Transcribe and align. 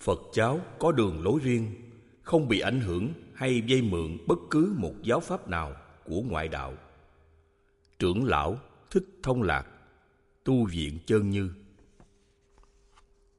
Phật 0.00 0.20
giáo 0.34 0.60
có 0.78 0.92
đường 0.92 1.22
lối 1.22 1.40
riêng, 1.42 1.70
không 2.22 2.48
bị 2.48 2.60
ảnh 2.60 2.80
hưởng 2.80 3.12
hay 3.34 3.62
dây 3.66 3.82
mượn 3.82 4.18
bất 4.26 4.38
cứ 4.50 4.74
một 4.76 4.94
giáo 5.02 5.20
pháp 5.20 5.48
nào 5.48 5.76
của 6.04 6.20
ngoại 6.20 6.48
đạo. 6.48 6.74
Trưởng 7.98 8.24
lão 8.24 8.58
Thích 8.90 9.04
Thông 9.22 9.42
Lạc, 9.42 9.66
Tu 10.44 10.64
viện 10.64 10.98
Chân 11.06 11.30
Như. 11.30 11.50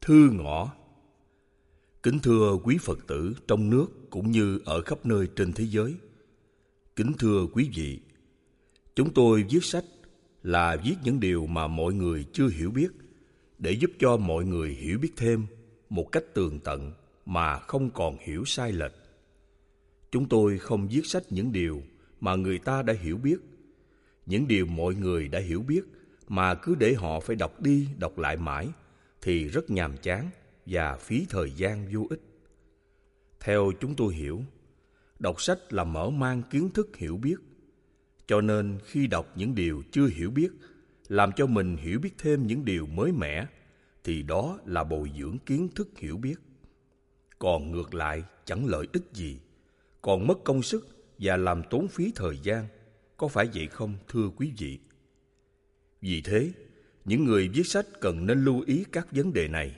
Thư 0.02 0.30
ngõ 0.32 0.72
Kính 2.04 2.20
thưa 2.20 2.58
quý 2.64 2.78
Phật 2.82 3.08
tử 3.08 3.36
trong 3.48 3.70
nước 3.70 3.88
cũng 4.10 4.32
như 4.32 4.60
ở 4.66 4.82
khắp 4.82 5.06
nơi 5.06 5.28
trên 5.36 5.54
thế 5.54 5.66
giới. 5.66 5.96
Kính 6.96 7.14
thưa 7.20 7.46
quý 7.54 7.70
vị, 7.76 8.00
chúng 8.96 9.14
tôi 9.14 9.46
viết 9.50 9.64
sách 9.64 9.86
là 10.44 10.78
viết 10.84 10.96
những 11.04 11.20
điều 11.20 11.46
mà 11.46 11.68
mọi 11.68 11.94
người 11.94 12.26
chưa 12.34 12.48
hiểu 12.48 12.72
biết 12.72 12.88
để 13.58 13.72
giúp 13.72 13.92
cho 14.00 14.18
mọi 14.18 14.46
người 14.46 14.70
hiểu 14.70 15.00
biết 15.00 15.12
thêm 15.18 15.46
một 15.92 16.12
cách 16.12 16.24
tường 16.34 16.60
tận 16.60 16.92
mà 17.26 17.60
không 17.60 17.90
còn 17.90 18.18
hiểu 18.20 18.46
sai 18.46 18.72
lệch. 18.72 18.92
Chúng 20.12 20.30
tôi 20.30 20.58
không 20.58 20.88
viết 20.88 21.06
sách 21.06 21.24
những 21.30 21.52
điều 21.52 21.82
mà 22.20 22.36
người 22.36 22.58
ta 22.58 22.82
đã 22.82 22.94
hiểu 22.94 23.18
biết, 23.18 23.38
những 24.26 24.48
điều 24.48 24.66
mọi 24.66 24.96
người 24.96 25.28
đã 25.28 25.40
hiểu 25.40 25.62
biết 25.62 25.82
mà 26.28 26.56
cứ 26.56 26.76
để 26.76 26.94
họ 26.94 27.20
phải 27.20 27.36
đọc 27.36 27.62
đi 27.62 27.88
đọc 27.98 28.18
lại 28.18 28.38
mãi 28.38 28.68
thì 29.22 29.48
rất 29.48 29.70
nhàm 29.70 29.98
chán 29.98 30.30
và 30.66 30.98
phí 30.98 31.26
thời 31.30 31.52
gian 31.52 31.88
vô 31.94 32.08
ích. 32.10 32.22
Theo 33.40 33.72
chúng 33.80 33.96
tôi 33.96 34.14
hiểu, 34.14 34.44
đọc 35.20 35.42
sách 35.42 35.74
là 35.74 35.84
mở 35.84 36.10
mang 36.10 36.44
kiến 36.50 36.70
thức 36.70 36.98
hiểu 36.98 37.18
biết. 37.18 37.38
Cho 38.28 38.42
nên 38.42 38.80
khi 38.86 39.08
đọc 39.08 39.28
những 39.36 39.56
điều 39.56 39.84
chưa 39.92 40.08
hiểu 40.08 40.32
biết, 40.32 40.50
làm 41.08 41.32
cho 41.36 41.46
mình 41.46 41.78
hiểu 41.78 42.00
biết 42.00 42.14
thêm 42.18 42.48
những 42.48 42.66
điều 42.66 42.86
mới 42.86 43.12
mẻ, 43.12 43.46
thì 44.04 44.24
đó 44.24 44.60
là 44.66 44.84
bồi 44.84 45.12
dưỡng 45.20 45.38
kiến 45.46 45.70
thức 45.76 45.90
hiểu 45.98 46.18
biết. 46.18 46.36
Còn 47.40 47.72
ngược 47.72 47.94
lại 47.94 48.24
chẳng 48.46 48.66
lợi 48.66 48.88
ích 48.94 49.04
gì, 49.14 49.40
còn 50.02 50.28
mất 50.28 50.44
công 50.44 50.64
sức 50.64 50.88
và 51.20 51.38
làm 51.38 51.62
tốn 51.70 51.88
phí 51.88 52.12
thời 52.16 52.38
gian. 52.44 52.68
Có 53.18 53.28
phải 53.28 53.50
vậy 53.54 53.68
không 53.68 53.96
thưa 54.08 54.30
quý 54.36 54.52
vị? 54.58 54.80
Vì 56.02 56.22
thế, 56.22 56.52
những 57.06 57.26
người 57.26 57.48
viết 57.48 57.68
sách 57.68 57.86
cần 58.00 58.26
nên 58.26 58.46
lưu 58.46 58.64
ý 58.68 58.86
các 58.92 59.08
vấn 59.12 59.34
đề 59.34 59.48
này. 59.48 59.76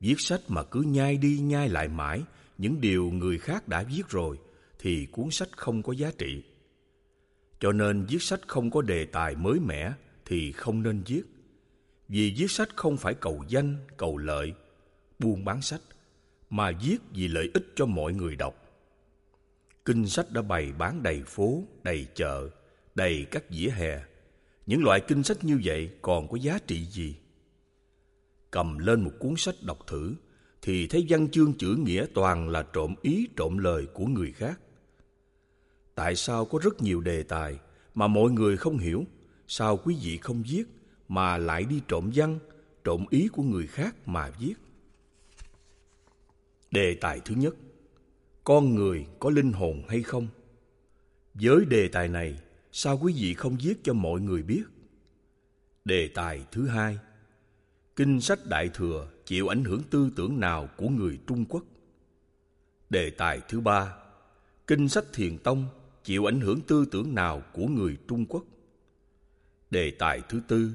Viết 0.00 0.14
sách 0.18 0.40
mà 0.48 0.62
cứ 0.62 0.80
nhai 0.80 1.16
đi 1.16 1.38
nhai 1.38 1.68
lại 1.68 1.88
mãi 1.88 2.22
những 2.58 2.80
điều 2.80 3.10
người 3.10 3.38
khác 3.38 3.68
đã 3.68 3.82
viết 3.82 4.08
rồi 4.08 4.38
thì 4.78 5.06
cuốn 5.06 5.30
sách 5.30 5.48
không 5.56 5.82
có 5.82 5.92
giá 5.92 6.10
trị. 6.18 6.42
Cho 7.60 7.72
nên 7.72 8.04
viết 8.04 8.22
sách 8.22 8.40
không 8.46 8.70
có 8.70 8.82
đề 8.82 9.06
tài 9.06 9.36
mới 9.36 9.60
mẻ 9.60 9.92
thì 10.24 10.52
không 10.52 10.82
nên 10.82 11.02
viết. 11.06 11.22
Vì 12.08 12.34
viết 12.36 12.50
sách 12.50 12.76
không 12.76 12.96
phải 12.96 13.14
cầu 13.14 13.44
danh, 13.48 13.76
cầu 13.96 14.16
lợi, 14.16 14.54
buôn 15.18 15.44
bán 15.44 15.62
sách, 15.62 15.80
mà 16.50 16.72
viết 16.82 16.98
vì 17.12 17.28
lợi 17.28 17.50
ích 17.54 17.66
cho 17.76 17.86
mọi 17.86 18.12
người 18.12 18.36
đọc. 18.36 18.54
Kinh 19.84 20.06
sách 20.06 20.32
đã 20.32 20.42
bày 20.42 20.72
bán 20.78 21.02
đầy 21.02 21.22
phố, 21.26 21.62
đầy 21.82 22.06
chợ, 22.14 22.48
đầy 22.94 23.26
các 23.30 23.50
vỉa 23.50 23.68
hè. 23.68 24.00
Những 24.66 24.84
loại 24.84 25.00
kinh 25.00 25.22
sách 25.22 25.44
như 25.44 25.60
vậy 25.64 25.90
còn 26.02 26.28
có 26.28 26.36
giá 26.36 26.58
trị 26.66 26.84
gì? 26.84 27.16
Cầm 28.50 28.78
lên 28.78 29.00
một 29.00 29.12
cuốn 29.18 29.34
sách 29.36 29.54
đọc 29.62 29.78
thử, 29.86 30.14
thì 30.62 30.86
thấy 30.86 31.06
văn 31.08 31.28
chương 31.30 31.52
chữ 31.52 31.76
nghĩa 31.78 32.06
toàn 32.14 32.48
là 32.48 32.64
trộm 32.72 32.94
ý 33.02 33.28
trộm 33.36 33.58
lời 33.58 33.86
của 33.94 34.06
người 34.06 34.32
khác. 34.32 34.60
Tại 35.94 36.16
sao 36.16 36.44
có 36.44 36.58
rất 36.62 36.82
nhiều 36.82 37.00
đề 37.00 37.22
tài 37.22 37.58
mà 37.94 38.06
mọi 38.06 38.30
người 38.30 38.56
không 38.56 38.78
hiểu, 38.78 39.04
sao 39.48 39.76
quý 39.76 39.96
vị 40.02 40.16
không 40.16 40.42
viết 40.42 40.64
mà 41.08 41.38
lại 41.38 41.64
đi 41.64 41.82
trộm 41.88 42.10
văn, 42.14 42.38
trộm 42.84 43.04
ý 43.10 43.28
của 43.28 43.42
người 43.42 43.66
khác 43.66 44.08
mà 44.08 44.30
viết? 44.40 44.54
Đề 46.70 46.94
tài 47.00 47.20
thứ 47.20 47.34
nhất, 47.34 47.54
con 48.44 48.74
người 48.74 49.06
có 49.20 49.30
linh 49.30 49.52
hồn 49.52 49.82
hay 49.88 50.02
không? 50.02 50.28
Với 51.34 51.64
đề 51.64 51.88
tài 51.88 52.08
này, 52.08 52.40
sao 52.72 52.98
quý 53.02 53.12
vị 53.16 53.34
không 53.34 53.56
viết 53.62 53.74
cho 53.82 53.92
mọi 53.92 54.20
người 54.20 54.42
biết? 54.42 54.62
Đề 55.84 56.08
tài 56.14 56.46
thứ 56.52 56.68
hai, 56.68 56.98
kinh 57.96 58.20
sách 58.20 58.38
Đại 58.46 58.70
Thừa 58.74 59.08
chịu 59.24 59.48
ảnh 59.48 59.64
hưởng 59.64 59.82
tư 59.90 60.10
tưởng 60.16 60.40
nào 60.40 60.68
của 60.76 60.88
người 60.88 61.18
Trung 61.26 61.44
Quốc? 61.44 61.64
Đề 62.90 63.10
tài 63.10 63.40
thứ 63.48 63.60
ba, 63.60 63.94
kinh 64.66 64.88
sách 64.88 65.04
Thiền 65.12 65.38
Tông 65.38 65.66
chịu 66.04 66.28
ảnh 66.28 66.40
hưởng 66.40 66.60
tư 66.60 66.84
tưởng 66.90 67.14
nào 67.14 67.42
của 67.52 67.66
người 67.66 67.96
Trung 68.08 68.26
Quốc? 68.26 68.44
Đề 69.70 69.90
tài 69.90 70.20
thứ 70.28 70.40
tư, 70.48 70.70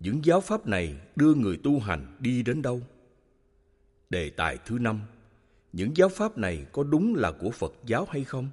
những 0.00 0.24
giáo 0.24 0.40
pháp 0.40 0.66
này 0.66 0.94
đưa 1.16 1.34
người 1.34 1.56
tu 1.56 1.80
hành 1.80 2.16
đi 2.20 2.42
đến 2.42 2.62
đâu? 2.62 2.82
Đề 4.10 4.30
tài 4.30 4.58
thứ 4.66 4.78
năm, 4.78 5.00
những 5.72 5.96
giáo 5.96 6.08
pháp 6.08 6.38
này 6.38 6.66
có 6.72 6.82
đúng 6.82 7.14
là 7.14 7.32
của 7.32 7.50
Phật 7.50 7.74
giáo 7.86 8.06
hay 8.10 8.24
không? 8.24 8.48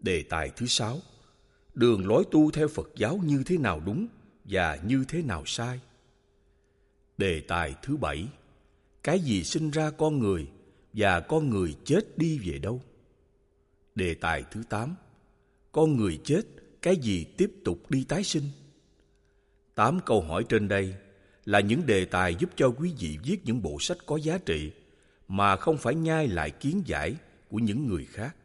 Đề 0.00 0.22
tài 0.22 0.50
thứ 0.56 0.66
sáu, 0.66 0.98
đường 1.74 2.06
lối 2.06 2.24
tu 2.30 2.50
theo 2.50 2.68
Phật 2.68 2.90
giáo 2.96 3.20
như 3.24 3.42
thế 3.46 3.58
nào 3.58 3.80
đúng 3.86 4.06
và 4.44 4.78
như 4.86 5.04
thế 5.08 5.22
nào 5.22 5.42
sai? 5.46 5.80
Đề 7.18 7.40
tài 7.40 7.74
thứ 7.82 7.96
bảy, 7.96 8.28
cái 9.02 9.20
gì 9.20 9.44
sinh 9.44 9.70
ra 9.70 9.90
con 9.90 10.18
người 10.18 10.48
và 10.92 11.20
con 11.20 11.50
người 11.50 11.76
chết 11.84 12.18
đi 12.18 12.38
về 12.38 12.58
đâu? 12.58 12.82
Đề 13.94 14.14
tài 14.14 14.44
thứ 14.50 14.62
tám, 14.68 14.94
con 15.72 15.96
người 15.96 16.20
chết, 16.24 16.42
cái 16.82 16.96
gì 16.96 17.24
tiếp 17.36 17.52
tục 17.64 17.90
đi 17.90 18.04
tái 18.08 18.24
sinh? 18.24 18.44
Tám 19.76 20.00
câu 20.06 20.20
hỏi 20.20 20.44
trên 20.48 20.68
đây 20.68 20.94
là 21.44 21.60
những 21.60 21.86
đề 21.86 22.04
tài 22.04 22.34
giúp 22.34 22.50
cho 22.56 22.68
quý 22.68 22.92
vị 22.98 23.18
viết 23.24 23.40
những 23.44 23.62
bộ 23.62 23.76
sách 23.80 23.98
có 24.06 24.16
giá 24.16 24.38
trị 24.38 24.72
mà 25.28 25.56
không 25.56 25.78
phải 25.78 25.94
nhai 25.94 26.28
lại 26.28 26.50
kiến 26.50 26.82
giải 26.86 27.16
của 27.50 27.58
những 27.58 27.86
người 27.86 28.04
khác. 28.04 28.36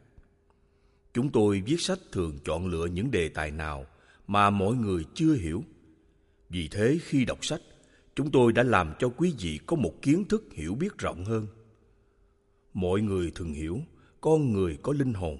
Chúng 1.13 1.29
tôi 1.29 1.61
viết 1.65 1.81
sách 1.81 1.99
thường 2.11 2.39
chọn 2.45 2.67
lựa 2.67 2.85
những 2.85 3.11
đề 3.11 3.29
tài 3.29 3.51
nào 3.51 3.85
mà 4.27 4.49
mọi 4.49 4.75
người 4.75 5.05
chưa 5.13 5.33
hiểu. 5.33 5.63
Vì 6.49 6.67
thế 6.67 6.99
khi 7.03 7.25
đọc 7.25 7.45
sách, 7.45 7.61
chúng 8.15 8.31
tôi 8.31 8.53
đã 8.53 8.63
làm 8.63 8.93
cho 8.99 9.09
quý 9.09 9.33
vị 9.39 9.59
có 9.65 9.75
một 9.75 10.01
kiến 10.01 10.25
thức 10.25 10.43
hiểu 10.53 10.75
biết 10.75 10.97
rộng 10.97 11.25
hơn. 11.25 11.47
Mọi 12.73 13.01
người 13.01 13.31
thường 13.35 13.53
hiểu 13.53 13.81
con 14.21 14.53
người 14.53 14.77
có 14.81 14.93
linh 14.93 15.13
hồn. 15.13 15.39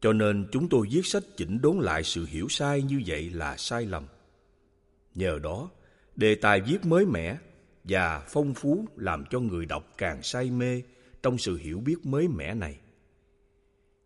Cho 0.00 0.12
nên 0.12 0.48
chúng 0.52 0.68
tôi 0.68 0.86
viết 0.90 1.06
sách 1.06 1.22
chỉnh 1.36 1.60
đốn 1.60 1.78
lại 1.78 2.04
sự 2.04 2.26
hiểu 2.26 2.48
sai 2.48 2.82
như 2.82 3.02
vậy 3.06 3.30
là 3.30 3.56
sai 3.56 3.86
lầm. 3.86 4.04
Nhờ 5.20 5.38
đó, 5.42 5.70
đề 6.16 6.34
tài 6.34 6.60
viết 6.60 6.86
mới 6.86 7.06
mẻ 7.06 7.38
và 7.84 8.24
phong 8.28 8.54
phú 8.54 8.84
làm 8.96 9.24
cho 9.30 9.40
người 9.40 9.66
đọc 9.66 9.92
càng 9.98 10.22
say 10.22 10.50
mê 10.50 10.82
trong 11.22 11.38
sự 11.38 11.56
hiểu 11.56 11.80
biết 11.80 12.06
mới 12.06 12.28
mẻ 12.28 12.54
này. 12.54 12.78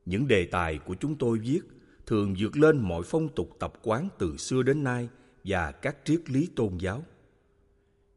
Những 0.06 0.28
đề 0.28 0.46
tài 0.46 0.78
của 0.78 0.94
chúng 0.94 1.16
tôi 1.16 1.38
viết 1.38 1.60
thường 2.06 2.34
vượt 2.38 2.56
lên 2.56 2.78
mọi 2.78 3.02
phong 3.06 3.28
tục 3.28 3.56
tập 3.58 3.72
quán 3.82 4.08
từ 4.18 4.36
xưa 4.36 4.62
đến 4.62 4.84
nay 4.84 5.08
và 5.44 5.72
các 5.72 5.96
triết 6.04 6.30
lý 6.30 6.48
tôn 6.56 6.78
giáo. 6.78 7.04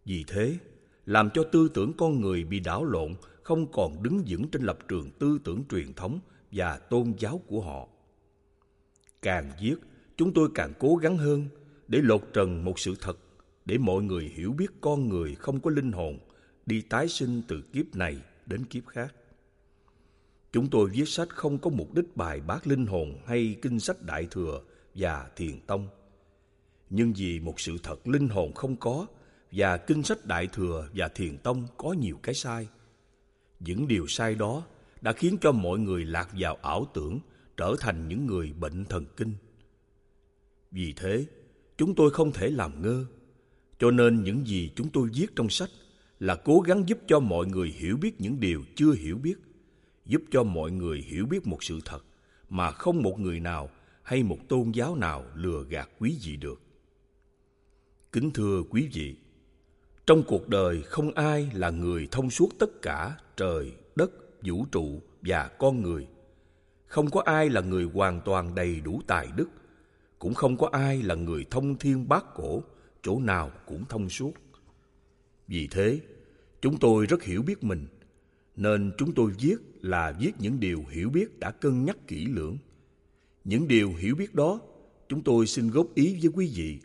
Vì 0.05 0.23
thế, 0.27 0.57
làm 1.05 1.29
cho 1.33 1.43
tư 1.43 1.69
tưởng 1.73 1.93
con 1.97 2.21
người 2.21 2.43
bị 2.43 2.59
đảo 2.59 2.85
lộn 2.85 3.15
không 3.43 3.71
còn 3.71 4.03
đứng 4.03 4.23
vững 4.27 4.47
trên 4.49 4.61
lập 4.61 4.77
trường 4.87 5.11
tư 5.19 5.39
tưởng 5.43 5.63
truyền 5.71 5.93
thống 5.93 6.19
và 6.51 6.77
tôn 6.77 7.13
giáo 7.19 7.41
của 7.47 7.61
họ. 7.61 7.87
Càng 9.21 9.51
viết, 9.61 9.75
chúng 10.17 10.33
tôi 10.33 10.49
càng 10.55 10.73
cố 10.79 10.95
gắng 10.95 11.17
hơn 11.17 11.47
để 11.87 11.99
lột 12.01 12.21
trần 12.33 12.65
một 12.65 12.79
sự 12.79 12.95
thật 13.01 13.17
để 13.65 13.77
mọi 13.77 14.03
người 14.03 14.31
hiểu 14.35 14.53
biết 14.53 14.71
con 14.81 15.09
người 15.09 15.35
không 15.35 15.59
có 15.59 15.71
linh 15.71 15.91
hồn 15.91 16.19
đi 16.65 16.81
tái 16.81 17.07
sinh 17.07 17.41
từ 17.47 17.61
kiếp 17.61 17.95
này 17.95 18.17
đến 18.45 18.65
kiếp 18.65 18.87
khác. 18.87 19.15
Chúng 20.51 20.69
tôi 20.69 20.89
viết 20.89 21.07
sách 21.07 21.29
không 21.29 21.59
có 21.59 21.69
mục 21.69 21.93
đích 21.93 22.15
bài 22.17 22.41
bác 22.41 22.67
linh 22.67 22.85
hồn 22.85 23.19
hay 23.25 23.55
kinh 23.61 23.79
sách 23.79 24.01
đại 24.01 24.27
thừa 24.31 24.61
và 24.95 25.29
thiền 25.35 25.59
tông. 25.67 25.87
Nhưng 26.89 27.13
vì 27.13 27.39
một 27.39 27.59
sự 27.59 27.77
thật 27.83 28.07
linh 28.07 28.27
hồn 28.27 28.53
không 28.53 28.75
có 28.75 29.07
và 29.51 29.77
kinh 29.77 30.03
sách 30.03 30.25
đại 30.25 30.47
thừa 30.47 30.89
và 30.93 31.07
thiền 31.07 31.37
tông 31.37 31.67
có 31.77 31.93
nhiều 31.93 32.19
cái 32.23 32.35
sai. 32.35 32.67
Những 33.59 33.87
điều 33.87 34.07
sai 34.07 34.35
đó 34.35 34.63
đã 35.01 35.13
khiến 35.13 35.37
cho 35.41 35.51
mọi 35.51 35.79
người 35.79 36.05
lạc 36.05 36.29
vào 36.33 36.57
ảo 36.61 36.87
tưởng, 36.93 37.19
trở 37.57 37.75
thành 37.79 38.07
những 38.07 38.25
người 38.25 38.53
bệnh 38.59 38.85
thần 38.85 39.05
kinh. 39.17 39.33
Vì 40.71 40.93
thế, 40.93 41.25
chúng 41.77 41.95
tôi 41.95 42.11
không 42.11 42.31
thể 42.31 42.49
làm 42.49 42.81
ngơ 42.81 43.05
cho 43.79 43.91
nên 43.91 44.23
những 44.23 44.47
gì 44.47 44.71
chúng 44.75 44.89
tôi 44.89 45.09
viết 45.13 45.35
trong 45.35 45.49
sách 45.49 45.69
là 46.19 46.35
cố 46.35 46.59
gắng 46.59 46.89
giúp 46.89 46.99
cho 47.07 47.19
mọi 47.19 47.45
người 47.45 47.73
hiểu 47.77 47.97
biết 47.97 48.21
những 48.21 48.39
điều 48.39 48.63
chưa 48.75 48.91
hiểu 48.91 49.17
biết, 49.17 49.35
giúp 50.05 50.21
cho 50.31 50.43
mọi 50.43 50.71
người 50.71 51.05
hiểu 51.07 51.25
biết 51.25 51.47
một 51.47 51.63
sự 51.63 51.79
thật 51.85 52.03
mà 52.49 52.71
không 52.71 53.03
một 53.03 53.19
người 53.19 53.39
nào 53.39 53.69
hay 54.03 54.23
một 54.23 54.37
tôn 54.49 54.71
giáo 54.71 54.95
nào 54.95 55.25
lừa 55.35 55.63
gạt 55.69 55.89
quý 55.99 56.17
vị 56.23 56.35
được. 56.35 56.61
Kính 58.11 58.31
thưa 58.31 58.63
quý 58.69 58.89
vị, 58.93 59.15
trong 60.05 60.23
cuộc 60.27 60.47
đời 60.47 60.81
không 60.81 61.11
ai 61.11 61.51
là 61.53 61.69
người 61.69 62.07
thông 62.11 62.29
suốt 62.29 62.49
tất 62.59 62.81
cả 62.81 63.17
trời, 63.37 63.71
đất, 63.95 64.11
vũ 64.43 64.65
trụ 64.71 65.01
và 65.21 65.47
con 65.59 65.81
người. 65.81 66.07
Không 66.85 67.09
có 67.09 67.21
ai 67.25 67.49
là 67.49 67.61
người 67.61 67.83
hoàn 67.93 68.21
toàn 68.25 68.55
đầy 68.55 68.81
đủ 68.81 69.01
tài 69.07 69.27
đức, 69.35 69.49
cũng 70.27 70.33
không 70.33 70.57
có 70.57 70.69
ai 70.71 71.03
là 71.03 71.15
người 71.15 71.45
thông 71.49 71.77
thiên 71.77 72.09
bát 72.09 72.25
cổ, 72.35 72.63
chỗ 73.03 73.19
nào 73.19 73.51
cũng 73.65 73.85
thông 73.89 74.09
suốt. 74.09 74.33
Vì 75.47 75.67
thế, 75.67 75.99
Chúng 76.61 76.77
tôi 76.77 77.05
rất 77.05 77.23
hiểu 77.23 77.41
biết 77.41 77.63
mình, 77.63 77.87
nên 78.55 78.91
chúng 78.97 79.13
tôi 79.13 79.31
viết 79.39 79.55
là 79.81 80.11
viết 80.19 80.31
những 80.39 80.59
điều 80.59 80.85
hiểu 80.91 81.09
biết 81.09 81.39
đã 81.39 81.51
cân 81.51 81.85
nhắc 81.85 81.97
kỹ 82.07 82.25
lưỡng. 82.25 82.57
Những 83.43 83.67
điều 83.67 83.93
hiểu 83.93 84.15
biết 84.15 84.35
đó, 84.35 84.59
chúng 85.09 85.23
tôi 85.23 85.47
xin 85.47 85.69
góp 85.69 85.95
ý 85.95 86.17
với 86.21 86.31
quý 86.35 86.51
vị 86.55 86.79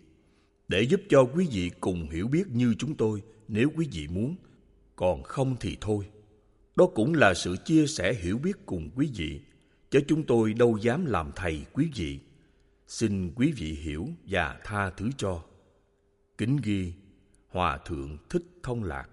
để 0.68 0.82
giúp 0.82 1.00
cho 1.08 1.24
quý 1.24 1.46
vị 1.52 1.70
cùng 1.80 2.10
hiểu 2.10 2.28
biết 2.28 2.48
như 2.48 2.74
chúng 2.78 2.94
tôi 2.94 3.22
nếu 3.48 3.70
quý 3.76 3.88
vị 3.92 4.08
muốn, 4.08 4.36
còn 4.96 5.22
không 5.22 5.56
thì 5.60 5.76
thôi. 5.80 6.06
Đó 6.76 6.86
cũng 6.94 7.14
là 7.14 7.34
sự 7.34 7.56
chia 7.64 7.86
sẻ 7.86 8.14
hiểu 8.14 8.38
biết 8.38 8.66
cùng 8.66 8.90
quý 8.96 9.10
vị, 9.16 9.40
chứ 9.90 10.00
chúng 10.08 10.22
tôi 10.22 10.54
đâu 10.54 10.78
dám 10.82 11.06
làm 11.06 11.30
thầy 11.36 11.64
quý 11.72 11.88
vị. 11.94 12.18
Xin 12.92 13.32
quý 13.36 13.52
vị 13.56 13.78
hiểu 13.82 14.08
và 14.28 14.60
tha 14.64 14.90
thứ 14.90 15.10
cho. 15.16 15.42
Kính 16.38 16.56
ghi, 16.62 16.92
Hòa 17.50 17.78
Thượng 17.86 18.18
Thích 18.30 18.42
Thông 18.62 18.84
Lạc 18.84 19.08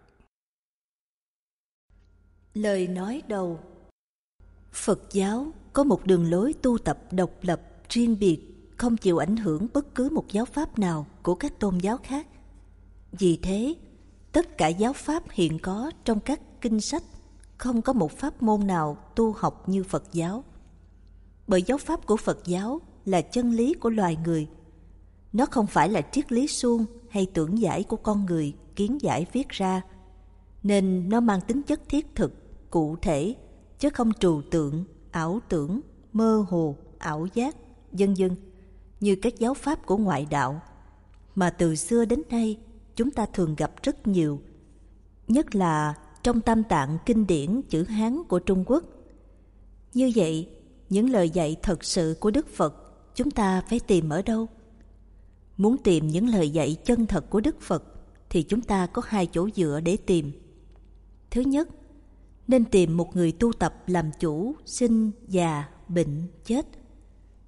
Lời 2.54 2.88
nói 2.88 3.22
đầu 3.28 3.60
Phật 4.72 5.02
giáo 5.12 5.52
có 5.74 5.84
một 5.84 6.06
đường 6.06 6.30
lối 6.30 6.54
tu 6.62 6.78
tập 6.78 7.00
độc 7.12 7.31
lập, 7.42 7.62
riêng 7.90 8.18
biệt, 8.20 8.40
không 8.78 8.98
chịu 8.98 9.18
ảnh 9.18 9.38
hưởng 9.38 9.68
bất 9.74 9.96
cứ 9.96 10.10
một 10.10 10.26
giáo 10.31 10.46
pháp 10.46 10.80
nào 10.80 11.08
của 11.24 11.36
các 11.36 11.60
tôn 11.60 11.78
giáo 11.78 11.98
khác. 11.98 12.28
Vì 13.12 13.40
thế, 13.44 13.76
tất 14.31 14.58
cả 14.58 14.68
giáo 14.68 14.94
pháp 14.94 15.24
hiện 15.31 15.60
có 15.60 15.92
trong 16.04 16.20
các 16.20 16.42
kinh 16.62 16.81
sách 16.81 17.04
không 17.58 17.81
có 17.81 17.94
một 17.94 18.12
pháp 18.12 18.44
môn 18.44 18.68
nào 18.68 18.98
tu 19.16 19.34
học 19.34 19.70
như 19.70 19.84
Phật 19.84 20.04
giáo. 20.12 20.44
Bởi 21.48 21.62
giáo 21.62 21.78
pháp 21.78 22.06
của 22.06 22.18
Phật 22.18 22.46
giáo 22.46 22.81
là 23.09 23.21
chân 23.21 23.51
lý 23.51 23.73
của 23.73 23.89
loài 23.89 24.17
người. 24.25 24.47
Nó 25.33 25.45
không 25.45 25.67
phải 25.67 25.89
là 25.89 26.01
triết 26.01 26.31
lý 26.31 26.47
suông 26.47 26.85
hay 27.09 27.27
tưởng 27.33 27.61
giải 27.61 27.83
của 27.83 27.97
con 27.97 28.25
người 28.25 28.53
kiến 28.75 28.97
giải 29.01 29.25
viết 29.33 29.50
ra, 29.50 29.81
nên 30.63 31.09
nó 31.09 31.19
mang 31.19 31.41
tính 31.41 31.61
chất 31.61 31.89
thiết 31.89 32.15
thực, 32.15 32.33
cụ 32.69 32.95
thể, 33.01 33.35
chứ 33.79 33.89
không 33.89 34.11
trừu 34.19 34.41
tượng, 34.51 34.83
ảo 35.11 35.39
tưởng, 35.50 35.81
mơ 36.13 36.45
hồ, 36.50 36.75
ảo 36.97 37.27
giác, 37.33 37.56
vân 37.91 38.13
vân 38.13 38.35
như 39.00 39.15
các 39.15 39.39
giáo 39.39 39.53
pháp 39.53 39.85
của 39.85 39.97
ngoại 39.97 40.27
đạo 40.29 40.61
mà 41.35 41.50
từ 41.50 41.75
xưa 41.75 42.06
đến 42.06 42.21
nay 42.29 42.57
chúng 42.95 43.11
ta 43.11 43.25
thường 43.25 43.56
gặp 43.56 43.71
rất 43.83 44.07
nhiều, 44.07 44.39
nhất 45.27 45.56
là 45.56 45.94
trong 46.23 46.41
tam 46.41 46.63
tạng 46.63 46.97
kinh 47.06 47.27
điển 47.27 47.61
chữ 47.69 47.83
Hán 47.83 48.23
của 48.27 48.39
Trung 48.39 48.63
Quốc. 48.67 48.83
Như 49.94 50.11
vậy, 50.15 50.50
những 50.89 51.09
lời 51.09 51.29
dạy 51.29 51.56
thật 51.61 51.83
sự 51.83 52.17
của 52.19 52.31
Đức 52.31 52.47
Phật 52.47 52.88
chúng 53.15 53.31
ta 53.31 53.61
phải 53.69 53.79
tìm 53.79 54.09
ở 54.09 54.21
đâu? 54.21 54.47
Muốn 55.57 55.77
tìm 55.77 56.07
những 56.07 56.27
lời 56.27 56.50
dạy 56.50 56.77
chân 56.85 57.06
thật 57.06 57.29
của 57.29 57.39
Đức 57.39 57.61
Phật 57.61 57.83
thì 58.29 58.44
chúng 58.44 58.61
ta 58.61 58.88
có 58.88 59.01
hai 59.06 59.27
chỗ 59.27 59.50
dựa 59.56 59.79
để 59.83 59.97
tìm. 59.97 60.31
Thứ 61.31 61.41
nhất, 61.41 61.69
nên 62.47 62.65
tìm 62.65 62.97
một 62.97 63.15
người 63.15 63.31
tu 63.31 63.53
tập 63.53 63.83
làm 63.88 64.11
chủ, 64.19 64.56
sinh, 64.65 65.11
già, 65.27 65.69
bệnh, 65.88 66.27
chết. 66.45 66.67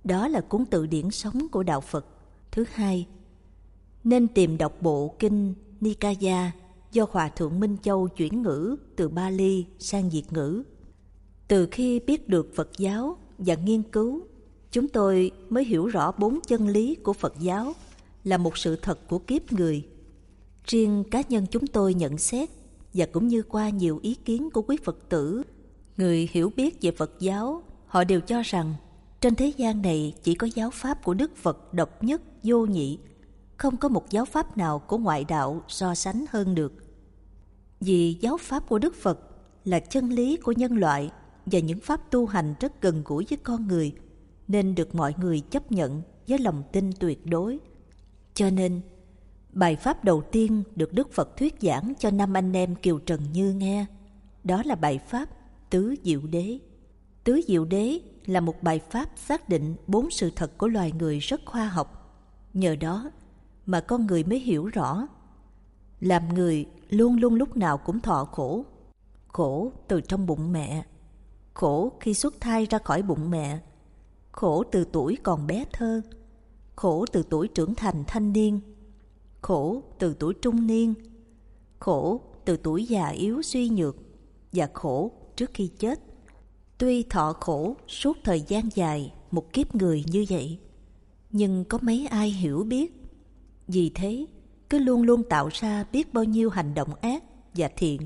Đó 0.03 0.27
là 0.27 0.41
cuốn 0.41 0.65
tự 0.65 0.85
điển 0.85 1.11
sống 1.11 1.47
của 1.51 1.63
Đạo 1.63 1.81
Phật. 1.81 2.05
Thứ 2.51 2.65
hai, 2.73 3.07
nên 4.03 4.27
tìm 4.27 4.57
đọc 4.57 4.81
bộ 4.81 5.15
kinh 5.19 5.53
Nikaya 5.81 6.51
do 6.91 7.05
Hòa 7.11 7.29
Thượng 7.29 7.59
Minh 7.59 7.77
Châu 7.81 8.07
chuyển 8.07 8.41
ngữ 8.41 8.75
từ 8.95 9.09
Bali 9.09 9.65
sang 9.79 10.09
Việt 10.09 10.33
ngữ. 10.33 10.63
Từ 11.47 11.67
khi 11.71 11.99
biết 11.99 12.29
được 12.29 12.55
Phật 12.55 12.69
giáo 12.77 13.17
và 13.37 13.55
nghiên 13.55 13.83
cứu, 13.83 14.27
chúng 14.71 14.87
tôi 14.87 15.31
mới 15.49 15.65
hiểu 15.65 15.87
rõ 15.87 16.11
bốn 16.17 16.39
chân 16.47 16.67
lý 16.67 16.95
của 16.95 17.13
Phật 17.13 17.33
giáo 17.39 17.73
là 18.23 18.37
một 18.37 18.57
sự 18.57 18.75
thật 18.75 19.07
của 19.07 19.19
kiếp 19.19 19.51
người. 19.51 19.87
Riêng 20.65 21.03
cá 21.11 21.21
nhân 21.29 21.45
chúng 21.51 21.67
tôi 21.67 21.93
nhận 21.93 22.17
xét 22.17 22.49
và 22.93 23.05
cũng 23.11 23.27
như 23.27 23.43
qua 23.43 23.69
nhiều 23.69 23.99
ý 24.03 24.15
kiến 24.15 24.49
của 24.49 24.61
quý 24.61 24.77
Phật 24.83 25.09
tử, 25.09 25.43
người 25.97 26.29
hiểu 26.31 26.51
biết 26.55 26.81
về 26.81 26.91
Phật 26.91 27.11
giáo, 27.19 27.63
họ 27.87 28.03
đều 28.03 28.21
cho 28.21 28.41
rằng 28.41 28.73
trên 29.21 29.35
thế 29.35 29.53
gian 29.57 29.81
này 29.81 30.13
chỉ 30.23 30.35
có 30.35 30.47
giáo 30.55 30.69
pháp 30.71 31.03
của 31.03 31.13
Đức 31.13 31.37
Phật 31.37 31.73
độc 31.73 32.03
nhất, 32.03 32.21
vô 32.43 32.65
nhị, 32.65 32.99
không 33.57 33.77
có 33.77 33.89
một 33.89 34.09
giáo 34.09 34.25
pháp 34.25 34.57
nào 34.57 34.79
của 34.79 34.97
ngoại 34.97 35.23
đạo 35.23 35.61
so 35.67 35.95
sánh 35.95 36.25
hơn 36.29 36.55
được. 36.55 36.73
Vì 37.79 38.17
giáo 38.21 38.37
pháp 38.37 38.69
của 38.69 38.79
Đức 38.79 38.95
Phật 38.95 39.19
là 39.65 39.79
chân 39.79 40.09
lý 40.09 40.37
của 40.37 40.51
nhân 40.51 40.77
loại 40.77 41.11
và 41.45 41.59
những 41.59 41.79
pháp 41.79 42.11
tu 42.11 42.25
hành 42.25 42.53
rất 42.59 42.81
gần 42.81 43.01
gũi 43.05 43.25
với 43.29 43.37
con 43.43 43.67
người, 43.67 43.93
nên 44.51 44.75
được 44.75 44.95
mọi 44.95 45.13
người 45.17 45.39
chấp 45.39 45.71
nhận 45.71 46.01
với 46.27 46.39
lòng 46.39 46.63
tin 46.71 46.91
tuyệt 46.99 47.25
đối. 47.25 47.59
Cho 48.33 48.49
nên, 48.49 48.81
bài 49.53 49.75
pháp 49.75 50.03
đầu 50.03 50.21
tiên 50.21 50.63
được 50.75 50.93
Đức 50.93 51.13
Phật 51.13 51.37
thuyết 51.37 51.55
giảng 51.61 51.93
cho 51.99 52.11
năm 52.11 52.37
anh 52.37 52.53
em 52.53 52.75
Kiều 52.75 52.99
Trần 52.99 53.21
Như 53.33 53.53
nghe, 53.53 53.85
đó 54.43 54.63
là 54.65 54.75
bài 54.75 54.99
pháp 55.07 55.29
Tứ 55.69 55.95
Diệu 56.03 56.21
Đế. 56.21 56.59
Tứ 57.23 57.41
Diệu 57.47 57.65
Đế 57.65 57.99
là 58.25 58.39
một 58.39 58.63
bài 58.63 58.79
pháp 58.89 59.09
xác 59.15 59.49
định 59.49 59.75
bốn 59.87 60.11
sự 60.11 60.31
thật 60.35 60.57
của 60.57 60.67
loài 60.67 60.91
người 60.91 61.19
rất 61.19 61.41
khoa 61.45 61.67
học. 61.67 62.17
Nhờ 62.53 62.75
đó 62.75 63.11
mà 63.65 63.81
con 63.81 64.05
người 64.05 64.23
mới 64.23 64.39
hiểu 64.39 64.65
rõ. 64.65 65.07
Làm 65.99 66.33
người 66.33 66.65
luôn 66.89 67.15
luôn 67.15 67.33
lúc 67.33 67.57
nào 67.57 67.77
cũng 67.77 67.99
thọ 67.99 68.25
khổ. 68.25 68.65
Khổ 69.27 69.71
từ 69.87 70.01
trong 70.01 70.25
bụng 70.25 70.51
mẹ, 70.51 70.83
khổ 71.53 71.91
khi 71.99 72.13
xuất 72.13 72.41
thai 72.41 72.65
ra 72.65 72.77
khỏi 72.77 73.01
bụng 73.01 73.31
mẹ, 73.31 73.59
khổ 74.31 74.63
từ 74.71 74.85
tuổi 74.91 75.17
còn 75.23 75.47
bé 75.47 75.65
thơ, 75.73 76.01
khổ 76.75 77.05
từ 77.11 77.23
tuổi 77.29 77.47
trưởng 77.47 77.75
thành 77.75 78.03
thanh 78.07 78.33
niên, 78.33 78.59
khổ 79.41 79.83
từ 79.99 80.15
tuổi 80.19 80.33
trung 80.33 80.67
niên, 80.67 80.93
khổ 81.79 82.21
từ 82.45 82.57
tuổi 82.57 82.85
già 82.85 83.07
yếu 83.07 83.41
suy 83.41 83.69
nhược 83.69 83.95
và 84.51 84.69
khổ 84.73 85.11
trước 85.35 85.49
khi 85.53 85.67
chết. 85.67 85.99
Tuy 86.77 87.03
thọ 87.03 87.33
khổ 87.39 87.75
suốt 87.87 88.17
thời 88.23 88.41
gian 88.41 88.69
dài 88.75 89.13
một 89.31 89.53
kiếp 89.53 89.75
người 89.75 90.03
như 90.11 90.25
vậy, 90.29 90.59
nhưng 91.31 91.65
có 91.65 91.77
mấy 91.81 92.07
ai 92.07 92.29
hiểu 92.29 92.63
biết. 92.63 92.93
Vì 93.67 93.91
thế, 93.95 94.25
cứ 94.69 94.79
luôn 94.79 95.01
luôn 95.01 95.23
tạo 95.23 95.49
ra 95.51 95.85
biết 95.91 96.13
bao 96.13 96.23
nhiêu 96.23 96.49
hành 96.49 96.73
động 96.73 96.95
ác 97.01 97.23
và 97.53 97.69
thiện, 97.77 98.01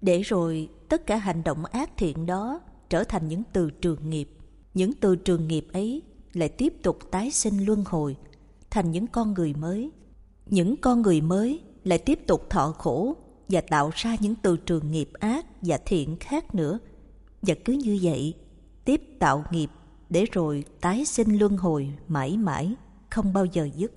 để 0.00 0.22
rồi 0.22 0.68
tất 0.88 1.06
cả 1.06 1.16
hành 1.16 1.44
động 1.44 1.64
ác 1.64 1.90
thiện 1.96 2.26
đó 2.26 2.60
trở 2.90 3.04
thành 3.04 3.28
những 3.28 3.42
từ 3.52 3.70
trường 3.70 4.10
nghiệp. 4.10 4.28
Những 4.74 4.92
từ 4.92 5.16
trường 5.16 5.48
nghiệp 5.48 5.66
ấy 5.72 6.02
lại 6.32 6.48
tiếp 6.48 6.74
tục 6.82 6.98
tái 7.10 7.30
sinh 7.30 7.64
luân 7.64 7.84
hồi 7.86 8.16
thành 8.70 8.90
những 8.90 9.06
con 9.06 9.34
người 9.34 9.54
mới. 9.54 9.90
Những 10.46 10.76
con 10.76 11.02
người 11.02 11.20
mới 11.20 11.60
lại 11.84 11.98
tiếp 11.98 12.26
tục 12.26 12.50
thọ 12.50 12.74
khổ 12.78 13.16
và 13.48 13.60
tạo 13.60 13.90
ra 13.94 14.16
những 14.20 14.34
từ 14.42 14.56
trường 14.56 14.90
nghiệp 14.90 15.10
ác 15.12 15.46
và 15.62 15.78
thiện 15.86 16.16
khác 16.20 16.54
nữa. 16.54 16.78
Và 17.42 17.54
cứ 17.64 17.72
như 17.72 17.98
vậy, 18.02 18.34
tiếp 18.84 19.02
tạo 19.18 19.44
nghiệp 19.50 19.70
để 20.10 20.24
rồi 20.32 20.64
tái 20.80 21.04
sinh 21.04 21.38
luân 21.38 21.56
hồi 21.56 21.92
mãi 22.08 22.36
mãi, 22.36 22.74
không 23.10 23.32
bao 23.32 23.44
giờ 23.44 23.68
dứt. 23.76 23.92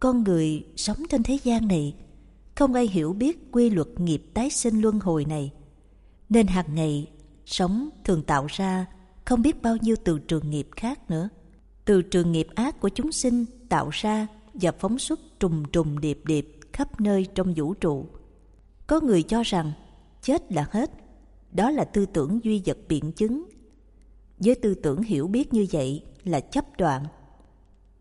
Con 0.00 0.24
người 0.24 0.64
sống 0.76 0.96
trên 1.10 1.22
thế 1.22 1.38
gian 1.44 1.68
này 1.68 1.94
không 2.54 2.74
ai 2.74 2.88
hiểu 2.88 3.12
biết 3.12 3.52
quy 3.52 3.70
luật 3.70 3.88
nghiệp 4.00 4.22
tái 4.34 4.50
sinh 4.50 4.80
luân 4.80 5.00
hồi 5.00 5.24
này, 5.24 5.52
nên 6.28 6.46
hàng 6.46 6.74
ngày 6.74 7.10
sống 7.46 7.88
thường 8.04 8.22
tạo 8.22 8.46
ra 8.48 8.86
không 9.28 9.42
biết 9.42 9.62
bao 9.62 9.76
nhiêu 9.76 9.96
từ 10.04 10.18
trường 10.18 10.50
nghiệp 10.50 10.68
khác 10.76 11.10
nữa. 11.10 11.28
Từ 11.84 12.02
trường 12.02 12.32
nghiệp 12.32 12.46
ác 12.54 12.80
của 12.80 12.88
chúng 12.88 13.12
sinh 13.12 13.44
tạo 13.68 13.88
ra 13.92 14.26
và 14.54 14.72
phóng 14.72 14.98
xuất 14.98 15.20
trùng 15.40 15.64
trùng 15.72 16.00
điệp 16.00 16.20
điệp 16.26 16.58
khắp 16.72 17.00
nơi 17.00 17.26
trong 17.34 17.54
vũ 17.56 17.74
trụ. 17.74 18.06
Có 18.86 19.00
người 19.00 19.22
cho 19.22 19.42
rằng 19.42 19.72
chết 20.22 20.52
là 20.52 20.66
hết, 20.70 20.90
đó 21.52 21.70
là 21.70 21.84
tư 21.84 22.06
tưởng 22.06 22.40
duy 22.42 22.62
vật 22.66 22.78
biện 22.88 23.12
chứng. 23.12 23.44
Với 24.38 24.54
tư 24.54 24.74
tưởng 24.74 25.02
hiểu 25.02 25.26
biết 25.26 25.54
như 25.54 25.66
vậy 25.72 26.04
là 26.24 26.40
chấp 26.40 26.64
đoạn. 26.78 27.04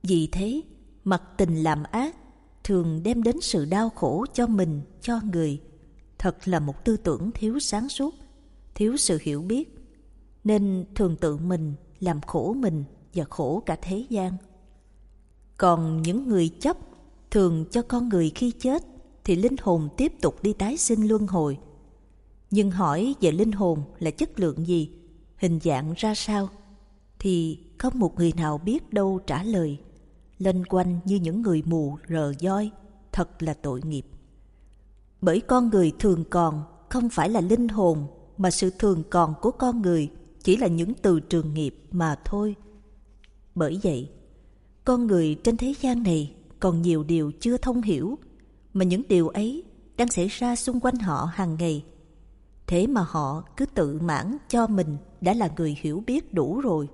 Vì 0.03 0.27
thế, 0.31 0.61
mặc 1.03 1.23
tình 1.37 1.63
làm 1.63 1.83
ác 1.83 2.15
thường 2.63 3.03
đem 3.03 3.23
đến 3.23 3.41
sự 3.41 3.65
đau 3.65 3.89
khổ 3.89 4.25
cho 4.33 4.47
mình, 4.47 4.81
cho 5.01 5.19
người. 5.31 5.61
Thật 6.17 6.47
là 6.47 6.59
một 6.59 6.85
tư 6.85 6.97
tưởng 6.97 7.31
thiếu 7.31 7.59
sáng 7.59 7.89
suốt, 7.89 8.15
thiếu 8.75 8.97
sự 8.97 9.19
hiểu 9.21 9.41
biết 9.41 9.76
nên 10.47 10.85
thường 10.95 11.15
tự 11.15 11.37
mình 11.37 11.73
làm 11.99 12.21
khổ 12.21 12.53
mình 12.53 12.83
và 13.13 13.25
khổ 13.29 13.63
cả 13.65 13.77
thế 13.81 14.05
gian. 14.09 14.33
Còn 15.57 16.01
những 16.01 16.27
người 16.27 16.49
chấp 16.59 16.77
thường 17.31 17.65
cho 17.71 17.81
con 17.81 18.09
người 18.09 18.31
khi 18.35 18.51
chết 18.51 18.83
thì 19.23 19.35
linh 19.35 19.55
hồn 19.61 19.89
tiếp 19.97 20.13
tục 20.21 20.43
đi 20.43 20.53
tái 20.53 20.77
sinh 20.77 21.07
luân 21.07 21.27
hồi. 21.27 21.57
Nhưng 22.51 22.71
hỏi 22.71 23.15
về 23.21 23.31
linh 23.31 23.51
hồn 23.51 23.83
là 23.99 24.11
chất 24.11 24.39
lượng 24.39 24.67
gì, 24.67 24.89
hình 25.37 25.59
dạng 25.63 25.93
ra 25.97 26.15
sao, 26.15 26.49
thì 27.19 27.59
không 27.77 27.99
một 27.99 28.15
người 28.15 28.33
nào 28.37 28.57
biết 28.57 28.93
đâu 28.93 29.19
trả 29.27 29.43
lời. 29.43 29.77
Lênh 30.37 30.65
quanh 30.65 30.99
như 31.05 31.15
những 31.15 31.41
người 31.41 31.63
mù 31.65 31.97
rờ 32.09 32.33
voi, 32.41 32.71
thật 33.11 33.43
là 33.43 33.53
tội 33.53 33.81
nghiệp. 33.83 34.05
Bởi 35.21 35.39
con 35.39 35.69
người 35.69 35.91
thường 35.99 36.23
còn 36.29 36.63
không 36.89 37.09
phải 37.09 37.29
là 37.29 37.41
linh 37.41 37.67
hồn 37.67 38.07
mà 38.37 38.51
sự 38.51 38.69
thường 38.79 39.03
còn 39.09 39.33
của 39.41 39.51
con 39.51 39.81
người 39.81 40.09
chỉ 40.47 40.57
là 40.57 40.67
những 40.67 40.93
từ 40.93 41.19
trường 41.19 41.53
nghiệp 41.53 41.75
mà 41.91 42.15
thôi. 42.25 42.55
Bởi 43.55 43.79
vậy, 43.83 44.09
con 44.85 45.07
người 45.07 45.35
trên 45.43 45.57
thế 45.57 45.73
gian 45.81 46.03
này 46.03 46.35
còn 46.59 46.81
nhiều 46.81 47.03
điều 47.03 47.31
chưa 47.39 47.57
thông 47.57 47.81
hiểu, 47.81 48.17
mà 48.73 48.85
những 48.85 49.01
điều 49.09 49.27
ấy 49.27 49.63
đang 49.97 50.07
xảy 50.07 50.27
ra 50.27 50.55
xung 50.55 50.79
quanh 50.79 50.95
họ 50.95 51.29
hàng 51.33 51.55
ngày. 51.59 51.85
Thế 52.67 52.87
mà 52.87 53.05
họ 53.07 53.43
cứ 53.57 53.65
tự 53.65 53.99
mãn 54.01 54.37
cho 54.49 54.67
mình 54.67 54.97
đã 55.21 55.33
là 55.33 55.51
người 55.57 55.77
hiểu 55.81 56.03
biết 56.07 56.33
đủ 56.33 56.61
rồi, 56.61 56.89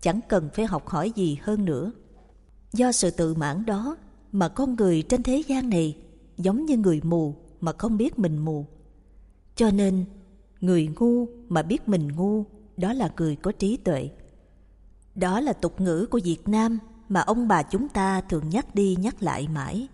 chẳng 0.00 0.20
cần 0.28 0.48
phải 0.54 0.66
học 0.66 0.88
hỏi 0.88 1.12
gì 1.14 1.38
hơn 1.42 1.64
nữa. 1.64 1.92
Do 2.72 2.92
sự 2.92 3.10
tự 3.10 3.34
mãn 3.34 3.66
đó 3.66 3.96
mà 4.32 4.48
con 4.48 4.76
người 4.76 5.02
trên 5.02 5.22
thế 5.22 5.42
gian 5.46 5.70
này 5.70 5.96
giống 6.36 6.66
như 6.66 6.76
người 6.76 7.00
mù 7.04 7.34
mà 7.60 7.72
không 7.78 7.96
biết 7.96 8.18
mình 8.18 8.38
mù. 8.38 8.66
Cho 9.56 9.70
nên, 9.70 10.04
người 10.60 10.88
ngu 11.00 11.26
mà 11.48 11.62
biết 11.62 11.88
mình 11.88 12.08
ngu, 12.16 12.44
đó 12.78 12.92
là 12.92 13.10
người 13.16 13.36
có 13.36 13.52
trí 13.52 13.76
tuệ. 13.76 14.10
Đó 15.14 15.40
là 15.40 15.52
tục 15.52 15.80
ngữ 15.80 16.06
của 16.10 16.20
Việt 16.24 16.48
Nam 16.48 16.78
mà 17.08 17.20
ông 17.20 17.48
bà 17.48 17.62
chúng 17.62 17.88
ta 17.88 18.20
thường 18.20 18.48
nhắc 18.50 18.74
đi 18.74 18.96
nhắc 19.00 19.22
lại 19.22 19.48
mãi. 19.48 19.88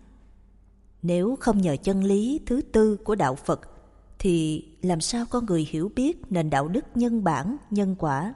Nếu 1.02 1.36
không 1.40 1.60
nhờ 1.60 1.76
chân 1.82 2.04
lý 2.04 2.40
thứ 2.46 2.60
tư 2.72 2.96
của 2.96 3.14
đạo 3.14 3.34
Phật, 3.34 3.60
thì 4.18 4.64
làm 4.82 5.00
sao 5.00 5.24
con 5.30 5.46
người 5.46 5.68
hiểu 5.70 5.90
biết 5.96 6.22
nền 6.30 6.50
đạo 6.50 6.68
đức 6.68 6.84
nhân 6.94 7.24
bản, 7.24 7.56
nhân 7.70 7.96
quả? 7.98 8.34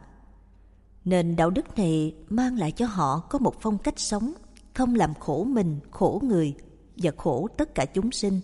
Nền 1.04 1.36
đạo 1.36 1.50
đức 1.50 1.78
này 1.78 2.14
mang 2.28 2.58
lại 2.58 2.72
cho 2.72 2.86
họ 2.86 3.20
có 3.20 3.38
một 3.38 3.54
phong 3.60 3.78
cách 3.78 3.98
sống, 4.00 4.32
không 4.74 4.94
làm 4.94 5.14
khổ 5.14 5.44
mình, 5.44 5.80
khổ 5.90 6.20
người 6.24 6.54
và 6.96 7.10
khổ 7.16 7.48
tất 7.56 7.74
cả 7.74 7.84
chúng 7.84 8.12
sinh. 8.12 8.40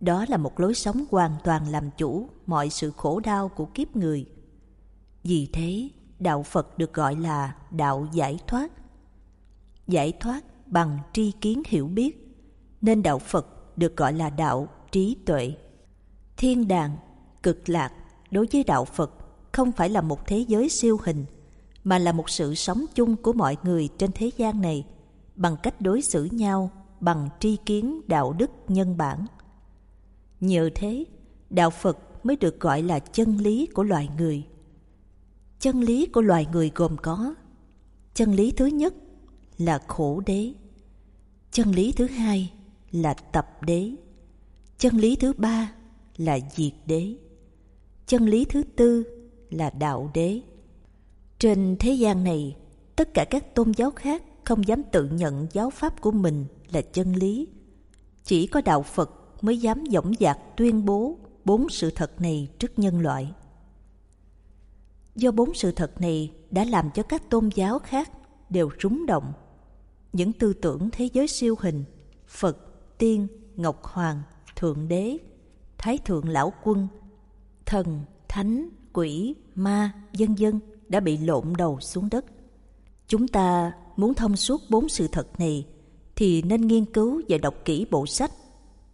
Đó 0.00 0.24
là 0.28 0.36
một 0.36 0.60
lối 0.60 0.74
sống 0.74 1.04
hoàn 1.10 1.32
toàn 1.44 1.68
làm 1.68 1.90
chủ 1.96 2.28
mọi 2.46 2.70
sự 2.70 2.90
khổ 2.90 3.20
đau 3.20 3.48
của 3.48 3.64
kiếp 3.64 3.96
người. 3.96 4.26
Vì 5.24 5.48
thế, 5.52 5.88
đạo 6.18 6.42
Phật 6.42 6.78
được 6.78 6.94
gọi 6.94 7.16
là 7.16 7.56
đạo 7.70 8.06
giải 8.12 8.38
thoát. 8.46 8.72
Giải 9.86 10.12
thoát 10.20 10.44
bằng 10.66 10.98
tri 11.12 11.32
kiến 11.40 11.62
hiểu 11.66 11.86
biết, 11.86 12.36
nên 12.80 13.02
đạo 13.02 13.18
Phật 13.18 13.78
được 13.78 13.96
gọi 13.96 14.12
là 14.12 14.30
đạo 14.30 14.68
trí 14.90 15.16
tuệ. 15.26 15.52
Thiên 16.36 16.68
đàng, 16.68 16.96
cực 17.42 17.68
lạc 17.68 17.92
đối 18.30 18.46
với 18.52 18.64
đạo 18.64 18.84
Phật 18.84 19.12
không 19.52 19.72
phải 19.72 19.88
là 19.88 20.00
một 20.00 20.26
thế 20.26 20.38
giới 20.38 20.68
siêu 20.68 20.98
hình, 21.04 21.24
mà 21.84 21.98
là 21.98 22.12
một 22.12 22.30
sự 22.30 22.54
sống 22.54 22.84
chung 22.94 23.16
của 23.16 23.32
mọi 23.32 23.56
người 23.62 23.88
trên 23.98 24.10
thế 24.14 24.30
gian 24.36 24.60
này 24.60 24.86
bằng 25.36 25.56
cách 25.62 25.80
đối 25.80 26.02
xử 26.02 26.24
nhau 26.24 26.70
bằng 27.00 27.28
tri 27.40 27.56
kiến 27.56 28.00
đạo 28.06 28.32
đức 28.32 28.50
nhân 28.68 28.96
bản. 28.96 29.26
Nhờ 30.40 30.70
thế, 30.74 31.04
đạo 31.50 31.70
Phật 31.70 32.26
mới 32.26 32.36
được 32.36 32.60
gọi 32.60 32.82
là 32.82 32.98
chân 32.98 33.36
lý 33.36 33.66
của 33.66 33.82
loài 33.82 34.08
người. 34.18 34.44
Chân 35.64 35.80
lý 35.80 36.06
của 36.06 36.20
loài 36.20 36.46
người 36.52 36.70
gồm 36.74 36.96
có 36.96 37.34
Chân 38.14 38.34
lý 38.34 38.50
thứ 38.50 38.66
nhất 38.66 38.94
là 39.58 39.78
khổ 39.86 40.22
đế 40.26 40.52
Chân 41.52 41.70
lý 41.70 41.92
thứ 41.92 42.06
hai 42.06 42.52
là 42.92 43.14
tập 43.14 43.62
đế 43.62 43.90
Chân 44.78 44.96
lý 44.96 45.16
thứ 45.16 45.32
ba 45.32 45.72
là 46.16 46.38
diệt 46.56 46.72
đế 46.86 47.14
Chân 48.06 48.26
lý 48.26 48.44
thứ 48.44 48.62
tư 48.76 49.04
là 49.50 49.70
đạo 49.70 50.10
đế 50.14 50.40
Trên 51.38 51.76
thế 51.80 51.92
gian 51.92 52.24
này, 52.24 52.56
tất 52.96 53.14
cả 53.14 53.24
các 53.24 53.54
tôn 53.54 53.72
giáo 53.76 53.90
khác 53.90 54.22
không 54.44 54.68
dám 54.68 54.82
tự 54.92 55.08
nhận 55.08 55.46
giáo 55.52 55.70
pháp 55.70 56.00
của 56.00 56.12
mình 56.12 56.46
là 56.72 56.80
chân 56.80 57.12
lý. 57.12 57.48
Chỉ 58.24 58.46
có 58.46 58.60
đạo 58.60 58.82
Phật 58.82 59.10
mới 59.40 59.58
dám 59.58 59.84
dõng 59.90 60.12
dạc 60.20 60.38
tuyên 60.56 60.84
bố 60.84 61.18
bốn 61.44 61.68
sự 61.68 61.90
thật 61.90 62.20
này 62.20 62.48
trước 62.58 62.78
nhân 62.78 63.00
loại. 63.00 63.32
Do 65.14 65.30
bốn 65.30 65.54
sự 65.54 65.72
thật 65.72 66.00
này 66.00 66.32
đã 66.50 66.64
làm 66.64 66.90
cho 66.94 67.02
các 67.02 67.30
tôn 67.30 67.48
giáo 67.54 67.78
khác 67.78 68.10
đều 68.50 68.70
rúng 68.82 69.06
động. 69.06 69.32
Những 70.12 70.32
tư 70.32 70.52
tưởng 70.52 70.88
thế 70.92 71.08
giới 71.12 71.28
siêu 71.28 71.54
hình, 71.60 71.84
Phật, 72.26 72.58
Tiên, 72.98 73.26
Ngọc 73.56 73.84
Hoàng, 73.84 74.22
Thượng 74.56 74.88
Đế, 74.88 75.18
Thái 75.78 75.98
Thượng 75.98 76.28
Lão 76.28 76.52
Quân, 76.64 76.88
Thần, 77.66 78.00
Thánh, 78.28 78.68
Quỷ, 78.92 79.34
Ma, 79.54 79.92
dân 80.12 80.38
dân 80.38 80.60
đã 80.88 81.00
bị 81.00 81.16
lộn 81.16 81.52
đầu 81.58 81.80
xuống 81.80 82.08
đất. 82.10 82.24
Chúng 83.08 83.28
ta 83.28 83.72
muốn 83.96 84.14
thông 84.14 84.36
suốt 84.36 84.60
bốn 84.70 84.88
sự 84.88 85.08
thật 85.08 85.40
này 85.40 85.66
thì 86.16 86.42
nên 86.42 86.60
nghiên 86.60 86.84
cứu 86.84 87.22
và 87.28 87.38
đọc 87.38 87.54
kỹ 87.64 87.86
bộ 87.90 88.06
sách 88.06 88.30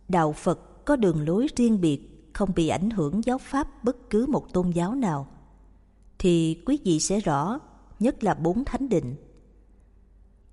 Đạo 0.08 0.32
Phật 0.32 0.84
có 0.84 0.96
đường 0.96 1.28
lối 1.28 1.46
riêng 1.56 1.80
biệt 1.80 2.30
không 2.32 2.50
bị 2.56 2.68
ảnh 2.68 2.90
hưởng 2.90 3.24
giáo 3.24 3.38
pháp 3.38 3.84
bất 3.84 4.10
cứ 4.10 4.26
một 4.26 4.52
tôn 4.52 4.70
giáo 4.70 4.94
nào 4.94 5.26
thì 6.20 6.62
quý 6.66 6.78
vị 6.84 7.00
sẽ 7.00 7.20
rõ 7.20 7.58
nhất 8.00 8.24
là 8.24 8.34
bốn 8.34 8.64
thánh 8.64 8.88
định. 8.88 9.14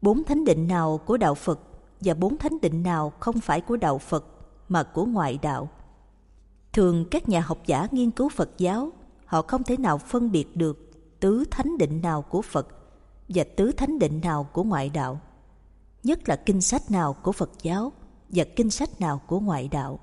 Bốn 0.02 0.24
thánh 0.24 0.46
định 0.46 0.68
nào 0.68 0.98
của 1.06 1.18
đạo 1.18 1.36
Phật 1.36 1.60
và 2.02 2.14
bốn 2.14 2.38
thánh 2.38 2.62
định 2.62 2.84
nào 2.84 3.14
không 3.20 3.40
phải 3.40 3.62
của 3.62 3.78
đạo 3.78 3.98
Phật 3.98 4.26
mà 4.70 4.84
của 4.84 5.06
ngoại 5.06 5.40
đạo. 5.42 5.70
Thường 6.74 7.06
các 7.12 7.30
nhà 7.30 7.40
học 7.40 7.58
giả 7.66 7.88
nghiên 7.92 8.12
cứu 8.12 8.30
Phật 8.30 8.50
giáo, 8.58 8.92
họ 9.26 9.42
không 9.42 9.64
thể 9.64 9.78
nào 9.78 9.98
phân 9.98 10.32
biệt 10.32 10.58
được 10.58 10.92
tứ 11.20 11.44
thánh 11.52 11.78
định 11.78 12.02
nào 12.02 12.22
của 12.22 12.42
Phật 12.42 12.68
và 13.30 13.44
tứ 13.56 13.72
thánh 13.72 14.00
định 14.00 14.22
nào 14.24 14.44
của 14.44 14.64
ngoại 14.64 14.90
đạo, 14.90 15.20
nhất 16.04 16.30
là 16.30 16.36
kinh 16.36 16.62
sách 16.62 16.92
nào 16.92 17.14
của 17.14 17.32
Phật 17.32 17.52
giáo 17.62 17.92
và 18.30 18.44
kinh 18.56 18.70
sách 18.70 19.02
nào 19.02 19.22
của 19.28 19.40
ngoại 19.40 19.68
đạo. 19.68 20.00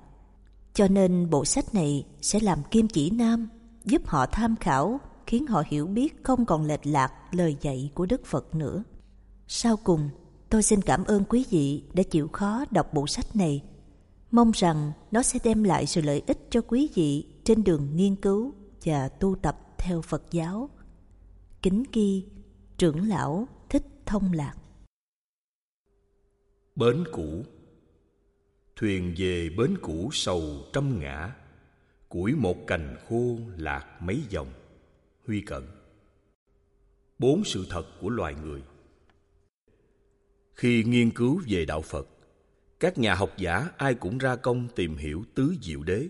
Cho 0.73 0.87
nên 0.87 1.29
bộ 1.29 1.45
sách 1.45 1.73
này 1.73 2.05
sẽ 2.21 2.39
làm 2.39 2.63
kim 2.63 2.87
chỉ 2.87 3.09
nam, 3.09 3.49
giúp 3.85 4.07
họ 4.07 4.25
tham 4.25 4.55
khảo, 4.55 4.99
khiến 5.27 5.47
họ 5.47 5.63
hiểu 5.67 5.87
biết 5.87 6.23
không 6.23 6.45
còn 6.45 6.65
lệch 6.65 6.85
lạc 6.85 7.11
lời 7.31 7.57
dạy 7.61 7.91
của 7.93 8.05
Đức 8.05 8.25
Phật 8.25 8.55
nữa. 8.55 8.83
Sau 9.47 9.77
cùng, 9.83 10.09
tôi 10.49 10.63
xin 10.63 10.81
cảm 10.81 11.03
ơn 11.05 11.23
quý 11.23 11.45
vị 11.49 11.83
đã 11.93 12.03
chịu 12.03 12.27
khó 12.27 12.65
đọc 12.71 12.93
bộ 12.93 13.07
sách 13.07 13.35
này. 13.35 13.63
Mong 14.31 14.51
rằng 14.51 14.91
nó 15.11 15.23
sẽ 15.23 15.39
đem 15.43 15.63
lại 15.63 15.85
sự 15.85 16.01
lợi 16.01 16.21
ích 16.27 16.47
cho 16.49 16.61
quý 16.61 16.89
vị 16.95 17.25
trên 17.43 17.63
đường 17.63 17.95
nghiên 17.95 18.15
cứu 18.15 18.53
và 18.85 19.09
tu 19.09 19.35
tập 19.35 19.57
theo 19.77 20.01
Phật 20.01 20.23
giáo. 20.31 20.69
Kính 21.61 21.83
ghi 21.93 22.25
trưởng 22.77 23.07
lão 23.07 23.47
thích 23.69 23.83
thông 24.05 24.33
lạc 24.33 24.53
bến 26.75 27.03
cũ 27.11 27.43
thuyền 28.75 29.13
về 29.17 29.49
bến 29.57 29.77
cũ 29.81 30.09
sầu 30.11 30.41
trăm 30.73 30.99
ngã 30.99 31.35
củi 32.09 32.35
một 32.35 32.67
cành 32.67 32.95
khô 33.09 33.37
lạc 33.57 33.85
mấy 34.01 34.21
dòng 34.29 34.47
huy 35.27 35.41
cận 35.41 35.63
bốn 37.19 37.43
sự 37.43 37.65
thật 37.69 37.85
của 38.01 38.09
loài 38.09 38.35
người 38.43 38.61
khi 40.53 40.83
nghiên 40.83 41.11
cứu 41.11 41.41
về 41.47 41.65
đạo 41.65 41.81
phật 41.81 42.07
các 42.79 42.97
nhà 42.97 43.15
học 43.15 43.31
giả 43.37 43.69
ai 43.77 43.93
cũng 43.93 44.17
ra 44.17 44.35
công 44.35 44.67
tìm 44.75 44.97
hiểu 44.97 45.23
tứ 45.35 45.55
diệu 45.61 45.83
đế 45.83 46.07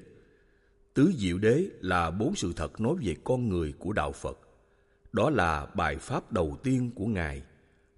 tứ 0.94 1.12
diệu 1.18 1.38
đế 1.38 1.70
là 1.82 2.12
bốn 2.12 2.36
sự 2.36 2.54
thật 2.56 2.82
nói 2.82 2.96
về 3.02 3.16
con 3.24 3.50
người 3.50 3.74
của 3.80 3.94
đạo 3.94 4.12
phật 4.12 4.40
đó 5.16 5.30
là 5.30 5.68
bài 5.76 5.98
pháp 5.98 6.32
đầu 6.32 6.58
tiên 6.64 6.92
của 6.96 7.06
Ngài, 7.06 7.42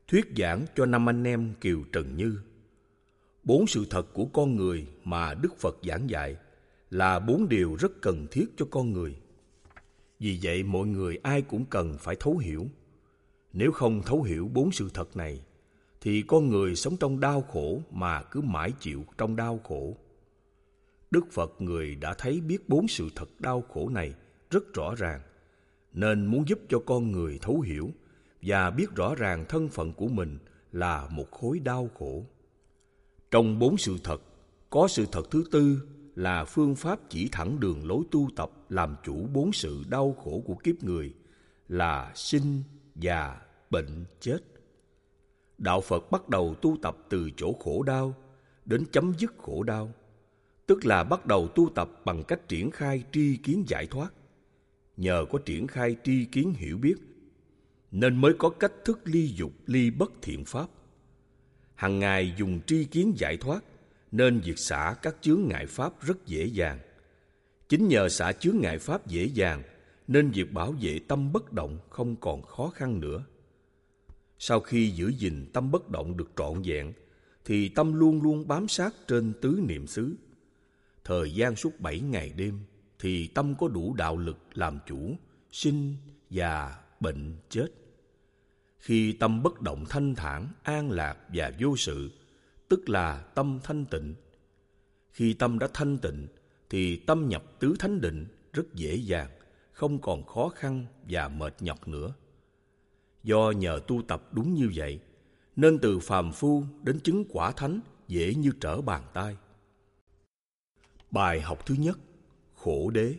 thuyết 0.08 0.26
giảng 0.38 0.66
cho 0.76 0.86
năm 0.86 1.10
anh 1.10 1.24
em 1.24 1.54
Kiều 1.62 1.84
Trần 1.94 2.16
Như. 2.18 2.40
Bốn 3.44 3.68
sự 3.68 3.86
thật 3.90 4.14
của 4.14 4.26
con 4.26 4.56
người 4.56 4.88
mà 5.04 5.34
Đức 5.34 5.58
Phật 5.58 5.78
giảng 5.88 6.10
dạy 6.10 6.36
là 6.90 7.20
bốn 7.20 7.50
điều 7.50 7.76
rất 7.76 7.92
cần 8.02 8.28
thiết 8.32 8.46
cho 8.58 8.66
con 8.72 8.94
người. 8.94 9.16
Vì 10.20 10.40
vậy 10.44 10.64
mọi 10.64 10.88
người 10.88 11.18
ai 11.24 11.42
cũng 11.42 11.66
cần 11.66 11.98
phải 12.00 12.16
thấu 12.20 12.38
hiểu. 12.38 12.68
Nếu 13.54 13.72
không 13.72 14.02
thấu 14.06 14.24
hiểu 14.24 14.50
bốn 14.54 14.72
sự 14.72 14.90
thật 14.94 15.18
này, 15.18 15.42
thì 16.02 16.22
con 16.22 16.50
người 16.50 16.76
sống 16.76 16.98
trong 16.98 17.20
đau 17.20 17.42
khổ 17.42 17.82
mà 17.92 18.24
cứ 18.24 18.42
mãi 18.42 18.72
chịu 18.80 19.06
trong 19.18 19.36
đau 19.36 19.60
khổ. 19.64 19.98
Đức 21.12 21.32
Phật 21.32 21.62
người 21.62 21.96
đã 21.96 22.14
thấy 22.18 22.42
biết 22.42 22.70
bốn 22.70 22.88
sự 22.88 23.10
thật 23.16 23.30
đau 23.40 23.64
khổ 23.74 23.90
này 23.90 24.14
rất 24.50 24.74
rõ 24.74 24.96
ràng 24.96 25.22
nên 25.94 26.26
muốn 26.26 26.48
giúp 26.48 26.60
cho 26.70 26.80
con 26.86 27.12
người 27.12 27.40
thấu 27.42 27.62
hiểu 27.62 27.92
và 28.42 28.72
biết 28.72 28.96
rõ 28.96 29.16
ràng 29.16 29.46
thân 29.50 29.70
phận 29.70 29.94
của 29.94 30.08
mình 30.08 30.38
là 30.72 31.08
một 31.12 31.32
khối 31.32 31.60
đau 31.60 31.90
khổ. 32.00 32.26
Trong 33.32 33.60
bốn 33.60 33.78
sự 33.78 33.98
thật, 34.04 34.22
có 34.70 34.88
sự 34.88 35.06
thật 35.12 35.32
thứ 35.32 35.44
tư 35.52 35.88
là 36.18 36.46
phương 36.46 36.76
pháp 36.76 37.00
chỉ 37.10 37.30
thẳng 37.32 37.60
đường 37.60 37.88
lối 37.88 38.04
tu 38.12 38.30
tập 38.36 38.52
làm 38.70 38.96
chủ 39.04 39.28
bốn 39.34 39.54
sự 39.54 39.84
đau 39.90 40.16
khổ 40.24 40.42
của 40.46 40.56
kiếp 40.56 40.84
người 40.84 41.14
là 41.68 42.12
sinh, 42.16 42.64
già, 42.96 43.42
bệnh, 43.70 44.06
chết. 44.20 44.40
Đạo 45.58 45.82
Phật 45.82 46.12
bắt 46.12 46.30
đầu 46.30 46.56
tu 46.62 46.78
tập 46.82 46.98
từ 47.10 47.30
chỗ 47.38 47.54
khổ 47.60 47.84
đau 47.84 48.16
đến 48.66 48.84
chấm 48.92 49.14
dứt 49.18 49.34
khổ 49.38 49.64
đau, 49.64 49.94
tức 50.68 50.86
là 50.86 51.04
bắt 51.04 51.26
đầu 51.26 51.48
tu 51.48 51.70
tập 51.76 51.90
bằng 52.06 52.24
cách 52.24 52.48
triển 52.48 52.72
khai 52.72 53.04
tri 53.12 53.38
kiến 53.38 53.64
giải 53.68 53.88
thoát 53.88 54.10
nhờ 54.98 55.26
có 55.32 55.40
triển 55.46 55.68
khai 55.68 55.96
tri 56.04 56.26
kiến 56.26 56.54
hiểu 56.54 56.78
biết 56.78 56.96
nên 57.92 58.22
mới 58.22 58.34
có 58.40 58.50
cách 58.50 58.74
thức 58.86 59.00
ly 59.04 59.28
dục 59.28 59.52
ly 59.66 59.90
bất 59.90 60.12
thiện 60.22 60.46
pháp 60.46 60.70
hằng 61.76 62.00
ngày 62.00 62.34
dùng 62.38 62.60
tri 62.68 62.86
kiến 62.86 63.14
giải 63.18 63.38
thoát 63.38 63.64
nên 64.12 64.40
việc 64.40 64.60
xả 64.60 64.96
các 65.02 65.16
chướng 65.22 65.42
ngại 65.48 65.66
pháp 65.66 66.02
rất 66.02 66.26
dễ 66.26 66.46
dàng. 66.46 66.80
Chính 67.70 67.88
nhờ 67.88 68.10
xả 68.10 68.32
chướng 68.32 68.58
ngại 68.62 68.80
pháp 68.80 69.08
dễ 69.08 69.26
dàng 69.34 69.64
nên 70.08 70.32
việc 70.32 70.54
bảo 70.54 70.76
vệ 70.82 71.00
tâm 71.08 71.34
bất 71.34 71.54
động 71.54 71.80
không 71.90 72.16
còn 72.16 72.42
khó 72.42 72.70
khăn 72.70 73.00
nữa. 73.00 73.26
Sau 74.40 74.60
khi 74.60 74.90
giữ 74.90 75.12
gìn 75.18 75.50
tâm 75.54 75.72
bất 75.72 75.90
động 75.90 76.18
được 76.18 76.32
trọn 76.38 76.62
vẹn 76.66 76.94
thì 77.46 77.70
tâm 77.70 77.94
luôn 77.94 78.22
luôn 78.22 78.48
bám 78.48 78.68
sát 78.68 78.94
trên 79.08 79.34
tứ 79.42 79.60
niệm 79.68 79.88
xứ. 79.88 80.16
Thời 81.04 81.34
gian 81.34 81.56
suốt 81.56 81.80
bảy 81.80 82.00
ngày 82.00 82.34
đêm, 82.36 82.60
thì 83.00 83.28
tâm 83.28 83.56
có 83.56 83.68
đủ 83.68 83.94
đạo 83.94 84.18
lực 84.18 84.38
làm 84.54 84.80
chủ, 84.88 85.16
sinh, 85.52 85.96
già, 86.30 86.76
bệnh, 87.00 87.36
chết. 87.50 87.68
Khi 88.78 89.12
tâm 89.14 89.44
bất 89.44 89.62
động 89.62 89.86
thanh 89.90 90.16
thản, 90.16 90.48
an 90.64 90.92
lạc 90.92 91.18
và 91.34 91.52
vô 91.60 91.78
sự, 91.78 92.12
tức 92.70 92.90
là 92.90 93.20
tâm 93.36 93.60
thanh 93.64 93.86
tịnh. 93.86 94.16
Khi 95.12 95.34
tâm 95.34 95.60
đã 95.60 95.68
thanh 95.74 95.98
tịnh, 95.98 96.28
thì 96.70 96.96
tâm 96.96 97.30
nhập 97.30 97.44
tứ 97.60 97.76
thánh 97.80 98.02
định 98.02 98.26
rất 98.54 98.74
dễ 98.74 98.96
dàng, 98.96 99.30
không 99.72 100.02
còn 100.02 100.26
khó 100.26 100.50
khăn 100.56 100.86
và 101.10 101.28
mệt 101.28 101.56
nhọc 101.60 101.88
nữa. 101.88 102.14
Do 103.24 103.52
nhờ 103.52 103.80
tu 103.88 104.02
tập 104.08 104.30
đúng 104.32 104.54
như 104.54 104.72
vậy, 104.76 105.00
nên 105.56 105.80
từ 105.80 106.00
phàm 106.00 106.32
phu 106.32 106.64
đến 106.84 107.00
chứng 107.00 107.26
quả 107.30 107.52
thánh 107.52 107.80
dễ 108.08 108.34
như 108.34 108.52
trở 108.60 108.82
bàn 108.82 109.04
tay. 109.14 109.38
Bài 111.12 111.42
học 111.42 111.66
thứ 111.66 111.76
nhất, 111.76 112.00
khổ 112.56 112.90
đế. 112.90 113.16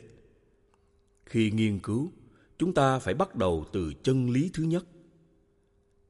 Khi 1.27 1.51
nghiên 1.51 1.79
cứu, 1.79 2.13
chúng 2.59 2.75
ta 2.75 2.99
phải 2.99 3.15
bắt 3.15 3.37
đầu 3.37 3.65
từ 3.73 3.93
chân 4.03 4.31
lý 4.31 4.51
thứ 4.55 4.63
nhất. 4.63 4.85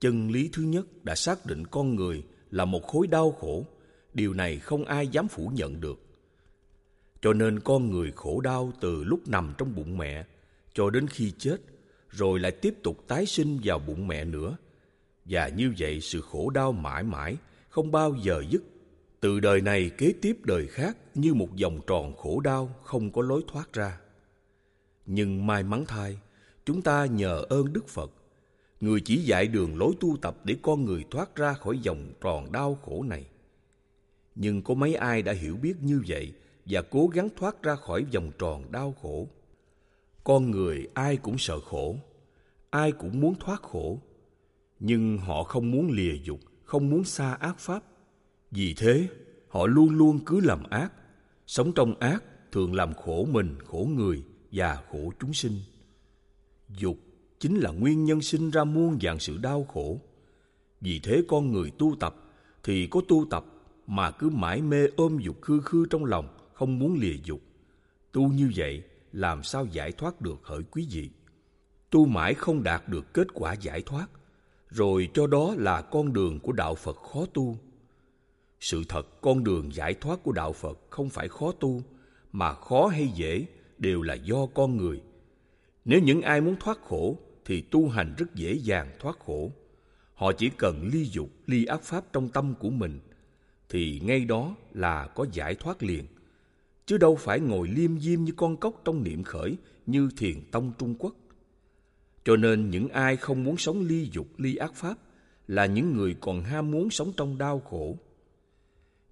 Chân 0.00 0.30
lý 0.30 0.50
thứ 0.52 0.62
nhất 0.62 1.04
đã 1.04 1.14
xác 1.14 1.46
định 1.46 1.66
con 1.66 1.94
người 1.94 2.24
là 2.50 2.64
một 2.64 2.86
khối 2.86 3.06
đau 3.06 3.32
khổ, 3.32 3.66
điều 4.14 4.34
này 4.34 4.58
không 4.58 4.84
ai 4.84 5.08
dám 5.08 5.28
phủ 5.28 5.50
nhận 5.54 5.80
được. 5.80 6.00
Cho 7.22 7.32
nên 7.32 7.60
con 7.60 7.90
người 7.90 8.12
khổ 8.16 8.40
đau 8.40 8.72
từ 8.80 9.04
lúc 9.04 9.28
nằm 9.28 9.54
trong 9.58 9.74
bụng 9.74 9.98
mẹ 9.98 10.26
cho 10.74 10.90
đến 10.90 11.06
khi 11.08 11.32
chết, 11.38 11.56
rồi 12.10 12.40
lại 12.40 12.52
tiếp 12.52 12.74
tục 12.82 13.04
tái 13.08 13.26
sinh 13.26 13.60
vào 13.64 13.78
bụng 13.78 14.08
mẹ 14.08 14.24
nữa. 14.24 14.56
Và 15.24 15.48
như 15.48 15.74
vậy 15.78 16.00
sự 16.00 16.20
khổ 16.20 16.50
đau 16.50 16.72
mãi 16.72 17.02
mãi, 17.02 17.36
không 17.68 17.92
bao 17.92 18.14
giờ 18.22 18.42
dứt. 18.50 18.62
Từ 19.20 19.40
đời 19.40 19.60
này 19.60 19.90
kế 19.98 20.12
tiếp 20.22 20.36
đời 20.44 20.66
khác 20.66 20.96
như 21.14 21.34
một 21.34 21.48
vòng 21.62 21.80
tròn 21.86 22.16
khổ 22.16 22.40
đau 22.40 22.74
không 22.82 23.12
có 23.12 23.22
lối 23.22 23.42
thoát 23.52 23.72
ra. 23.72 23.98
Nhưng 25.06 25.46
may 25.46 25.62
mắn 25.62 25.84
thay, 25.88 26.18
chúng 26.64 26.82
ta 26.82 27.06
nhờ 27.06 27.44
ơn 27.48 27.72
Đức 27.72 27.88
Phật, 27.88 28.10
người 28.80 29.00
chỉ 29.00 29.16
dạy 29.16 29.48
đường 29.48 29.78
lối 29.78 29.92
tu 30.00 30.16
tập 30.22 30.36
để 30.44 30.56
con 30.62 30.84
người 30.84 31.04
thoát 31.10 31.36
ra 31.36 31.52
khỏi 31.52 31.80
vòng 31.86 32.12
tròn 32.20 32.52
đau 32.52 32.74
khổ 32.74 33.02
này. 33.02 33.26
Nhưng 34.34 34.62
có 34.62 34.74
mấy 34.74 34.94
ai 34.94 35.22
đã 35.22 35.32
hiểu 35.32 35.56
biết 35.56 35.74
như 35.82 36.02
vậy 36.08 36.32
và 36.64 36.82
cố 36.82 37.06
gắng 37.06 37.28
thoát 37.36 37.62
ra 37.62 37.76
khỏi 37.76 38.04
vòng 38.14 38.30
tròn 38.38 38.72
đau 38.72 38.94
khổ? 39.02 39.28
Con 40.24 40.50
người 40.50 40.88
ai 40.94 41.16
cũng 41.16 41.38
sợ 41.38 41.60
khổ, 41.60 41.96
ai 42.70 42.92
cũng 42.92 43.20
muốn 43.20 43.34
thoát 43.40 43.62
khổ, 43.62 44.00
nhưng 44.80 45.18
họ 45.18 45.42
không 45.42 45.70
muốn 45.70 45.90
lìa 45.90 46.14
dục, 46.24 46.40
không 46.64 46.90
muốn 46.90 47.04
xa 47.04 47.34
ác 47.34 47.58
pháp. 47.58 47.82
Vì 48.50 48.74
thế, 48.74 49.08
họ 49.48 49.66
luôn 49.66 49.90
luôn 49.90 50.20
cứ 50.26 50.40
làm 50.40 50.62
ác, 50.70 50.92
sống 51.46 51.72
trong 51.74 51.94
ác 51.98 52.24
thường 52.52 52.74
làm 52.74 52.94
khổ 52.94 53.24
mình, 53.30 53.56
khổ 53.64 53.88
người 53.94 54.22
và 54.52 54.82
khổ 54.90 55.12
chúng 55.20 55.34
sinh. 55.34 55.60
Dục 56.68 56.96
chính 57.40 57.56
là 57.56 57.70
nguyên 57.70 58.04
nhân 58.04 58.20
sinh 58.20 58.50
ra 58.50 58.64
muôn 58.64 58.98
dạng 59.00 59.18
sự 59.18 59.38
đau 59.38 59.64
khổ. 59.64 60.00
Vì 60.80 60.98
thế 60.98 61.22
con 61.28 61.52
người 61.52 61.70
tu 61.78 61.96
tập 62.00 62.14
thì 62.62 62.86
có 62.86 63.00
tu 63.08 63.26
tập 63.30 63.44
mà 63.86 64.10
cứ 64.10 64.30
mãi 64.30 64.62
mê 64.62 64.86
ôm 64.96 65.18
dục 65.18 65.36
khư 65.42 65.60
khư 65.60 65.86
trong 65.90 66.04
lòng, 66.04 66.28
không 66.54 66.78
muốn 66.78 66.98
lìa 67.00 67.16
dục. 67.24 67.40
Tu 68.12 68.32
như 68.32 68.50
vậy 68.56 68.82
làm 69.12 69.42
sao 69.42 69.66
giải 69.66 69.92
thoát 69.92 70.20
được 70.20 70.40
hỡi 70.42 70.62
quý 70.70 70.88
vị? 70.90 71.10
Tu 71.90 72.06
mãi 72.06 72.34
không 72.34 72.62
đạt 72.62 72.88
được 72.88 73.14
kết 73.14 73.26
quả 73.34 73.52
giải 73.52 73.82
thoát, 73.82 74.06
rồi 74.68 75.08
cho 75.14 75.26
đó 75.26 75.54
là 75.56 75.82
con 75.82 76.12
đường 76.12 76.40
của 76.40 76.52
đạo 76.52 76.74
Phật 76.74 76.96
khó 76.96 77.26
tu. 77.34 77.56
Sự 78.60 78.82
thật 78.88 79.20
con 79.20 79.44
đường 79.44 79.74
giải 79.74 79.94
thoát 79.94 80.22
của 80.22 80.32
đạo 80.32 80.52
Phật 80.52 80.78
không 80.90 81.08
phải 81.08 81.28
khó 81.28 81.52
tu, 81.52 81.82
mà 82.32 82.54
khó 82.54 82.86
hay 82.86 83.08
dễ 83.14 83.46
đều 83.78 84.02
là 84.02 84.14
do 84.14 84.46
con 84.46 84.76
người. 84.76 85.02
Nếu 85.84 86.00
những 86.00 86.22
ai 86.22 86.40
muốn 86.40 86.56
thoát 86.60 86.78
khổ 86.82 87.16
thì 87.48 87.60
tu 87.60 87.88
hành 87.88 88.14
rất 88.18 88.34
dễ 88.34 88.52
dàng 88.52 88.90
thoát 89.00 89.18
khổ. 89.18 89.52
Họ 90.14 90.32
chỉ 90.32 90.50
cần 90.56 90.88
ly 90.92 91.04
dục, 91.04 91.30
ly 91.46 91.64
ác 91.64 91.82
pháp 91.82 92.04
trong 92.12 92.28
tâm 92.28 92.54
của 92.58 92.70
mình 92.70 93.00
thì 93.68 94.00
ngay 94.04 94.24
đó 94.24 94.56
là 94.72 95.06
có 95.06 95.26
giải 95.32 95.54
thoát 95.54 95.82
liền. 95.82 96.06
Chứ 96.86 96.98
đâu 96.98 97.16
phải 97.16 97.40
ngồi 97.40 97.68
liêm 97.68 98.00
diêm 98.00 98.24
như 98.24 98.32
con 98.36 98.56
cốc 98.56 98.82
trong 98.84 99.04
niệm 99.04 99.22
khởi 99.22 99.56
như 99.86 100.08
thiền 100.16 100.50
tông 100.50 100.72
Trung 100.78 100.94
Quốc. 100.98 101.14
Cho 102.24 102.36
nên 102.36 102.70
những 102.70 102.88
ai 102.88 103.16
không 103.16 103.44
muốn 103.44 103.56
sống 103.56 103.80
ly 103.80 104.10
dục, 104.12 104.26
ly 104.38 104.56
ác 104.56 104.74
pháp 104.74 104.94
là 105.46 105.66
những 105.66 105.96
người 105.96 106.16
còn 106.20 106.42
ham 106.42 106.70
muốn 106.70 106.90
sống 106.90 107.12
trong 107.16 107.38
đau 107.38 107.60
khổ. 107.60 107.96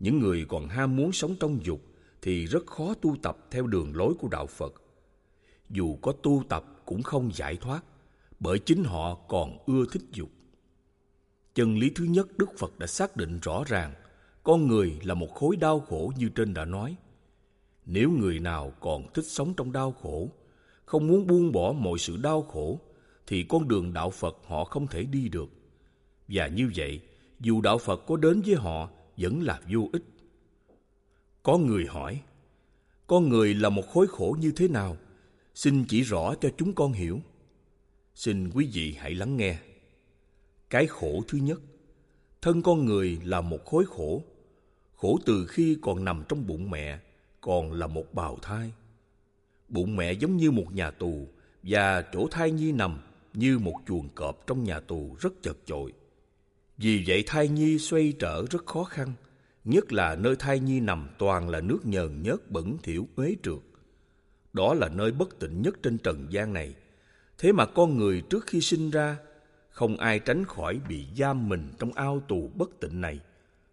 Những 0.00 0.18
người 0.18 0.46
còn 0.48 0.68
ham 0.68 0.96
muốn 0.96 1.12
sống 1.12 1.34
trong 1.40 1.64
dục 1.64 1.80
thì 2.22 2.46
rất 2.46 2.66
khó 2.66 2.94
tu 2.94 3.16
tập 3.22 3.38
theo 3.50 3.66
đường 3.66 3.96
lối 3.96 4.14
của 4.14 4.28
đạo 4.28 4.46
Phật. 4.46 4.82
Dù 5.70 5.96
có 6.02 6.12
tu 6.12 6.42
tập 6.48 6.64
cũng 6.84 7.02
không 7.02 7.30
giải 7.34 7.56
thoát, 7.56 7.82
bởi 8.40 8.58
chính 8.58 8.84
họ 8.84 9.14
còn 9.14 9.58
ưa 9.66 9.84
thích 9.92 10.02
dục. 10.12 10.28
Chân 11.54 11.78
lý 11.78 11.90
thứ 11.94 12.04
nhất 12.04 12.38
Đức 12.38 12.58
Phật 12.58 12.78
đã 12.78 12.86
xác 12.86 13.16
định 13.16 13.38
rõ 13.42 13.64
ràng, 13.66 13.94
con 14.42 14.66
người 14.66 15.00
là 15.02 15.14
một 15.14 15.34
khối 15.34 15.56
đau 15.56 15.80
khổ 15.80 16.12
như 16.18 16.28
trên 16.28 16.54
đã 16.54 16.64
nói. 16.64 16.96
Nếu 17.86 18.10
người 18.10 18.40
nào 18.40 18.72
còn 18.80 19.12
thích 19.14 19.26
sống 19.26 19.54
trong 19.56 19.72
đau 19.72 19.92
khổ, 19.92 20.30
không 20.84 21.06
muốn 21.06 21.26
buông 21.26 21.52
bỏ 21.52 21.72
mọi 21.72 21.98
sự 21.98 22.16
đau 22.16 22.42
khổ, 22.42 22.80
thì 23.26 23.42
con 23.42 23.68
đường 23.68 23.92
đạo 23.92 24.10
Phật 24.10 24.36
họ 24.46 24.64
không 24.64 24.86
thể 24.86 25.04
đi 25.04 25.28
được. 25.28 25.48
Và 26.28 26.46
như 26.46 26.70
vậy, 26.76 27.00
dù 27.40 27.60
đạo 27.60 27.78
Phật 27.78 28.06
có 28.06 28.16
đến 28.16 28.42
với 28.46 28.54
họ, 28.54 28.90
vẫn 29.16 29.42
là 29.42 29.60
vô 29.72 29.88
ích. 29.92 30.02
Có 31.42 31.58
người 31.58 31.86
hỏi, 31.86 32.20
con 33.06 33.28
người 33.28 33.54
là 33.54 33.68
một 33.68 33.82
khối 33.92 34.06
khổ 34.06 34.36
như 34.40 34.52
thế 34.56 34.68
nào? 34.68 34.96
Xin 35.54 35.84
chỉ 35.84 36.02
rõ 36.02 36.34
cho 36.40 36.48
chúng 36.58 36.72
con 36.72 36.92
hiểu. 36.92 37.20
Xin 38.16 38.50
quý 38.50 38.68
vị 38.72 38.96
hãy 38.98 39.14
lắng 39.14 39.36
nghe. 39.36 39.58
Cái 40.70 40.86
khổ 40.86 41.22
thứ 41.28 41.38
nhất, 41.38 41.60
thân 42.42 42.62
con 42.62 42.84
người 42.84 43.18
là 43.24 43.40
một 43.40 43.64
khối 43.64 43.84
khổ. 43.86 44.22
Khổ 44.96 45.18
từ 45.26 45.46
khi 45.46 45.76
còn 45.82 46.04
nằm 46.04 46.22
trong 46.28 46.46
bụng 46.46 46.70
mẹ, 46.70 46.98
còn 47.40 47.72
là 47.72 47.86
một 47.86 48.14
bào 48.14 48.38
thai. 48.42 48.72
Bụng 49.68 49.96
mẹ 49.96 50.12
giống 50.12 50.36
như 50.36 50.50
một 50.50 50.72
nhà 50.72 50.90
tù 50.90 51.28
và 51.62 52.02
chỗ 52.12 52.28
thai 52.30 52.50
nhi 52.50 52.72
nằm 52.72 52.98
như 53.34 53.58
một 53.58 53.74
chuồng 53.86 54.08
cọp 54.14 54.46
trong 54.46 54.64
nhà 54.64 54.80
tù 54.80 55.16
rất 55.20 55.32
chật 55.42 55.56
chội. 55.66 55.92
Vì 56.76 57.04
vậy 57.06 57.24
thai 57.26 57.48
nhi 57.48 57.78
xoay 57.78 58.12
trở 58.18 58.44
rất 58.50 58.66
khó 58.66 58.84
khăn, 58.84 59.12
nhất 59.64 59.92
là 59.92 60.16
nơi 60.16 60.36
thai 60.38 60.60
nhi 60.60 60.80
nằm 60.80 61.08
toàn 61.18 61.48
là 61.48 61.60
nước 61.60 61.86
nhờn 61.86 62.22
nhớt 62.22 62.50
bẩn 62.50 62.76
thỉu 62.82 63.08
uế 63.16 63.36
trượt. 63.42 63.60
Đó 64.52 64.74
là 64.74 64.88
nơi 64.88 65.12
bất 65.12 65.38
tịnh 65.38 65.62
nhất 65.62 65.74
trên 65.82 65.98
trần 65.98 66.26
gian 66.30 66.52
này. 66.52 66.74
Thế 67.38 67.52
mà 67.52 67.66
con 67.66 67.96
người 67.96 68.20
trước 68.20 68.46
khi 68.46 68.60
sinh 68.60 68.90
ra, 68.90 69.16
không 69.70 69.96
ai 69.96 70.18
tránh 70.18 70.44
khỏi 70.44 70.80
bị 70.88 71.06
giam 71.16 71.48
mình 71.48 71.68
trong 71.78 71.92
ao 71.92 72.20
tù 72.28 72.50
bất 72.54 72.80
tịnh 72.80 73.00
này. 73.00 73.20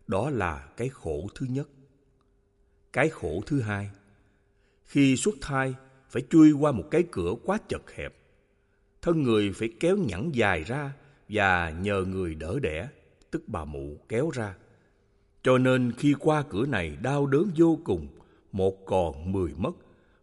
Đó 0.07 0.29
là 0.29 0.67
cái 0.77 0.89
khổ 0.89 1.27
thứ 1.35 1.45
nhất. 1.49 1.69
Cái 2.93 3.09
khổ 3.09 3.43
thứ 3.45 3.61
hai, 3.61 3.89
khi 4.85 5.17
xuất 5.17 5.35
thai 5.41 5.75
phải 6.09 6.23
chui 6.29 6.51
qua 6.51 6.71
một 6.71 6.83
cái 6.91 7.03
cửa 7.11 7.33
quá 7.43 7.57
chật 7.67 7.91
hẹp. 7.95 8.13
Thân 9.01 9.23
người 9.23 9.51
phải 9.51 9.69
kéo 9.79 9.97
nhẵn 9.97 10.31
dài 10.31 10.63
ra 10.63 10.93
và 11.29 11.69
nhờ 11.69 12.03
người 12.07 12.35
đỡ 12.35 12.59
đẻ, 12.59 12.87
tức 13.31 13.43
bà 13.47 13.65
mụ 13.65 13.97
kéo 14.09 14.29
ra. 14.29 14.55
Cho 15.43 15.57
nên 15.57 15.91
khi 15.97 16.15
qua 16.19 16.43
cửa 16.49 16.65
này 16.65 16.97
đau 17.01 17.25
đớn 17.25 17.51
vô 17.57 17.79
cùng, 17.83 18.07
một 18.51 18.85
còn 18.85 19.31
mười 19.31 19.53
mất, 19.57 19.71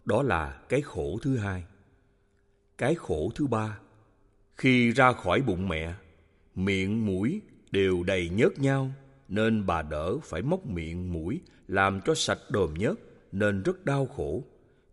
đó 0.04 0.22
là 0.22 0.60
cái 0.68 0.80
khổ 0.80 1.18
thứ 1.22 1.36
hai. 1.36 1.64
Cái 2.80 2.94
khổ 2.94 3.30
thứ 3.34 3.46
ba, 3.46 3.78
khi 4.56 4.90
ra 4.90 5.12
khỏi 5.12 5.42
bụng 5.42 5.68
mẹ, 5.68 5.94
miệng 6.54 7.06
mũi 7.06 7.40
đều 7.70 8.02
đầy 8.02 8.28
nhớt 8.28 8.58
nhau, 8.58 8.90
nên 9.28 9.66
bà 9.66 9.82
đỡ 9.82 10.18
phải 10.18 10.42
móc 10.42 10.66
miệng 10.66 11.12
mũi 11.12 11.40
làm 11.68 12.00
cho 12.04 12.14
sạch 12.14 12.38
đồm 12.50 12.74
nhớt, 12.74 12.94
nên 13.32 13.62
rất 13.62 13.84
đau 13.84 14.06
khổ. 14.06 14.44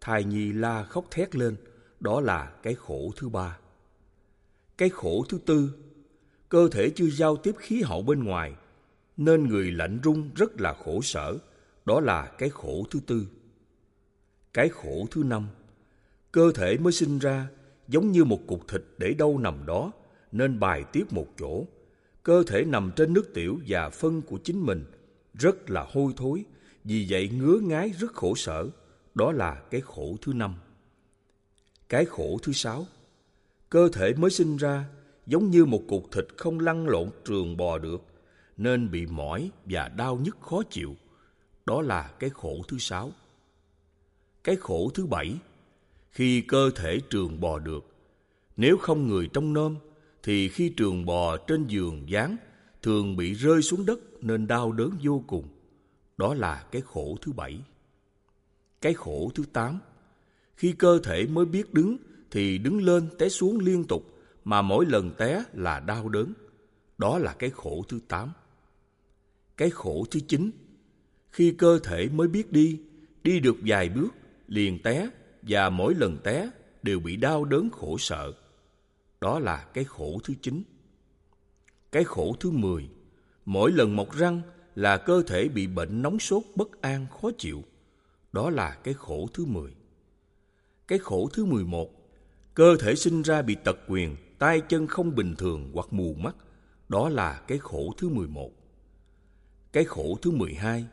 Thai 0.02 0.23
nhi 0.23 0.54
la 0.54 0.84
khóc 0.84 1.06
thét 1.12 1.36
lên, 1.36 1.56
đó 2.00 2.21
là 2.21 2.52
cái 2.63 2.73
khổ 2.76 3.12
thứ 3.15 3.30
ba. 3.30 3.58
Cái 4.78 4.89
khổ 4.89 5.26
thứ 5.30 5.39
tư, 5.45 5.71
cơ 6.50 6.69
thể 6.71 6.89
chưa 6.95 7.10
giao 7.10 7.38
tiếp 7.38 7.56
khí 7.58 7.82
hậu 7.82 8.02
bên 8.02 8.23
ngoài, 8.23 8.56
nên 9.17 9.47
người 9.47 9.71
lạnh 9.71 10.00
run 10.04 10.30
rất 10.36 10.62
là 10.62 10.73
khổ 10.73 11.02
sở, 11.02 11.38
đó 11.86 12.00
là 12.00 12.32
cái 12.38 12.50
khổ 12.50 12.86
thứ 12.91 13.00
tư. 13.08 13.28
Cái 14.54 14.69
khổ 14.69 15.08
thứ 15.12 15.23
năm, 15.23 15.47
cơ 16.32 16.52
thể 16.56 16.78
mới 16.78 16.93
sinh 16.93 17.19
ra 17.19 17.47
giống 17.88 18.12
như 18.12 18.23
một 18.23 18.39
cục 18.47 18.67
thịt 18.67 18.84
để 18.97 19.13
đâu 19.13 19.38
nằm 19.38 19.65
đó, 19.65 19.91
nên 20.32 20.60
bài 20.60 20.84
tiết 20.93 21.13
một 21.13 21.28
chỗ. 21.39 21.65
Cơ 22.23 22.43
thể 22.47 22.63
nằm 22.65 22.91
trên 22.95 23.13
nước 23.13 23.34
tiểu 23.34 23.60
và 23.67 23.89
phân 23.89 24.21
của 24.21 24.38
chính 24.43 24.65
mình, 24.65 24.86
rất 25.34 25.69
là 25.69 25.88
hôi 25.93 26.13
thối, 26.17 26.45
vì 26.84 27.08
vậy 27.10 27.30
ngứa 27.30 27.60
ngái 27.60 27.89
rất 27.89 28.13
khổ 28.13 28.36
sở, 28.36 28.69
đó 29.15 29.32
là 29.32 29.62
cái 29.71 29.82
khổ 29.82 30.15
thứ 30.21 30.34
năm. 30.34 30.56
Cái 31.89 32.06
khổ 32.06 32.38
thứ 32.43 32.54
sáu, 32.54 32.86
cơ 33.69 33.89
thể 33.93 34.13
mới 34.13 34.32
sinh 34.32 34.58
ra 34.58 34.86
giống 35.28 35.50
như 35.50 35.65
một 35.65 35.82
cục 35.88 36.12
thịt 36.12 36.26
không 36.38 36.60
lăn 36.60 36.88
lộn 36.88 37.10
trường 37.26 37.58
bò 37.58 37.78
được, 37.78 38.06
nên 38.58 38.91
bị 38.91 39.06
mỏi 39.06 39.52
và 39.65 39.88
đau 39.88 40.15
nhức 40.15 40.38
khó 40.41 40.62
chịu. 40.69 40.95
Đó 41.65 41.82
là 41.82 42.12
cái 42.19 42.30
khổ 42.30 42.62
thứ 42.67 42.78
sáu. 42.78 43.12
Cái 44.43 44.56
khổ 44.56 44.91
thứ 44.93 45.06
bảy, 45.06 45.36
khi 46.12 46.41
cơ 46.41 46.70
thể 46.76 47.00
trường 47.10 47.39
bò 47.39 47.60
được, 47.60 47.86
nếu 48.58 48.78
không 48.78 49.08
người 49.08 49.30
trong 49.34 49.54
nôm, 49.54 49.76
thì 50.24 50.50
khi 50.50 50.70
trường 50.70 51.06
bò 51.06 51.38
trên 51.38 51.67
giường 51.67 52.10
dán, 52.10 52.38
thường 52.82 53.17
bị 53.17 53.34
rơi 53.34 53.62
xuống 53.62 53.86
đất 53.86 54.00
nên 54.22 54.48
đau 54.48 54.72
đớn 54.72 54.91
vô 55.04 55.24
cùng. 55.28 55.48
Đó 56.17 56.34
là 56.34 56.65
cái 56.72 56.82
khổ 56.82 57.17
thứ 57.22 57.32
bảy. 57.32 57.60
Cái 58.82 58.93
khổ 58.93 59.32
thứ 59.36 59.43
tám, 59.54 59.80
khi 60.56 60.74
cơ 60.74 61.00
thể 61.04 61.28
mới 61.28 61.46
biết 61.46 61.74
đứng 61.74 61.98
thì 62.32 62.58
đứng 62.58 62.82
lên 62.84 63.08
té 63.20 63.30
xuống 63.30 63.60
liên 63.60 63.84
tục 63.84 64.04
mà 64.43 64.62
mỗi 64.62 64.86
lần 64.86 65.12
té 65.17 65.43
là 65.54 65.80
đau 65.80 66.10
đớn. 66.10 66.34
Đó 66.98 67.17
là 67.17 67.34
cái 67.34 67.50
khổ 67.50 67.84
thứ 67.89 68.00
tám. 68.08 68.32
Cái 69.58 69.70
khổ 69.70 70.06
thứ 70.12 70.20
chín, 70.28 70.52
khi 71.30 71.52
cơ 71.52 71.80
thể 71.84 72.10
mới 72.10 72.28
biết 72.28 72.52
đi, 72.52 72.80
đi 73.24 73.39
được 73.39 73.56
vài 73.65 73.89
bước 73.89 74.10
liền 74.48 74.82
té 74.84 75.10
và 75.48 75.70
mỗi 75.70 75.96
lần 75.96 76.18
té 76.24 76.50
đều 76.84 77.00
bị 77.00 77.16
đau 77.16 77.46
đớn 77.46 77.70
khổ 77.70 77.98
sợ. 78.00 78.34
Đó 79.22 79.40
là 79.40 79.66
cái 79.74 79.84
khổ 79.84 80.20
thứ 80.24 80.34
chín. 80.42 80.64
Cái 81.92 82.04
khổ 82.04 82.36
thứ 82.40 82.52
mười, 82.52 82.90
mỗi 83.46 83.72
lần 83.72 83.96
mọc 83.96 84.16
răng 84.16 84.42
là 84.76 84.98
cơ 84.98 85.24
thể 85.28 85.48
bị 85.48 85.68
bệnh 85.68 86.02
nóng 86.02 86.20
sốt 86.20 86.44
bất 86.56 86.82
an 86.82 87.06
khó 87.22 87.30
chịu. 87.38 87.64
Đó 88.32 88.50
là 88.50 88.78
cái 88.84 88.94
khổ 88.94 89.28
thứ 89.34 89.46
mười. 89.46 89.72
Cái 90.88 91.00
khổ 91.00 91.30
thứ 91.34 91.46
mười 91.46 91.64
một, 91.64 91.90
cơ 92.54 92.76
thể 92.80 92.96
sinh 92.96 93.22
ra 93.22 93.42
bị 93.42 93.56
tật 93.64 93.78
quyền, 93.88 94.16
tay 94.40 94.62
chân 94.62 94.88
không 94.88 95.16
bình 95.16 95.36
thường 95.38 95.72
hoặc 95.74 95.88
mù 95.92 96.14
mắt. 96.14 96.36
Đó 96.90 97.10
là 97.10 97.42
cái 97.48 97.58
khổ 97.58 97.94
thứ 97.98 98.10
mười 98.10 98.28
một. 98.28 98.52
Cái 99.72 99.84
khổ 99.84 100.18
thứ 100.22 100.32
mười 100.32 100.54
hai, 100.54 100.86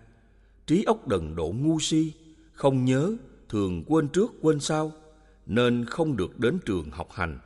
trí 0.66 0.84
óc 0.84 1.08
đần 1.08 1.36
độ 1.36 1.54
ngu 1.56 1.80
si, 1.80 2.12
không 2.52 2.84
nhớ, 2.84 3.16
thường 3.54 3.84
quên 3.86 4.08
trước 4.08 4.32
quên 4.40 4.60
sau, 4.60 4.92
nên 5.46 5.84
không 5.84 6.16
được 6.16 6.38
đến 6.38 6.58
trường 6.66 6.90
học 6.90 7.08
hành. 7.12 7.38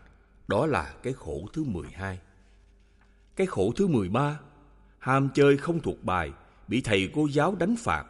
Đó 0.48 0.66
là 0.66 0.94
cái 1.02 1.12
khổ 1.12 1.48
thứ 1.52 1.64
mười 1.64 1.86
hai. 1.92 2.20
Cái 3.36 3.46
khổ 3.46 3.72
thứ 3.76 3.86
mười 3.86 4.08
ba, 4.08 4.40
ham 4.98 5.28
chơi 5.34 5.56
không 5.56 5.80
thuộc 5.80 6.04
bài, 6.04 6.32
bị 6.68 6.80
thầy 6.80 7.10
cô 7.14 7.26
giáo 7.26 7.54
đánh 7.58 7.74
phạt. 7.78 8.06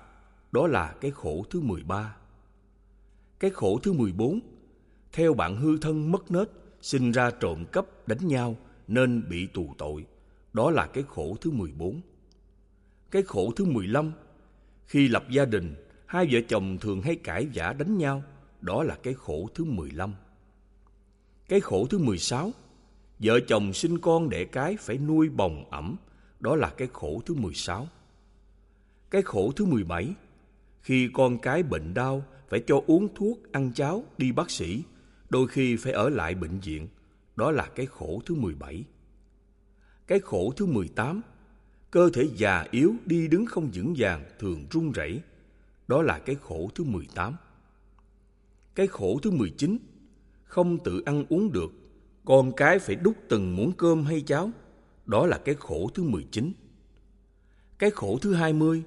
Đó 0.52 0.66
là 0.66 0.94
cái 1.00 1.10
khổ 1.10 1.44
thứ 1.50 1.60
mười 1.60 1.82
ba. 1.82 2.16
Cái 3.40 3.50
khổ 3.50 3.80
thứ 3.82 3.92
mười 3.92 4.12
bốn, 4.12 4.40
theo 5.12 5.34
bạn 5.34 5.56
hư 5.56 5.78
thân 5.78 6.12
mất 6.12 6.30
nết, 6.30 6.48
sinh 6.80 7.12
ra 7.12 7.30
trộm 7.30 7.64
cắp 7.72 8.08
đánh 8.08 8.28
nhau 8.28 8.56
nên 8.88 9.28
bị 9.28 9.46
tù 9.46 9.74
tội. 9.78 10.06
Đó 10.52 10.70
là 10.70 10.86
cái 10.86 11.04
khổ 11.08 11.36
thứ 11.40 11.50
mười 11.50 11.72
bốn. 11.72 12.00
Cái 13.10 13.22
khổ 13.22 13.52
thứ 13.56 13.64
mười 13.64 13.86
lăm, 13.86 14.12
khi 14.86 15.08
lập 15.08 15.24
gia 15.30 15.44
đình, 15.44 15.74
hai 16.08 16.28
vợ 16.30 16.40
chồng 16.48 16.78
thường 16.78 17.02
hay 17.02 17.16
cãi 17.16 17.48
vã 17.54 17.72
đánh 17.72 17.98
nhau. 17.98 18.22
Đó 18.60 18.82
là 18.82 18.96
cái 19.02 19.14
khổ 19.14 19.48
thứ 19.54 19.64
mười 19.64 19.90
lăm. 19.90 20.14
Cái 21.48 21.60
khổ 21.60 21.86
thứ 21.90 21.98
mười 21.98 22.18
sáu, 22.18 22.52
vợ 23.18 23.40
chồng 23.48 23.72
sinh 23.72 23.98
con 23.98 24.28
đẻ 24.28 24.44
cái 24.44 24.76
phải 24.80 24.98
nuôi 24.98 25.28
bồng 25.28 25.70
ẩm. 25.70 25.96
Đó 26.40 26.56
là 26.56 26.70
cái 26.76 26.88
khổ 26.92 27.22
thứ 27.26 27.34
mười 27.34 27.54
sáu. 27.54 27.88
Cái 29.10 29.22
khổ 29.22 29.52
thứ 29.56 29.64
mười 29.64 29.84
bảy, 29.84 30.14
khi 30.82 31.10
con 31.12 31.38
cái 31.38 31.62
bệnh 31.62 31.94
đau 31.94 32.24
phải 32.48 32.62
cho 32.66 32.80
uống 32.86 33.14
thuốc, 33.14 33.52
ăn 33.52 33.72
cháo, 33.74 34.04
đi 34.18 34.32
bác 34.32 34.50
sĩ, 34.50 34.82
đôi 35.30 35.48
khi 35.48 35.76
phải 35.76 35.92
ở 35.92 36.08
lại 36.08 36.34
bệnh 36.34 36.60
viện. 36.60 36.88
Đó 37.36 37.50
là 37.50 37.66
cái 37.74 37.86
khổ 37.86 38.22
thứ 38.26 38.34
mười 38.34 38.54
bảy. 38.54 38.84
Cái 40.06 40.20
khổ 40.20 40.52
thứ 40.56 40.66
mười 40.66 40.88
tám, 40.88 41.22
cơ 41.90 42.10
thể 42.14 42.28
già 42.36 42.66
yếu 42.70 42.94
đi 43.06 43.28
đứng 43.28 43.46
không 43.46 43.70
vững 43.74 43.94
vàng 43.98 44.24
thường 44.38 44.66
run 44.70 44.92
rẩy. 44.92 45.20
Đó 45.88 46.02
là 46.02 46.18
cái 46.18 46.36
khổ 46.42 46.70
thứ 46.74 46.84
mười 46.84 47.06
tám. 47.14 47.36
Cái 48.74 48.86
khổ 48.86 49.18
thứ 49.22 49.30
mười 49.30 49.50
chín, 49.50 49.78
không 50.44 50.78
tự 50.84 51.02
ăn 51.06 51.24
uống 51.28 51.52
được, 51.52 51.70
con 52.24 52.52
cái 52.56 52.78
phải 52.78 52.96
đút 52.96 53.16
từng 53.28 53.56
muỗng 53.56 53.72
cơm 53.72 54.04
hay 54.04 54.20
cháo. 54.20 54.50
Đó 55.06 55.26
là 55.26 55.38
cái 55.38 55.54
khổ 55.54 55.90
thứ 55.94 56.02
mười 56.02 56.26
chín. 56.30 56.52
Cái 57.78 57.90
khổ 57.90 58.18
thứ 58.22 58.34
hai 58.34 58.52
mươi, 58.52 58.82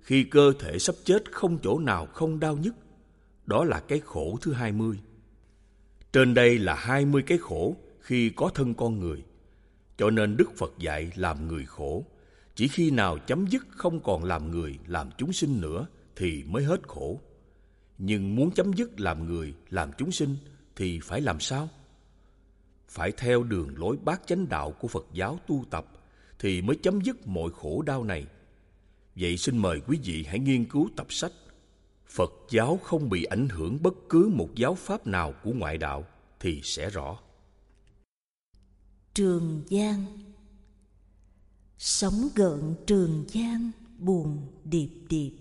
khi 0.00 0.24
cơ 0.24 0.52
thể 0.58 0.78
sắp 0.78 0.94
chết 1.04 1.32
không 1.32 1.58
chỗ 1.62 1.78
nào 1.78 2.06
không 2.06 2.40
đau 2.40 2.56
nhức. 2.56 2.74
Đó 3.46 3.64
là 3.64 3.80
cái 3.80 4.00
khổ 4.00 4.38
thứ 4.42 4.52
hai 4.52 4.72
mươi. 4.72 4.98
Trên 6.12 6.34
đây 6.34 6.58
là 6.58 6.74
hai 6.74 7.04
mươi 7.04 7.22
cái 7.22 7.38
khổ 7.38 7.76
khi 8.00 8.30
có 8.30 8.50
thân 8.54 8.74
con 8.74 9.00
người. 9.00 9.24
Cho 9.96 10.10
nên 10.10 10.36
Đức 10.36 10.50
Phật 10.56 10.78
dạy 10.78 11.12
làm 11.14 11.48
người 11.48 11.66
khổ. 11.66 12.04
Chỉ 12.54 12.68
khi 12.68 12.90
nào 12.90 13.18
chấm 13.18 13.46
dứt 13.46 13.66
không 13.70 14.00
còn 14.00 14.24
làm 14.24 14.50
người, 14.50 14.78
làm 14.86 15.10
chúng 15.18 15.32
sinh 15.32 15.60
nữa 15.60 15.86
thì 16.18 16.44
mới 16.46 16.64
hết 16.64 16.88
khổ. 16.88 17.20
Nhưng 17.98 18.36
muốn 18.36 18.50
chấm 18.50 18.72
dứt 18.72 19.00
làm 19.00 19.26
người, 19.26 19.54
làm 19.70 19.90
chúng 19.98 20.12
sinh 20.12 20.36
thì 20.76 21.00
phải 21.02 21.20
làm 21.20 21.40
sao? 21.40 21.68
Phải 22.88 23.12
theo 23.12 23.42
đường 23.42 23.78
lối 23.78 23.96
bát 24.04 24.22
chánh 24.26 24.48
đạo 24.48 24.70
của 24.70 24.88
Phật 24.88 25.06
giáo 25.12 25.38
tu 25.46 25.64
tập 25.70 25.86
thì 26.38 26.62
mới 26.62 26.76
chấm 26.76 27.00
dứt 27.00 27.26
mọi 27.26 27.50
khổ 27.50 27.82
đau 27.82 28.04
này. 28.04 28.26
Vậy 29.16 29.36
xin 29.36 29.58
mời 29.58 29.80
quý 29.86 29.98
vị 30.04 30.24
hãy 30.28 30.38
nghiên 30.38 30.64
cứu 30.64 30.88
tập 30.96 31.06
sách 31.10 31.32
Phật 32.06 32.32
giáo 32.50 32.80
không 32.82 33.08
bị 33.08 33.24
ảnh 33.24 33.48
hưởng 33.48 33.82
bất 33.82 33.94
cứ 34.08 34.30
một 34.34 34.48
giáo 34.54 34.74
pháp 34.74 35.06
nào 35.06 35.34
của 35.44 35.52
ngoại 35.52 35.78
đạo 35.78 36.04
thì 36.40 36.60
sẽ 36.64 36.90
rõ. 36.90 37.18
Trường 39.14 39.62
Giang 39.70 40.04
Sóng 41.78 42.28
gợn 42.34 42.74
Trường 42.86 43.24
Giang 43.28 43.70
buồn 43.98 44.46
điệp 44.64 44.88
điệp 45.08 45.32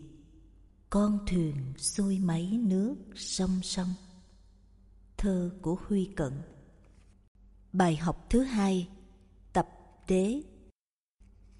con 0.89 1.19
thuyền 1.27 1.55
xuôi 1.77 2.19
máy 2.19 2.59
nước 2.63 2.95
song 3.15 3.59
song 3.63 3.93
Thơ 5.17 5.51
của 5.61 5.77
Huy 5.87 6.05
Cận 6.15 6.33
Bài 7.73 7.95
học 7.95 8.25
thứ 8.29 8.43
hai, 8.43 8.89
Tập 9.53 9.67
đế 10.07 10.41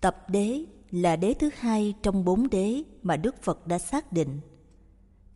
Tập 0.02 0.30
đế 0.30 0.66
là 0.92 1.16
đế 1.16 1.34
thứ 1.34 1.50
hai 1.54 1.94
trong 2.04 2.26
bốn 2.26 2.50
đế 2.50 2.84
mà 3.04 3.18
Đức 3.18 3.36
Phật 3.42 3.68
đã 3.68 3.80
xác 3.80 4.12
định. 4.12 4.40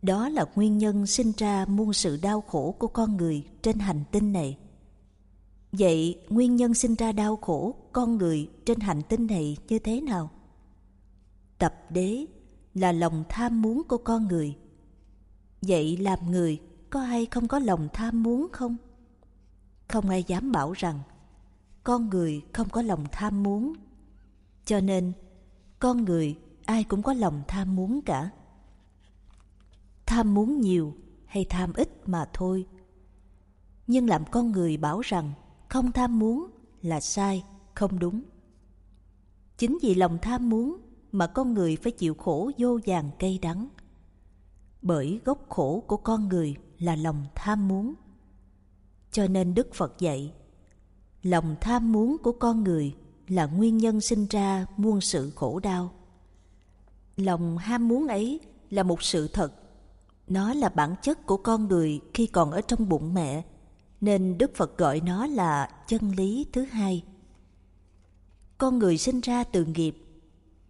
Đó 0.02 0.28
là 0.28 0.44
nguyên 0.54 0.78
nhân 0.78 1.06
sinh 1.06 1.32
ra 1.36 1.64
muôn 1.64 1.92
sự 1.92 2.18
đau 2.22 2.40
khổ 2.40 2.76
của 2.78 2.88
con 2.88 3.16
người 3.16 3.46
trên 3.62 3.78
hành 3.78 4.04
tinh 4.12 4.32
này. 4.32 4.58
Vậy 5.72 6.20
nguyên 6.28 6.56
nhân 6.56 6.74
sinh 6.74 6.94
ra 6.94 7.12
đau 7.12 7.36
khổ 7.36 7.74
con 7.92 8.18
người 8.18 8.48
trên 8.64 8.80
hành 8.80 9.02
tinh 9.08 9.26
này 9.26 9.56
như 9.68 9.78
thế 9.78 10.00
nào? 10.00 10.30
Tập 11.58 11.74
đế 11.90 12.26
là 12.74 12.92
lòng 12.92 13.24
tham 13.28 13.62
muốn 13.62 13.82
của 13.88 13.98
con 13.98 14.28
người. 14.28 14.56
Vậy 15.62 15.96
làm 15.96 16.30
người 16.30 16.60
có 16.90 17.02
ai 17.02 17.26
không 17.26 17.48
có 17.48 17.58
lòng 17.58 17.88
tham 17.92 18.22
muốn 18.22 18.48
không? 18.52 18.76
Không 19.88 20.08
ai 20.08 20.24
dám 20.26 20.52
bảo 20.52 20.72
rằng 20.72 20.98
con 21.84 22.08
người 22.08 22.42
không 22.52 22.68
có 22.68 22.82
lòng 22.82 23.04
tham 23.12 23.42
muốn. 23.42 23.72
Cho 24.64 24.80
nên 24.80 25.12
con 25.78 26.04
người 26.04 26.38
ai 26.64 26.84
cũng 26.84 27.02
có 27.02 27.12
lòng 27.12 27.42
tham 27.48 27.76
muốn 27.76 28.02
cả. 28.02 28.30
Tham 30.06 30.34
muốn 30.34 30.60
nhiều 30.60 30.94
hay 31.26 31.46
tham 31.48 31.72
ít 31.72 32.08
mà 32.08 32.28
thôi. 32.32 32.66
Nhưng 33.86 34.08
làm 34.08 34.24
con 34.30 34.52
người 34.52 34.76
bảo 34.76 35.00
rằng 35.00 35.32
không 35.68 35.92
tham 35.92 36.18
muốn 36.18 36.50
là 36.82 37.00
sai, 37.00 37.44
không 37.74 37.98
đúng. 37.98 38.22
Chính 39.56 39.78
vì 39.82 39.94
lòng 39.94 40.18
tham 40.22 40.48
muốn 40.48 40.80
mà 41.12 41.26
con 41.26 41.54
người 41.54 41.76
phải 41.76 41.92
chịu 41.92 42.14
khổ 42.14 42.50
vô 42.58 42.78
vàng 42.86 43.10
cây 43.18 43.38
đắng. 43.42 43.68
Bởi 44.82 45.20
gốc 45.24 45.46
khổ 45.48 45.84
của 45.86 45.96
con 45.96 46.28
người 46.28 46.56
là 46.78 46.96
lòng 46.96 47.26
tham 47.34 47.68
muốn. 47.68 47.94
Cho 49.12 49.26
nên 49.26 49.54
Đức 49.54 49.74
Phật 49.74 49.98
dạy, 49.98 50.32
lòng 51.22 51.56
tham 51.60 51.92
muốn 51.92 52.16
của 52.22 52.32
con 52.32 52.64
người 52.64 52.94
là 53.28 53.46
nguyên 53.46 53.78
nhân 53.78 54.00
sinh 54.00 54.26
ra 54.30 54.66
muôn 54.76 55.00
sự 55.00 55.30
khổ 55.30 55.60
đau. 55.60 55.92
Lòng 57.16 57.58
ham 57.58 57.88
muốn 57.88 58.08
ấy 58.08 58.40
là 58.70 58.82
một 58.82 59.02
sự 59.02 59.28
thật. 59.28 59.52
Nó 60.28 60.54
là 60.54 60.68
bản 60.68 60.94
chất 61.02 61.26
của 61.26 61.36
con 61.36 61.68
người 61.68 62.00
khi 62.14 62.26
còn 62.26 62.50
ở 62.50 62.60
trong 62.60 62.88
bụng 62.88 63.14
mẹ, 63.14 63.44
nên 64.00 64.38
Đức 64.38 64.54
Phật 64.54 64.78
gọi 64.78 65.00
nó 65.00 65.26
là 65.26 65.70
chân 65.88 66.10
lý 66.10 66.46
thứ 66.52 66.62
hai. 66.64 67.04
Con 68.58 68.78
người 68.78 68.98
sinh 68.98 69.20
ra 69.20 69.44
từ 69.44 69.64
nghiệp, 69.64 70.01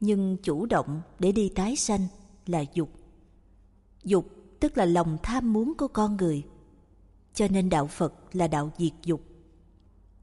nhưng 0.03 0.37
chủ 0.43 0.67
động 0.67 1.01
để 1.19 1.33
đi 1.33 1.49
tái 1.49 1.77
sanh 1.77 2.07
là 2.47 2.65
dục. 2.75 2.91
Dục 4.05 4.27
tức 4.61 4.79
là 4.79 4.85
lòng 4.85 5.19
tham 5.23 5.53
muốn 5.53 5.75
của 5.79 5.89
con 5.89 6.17
người. 6.17 6.43
Cho 7.35 7.49
nên 7.49 7.69
đạo 7.69 7.87
Phật 7.87 8.15
là 8.33 8.49
đạo 8.49 8.71
diệt 8.79 8.93
dục. 9.03 9.21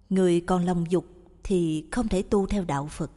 Người 0.10 0.42
còn 0.42 0.66
lòng 0.66 0.86
dục 0.90 1.06
thì 1.44 1.86
không 1.92 2.08
thể 2.08 2.22
tu 2.22 2.46
theo 2.46 2.66
đạo 2.66 2.88
Phật. 2.88 3.12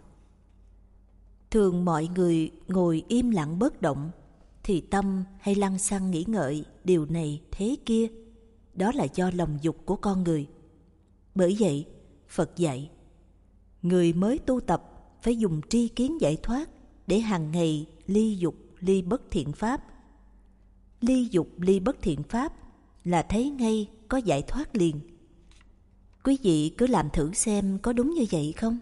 Thường 1.50 1.84
mọi 1.84 2.08
người 2.14 2.50
ngồi 2.68 3.04
im 3.08 3.30
lặng 3.30 3.58
bất 3.58 3.82
động 3.82 4.10
thì 4.62 4.80
tâm 4.80 5.24
hay 5.40 5.54
lăng 5.54 5.78
xăng 5.78 6.10
nghĩ 6.10 6.24
ngợi 6.28 6.64
điều 6.84 7.06
này 7.06 7.42
thế 7.50 7.76
kia. 7.86 8.06
Đó 8.74 8.92
là 8.94 9.06
do 9.14 9.30
lòng 9.34 9.58
dục 9.62 9.76
của 9.84 9.96
con 9.96 10.24
người. 10.24 10.46
Bởi 11.34 11.56
vậy, 11.60 11.86
Phật 12.28 12.56
dạy, 12.56 12.90
người 13.82 14.12
mới 14.12 14.38
tu 14.38 14.60
tập 14.60 14.91
phải 15.22 15.38
dùng 15.38 15.60
tri 15.68 15.88
kiến 15.88 16.20
giải 16.20 16.36
thoát 16.42 16.70
để 17.06 17.18
hàng 17.18 17.52
ngày 17.52 17.86
ly 18.06 18.36
dục 18.36 18.54
ly 18.80 19.02
bất 19.02 19.30
thiện 19.30 19.52
pháp. 19.52 19.84
ly 21.00 21.28
dục 21.30 21.48
ly 21.58 21.80
bất 21.80 22.02
thiện 22.02 22.22
pháp 22.22 22.52
là 23.04 23.22
thấy 23.22 23.50
ngay 23.50 23.88
có 24.08 24.18
giải 24.18 24.42
thoát 24.42 24.76
liền. 24.76 25.00
Quý 26.24 26.38
vị 26.42 26.74
cứ 26.78 26.86
làm 26.86 27.10
thử 27.10 27.32
xem 27.32 27.78
có 27.82 27.92
đúng 27.92 28.14
như 28.14 28.24
vậy 28.30 28.54
không? 28.56 28.78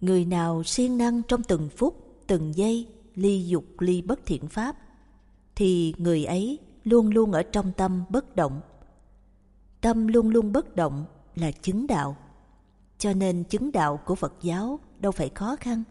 Người 0.00 0.24
nào 0.24 0.64
siêng 0.64 0.98
năng 0.98 1.22
trong 1.22 1.42
từng 1.42 1.68
phút, 1.76 2.16
từng 2.26 2.56
giây 2.56 2.86
ly 3.14 3.46
dục 3.46 3.64
ly 3.78 4.02
bất 4.02 4.26
thiện 4.26 4.48
pháp 4.48 4.76
thì 5.54 5.94
người 5.98 6.24
ấy 6.24 6.58
luôn 6.84 7.10
luôn 7.10 7.32
ở 7.32 7.42
trong 7.42 7.72
tâm 7.76 8.04
bất 8.08 8.36
động. 8.36 8.60
Tâm 9.80 10.06
luôn 10.06 10.28
luôn 10.28 10.52
bất 10.52 10.76
động 10.76 11.04
là 11.34 11.50
chứng 11.50 11.86
đạo. 11.86 12.16
Cho 12.98 13.12
nên 13.12 13.44
chứng 13.44 13.72
đạo 13.72 14.00
của 14.06 14.14
Phật 14.14 14.34
giáo 14.42 14.80
đâu 15.00 15.12
phải 15.12 15.28
khó 15.28 15.56
khăn. 15.56 15.82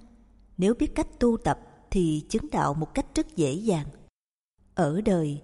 Nếu 0.58 0.74
biết 0.74 0.96
cách 0.96 1.20
tu 1.20 1.38
tập 1.38 1.60
thì 1.92 2.26
chứng 2.30 2.50
đạo 2.52 2.74
một 2.74 2.94
cách 2.94 3.06
rất 3.16 3.36
dễ 3.36 3.54
dàng. 3.54 3.88
Ở 4.76 5.02
đời, 5.02 5.42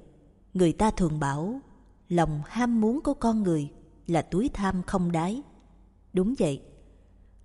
người 0.53 0.71
ta 0.73 0.91
thường 0.91 1.19
bảo 1.19 1.61
lòng 2.09 2.41
ham 2.45 2.81
muốn 2.81 3.01
của 3.01 3.13
con 3.13 3.43
người 3.43 3.71
là 4.07 4.21
túi 4.21 4.49
tham 4.49 4.83
không 4.83 5.11
đáy. 5.11 5.41
Đúng 6.13 6.33
vậy, 6.39 6.61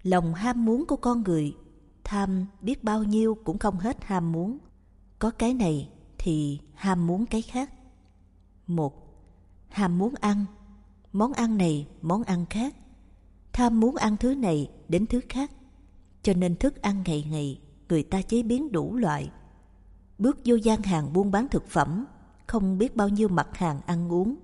lòng 0.03 0.35
ham 0.35 0.65
muốn 0.65 0.87
của 0.87 0.97
con 0.97 1.23
người 1.23 1.57
tham 2.05 2.47
biết 2.61 2.85
bao 2.85 3.03
nhiêu 3.03 3.39
cũng 3.45 3.59
không 3.59 3.79
hết 3.79 4.05
ham 4.05 4.33
muốn. 4.33 4.59
Có 5.19 5.31
cái 5.31 5.55
này 5.55 5.91
thì 6.19 6.61
ham 6.75 7.07
muốn 7.07 7.27
cái 7.27 7.43
khác. 7.43 7.73
Một, 8.67 8.95
ham 9.69 9.99
muốn 9.99 10.15
ăn, 10.21 10.45
món 11.13 11.33
ăn 11.33 11.57
này, 11.57 11.89
món 12.03 12.23
ăn 12.23 12.47
khác. 12.51 12.77
Tham 13.53 13.81
muốn 13.81 13.97
ăn 13.97 14.17
thứ 14.17 14.35
này 14.35 14.71
đến 14.89 15.07
thứ 15.07 15.21
khác. 15.29 15.51
Cho 16.27 16.33
nên 16.33 16.57
thức 16.57 16.83
ăn 16.83 17.03
ngày 17.07 17.27
ngày 17.31 17.61
người 17.89 18.03
ta 18.03 18.23
chế 18.23 18.43
biến 18.43 18.73
đủ 18.73 18.97
loại. 18.97 19.31
Bước 20.19 20.39
vô 20.45 20.55
gian 20.55 20.83
hàng 20.83 21.13
buôn 21.13 21.31
bán 21.31 21.49
thực 21.49 21.69
phẩm, 21.69 22.07
không 22.47 22.79
biết 22.79 22.97
bao 22.97 23.09
nhiêu 23.09 23.29
mặt 23.29 23.49
hàng 23.53 23.81
ăn 23.87 24.13
uống. 24.13 24.37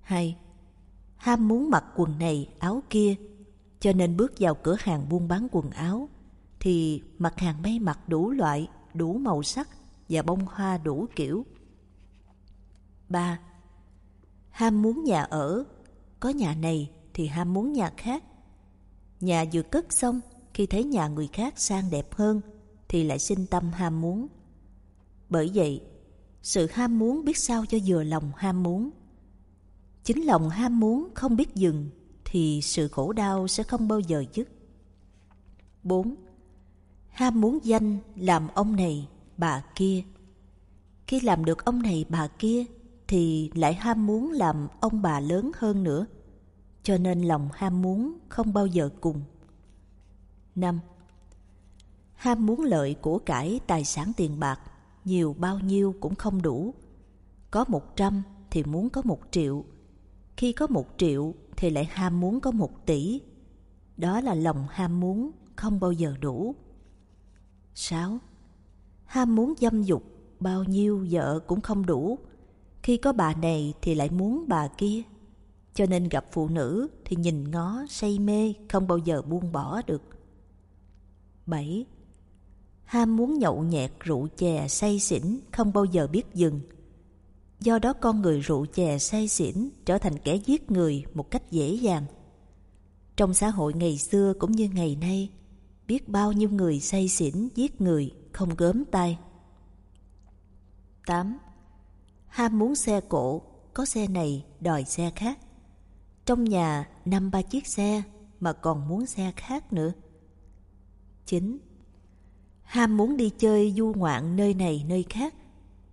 Hai, 0.00 0.36
ham 1.16 1.48
muốn 1.48 1.70
mặc 1.70 1.84
quần 1.96 2.18
này, 2.18 2.48
áo 2.58 2.82
kia, 2.90 3.14
cho 3.80 3.92
nên 3.92 4.16
bước 4.16 4.32
vào 4.38 4.54
cửa 4.54 4.76
hàng 4.78 5.08
buôn 5.08 5.28
bán 5.28 5.48
quần 5.52 5.70
áo, 5.70 6.08
thì 6.60 7.02
mặt 7.18 7.38
hàng 7.38 7.62
may 7.62 7.78
mặc 7.78 8.08
đủ 8.08 8.30
loại, 8.30 8.68
đủ 8.94 9.18
màu 9.18 9.42
sắc 9.42 9.68
và 10.08 10.22
bông 10.22 10.46
hoa 10.46 10.78
đủ 10.78 11.06
kiểu. 11.16 11.46
ba 13.08 13.40
Ham 14.50 14.82
muốn 14.82 15.04
nhà 15.04 15.22
ở, 15.22 15.64
có 16.20 16.28
nhà 16.28 16.54
này 16.54 16.90
thì 17.14 17.26
ham 17.26 17.54
muốn 17.54 17.72
nhà 17.72 17.90
khác. 17.96 18.24
Nhà 19.20 19.44
vừa 19.52 19.62
cất 19.62 19.92
xong 19.92 20.20
khi 20.54 20.66
thấy 20.66 20.84
nhà 20.84 21.08
người 21.08 21.28
khác 21.32 21.54
sang 21.56 21.90
đẹp 21.90 22.14
hơn 22.14 22.40
thì 22.88 23.04
lại 23.04 23.18
sinh 23.18 23.46
tâm 23.46 23.70
ham 23.72 24.00
muốn. 24.00 24.26
Bởi 25.28 25.50
vậy, 25.54 25.80
sự 26.42 26.66
ham 26.72 26.98
muốn 26.98 27.24
biết 27.24 27.38
sao 27.38 27.64
cho 27.66 27.78
vừa 27.86 28.02
lòng 28.02 28.32
ham 28.36 28.62
muốn. 28.62 28.90
Chính 30.04 30.24
lòng 30.24 30.48
ham 30.48 30.80
muốn 30.80 31.08
không 31.14 31.36
biết 31.36 31.54
dừng 31.54 31.90
thì 32.24 32.60
sự 32.62 32.88
khổ 32.88 33.12
đau 33.12 33.48
sẽ 33.48 33.62
không 33.62 33.88
bao 33.88 34.00
giờ 34.00 34.24
dứt. 34.34 34.48
4. 35.82 36.14
Ham 37.08 37.40
muốn 37.40 37.58
danh 37.62 37.98
làm 38.16 38.48
ông 38.54 38.76
này, 38.76 39.08
bà 39.36 39.64
kia. 39.74 40.02
Khi 41.06 41.20
làm 41.20 41.44
được 41.44 41.64
ông 41.64 41.82
này 41.82 42.04
bà 42.08 42.26
kia 42.26 42.64
thì 43.08 43.50
lại 43.54 43.74
ham 43.74 44.06
muốn 44.06 44.30
làm 44.30 44.68
ông 44.80 45.02
bà 45.02 45.20
lớn 45.20 45.50
hơn 45.56 45.84
nữa. 45.84 46.06
Cho 46.82 46.98
nên 46.98 47.22
lòng 47.22 47.48
ham 47.52 47.82
muốn 47.82 48.18
không 48.28 48.52
bao 48.52 48.66
giờ 48.66 48.90
cùng. 49.00 49.22
5. 50.54 50.80
Ham 52.14 52.46
muốn 52.46 52.60
lợi 52.60 52.94
của 52.94 53.18
cải 53.18 53.60
tài 53.66 53.84
sản 53.84 54.12
tiền 54.16 54.40
bạc, 54.40 54.60
nhiều 55.04 55.36
bao 55.38 55.58
nhiêu 55.58 55.94
cũng 56.00 56.14
không 56.14 56.42
đủ. 56.42 56.74
Có 57.50 57.64
một 57.68 57.96
trăm 57.96 58.22
thì 58.50 58.64
muốn 58.64 58.90
có 58.90 59.02
một 59.04 59.20
triệu. 59.30 59.64
Khi 60.36 60.52
có 60.52 60.66
một 60.66 60.86
triệu 60.96 61.34
thì 61.56 61.70
lại 61.70 61.84
ham 61.84 62.20
muốn 62.20 62.40
có 62.40 62.50
một 62.50 62.86
tỷ. 62.86 63.20
Đó 63.96 64.20
là 64.20 64.34
lòng 64.34 64.66
ham 64.70 65.00
muốn 65.00 65.30
không 65.56 65.80
bao 65.80 65.92
giờ 65.92 66.14
đủ. 66.20 66.54
6. 67.74 68.18
Ham 69.04 69.34
muốn 69.34 69.54
dâm 69.60 69.82
dục, 69.82 70.02
bao 70.40 70.64
nhiêu 70.64 71.06
vợ 71.10 71.38
cũng 71.46 71.60
không 71.60 71.86
đủ. 71.86 72.18
Khi 72.82 72.96
có 72.96 73.12
bà 73.12 73.34
này 73.34 73.74
thì 73.82 73.94
lại 73.94 74.10
muốn 74.10 74.44
bà 74.48 74.68
kia. 74.68 75.02
Cho 75.74 75.86
nên 75.86 76.08
gặp 76.08 76.24
phụ 76.32 76.48
nữ 76.48 76.88
thì 77.04 77.16
nhìn 77.16 77.50
ngó 77.50 77.84
say 77.88 78.18
mê 78.18 78.54
không 78.68 78.86
bao 78.86 78.98
giờ 78.98 79.22
buông 79.22 79.52
bỏ 79.52 79.82
được. 79.86 80.02
7. 81.46 81.86
Ham 82.84 83.16
muốn 83.16 83.38
nhậu 83.38 83.62
nhẹt 83.62 83.92
rượu 84.00 84.28
chè 84.36 84.68
say 84.68 85.00
xỉn 85.00 85.40
không 85.52 85.72
bao 85.72 85.84
giờ 85.84 86.06
biết 86.06 86.34
dừng. 86.34 86.60
Do 87.60 87.78
đó 87.78 87.92
con 87.92 88.22
người 88.22 88.40
rượu 88.40 88.66
chè 88.66 88.98
say 88.98 89.28
xỉn 89.28 89.68
trở 89.84 89.98
thành 89.98 90.18
kẻ 90.18 90.36
giết 90.36 90.70
người 90.70 91.04
một 91.14 91.30
cách 91.30 91.50
dễ 91.50 91.68
dàng. 91.68 92.04
Trong 93.16 93.34
xã 93.34 93.48
hội 93.48 93.74
ngày 93.74 93.98
xưa 93.98 94.32
cũng 94.38 94.52
như 94.52 94.68
ngày 94.74 94.96
nay, 95.00 95.30
biết 95.86 96.08
bao 96.08 96.32
nhiêu 96.32 96.50
người 96.50 96.80
say 96.80 97.08
xỉn 97.08 97.48
giết 97.54 97.80
người 97.80 98.10
không 98.32 98.48
gớm 98.56 98.84
tay. 98.84 99.18
8. 101.06 101.38
Ham 102.26 102.58
muốn 102.58 102.74
xe 102.74 103.00
cộ, 103.00 103.42
có 103.74 103.84
xe 103.84 104.08
này 104.08 104.44
đòi 104.60 104.84
xe 104.84 105.10
khác. 105.16 105.38
Trong 106.24 106.44
nhà 106.44 106.88
năm 107.04 107.30
ba 107.30 107.42
chiếc 107.42 107.66
xe 107.66 108.02
mà 108.40 108.52
còn 108.52 108.88
muốn 108.88 109.06
xe 109.06 109.32
khác 109.36 109.72
nữa. 109.72 109.92
9. 111.26 111.58
Ham 112.62 112.96
muốn 112.96 113.16
đi 113.16 113.30
chơi 113.30 113.74
du 113.76 113.92
ngoạn 113.96 114.36
nơi 114.36 114.54
này 114.54 114.84
nơi 114.88 115.04
khác, 115.08 115.34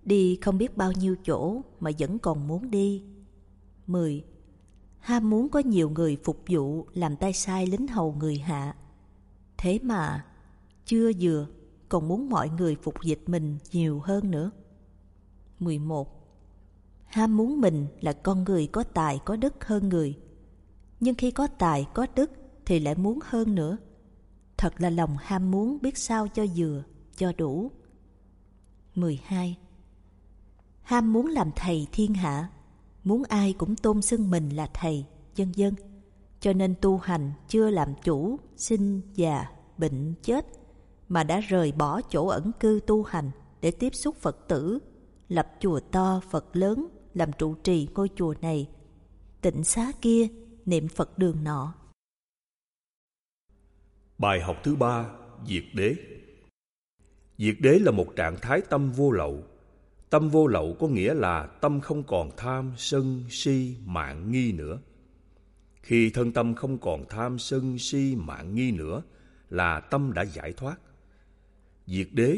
đi 0.04 0.38
không 0.42 0.58
biết 0.58 0.78
bao 0.78 0.92
nhiêu 0.92 1.16
chỗ 1.26 1.62
mà 1.80 1.92
vẫn 2.00 2.20
còn 2.20 2.48
muốn 2.48 2.72
đi. 2.72 3.04
10. 3.88 4.24
Ham 5.00 5.30
muốn 5.30 5.50
có 5.50 5.60
nhiều 5.60 5.90
người 5.90 6.18
phục 6.24 6.44
vụ 6.50 6.88
làm 6.94 7.16
tay 7.16 7.34
sai 7.34 7.68
lính 7.68 7.88
hầu 7.88 8.14
người 8.14 8.38
hạ. 8.38 8.76
Thế 9.58 9.80
mà 9.84 10.26
chưa 10.86 11.12
vừa 11.20 11.48
còn 11.90 12.08
muốn 12.08 12.30
mọi 12.30 12.50
người 12.50 12.76
phục 12.76 13.04
dịch 13.04 13.22
mình 13.28 13.58
nhiều 13.72 14.00
hơn 14.00 14.32
nữa. 14.32 14.52
11. 15.60 16.20
Ham 17.06 17.38
muốn 17.38 17.62
mình 17.62 17.88
là 18.02 18.14
con 18.14 18.44
người 18.44 18.68
có 18.68 18.84
tài 18.84 19.20
có 19.26 19.36
đức 19.36 19.66
hơn 19.66 19.90
người. 19.90 20.18
Nhưng 21.00 21.16
khi 21.16 21.32
có 21.32 21.48
tài 21.48 21.88
có 21.94 22.08
đức 22.16 22.32
thì 22.66 22.80
lại 22.80 22.96
muốn 22.96 23.20
hơn 23.24 23.56
nữa 23.56 23.78
Thật 24.60 24.82
là 24.82 24.90
lòng 24.90 25.18
ham 25.20 25.52
muốn 25.52 25.78
biết 25.82 25.98
sao 25.98 26.28
cho 26.28 26.46
vừa, 26.56 26.84
cho 27.16 27.32
đủ. 27.38 27.72
12. 28.96 29.58
Ham 30.82 31.14
muốn 31.14 31.28
làm 31.28 31.52
thầy 31.56 31.88
thiên 31.92 32.14
hạ, 32.14 32.50
muốn 33.04 33.24
ai 33.24 33.54
cũng 33.54 33.76
tôn 33.76 34.02
xưng 34.02 34.30
mình 34.30 34.50
là 34.50 34.70
thầy, 34.74 35.06
dân 35.36 35.52
dân. 35.56 35.74
Cho 36.40 36.54
nên 36.54 36.76
tu 36.82 36.98
hành 36.98 37.32
chưa 37.48 37.70
làm 37.70 37.94
chủ, 38.04 38.40
sinh, 38.58 39.02
già, 39.16 39.46
bệnh, 39.78 40.14
chết, 40.24 40.46
mà 41.08 41.24
đã 41.24 41.40
rời 41.40 41.72
bỏ 41.72 42.02
chỗ 42.10 42.28
ẩn 42.28 42.52
cư 42.60 42.80
tu 42.88 43.04
hành 43.04 43.32
để 43.62 43.72
tiếp 43.72 43.96
xúc 43.96 44.16
Phật 44.16 44.48
tử, 44.48 44.80
lập 45.28 45.48
chùa 45.60 45.80
to, 45.92 46.22
Phật 46.30 46.46
lớn, 46.56 46.88
làm 47.14 47.32
trụ 47.34 47.54
trì 47.54 47.88
ngôi 47.96 48.10
chùa 48.16 48.34
này, 48.42 48.70
tịnh 49.42 49.64
xá 49.64 49.92
kia, 50.02 50.28
niệm 50.66 50.88
Phật 50.88 51.18
đường 51.18 51.44
nọ, 51.44 51.74
Bài 54.20 54.42
học 54.42 54.58
thứ 54.64 54.76
ba, 54.76 55.10
Diệt 55.48 55.64
đế 55.74 55.96
Diệt 57.38 57.56
đế 57.60 57.80
là 57.80 57.92
một 57.92 58.16
trạng 58.16 58.38
thái 58.42 58.62
tâm 58.70 58.92
vô 58.92 59.12
lậu. 59.12 59.44
Tâm 60.10 60.30
vô 60.30 60.48
lậu 60.48 60.76
có 60.80 60.88
nghĩa 60.88 61.14
là 61.14 61.46
tâm 61.62 61.82
không 61.82 62.04
còn 62.04 62.32
tham, 62.38 62.74
sân, 62.78 63.24
si, 63.30 63.76
mạng, 63.86 64.32
nghi 64.32 64.52
nữa. 64.52 64.80
Khi 65.82 66.10
thân 66.10 66.32
tâm 66.32 66.56
không 66.56 66.78
còn 66.78 67.06
tham, 67.10 67.40
sân, 67.40 67.78
si, 67.80 68.16
mạng, 68.16 68.56
nghi 68.56 68.72
nữa 68.72 69.02
là 69.50 69.80
tâm 69.80 70.14
đã 70.14 70.22
giải 70.22 70.54
thoát. 70.54 70.80
Diệt 71.88 72.08
đế 72.12 72.38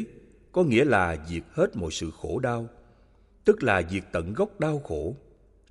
có 0.52 0.62
nghĩa 0.62 0.84
là 0.84 1.16
diệt 1.28 1.44
hết 1.52 1.76
mọi 1.76 1.90
sự 1.90 2.10
khổ 2.10 2.38
đau, 2.38 2.68
tức 3.44 3.62
là 3.62 3.82
diệt 3.90 4.04
tận 4.12 4.34
gốc 4.34 4.60
đau 4.60 4.78
khổ. 4.78 5.16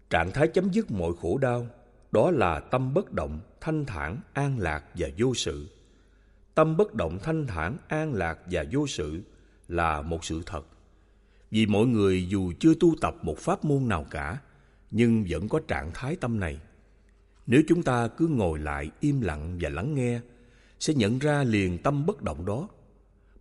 Trạng 0.09 0.31
thái 0.31 0.47
chấm 0.47 0.69
dứt 0.69 0.91
mọi 0.91 1.11
khổ 1.21 1.37
đau, 1.37 1.67
đó 2.11 2.31
là 2.31 2.59
tâm 2.59 2.93
bất 2.93 3.13
động, 3.13 3.39
thanh 3.61 3.85
thản, 3.85 4.17
an 4.33 4.59
lạc 4.59 4.83
và 4.95 5.07
vô 5.17 5.33
sự. 5.33 5.67
Tâm 6.61 6.77
bất 6.77 6.95
động 6.95 7.19
thanh 7.23 7.47
thản, 7.47 7.77
an 7.87 8.13
lạc 8.13 8.39
và 8.51 8.65
vô 8.71 8.87
sự 8.87 9.21
là 9.67 10.01
một 10.01 10.25
sự 10.25 10.41
thật. 10.45 10.61
Vì 11.51 11.65
mọi 11.65 11.85
người 11.85 12.27
dù 12.29 12.53
chưa 12.59 12.73
tu 12.79 12.95
tập 13.01 13.15
một 13.21 13.37
pháp 13.37 13.65
môn 13.65 13.87
nào 13.87 14.05
cả, 14.11 14.41
nhưng 14.91 15.25
vẫn 15.29 15.49
có 15.49 15.59
trạng 15.67 15.91
thái 15.93 16.15
tâm 16.15 16.39
này. 16.39 16.59
Nếu 17.47 17.61
chúng 17.67 17.83
ta 17.83 18.07
cứ 18.07 18.27
ngồi 18.27 18.59
lại 18.59 18.91
im 18.99 19.21
lặng 19.21 19.57
và 19.61 19.69
lắng 19.69 19.95
nghe, 19.95 20.19
sẽ 20.79 20.93
nhận 20.93 21.19
ra 21.19 21.43
liền 21.43 21.77
tâm 21.77 22.05
bất 22.05 22.21
động 22.21 22.45
đó. 22.45 22.67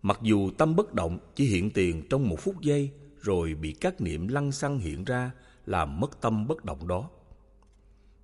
Mặc 0.01 0.19
dù 0.21 0.49
tâm 0.57 0.75
bất 0.75 0.93
động 0.93 1.19
chỉ 1.35 1.45
hiện 1.45 1.69
tiền 1.69 2.03
trong 2.09 2.29
một 2.29 2.39
phút 2.39 2.61
giây 2.61 2.91
rồi 3.21 3.53
bị 3.53 3.73
các 3.73 4.01
niệm 4.01 4.27
lăng 4.27 4.51
xăng 4.51 4.79
hiện 4.79 5.03
ra 5.03 5.31
làm 5.65 5.99
mất 5.99 6.21
tâm 6.21 6.47
bất 6.47 6.65
động 6.65 6.87
đó. 6.87 7.09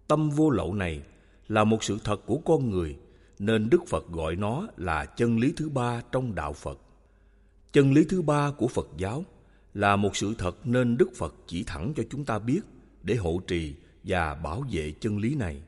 Tâm 0.07 0.29
vô 0.29 0.49
lậu 0.49 0.73
này 0.73 1.03
là 1.47 1.63
một 1.63 1.83
sự 1.83 1.97
thật 2.03 2.25
của 2.25 2.37
con 2.37 2.69
người 2.69 2.97
nên 3.39 3.69
Đức 3.69 3.87
Phật 3.87 4.07
gọi 4.11 4.35
nó 4.35 4.67
là 4.77 5.05
chân 5.05 5.39
lý 5.39 5.53
thứ 5.57 5.69
ba 5.69 6.01
trong 6.11 6.35
đạo 6.35 6.53
Phật. 6.53 6.79
Chân 7.71 7.93
lý 7.93 8.05
thứ 8.09 8.21
ba 8.21 8.51
của 8.51 8.67
Phật 8.67 8.89
giáo 8.97 9.25
là 9.73 9.95
một 9.95 10.15
sự 10.17 10.33
thật 10.37 10.67
nên 10.67 10.97
Đức 10.97 11.09
Phật 11.15 11.35
chỉ 11.47 11.63
thẳng 11.63 11.93
cho 11.95 12.03
chúng 12.09 12.25
ta 12.25 12.39
biết 12.39 12.61
để 13.03 13.15
hộ 13.15 13.41
trì 13.47 13.75
và 14.03 14.35
bảo 14.35 14.63
vệ 14.71 14.93
chân 14.99 15.17
lý 15.17 15.35
này. 15.35 15.61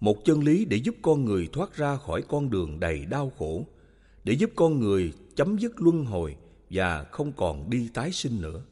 Một 0.00 0.24
chân 0.24 0.44
lý 0.44 0.64
để 0.64 0.76
giúp 0.76 0.94
con 1.02 1.24
người 1.24 1.48
thoát 1.52 1.76
ra 1.76 1.96
khỏi 1.96 2.22
con 2.28 2.50
đường 2.50 2.80
đầy 2.80 3.06
đau 3.06 3.32
khổ, 3.38 3.66
để 4.24 4.32
giúp 4.32 4.50
con 4.56 4.80
người 4.80 5.12
chấm 5.36 5.58
dứt 5.58 5.80
luân 5.80 6.04
hồi 6.04 6.36
và 6.70 7.04
không 7.04 7.32
còn 7.32 7.70
đi 7.70 7.88
tái 7.94 8.12
sinh 8.12 8.40
nữa. 8.40 8.62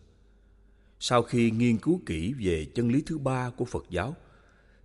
Sau 1.00 1.22
khi 1.22 1.50
nghiên 1.50 1.78
cứu 1.78 2.00
kỹ 2.06 2.34
về 2.38 2.66
chân 2.74 2.88
lý 2.88 3.02
thứ 3.06 3.18
ba 3.18 3.50
của 3.50 3.64
Phật 3.64 3.86
giáo, 3.90 4.16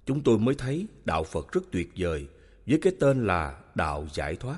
chúng 0.06 0.21
tôi 0.21 0.39
mới 0.39 0.56
thấy 0.56 0.88
đạo 1.06 1.24
Phật 1.24 1.52
rất 1.52 1.63
tuyệt 1.71 1.91
vời 1.97 2.28
với 2.67 2.80
cái 2.82 2.93
tên 3.00 3.26
là 3.26 3.62
đạo 3.76 4.08
giải 4.13 4.36
thoát. 4.36 4.58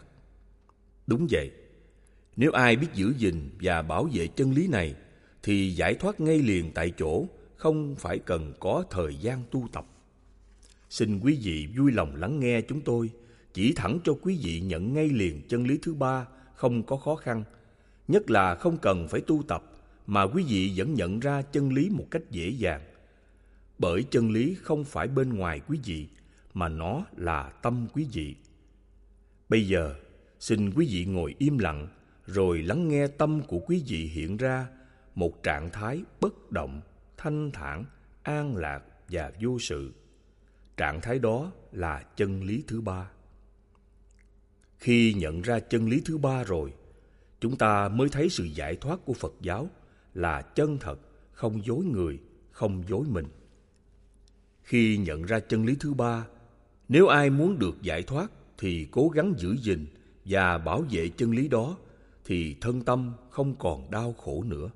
Đúng 1.08 1.28
vậy, 1.32 1.52
nếu 2.36 2.52
ai 2.52 2.76
biết 2.76 2.88
giữ 2.94 3.14
gìn 3.18 3.50
và 3.62 3.82
bảo 3.82 4.10
vệ 4.14 4.28
chân 4.28 4.52
lý 4.52 4.68
này 4.68 4.96
thì 5.44 5.72
giải 5.72 5.96
thoát 5.96 6.20
ngay 6.20 6.40
liền 6.40 6.72
tại 6.74 6.94
chỗ, 6.98 7.26
không 7.56 7.96
phải 7.96 8.20
cần 8.20 8.54
có 8.60 8.84
thời 8.90 9.16
gian 9.16 9.44
tu 9.52 9.68
tập. 9.72 9.86
Xin 10.90 11.20
quý 11.20 11.40
vị 11.44 11.68
vui 11.78 11.92
lòng 11.92 12.16
lắng 12.16 12.40
nghe 12.40 12.62
chúng 12.62 12.82
tôi, 12.82 13.10
chỉ 13.54 13.74
thẳng 13.76 14.00
cho 14.04 14.14
quý 14.22 14.40
vị 14.44 14.62
nhận 14.62 14.94
ngay 14.94 15.10
liền 15.10 15.42
chân 15.48 15.68
lý 15.68 15.80
thứ 15.82 15.94
ba 15.94 16.26
không 16.56 16.84
có 16.84 16.98
khó 16.98 17.16
khăn, 17.16 17.44
nhất 18.08 18.30
là 18.30 18.56
không 18.56 18.78
cần 18.78 19.08
phải 19.08 19.22
tu 19.22 19.44
tập 19.48 19.64
mà 20.08 20.24
quý 20.24 20.44
vị 20.48 20.74
vẫn 20.76 20.94
nhận 20.94 21.20
ra 21.20 21.42
chân 21.42 21.74
lý 21.74 21.90
một 21.90 22.06
cách 22.12 22.32
dễ 22.32 22.50
dàng. 22.50 22.82
Bởi 23.80 24.04
chân 24.04 24.32
lý 24.32 24.56
không 24.62 24.84
phải 24.84 25.08
bên 25.08 25.34
ngoài 25.34 25.62
quý 25.68 25.80
vị, 25.86 26.08
mà 26.54 26.70
nó 26.70 27.06
là 27.18 27.50
tâm 27.62 27.88
quý 27.94 28.08
vị. 28.14 28.36
Bây 29.50 29.68
giờ, 29.68 29.96
xin 30.40 30.72
quý 30.74 30.88
vị 30.92 31.06
ngồi 31.06 31.36
im 31.38 31.58
lặng 31.58 31.88
rồi 32.26 32.64
lắng 32.64 32.88
nghe 32.88 33.08
tâm 33.08 33.42
của 33.48 33.60
quý 33.60 33.84
vị 33.88 34.06
hiện 34.06 34.38
ra 34.38 34.68
một 35.16 35.44
trạng 35.44 35.70
thái 35.70 36.02
bất 36.22 36.52
động, 36.52 36.82
thanh 37.18 37.52
thản, 37.52 37.86
an 38.24 38.56
lạc 38.56 38.84
và 39.10 39.32
vô 39.42 39.60
sự. 39.60 39.94
Trạng 40.78 41.02
thái 41.02 41.20
đó 41.20 41.52
là 41.72 42.04
chân 42.16 42.44
lý 42.44 42.64
thứ 42.68 42.82
ba. 42.82 43.10
Khi 44.78 45.14
nhận 45.14 45.42
ra 45.42 45.60
chân 45.60 45.90
lý 45.90 46.02
thứ 46.06 46.18
ba 46.18 46.44
rồi, 46.44 46.74
chúng 47.40 47.58
ta 47.58 47.90
mới 47.90 48.10
thấy 48.10 48.30
sự 48.30 48.44
giải 48.44 48.76
thoát 48.76 49.00
của 49.06 49.14
Phật 49.14 49.34
giáo 49.42 49.70
là 50.14 50.42
chân 50.42 50.78
thật, 50.82 51.00
không 51.32 51.66
dối 51.66 51.86
người, 51.86 52.20
không 52.52 52.84
dối 52.88 53.06
mình. 53.10 53.26
Khi 54.64 54.98
nhận 54.98 55.24
ra 55.24 55.40
chân 55.40 55.66
lý 55.66 55.76
thứ 55.80 55.94
ba, 55.94 56.26
nếu 56.94 57.08
ai 57.08 57.30
muốn 57.30 57.60
được 57.60 57.82
giải 57.82 58.04
thoát 58.04 58.32
thì 58.58 58.88
cố 58.92 59.10
gắng 59.10 59.34
giữ 59.38 59.56
gìn 59.58 59.86
và 60.26 60.58
bảo 60.58 60.86
vệ 60.92 61.10
chân 61.18 61.32
lý 61.32 61.48
đó 61.48 61.78
thì 62.26 62.56
thân 62.62 62.82
tâm 62.82 63.14
không 63.30 63.56
còn 63.56 63.92
đau 63.92 64.14
khổ 64.14 64.44
nữa. 64.44 64.70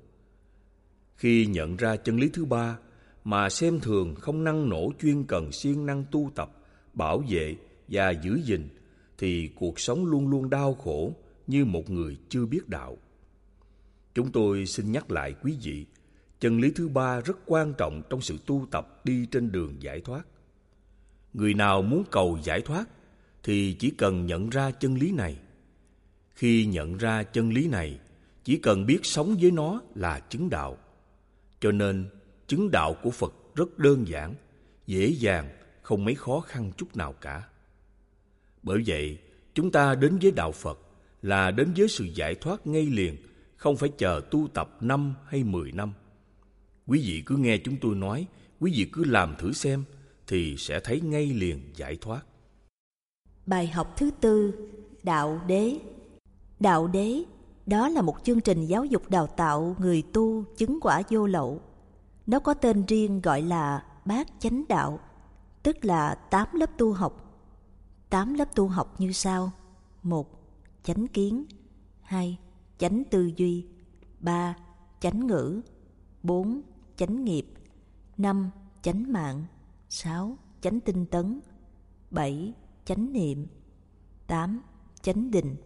Khi 1.16 1.46
nhận 1.46 1.76
ra 1.76 1.96
chân 1.96 2.16
lý 2.16 2.28
thứ 2.28 2.44
ba 2.44 2.78
mà 3.24 3.48
xem 3.48 3.80
thường 3.80 4.14
không 4.14 4.44
năng 4.44 4.68
nổ 4.68 4.92
chuyên 5.00 5.24
cần 5.24 5.52
siêng 5.52 5.86
năng 5.86 6.04
tu 6.10 6.30
tập, 6.34 6.50
bảo 6.94 7.22
vệ 7.28 7.56
và 7.88 8.10
giữ 8.10 8.40
gìn 8.44 8.68
thì 9.18 9.50
cuộc 9.54 9.80
sống 9.80 10.06
luôn 10.06 10.28
luôn 10.28 10.50
đau 10.50 10.74
khổ 10.74 11.12
như 11.46 11.64
một 11.64 11.90
người 11.90 12.16
chưa 12.28 12.46
biết 12.46 12.68
đạo. 12.68 12.96
Chúng 14.14 14.32
tôi 14.32 14.66
xin 14.66 14.92
nhắc 14.92 15.10
lại 15.10 15.34
quý 15.42 15.58
vị, 15.62 15.86
chân 16.40 16.60
lý 16.60 16.70
thứ 16.70 16.88
ba 16.88 17.20
rất 17.20 17.38
quan 17.46 17.74
trọng 17.78 18.02
trong 18.10 18.20
sự 18.20 18.38
tu 18.46 18.66
tập 18.70 19.00
đi 19.04 19.26
trên 19.30 19.52
đường 19.52 19.82
giải 19.82 20.00
thoát. 20.00 20.24
Người 21.34 21.54
nào 21.54 21.82
muốn 21.82 22.04
cầu 22.10 22.38
giải 22.44 22.60
thoát 22.60 22.84
thì 23.42 23.76
chỉ 23.78 23.90
cần 23.90 24.26
nhận 24.26 24.50
ra 24.50 24.70
chân 24.70 24.94
lý 24.94 25.12
này. 25.12 25.36
Khi 26.34 26.66
nhận 26.66 26.96
ra 26.96 27.22
chân 27.22 27.50
lý 27.50 27.68
này, 27.68 27.98
chỉ 28.44 28.56
cần 28.56 28.86
biết 28.86 28.98
sống 29.02 29.36
với 29.40 29.50
nó 29.50 29.80
là 29.94 30.20
chứng 30.20 30.50
đạo. 30.50 30.78
Cho 31.60 31.72
nên, 31.72 32.08
chứng 32.46 32.70
đạo 32.70 32.96
của 33.02 33.10
Phật 33.10 33.34
rất 33.54 33.78
đơn 33.78 34.08
giản, 34.08 34.34
dễ 34.86 35.06
dàng, 35.06 35.48
không 35.82 36.04
mấy 36.04 36.14
khó 36.14 36.40
khăn 36.40 36.72
chút 36.76 36.96
nào 36.96 37.12
cả. 37.12 37.48
Bởi 38.62 38.82
vậy, 38.86 39.18
chúng 39.54 39.70
ta 39.70 39.94
đến 39.94 40.18
với 40.22 40.30
đạo 40.30 40.52
Phật 40.52 40.78
là 41.22 41.50
đến 41.50 41.72
với 41.76 41.88
sự 41.88 42.04
giải 42.04 42.34
thoát 42.34 42.66
ngay 42.66 42.86
liền, 42.86 43.16
không 43.56 43.76
phải 43.76 43.90
chờ 43.98 44.20
tu 44.30 44.48
tập 44.54 44.76
năm 44.80 45.14
hay 45.26 45.44
mười 45.44 45.72
năm. 45.72 45.92
Quý 46.86 47.00
vị 47.06 47.22
cứ 47.26 47.36
nghe 47.36 47.58
chúng 47.58 47.76
tôi 47.80 47.94
nói, 47.94 48.26
quý 48.60 48.72
vị 48.76 48.88
cứ 48.92 49.04
làm 49.04 49.34
thử 49.38 49.52
xem, 49.52 49.84
thì 50.28 50.56
sẽ 50.58 50.80
thấy 50.80 51.00
ngay 51.00 51.26
liền 51.26 51.60
giải 51.76 51.96
thoát. 52.00 52.26
Bài 53.46 53.66
học 53.66 53.96
thứ 53.96 54.10
tư, 54.20 54.54
Đạo 55.02 55.40
Đế 55.46 55.78
Đạo 56.60 56.86
Đế, 56.86 57.22
đó 57.66 57.88
là 57.88 58.02
một 58.02 58.16
chương 58.24 58.40
trình 58.40 58.66
giáo 58.66 58.84
dục 58.84 59.10
đào 59.10 59.26
tạo 59.26 59.76
người 59.78 60.02
tu 60.12 60.44
chứng 60.56 60.78
quả 60.80 61.02
vô 61.10 61.26
lậu. 61.26 61.60
Nó 62.26 62.38
có 62.38 62.54
tên 62.54 62.86
riêng 62.86 63.20
gọi 63.20 63.42
là 63.42 63.84
Bát 64.04 64.28
Chánh 64.38 64.64
Đạo, 64.68 65.00
tức 65.62 65.84
là 65.84 66.14
tám 66.14 66.46
lớp 66.52 66.70
tu 66.78 66.92
học. 66.92 67.24
Tám 68.10 68.34
lớp 68.34 68.54
tu 68.54 68.68
học 68.68 68.94
như 69.00 69.12
sau. 69.12 69.50
một 70.02 70.38
Chánh 70.82 71.08
kiến 71.08 71.44
hai 72.02 72.38
Chánh 72.78 73.02
tư 73.10 73.32
duy 73.36 73.66
ba 74.20 74.56
Chánh 75.00 75.26
ngữ 75.26 75.60
bốn 76.22 76.60
Chánh 76.96 77.24
nghiệp 77.24 77.46
năm 78.16 78.50
Chánh 78.82 79.12
mạng 79.12 79.44
6. 79.88 80.38
Chánh 80.60 80.80
tinh 80.80 81.06
tấn 81.06 81.40
7. 82.10 82.52
Chánh 82.84 83.12
niệm 83.12 83.46
8. 84.26 84.60
Chánh 85.02 85.30
định 85.30 85.56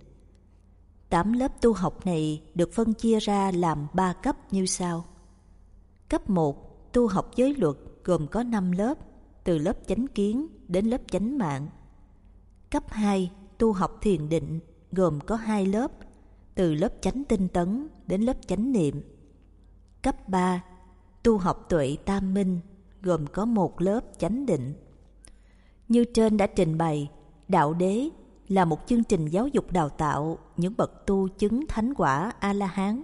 8 1.09 1.33
lớp 1.33 1.61
tu 1.61 1.73
học 1.73 2.07
này 2.07 2.43
được 2.55 2.73
phân 2.73 2.95
chia 2.95 3.19
ra 3.19 3.51
làm 3.51 3.87
3 3.93 4.13
cấp 4.13 4.37
như 4.53 4.67
sau. 4.67 5.05
Cấp 6.09 6.31
1. 6.31 6.93
Tu 6.93 7.09
học 7.09 7.31
giới 7.37 7.55
luật 7.55 7.77
gồm 8.05 8.27
có 8.27 8.43
5 8.43 8.73
lớp, 8.73 8.99
từ 9.45 9.59
lớp 9.59 9.77
chánh 9.87 10.07
kiến 10.07 10.47
đến 10.69 10.87
lớp 10.87 11.01
chánh 11.11 11.39
mạng. 11.39 11.69
Cấp 12.71 12.85
2. 12.89 13.31
Tu 13.59 13.73
học 13.73 13.99
thiền 14.01 14.29
định 14.29 14.61
gồm 14.93 15.21
có 15.21 15.37
2 15.37 15.67
lớp, 15.67 15.93
từ 16.55 16.75
lớp 16.75 16.93
chánh 17.01 17.25
tinh 17.25 17.49
tấn 17.49 17.89
đến 18.07 18.23
lớp 18.23 18.37
chánh 18.47 18.73
niệm. 18.73 19.03
Cấp 20.03 20.29
3. 20.29 20.65
Tu 21.23 21.39
học 21.39 21.67
tuệ 21.69 21.97
tam 22.05 22.35
minh 22.35 22.61
gồm 23.03 23.27
có 23.27 23.45
một 23.45 23.81
lớp 23.81 24.01
chánh 24.19 24.47
định. 24.47 24.75
Như 25.89 26.05
trên 26.05 26.37
đã 26.37 26.47
trình 26.47 26.79
bày, 26.79 27.11
đạo 27.49 27.75
đế 27.75 28.09
là 28.49 28.65
một 28.65 28.79
chương 28.87 29.05
trình 29.05 29.27
giáo 29.27 29.49
dục 29.49 29.73
đào 29.73 29.89
tạo 29.89 30.39
những 30.57 30.75
bậc 30.77 31.07
tu 31.07 31.29
chứng 31.29 31.67
thánh 31.67 31.95
quả 31.95 32.33
A-la-hán. 32.39 33.03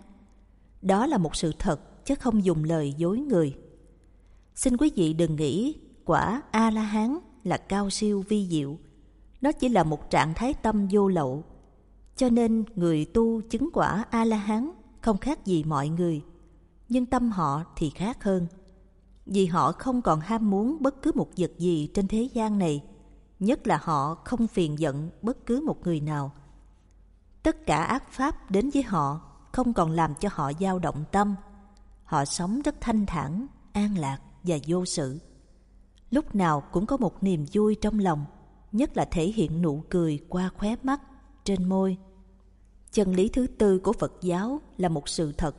Đó 0.82 1.06
là 1.06 1.18
một 1.18 1.36
sự 1.36 1.52
thật 1.58 2.04
chứ 2.04 2.14
không 2.14 2.44
dùng 2.44 2.64
lời 2.64 2.94
dối 2.96 3.18
người. 3.18 3.56
Xin 4.54 4.76
quý 4.76 4.90
vị 4.96 5.12
đừng 5.12 5.36
nghĩ 5.36 5.74
quả 6.04 6.42
A-la-hán 6.50 7.18
là 7.44 7.56
cao 7.56 7.90
siêu 7.90 8.24
vi 8.28 8.46
diệu. 8.46 8.78
Nó 9.40 9.52
chỉ 9.52 9.68
là 9.68 9.84
một 9.84 10.10
trạng 10.10 10.34
thái 10.34 10.54
tâm 10.54 10.88
vô 10.90 11.08
lậu. 11.08 11.44
Cho 12.16 12.28
nên 12.28 12.64
người 12.74 13.04
tu 13.04 13.40
chứng 13.40 13.68
quả 13.72 14.04
A-la-hán 14.10 14.70
không 15.00 15.18
khác 15.18 15.44
gì 15.44 15.64
mọi 15.64 15.88
người. 15.88 16.22
Nhưng 16.88 17.06
tâm 17.06 17.30
họ 17.30 17.64
thì 17.76 17.90
khác 17.90 18.24
hơn 18.24 18.46
vì 19.28 19.46
họ 19.46 19.72
không 19.72 20.02
còn 20.02 20.20
ham 20.20 20.50
muốn 20.50 20.76
bất 20.80 21.02
cứ 21.02 21.12
một 21.14 21.28
vật 21.36 21.50
gì 21.58 21.90
trên 21.94 22.08
thế 22.08 22.28
gian 22.32 22.58
này, 22.58 22.84
nhất 23.38 23.66
là 23.66 23.80
họ 23.82 24.14
không 24.14 24.46
phiền 24.46 24.78
giận 24.78 25.10
bất 25.22 25.46
cứ 25.46 25.60
một 25.66 25.86
người 25.86 26.00
nào. 26.00 26.32
Tất 27.42 27.66
cả 27.66 27.82
ác 27.82 28.12
pháp 28.12 28.50
đến 28.50 28.70
với 28.70 28.82
họ 28.82 29.20
không 29.52 29.72
còn 29.72 29.90
làm 29.90 30.14
cho 30.14 30.28
họ 30.32 30.52
dao 30.60 30.78
động 30.78 31.04
tâm. 31.12 31.34
Họ 32.04 32.24
sống 32.24 32.62
rất 32.62 32.74
thanh 32.80 33.06
thản, 33.06 33.46
an 33.72 33.98
lạc 33.98 34.18
và 34.42 34.56
vô 34.66 34.84
sự. 34.84 35.18
Lúc 36.10 36.34
nào 36.34 36.60
cũng 36.72 36.86
có 36.86 36.96
một 36.96 37.22
niềm 37.22 37.46
vui 37.52 37.74
trong 37.74 37.98
lòng, 37.98 38.24
nhất 38.72 38.96
là 38.96 39.04
thể 39.10 39.26
hiện 39.26 39.62
nụ 39.62 39.82
cười 39.90 40.18
qua 40.28 40.50
khóe 40.56 40.74
mắt, 40.82 41.00
trên 41.44 41.68
môi. 41.68 41.96
Chân 42.92 43.14
lý 43.14 43.28
thứ 43.28 43.46
tư 43.46 43.78
của 43.78 43.92
Phật 43.92 44.12
giáo 44.22 44.60
là 44.76 44.88
một 44.88 45.08
sự 45.08 45.32
thật. 45.32 45.56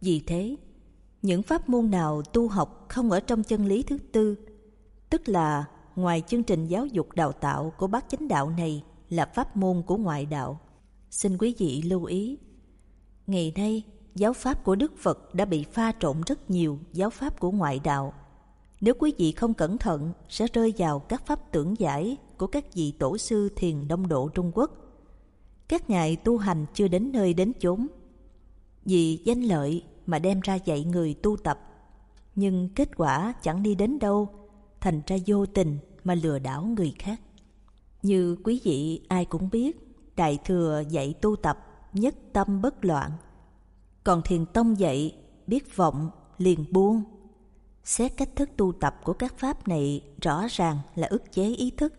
Vì 0.00 0.20
thế, 0.26 0.56
những 1.22 1.42
pháp 1.42 1.68
môn 1.68 1.90
nào 1.90 2.22
tu 2.22 2.48
học 2.48 2.86
không 2.88 3.10
ở 3.10 3.20
trong 3.20 3.42
chân 3.42 3.66
lý 3.66 3.82
thứ 3.82 3.98
tư, 4.12 4.36
tức 5.10 5.28
là 5.28 5.64
ngoài 5.96 6.22
chương 6.26 6.42
trình 6.42 6.66
giáo 6.66 6.86
dục 6.86 7.12
đào 7.14 7.32
tạo 7.32 7.72
của 7.76 7.86
bác 7.86 8.08
chánh 8.08 8.28
đạo 8.28 8.50
này 8.50 8.84
là 9.08 9.26
pháp 9.26 9.56
môn 9.56 9.82
của 9.82 9.96
ngoại 9.96 10.26
đạo. 10.26 10.60
Xin 11.10 11.38
quý 11.38 11.54
vị 11.58 11.82
lưu 11.82 12.04
ý. 12.04 12.38
Ngày 13.26 13.52
nay, 13.56 13.82
giáo 14.14 14.32
pháp 14.32 14.64
của 14.64 14.74
Đức 14.74 14.98
Phật 14.98 15.34
đã 15.34 15.44
bị 15.44 15.64
pha 15.72 15.92
trộn 16.00 16.16
rất 16.26 16.50
nhiều 16.50 16.78
giáo 16.92 17.10
pháp 17.10 17.40
của 17.40 17.50
ngoại 17.50 17.80
đạo. 17.84 18.14
Nếu 18.80 18.94
quý 18.98 19.12
vị 19.18 19.32
không 19.32 19.54
cẩn 19.54 19.78
thận 19.78 20.12
sẽ 20.28 20.46
rơi 20.52 20.74
vào 20.78 20.98
các 20.98 21.26
pháp 21.26 21.52
tưởng 21.52 21.74
giải 21.78 22.16
của 22.36 22.46
các 22.46 22.74
vị 22.74 22.92
tổ 22.98 23.18
sư 23.18 23.48
thiền 23.56 23.88
đông 23.88 24.08
độ 24.08 24.28
Trung 24.28 24.50
Quốc. 24.54 24.70
Các 25.68 25.90
ngài 25.90 26.16
tu 26.16 26.38
hành 26.38 26.66
chưa 26.74 26.88
đến 26.88 27.12
nơi 27.12 27.34
đến 27.34 27.52
chốn. 27.60 27.86
Vì 28.84 29.20
danh 29.24 29.42
lợi 29.42 29.84
mà 30.06 30.18
đem 30.18 30.40
ra 30.40 30.54
dạy 30.54 30.84
người 30.84 31.14
tu 31.14 31.36
tập. 31.36 31.60
Nhưng 32.34 32.68
kết 32.68 32.96
quả 32.96 33.34
chẳng 33.42 33.62
đi 33.62 33.74
đến 33.74 33.98
đâu, 33.98 34.28
thành 34.80 35.00
ra 35.06 35.16
vô 35.26 35.46
tình 35.46 35.78
mà 36.04 36.14
lừa 36.14 36.38
đảo 36.38 36.62
người 36.62 36.94
khác. 36.98 37.20
Như 38.02 38.36
quý 38.44 38.60
vị 38.64 39.00
ai 39.08 39.24
cũng 39.24 39.48
biết, 39.52 39.76
Đại 40.16 40.38
Thừa 40.44 40.82
dạy 40.90 41.14
tu 41.22 41.36
tập 41.36 41.66
nhất 41.92 42.14
tâm 42.32 42.62
bất 42.62 42.84
loạn. 42.84 43.10
Còn 44.04 44.22
thiền 44.22 44.46
tông 44.46 44.78
dạy 44.78 45.16
biết 45.46 45.76
vọng 45.76 46.10
liền 46.38 46.64
buông. 46.70 47.02
Xét 47.84 48.16
cách 48.16 48.36
thức 48.36 48.50
tu 48.56 48.72
tập 48.72 49.00
của 49.04 49.12
các 49.12 49.38
pháp 49.38 49.68
này 49.68 50.04
rõ 50.22 50.46
ràng 50.50 50.78
là 50.94 51.06
ức 51.06 51.32
chế 51.32 51.44
ý 51.44 51.70
thức, 51.70 51.94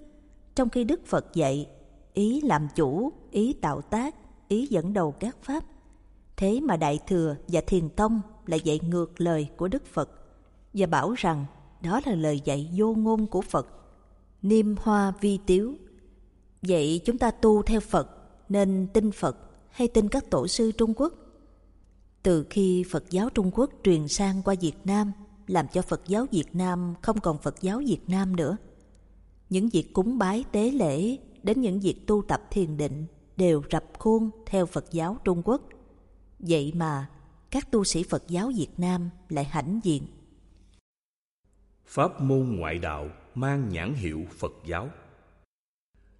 trong 0.55 0.69
khi 0.69 0.83
Đức 0.83 1.05
Phật 1.05 1.33
dạy 1.33 1.69
ý 2.13 2.41
làm 2.41 2.67
chủ, 2.75 3.11
ý 3.31 3.53
tạo 3.53 3.81
tác, 3.81 4.15
ý 4.47 4.67
dẫn 4.69 4.93
đầu 4.93 5.11
các 5.11 5.37
pháp. 5.43 5.63
Thế 6.43 6.59
mà 6.59 6.77
Đại 6.77 6.99
Thừa 7.07 7.35
và 7.47 7.61
Thiền 7.61 7.89
Tông 7.89 8.21
lại 8.45 8.59
dạy 8.63 8.79
ngược 8.83 9.21
lời 9.21 9.47
của 9.57 9.67
Đức 9.67 9.85
Phật 9.85 10.09
và 10.73 10.87
bảo 10.87 11.13
rằng 11.17 11.45
đó 11.81 12.01
là 12.05 12.15
lời 12.15 12.41
dạy 12.45 12.69
vô 12.75 12.93
ngôn 12.93 13.27
của 13.27 13.41
Phật. 13.41 13.67
Niêm 14.41 14.75
hoa 14.75 15.13
vi 15.21 15.39
tiếu. 15.45 15.75
Vậy 16.61 17.01
chúng 17.05 17.17
ta 17.17 17.31
tu 17.31 17.61
theo 17.61 17.79
Phật 17.79 18.09
nên 18.49 18.87
tin 18.93 19.11
Phật 19.11 19.37
hay 19.69 19.87
tin 19.87 20.09
các 20.09 20.29
tổ 20.29 20.47
sư 20.47 20.71
Trung 20.71 20.93
Quốc? 20.93 21.13
Từ 22.23 22.45
khi 22.49 22.83
Phật 22.91 23.09
giáo 23.09 23.29
Trung 23.29 23.51
Quốc 23.53 23.69
truyền 23.83 24.07
sang 24.07 24.41
qua 24.43 24.55
Việt 24.61 24.77
Nam, 24.83 25.11
làm 25.47 25.67
cho 25.73 25.81
Phật 25.81 26.01
giáo 26.07 26.25
Việt 26.31 26.55
Nam 26.55 26.93
không 27.01 27.19
còn 27.19 27.37
Phật 27.37 27.61
giáo 27.61 27.81
Việt 27.87 28.01
Nam 28.07 28.35
nữa. 28.35 28.57
Những 29.49 29.69
việc 29.69 29.93
cúng 29.93 30.17
bái 30.17 30.43
tế 30.51 30.71
lễ 30.71 31.17
đến 31.43 31.61
những 31.61 31.79
việc 31.79 32.07
tu 32.07 32.21
tập 32.27 32.41
thiền 32.51 32.77
định 32.77 33.05
đều 33.37 33.61
rập 33.71 33.99
khuôn 33.99 34.29
theo 34.45 34.65
Phật 34.65 34.91
giáo 34.91 35.17
Trung 35.23 35.41
Quốc. 35.45 35.61
Vậy 36.47 36.73
mà 36.75 37.09
các 37.51 37.71
tu 37.71 37.83
sĩ 37.83 38.03
Phật 38.03 38.23
giáo 38.27 38.51
Việt 38.57 38.67
Nam 38.77 39.09
lại 39.29 39.45
hãnh 39.45 39.79
diện. 39.83 40.03
Pháp 41.85 42.21
môn 42.21 42.55
ngoại 42.55 42.79
đạo 42.79 43.09
mang 43.35 43.69
nhãn 43.69 43.93
hiệu 43.93 44.25
Phật 44.37 44.51
giáo. 44.65 44.89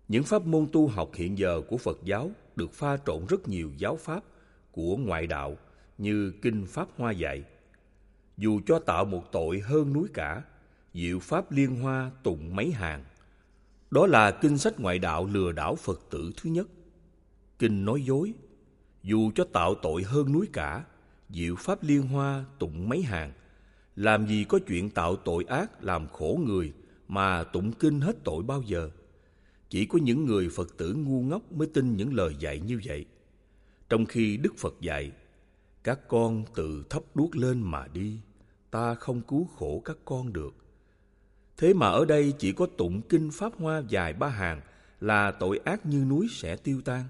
Những 0.07 0.23
pháp 0.23 0.45
môn 0.45 0.67
tu 0.71 0.87
học 0.87 1.09
hiện 1.13 1.37
giờ 1.37 1.61
của 1.69 1.77
Phật 1.77 1.99
giáo 2.03 2.31
được 2.55 2.73
pha 2.73 2.97
trộn 3.05 3.25
rất 3.29 3.47
nhiều 3.47 3.71
giáo 3.77 3.95
pháp 3.95 4.23
của 4.71 4.97
ngoại 4.97 5.27
đạo 5.27 5.57
như 5.97 6.33
Kinh 6.41 6.65
Pháp 6.65 6.87
Hoa 6.97 7.11
dạy. 7.11 7.43
Dù 8.37 8.61
cho 8.65 8.79
tạo 8.79 9.05
một 9.05 9.31
tội 9.31 9.59
hơn 9.59 9.93
núi 9.93 10.07
cả, 10.13 10.43
diệu 10.93 11.19
pháp 11.19 11.51
liên 11.51 11.75
hoa 11.75 12.11
tụng 12.23 12.55
mấy 12.55 12.71
hàng. 12.71 13.03
Đó 13.91 14.07
là 14.07 14.31
kinh 14.31 14.57
sách 14.57 14.79
ngoại 14.79 14.99
đạo 14.99 15.25
lừa 15.25 15.51
đảo 15.51 15.75
Phật 15.75 16.01
tử 16.09 16.31
thứ 16.37 16.49
nhất. 16.49 16.67
Kinh 17.59 17.85
nói 17.85 18.03
dối, 18.03 18.33
dù 19.03 19.31
cho 19.35 19.43
tạo 19.43 19.75
tội 19.75 20.03
hơn 20.03 20.31
núi 20.31 20.47
cả, 20.53 20.85
diệu 21.29 21.55
pháp 21.55 21.83
liên 21.83 22.01
hoa 22.01 22.45
tụng 22.59 22.89
mấy 22.89 23.01
hàng. 23.01 23.31
Làm 23.95 24.27
gì 24.27 24.43
có 24.43 24.59
chuyện 24.67 24.89
tạo 24.89 25.15
tội 25.15 25.43
ác 25.43 25.83
làm 25.83 26.07
khổ 26.07 26.39
người 26.45 26.73
mà 27.07 27.43
tụng 27.43 27.71
kinh 27.71 28.01
hết 28.01 28.15
tội 28.23 28.43
bao 28.43 28.61
giờ. 28.61 28.89
Chỉ 29.69 29.85
có 29.85 29.99
những 29.99 30.25
người 30.25 30.49
Phật 30.49 30.77
tử 30.77 30.93
ngu 30.93 31.21
ngốc 31.21 31.51
mới 31.51 31.67
tin 31.67 31.97
những 31.97 32.13
lời 32.13 32.35
dạy 32.39 32.59
như 32.59 32.81
vậy. 32.85 33.05
Trong 33.89 34.05
khi 34.05 34.37
Đức 34.37 34.53
Phật 34.57 34.81
dạy, 34.81 35.11
các 35.83 36.07
con 36.07 36.45
tự 36.55 36.85
thấp 36.89 37.03
đuốc 37.15 37.35
lên 37.35 37.61
mà 37.61 37.87
đi, 37.93 38.19
ta 38.71 38.95
không 38.95 39.21
cứu 39.21 39.47
khổ 39.55 39.81
các 39.85 39.97
con 40.05 40.33
được. 40.33 40.55
Thế 41.57 41.73
mà 41.73 41.87
ở 41.87 42.05
đây 42.05 42.33
chỉ 42.39 42.51
có 42.51 42.67
tụng 42.77 43.01
kinh 43.01 43.29
Pháp 43.33 43.53
Hoa 43.59 43.83
dài 43.89 44.13
ba 44.13 44.27
hàng 44.27 44.61
là 44.99 45.31
tội 45.31 45.59
ác 45.65 45.85
như 45.85 46.05
núi 46.05 46.27
sẽ 46.31 46.55
tiêu 46.55 46.81
tan. 46.85 47.03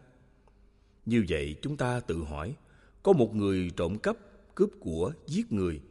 Như 1.05 1.25
vậy 1.29 1.55
chúng 1.61 1.77
ta 1.77 1.99
tự 1.99 2.23
hỏi, 2.23 2.55
có 3.03 3.13
một 3.13 3.35
người 3.35 3.71
trộm 3.75 3.97
cắp, 3.97 4.17
cướp 4.55 4.69
của, 4.79 5.11
giết 5.27 5.51
người, 5.51 5.81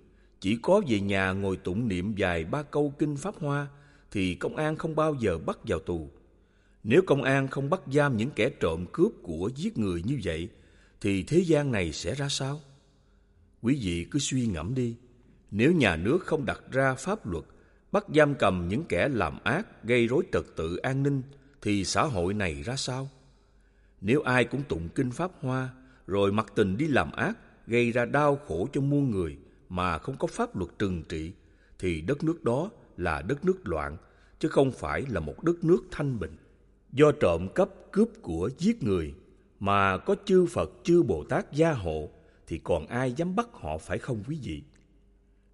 chỉ 0.40 0.56
có 0.62 0.82
về 0.88 1.00
nhà 1.00 1.32
ngồi 1.32 1.56
tụng 1.56 1.88
niệm 1.88 2.14
dài 2.16 2.44
ba 2.44 2.62
câu 2.62 2.94
kinh 2.98 3.16
Pháp 3.16 3.34
Hoa 3.38 3.68
thì 4.10 4.34
công 4.34 4.56
an 4.56 4.76
không 4.76 4.96
bao 4.96 5.14
giờ 5.14 5.38
bắt 5.38 5.58
vào 5.66 5.78
tù. 5.78 6.10
Nếu 6.84 7.02
công 7.06 7.22
an 7.22 7.48
không 7.48 7.70
bắt 7.70 7.80
giam 7.92 8.16
những 8.16 8.30
kẻ 8.30 8.50
trộm 8.60 8.86
cướp 8.92 9.12
của 9.22 9.50
giết 9.56 9.78
người 9.78 10.02
như 10.02 10.20
vậy 10.24 10.48
thì 11.00 11.22
thế 11.22 11.38
gian 11.38 11.72
này 11.72 11.92
sẽ 11.92 12.14
ra 12.14 12.28
sao? 12.28 12.60
Quý 13.62 13.78
vị 13.82 14.06
cứ 14.10 14.18
suy 14.18 14.46
ngẫm 14.46 14.74
đi, 14.74 14.96
nếu 15.50 15.72
nhà 15.72 15.96
nước 15.96 16.18
không 16.24 16.44
đặt 16.44 16.60
ra 16.70 16.94
pháp 16.94 17.26
luật 17.26 17.44
bắt 17.92 18.04
giam 18.14 18.34
cầm 18.34 18.68
những 18.68 18.84
kẻ 18.88 19.08
làm 19.08 19.38
ác, 19.44 19.84
gây 19.84 20.06
rối 20.06 20.24
trật 20.32 20.44
tự 20.56 20.76
an 20.76 21.02
ninh 21.02 21.22
thì 21.62 21.84
xã 21.84 22.02
hội 22.02 22.34
này 22.34 22.62
ra 22.62 22.76
sao? 22.76 23.10
Nếu 24.04 24.20
ai 24.20 24.44
cũng 24.44 24.62
tụng 24.68 24.88
kinh 24.94 25.10
Pháp 25.10 25.30
Hoa 25.40 25.70
rồi 26.06 26.32
mặc 26.32 26.52
tình 26.54 26.76
đi 26.76 26.86
làm 26.86 27.12
ác, 27.12 27.38
gây 27.66 27.92
ra 27.92 28.04
đau 28.04 28.36
khổ 28.36 28.68
cho 28.72 28.80
muôn 28.80 29.10
người 29.10 29.36
mà 29.68 29.98
không 29.98 30.16
có 30.18 30.26
pháp 30.26 30.56
luật 30.56 30.70
trừng 30.78 31.02
trị 31.08 31.32
thì 31.78 32.00
đất 32.00 32.24
nước 32.24 32.44
đó 32.44 32.70
là 32.96 33.22
đất 33.22 33.44
nước 33.44 33.68
loạn 33.68 33.96
chứ 34.38 34.48
không 34.48 34.72
phải 34.72 35.04
là 35.08 35.20
một 35.20 35.44
đất 35.44 35.64
nước 35.64 35.84
thanh 35.90 36.18
bình. 36.18 36.36
Do 36.92 37.12
trộm 37.12 37.48
cắp 37.54 37.68
cướp 37.92 38.08
của 38.22 38.50
giết 38.58 38.82
người 38.82 39.14
mà 39.60 39.98
có 39.98 40.16
chư 40.24 40.46
Phật 40.46 40.70
chư 40.84 41.02
Bồ 41.02 41.24
Tát 41.24 41.52
gia 41.52 41.72
hộ 41.72 42.10
thì 42.46 42.60
còn 42.64 42.86
ai 42.86 43.12
dám 43.12 43.36
bắt 43.36 43.48
họ 43.52 43.78
phải 43.78 43.98
không 43.98 44.24
quý 44.28 44.38
vị? 44.42 44.62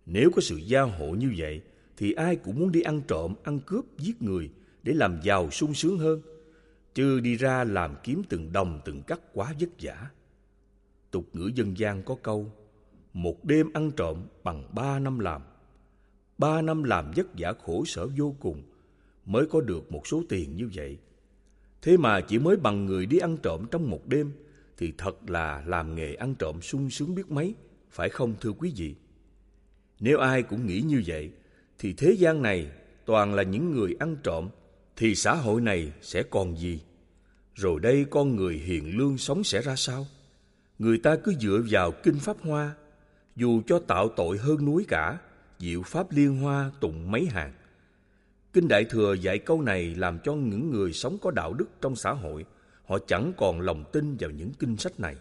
Nếu 0.07 0.31
có 0.37 0.41
sự 0.41 0.57
gia 0.57 0.83
hộ 0.83 1.11
như 1.11 1.33
vậy 1.37 1.61
thì 1.97 2.13
ai 2.13 2.37
cũng 2.37 2.61
muốn 2.61 2.73
đi 2.73 2.81
ăn 2.81 3.01
trộm, 3.09 3.35
ăn 3.43 3.61
cướp, 3.61 3.85
giết 3.99 4.23
người 4.23 4.51
để 4.83 4.93
làm 4.93 5.21
giàu 5.23 5.51
sung 5.51 5.75
sướng 5.75 5.99
hơn, 5.99 6.21
chứ 6.99 7.21
đi 7.21 7.37
ra 7.37 7.65
làm 7.65 7.95
kiếm 8.03 8.23
từng 8.29 8.53
đồng 8.53 8.81
từng 8.85 9.03
cắt 9.03 9.21
quá 9.33 9.55
vất 9.61 9.69
vả. 9.81 10.11
Tục 11.11 11.25
ngữ 11.33 11.51
dân 11.55 11.79
gian 11.79 12.03
có 12.03 12.17
câu, 12.23 12.53
một 13.13 13.45
đêm 13.45 13.73
ăn 13.73 13.91
trộm 13.97 14.27
bằng 14.45 14.75
ba 14.75 14.99
năm 14.99 15.19
làm. 15.19 15.43
Ba 16.39 16.63
năm 16.63 16.83
làm 16.83 17.13
vất 17.17 17.27
vả 17.39 17.53
khổ 17.65 17.85
sở 17.85 18.09
vô 18.17 18.35
cùng 18.41 18.63
mới 19.25 19.47
có 19.47 19.61
được 19.61 19.93
một 19.93 20.07
số 20.07 20.23
tiền 20.29 20.57
như 20.57 20.71
vậy. 20.75 20.99
Thế 21.83 21.97
mà 21.97 22.21
chỉ 22.21 22.39
mới 22.39 22.57
bằng 22.57 22.87
người 22.87 23.07
đi 23.07 23.19
ăn 23.19 23.37
trộm 23.43 23.67
trong 23.71 23.91
một 23.91 24.07
đêm 24.07 24.33
thì 24.77 24.93
thật 24.99 25.31
là 25.31 25.63
làm 25.67 25.95
nghề 25.95 26.15
ăn 26.15 26.35
trộm 26.35 26.61
sung 26.63 26.91
sướng 26.91 27.15
biết 27.15 27.31
mấy, 27.31 27.55
phải 27.91 28.09
không 28.09 28.35
thưa 28.41 28.53
quý 28.53 28.73
vị? 28.77 28.95
Nếu 30.01 30.19
ai 30.19 30.43
cũng 30.43 30.67
nghĩ 30.67 30.81
như 30.81 31.03
vậy, 31.07 31.31
thì 31.79 31.93
thế 31.93 32.13
gian 32.13 32.43
này 32.43 32.71
toàn 33.05 33.35
là 33.35 33.43
những 33.43 33.71
người 33.71 33.97
ăn 33.99 34.17
trộm, 34.23 34.49
thì 34.97 35.15
xã 35.15 35.35
hội 35.35 35.61
này 35.61 35.93
sẽ 36.01 36.23
còn 36.23 36.57
gì? 36.57 36.81
Rồi 37.59 37.81
đây 37.81 38.07
con 38.11 38.37
người 38.37 38.55
hiền 38.55 38.99
lương 38.99 39.19
sống 39.19 39.45
sẽ 39.45 39.63
ra 39.63 39.77
sao? 39.77 40.07
Người 40.79 40.99
ta 40.99 41.17
cứ 41.25 41.35
dựa 41.41 41.63
vào 41.71 41.93
kinh 42.03 42.19
Pháp 42.19 42.37
Hoa, 42.41 42.75
dù 43.37 43.63
cho 43.67 43.79
tạo 43.79 44.09
tội 44.09 44.39
hơn 44.39 44.65
núi 44.65 44.85
cả, 44.89 45.19
diệu 45.59 45.83
Pháp 45.83 46.13
Liên 46.13 46.37
Hoa 46.37 46.71
tụng 46.81 47.11
mấy 47.11 47.27
hàng. 47.27 47.53
Kinh 48.53 48.69
Đại 48.69 48.85
Thừa 48.85 49.15
dạy 49.15 49.39
câu 49.39 49.63
này 49.63 49.95
làm 49.95 50.19
cho 50.25 50.35
những 50.35 50.71
người 50.71 50.93
sống 50.93 51.19
có 51.23 51.31
đạo 51.31 51.55
đức 51.55 51.67
trong 51.81 51.97
xã 51.97 52.13
hội, 52.13 52.45
họ 52.87 52.99
chẳng 53.07 53.33
còn 53.37 53.61
lòng 53.61 53.85
tin 53.93 54.17
vào 54.21 54.31
những 54.31 54.53
kinh 54.59 54.77
sách 54.77 55.01
này. 55.01 55.17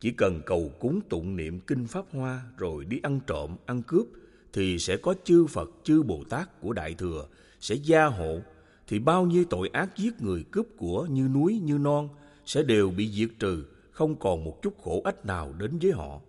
Chỉ 0.00 0.10
cần 0.10 0.40
cầu 0.46 0.72
cúng 0.80 1.00
tụng 1.08 1.36
niệm 1.36 1.60
kinh 1.60 1.86
Pháp 1.86 2.04
Hoa 2.12 2.42
rồi 2.56 2.84
đi 2.84 3.00
ăn 3.02 3.20
trộm, 3.26 3.56
ăn 3.66 3.82
cướp 3.82 4.06
thì 4.52 4.78
sẽ 4.78 4.96
có 4.96 5.14
chư 5.24 5.46
Phật, 5.46 5.70
chư 5.84 6.02
Bồ 6.02 6.24
Tát 6.30 6.60
của 6.60 6.72
Đại 6.72 6.94
Thừa 6.94 7.26
sẽ 7.60 7.74
gia 7.74 8.04
hộ 8.06 8.40
thì 8.90 8.98
bao 8.98 9.26
nhiêu 9.26 9.44
tội 9.50 9.68
ác 9.68 9.96
giết 9.96 10.22
người 10.22 10.44
cướp 10.50 10.66
của 10.76 11.06
như 11.06 11.28
núi 11.28 11.60
như 11.64 11.78
non 11.78 12.08
sẽ 12.46 12.62
đều 12.62 12.90
bị 12.90 13.12
diệt 13.12 13.30
trừ, 13.38 13.64
không 13.90 14.16
còn 14.16 14.44
một 14.44 14.62
chút 14.62 14.74
khổ 14.82 15.02
ách 15.04 15.26
nào 15.26 15.52
đến 15.58 15.78
với 15.82 15.92
họ. 15.92 16.20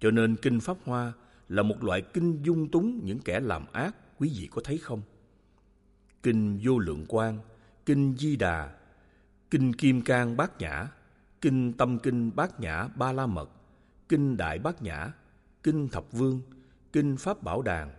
Cho 0.00 0.10
nên 0.10 0.36
kinh 0.36 0.60
Pháp 0.60 0.76
Hoa 0.84 1.12
là 1.48 1.62
một 1.62 1.84
loại 1.84 2.02
kinh 2.02 2.42
dung 2.42 2.68
túng 2.68 3.04
những 3.04 3.18
kẻ 3.18 3.40
làm 3.40 3.64
ác, 3.72 3.96
quý 4.18 4.32
vị 4.38 4.48
có 4.50 4.62
thấy 4.64 4.78
không? 4.78 5.02
Kinh 6.22 6.60
Vô 6.62 6.78
Lượng 6.78 7.06
Quang, 7.06 7.38
Kinh 7.86 8.14
Di 8.18 8.36
Đà, 8.36 8.76
Kinh 9.50 9.72
Kim 9.72 10.02
Cang 10.02 10.36
Bát 10.36 10.58
Nhã, 10.58 10.88
Kinh 11.40 11.72
Tâm 11.72 11.98
Kinh 11.98 12.30
Bát 12.36 12.60
Nhã 12.60 12.88
Ba 12.96 13.12
La 13.12 13.26
Mật, 13.26 13.50
Kinh 14.08 14.36
Đại 14.36 14.58
Bát 14.58 14.82
Nhã, 14.82 15.12
Kinh 15.62 15.88
Thập 15.88 16.12
Vương, 16.12 16.40
Kinh 16.92 17.16
Pháp 17.16 17.42
Bảo 17.42 17.62
Đàn, 17.62 17.90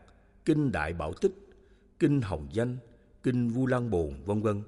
Kinh 0.45 0.71
Đại 0.71 0.93
Bảo 0.93 1.13
Tích, 1.13 1.35
Kinh 1.99 2.21
Hồng 2.21 2.47
Danh, 2.51 2.77
Kinh 3.23 3.49
Vu 3.49 3.67
Lan 3.67 3.89
Bồn, 3.89 4.13
vân 4.25 4.41
vân. 4.41 4.61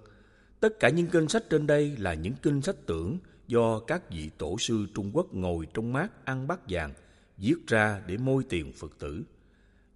Tất 0.60 0.80
cả 0.80 0.89
những 0.89 1.08
kinh 1.08 1.28
sách 1.28 1.43
trên 1.49 1.68
đây 1.68 1.97
là 1.97 2.14
những 2.14 2.34
kinh 2.41 2.62
sách 2.62 2.76
tưởng 2.86 3.18
do 3.47 3.80
các 3.80 4.12
vị 4.12 4.30
tổ 4.38 4.58
sư 4.60 4.86
Trung 4.93 5.12
Quốc 5.14 5.34
ngồi 5.34 5.68
trong 5.74 5.93
mát 5.93 6.26
ăn 6.26 6.47
bát 6.47 6.60
vàng 6.70 6.93
viết 7.38 7.56
ra 7.68 8.01
để 8.08 8.18
môi 8.18 8.43
tiền 8.49 8.74
Phật 8.74 8.91
tử. 8.99 9.24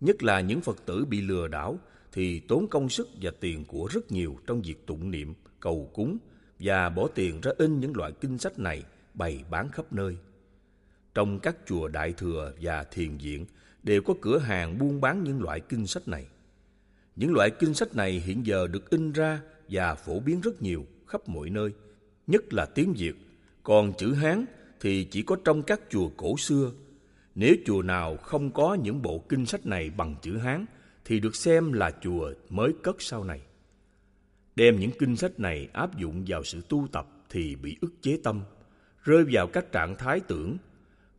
Nhất 0.01 0.23
là 0.23 0.41
những 0.41 0.61
Phật 0.61 0.85
tử 0.85 1.05
bị 1.05 1.21
lừa 1.21 1.47
đảo 1.47 1.79
thì 2.11 2.39
tốn 2.39 2.67
công 2.67 2.89
sức 2.89 3.07
và 3.21 3.31
tiền 3.39 3.65
của 3.65 3.87
rất 3.91 4.11
nhiều 4.11 4.37
trong 4.47 4.61
việc 4.61 4.87
tụng 4.87 5.11
niệm, 5.11 5.33
cầu 5.59 5.91
cúng 5.93 6.17
và 6.59 6.89
bỏ 6.89 7.07
tiền 7.15 7.41
ra 7.41 7.51
in 7.57 7.79
những 7.79 7.97
loại 7.97 8.11
kinh 8.11 8.37
sách 8.37 8.59
này 8.59 8.83
bày 9.13 9.43
bán 9.49 9.69
khắp 9.71 9.93
nơi. 9.93 10.17
Trong 11.13 11.39
các 11.39 11.55
chùa 11.65 11.87
Đại 11.87 12.13
Thừa 12.13 12.53
và 12.61 12.83
Thiền 12.83 13.17
Viện 13.17 13.45
đều 13.83 14.01
có 14.01 14.13
cửa 14.21 14.37
hàng 14.37 14.77
buôn 14.77 15.01
bán 15.01 15.23
những 15.23 15.41
loại 15.41 15.59
kinh 15.59 15.87
sách 15.87 16.07
này. 16.07 16.27
Những 17.19 17.33
loại 17.33 17.49
kinh 17.49 17.73
sách 17.73 17.95
này 17.95 18.11
hiện 18.25 18.45
giờ 18.45 18.67
được 18.67 18.89
in 18.89 19.11
ra 19.11 19.41
và 19.69 19.95
phổ 19.95 20.19
biến 20.19 20.41
rất 20.41 20.61
nhiều 20.61 20.85
khắp 21.07 21.29
mọi 21.29 21.49
nơi, 21.49 21.71
nhất 22.27 22.53
là 22.53 22.65
tiếng 22.65 22.93
Việt. 22.93 23.15
Còn 23.63 23.93
chữ 23.97 24.13
Hán 24.13 24.45
thì 24.79 25.03
chỉ 25.03 25.21
có 25.21 25.35
trong 25.45 25.63
các 25.63 25.81
chùa 25.89 26.09
cổ 26.17 26.37
xưa. 26.37 26.71
Nếu 27.35 27.55
chùa 27.65 27.81
nào 27.81 28.17
không 28.17 28.51
có 28.51 28.73
những 28.73 29.01
bộ 29.01 29.23
kinh 29.29 29.45
sách 29.45 29.65
này 29.65 29.89
bằng 29.89 30.15
chữ 30.21 30.37
Hán 30.37 30.65
thì 31.05 31.19
được 31.19 31.35
xem 31.35 31.73
là 31.73 31.91
chùa 32.01 32.33
mới 32.49 32.73
cất 32.83 32.95
sau 32.99 33.23
này. 33.23 33.41
Đem 34.55 34.79
những 34.79 34.91
kinh 34.99 35.15
sách 35.15 35.39
này 35.39 35.69
áp 35.73 35.97
dụng 35.97 36.23
vào 36.27 36.43
sự 36.43 36.61
tu 36.69 36.87
tập 36.91 37.07
thì 37.29 37.55
bị 37.55 37.77
ức 37.81 37.93
chế 38.01 38.19
tâm, 38.23 38.41
rơi 39.03 39.25
vào 39.31 39.47
các 39.47 39.71
trạng 39.71 39.95
thái 39.97 40.19
tưởng, 40.19 40.57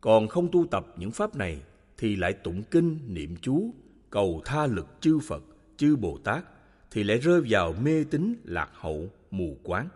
Còn 0.01 0.27
không 0.27 0.51
tu 0.51 0.65
tập 0.71 0.85
những 0.97 1.11
pháp 1.11 1.35
này 1.35 1.61
thì 1.97 2.15
lại 2.15 2.33
tụng 2.33 2.63
kinh, 2.71 2.99
niệm 3.07 3.35
chú, 3.41 3.73
cầu 4.09 4.41
tha 4.45 4.67
lực 4.67 4.87
chư 5.01 5.19
Phật, 5.19 5.43
chư 5.81 5.95
Bồ 5.95 6.17
Tát 6.17 6.45
thì 6.91 7.03
lại 7.03 7.17
rơi 7.17 7.41
vào 7.49 7.73
mê 7.73 8.03
tín 8.03 8.35
lạc 8.43 8.69
hậu, 8.73 9.09
mù 9.31 9.57
quáng. 9.63 9.87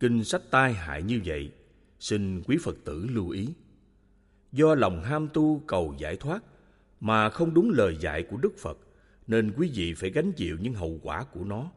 Kinh 0.00 0.24
sách 0.24 0.42
tai 0.50 0.72
hại 0.72 1.02
như 1.02 1.20
vậy, 1.24 1.52
xin 2.00 2.42
quý 2.42 2.56
Phật 2.62 2.76
tử 2.84 3.06
lưu 3.10 3.28
ý. 3.28 3.48
Do 4.52 4.74
lòng 4.74 5.02
ham 5.04 5.28
tu 5.34 5.62
cầu 5.66 5.94
giải 5.98 6.16
thoát 6.16 6.42
mà 7.00 7.30
không 7.30 7.54
đúng 7.54 7.70
lời 7.70 7.96
dạy 8.00 8.22
của 8.22 8.36
Đức 8.36 8.58
Phật, 8.58 8.78
nên 9.26 9.52
quý 9.56 9.70
vị 9.74 9.94
phải 9.94 10.10
gánh 10.10 10.32
chịu 10.32 10.56
những 10.60 10.74
hậu 10.74 10.98
quả 11.02 11.24
của 11.24 11.44
nó. 11.44 11.70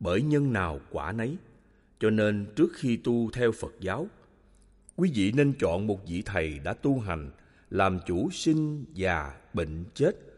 Bởi 0.00 0.22
nhân 0.22 0.52
nào 0.52 0.80
quả 0.90 1.12
nấy, 1.12 1.36
cho 2.00 2.10
nên 2.10 2.46
trước 2.56 2.72
khi 2.74 2.96
tu 2.96 3.30
theo 3.30 3.52
Phật 3.52 3.74
giáo, 3.80 4.06
quý 4.96 5.10
vị 5.14 5.32
nên 5.32 5.52
chọn 5.60 5.86
một 5.86 6.08
vị 6.08 6.22
thầy 6.26 6.58
đã 6.58 6.74
tu 6.74 7.00
hành, 7.00 7.30
làm 7.70 7.98
chủ 8.06 8.30
sinh, 8.30 8.84
già, 8.92 9.34
bệnh, 9.54 9.84
chết, 9.94 10.33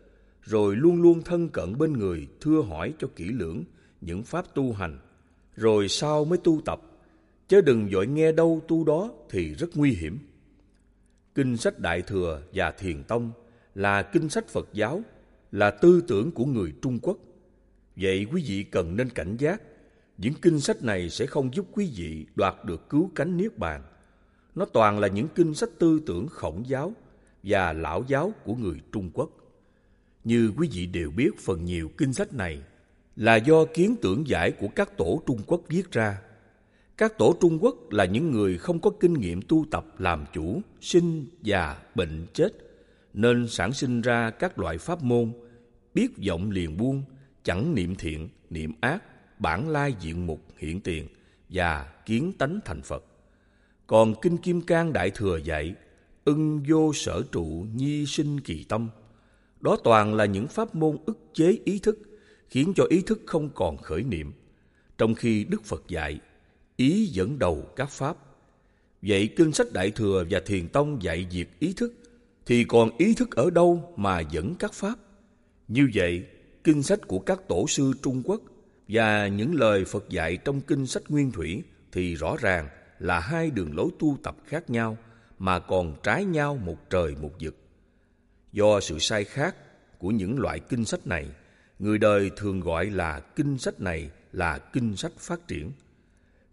rồi 0.47 0.77
luôn 0.77 1.03
luôn 1.03 1.23
thân 1.23 1.49
cận 1.49 1.79
bên 1.79 1.93
người 1.93 2.29
thưa 2.41 2.63
hỏi 2.63 2.95
cho 2.99 3.09
kỹ 3.17 3.25
lưỡng 3.25 3.65
những 4.01 4.23
pháp 4.23 4.55
tu 4.55 4.73
hành, 4.73 4.99
rồi 5.57 5.89
sau 5.89 6.25
mới 6.25 6.39
tu 6.39 6.61
tập, 6.65 6.81
chứ 7.49 7.61
đừng 7.61 7.89
vội 7.93 8.07
nghe 8.07 8.33
đâu 8.33 8.63
tu 8.69 8.85
đó 8.85 9.11
thì 9.31 9.55
rất 9.55 9.77
nguy 9.77 9.91
hiểm. 9.91 10.19
Kinh 11.35 11.57
sách 11.57 11.79
Đại 11.79 12.03
Thừa 12.03 12.43
và 12.55 12.71
Thiền 12.71 13.03
Tông 13.05 13.31
là 13.75 14.03
kinh 14.03 14.29
sách 14.29 14.49
Phật 14.49 14.69
giáo, 14.73 15.03
là 15.53 15.71
tư 15.71 16.03
tưởng 16.09 16.31
của 16.31 16.45
người 16.45 16.73
Trung 16.83 16.99
Quốc. 17.03 17.19
Vậy 17.97 18.27
quý 18.33 18.45
vị 18.47 18.63
cần 18.63 18.97
nên 18.97 19.11
cảnh 19.11 19.37
giác, 19.37 19.63
những 20.19 20.35
kinh 20.43 20.61
sách 20.61 20.83
này 20.83 21.11
sẽ 21.11 21.27
không 21.27 21.55
giúp 21.55 21.67
quý 21.73 21.93
vị 21.97 22.27
đoạt 22.35 22.55
được 22.65 22.89
cứu 22.89 23.11
cánh 23.15 23.37
Niết 23.37 23.59
Bàn. 23.59 23.83
Nó 24.55 24.65
toàn 24.65 24.99
là 24.99 25.09
những 25.09 25.29
kinh 25.35 25.55
sách 25.55 25.71
tư 25.79 26.01
tưởng 26.07 26.27
khổng 26.29 26.69
giáo 26.69 26.93
và 27.43 27.73
lão 27.73 28.05
giáo 28.09 28.33
của 28.45 28.55
người 28.55 28.81
Trung 28.93 29.11
Quốc. 29.15 29.31
Như 30.27 30.53
quý 30.57 30.69
vị 30.73 30.87
đều 30.87 31.11
biết 31.11 31.31
phần 31.39 31.65
nhiều 31.65 31.91
kinh 31.99 32.13
sách 32.13 32.35
này 32.35 32.63
là 33.17 33.37
do 33.37 33.65
kiến 33.65 33.97
tưởng 34.03 34.29
giải 34.29 34.51
của 34.51 34.69
các 34.69 34.97
tổ 34.97 35.23
Trung 35.27 35.41
Quốc 35.47 35.63
viết 35.69 35.93
ra. 35.93 36.19
Các 36.97 37.19
tổ 37.19 37.37
Trung 37.41 37.59
Quốc 37.61 37.75
là 37.91 38.05
những 38.05 38.31
người 38.31 38.59
không 38.59 38.81
có 38.81 38.91
kinh 39.01 39.15
nghiệm 39.15 39.43
tu 39.43 39.67
tập 39.71 39.87
làm 39.99 40.25
chủ, 40.33 40.61
sinh, 40.81 41.27
già, 41.43 41.77
bệnh, 41.95 42.27
chết, 42.35 42.49
nên 43.15 43.49
sản 43.49 43.73
sinh 43.73 44.01
ra 44.01 44.31
các 44.31 44.59
loại 44.59 44.79
pháp 44.79 45.03
môn, 45.03 45.33
biết 45.95 46.09
vọng 46.29 46.51
liền 46.51 46.77
buông, 46.77 47.03
chẳng 47.43 47.75
niệm 47.75 47.95
thiện, 47.95 48.29
niệm 48.51 48.73
ác, 48.81 49.03
bản 49.41 49.69
lai 49.69 49.95
diện 50.01 50.27
mục 50.27 50.41
hiện 50.57 50.81
tiền 50.81 51.09
và 51.49 51.93
kiến 52.07 52.33
tánh 52.39 52.61
thành 52.65 52.83
Phật. 52.83 53.05
Còn 53.87 54.15
Kinh 54.23 54.37
Kim 54.37 54.61
Cang 54.61 54.93
Đại 54.93 55.11
Thừa 55.11 55.37
dạy, 55.45 55.75
ưng 56.25 56.63
vô 56.69 56.93
sở 56.93 57.23
trụ 57.33 57.67
nhi 57.75 58.07
sinh 58.07 58.41
kỳ 58.41 58.65
tâm. 58.65 58.89
Đó 59.67 59.77
toàn 59.85 60.15
là 60.15 60.25
những 60.25 60.47
pháp 60.47 60.75
môn 60.75 60.97
ức 61.07 61.19
chế 61.35 61.59
ý 61.65 61.79
thức, 61.79 61.99
khiến 62.49 62.73
cho 62.77 62.85
ý 62.89 63.01
thức 63.01 63.23
không 63.27 63.51
còn 63.55 63.77
khởi 63.77 64.03
niệm. 64.03 64.33
Trong 64.99 65.15
khi 65.15 65.45
Đức 65.45 65.65
Phật 65.65 65.83
dạy, 65.89 66.21
ý 66.77 67.07
dẫn 67.07 67.39
đầu 67.39 67.67
các 67.77 67.91
pháp. 67.91 68.17
Vậy 69.03 69.29
kinh 69.37 69.53
sách 69.53 69.73
Đại 69.73 69.91
Thừa 69.91 70.25
và 70.31 70.41
Thiền 70.47 70.69
Tông 70.69 71.03
dạy 71.03 71.27
diệt 71.31 71.49
ý 71.59 71.73
thức, 71.73 71.95
thì 72.47 72.65
còn 72.65 72.91
ý 72.99 73.15
thức 73.15 73.37
ở 73.37 73.51
đâu 73.51 73.93
mà 73.97 74.21
dẫn 74.21 74.55
các 74.59 74.73
pháp? 74.73 74.95
Như 75.69 75.89
vậy, 75.95 76.25
kinh 76.65 76.83
sách 76.83 77.01
của 77.09 77.19
các 77.19 77.49
tổ 77.49 77.67
sư 77.69 77.93
Trung 78.03 78.23
Quốc 78.25 78.41
và 78.89 79.29
những 79.29 79.55
lời 79.55 79.85
Phật 79.85 80.09
dạy 80.09 80.37
trong 80.37 80.61
kinh 80.61 80.87
sách 80.87 81.03
Nguyên 81.09 81.33
Thủy 81.33 81.63
thì 81.93 82.15
rõ 82.15 82.37
ràng 82.41 82.69
là 82.99 83.21
hai 83.21 83.51
đường 83.51 83.77
lối 83.77 83.89
tu 83.99 84.19
tập 84.23 84.37
khác 84.45 84.71
nhau 84.71 84.97
mà 85.39 85.59
còn 85.59 85.97
trái 86.03 86.25
nhau 86.25 86.57
một 86.57 86.91
trời 86.91 87.15
một 87.21 87.33
vực. 87.41 87.57
Do 88.57 88.81
sự 88.81 88.99
sai 88.99 89.25
khác 89.25 89.57
của 89.99 90.09
những 90.09 90.39
loại 90.39 90.61
kinh 90.61 90.85
sách 90.85 91.07
này, 91.07 91.27
người 91.79 91.99
đời 91.99 92.31
thường 92.37 92.61
gọi 92.61 92.91
là 92.91 93.21
kinh 93.21 93.59
sách 93.59 93.81
này 93.81 94.11
là 94.33 94.59
kinh 94.59 94.97
sách 94.97 95.13
phát 95.19 95.49
triển. 95.49 95.73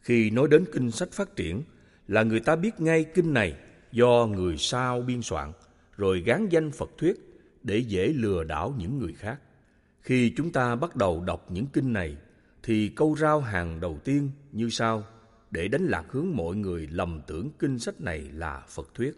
Khi 0.01 0.29
nói 0.29 0.47
đến 0.51 0.65
kinh 0.73 0.91
sách 0.91 1.11
phát 1.11 1.35
triển 1.35 1.63
là 2.07 2.23
người 2.23 2.39
ta 2.39 2.55
biết 2.55 2.81
ngay 2.81 3.03
kinh 3.03 3.33
này 3.33 3.55
do 3.91 4.25
người 4.25 4.57
sao 4.57 5.01
biên 5.01 5.21
soạn 5.21 5.51
rồi 5.97 6.21
gán 6.21 6.49
danh 6.49 6.71
Phật 6.71 6.89
thuyết 6.97 7.15
để 7.63 7.77
dễ 7.77 8.07
lừa 8.07 8.43
đảo 8.43 8.75
những 8.77 8.99
người 8.99 9.13
khác. 9.13 9.39
Khi 10.01 10.33
chúng 10.37 10.51
ta 10.51 10.75
bắt 10.75 10.95
đầu 10.95 11.23
đọc 11.27 11.51
những 11.51 11.65
kinh 11.65 11.93
này 11.93 12.17
thì 12.63 12.89
câu 12.95 13.15
rao 13.19 13.41
hàng 13.41 13.79
đầu 13.79 13.99
tiên 14.03 14.29
như 14.51 14.69
sau 14.69 15.03
để 15.51 15.67
đánh 15.67 15.85
lạc 15.85 16.03
hướng 16.09 16.27
mọi 16.35 16.55
người 16.55 16.87
lầm 16.91 17.21
tưởng 17.27 17.49
kinh 17.59 17.79
sách 17.79 18.01
này 18.01 18.19
là 18.33 18.63
Phật 18.67 18.93
thuyết. 18.93 19.13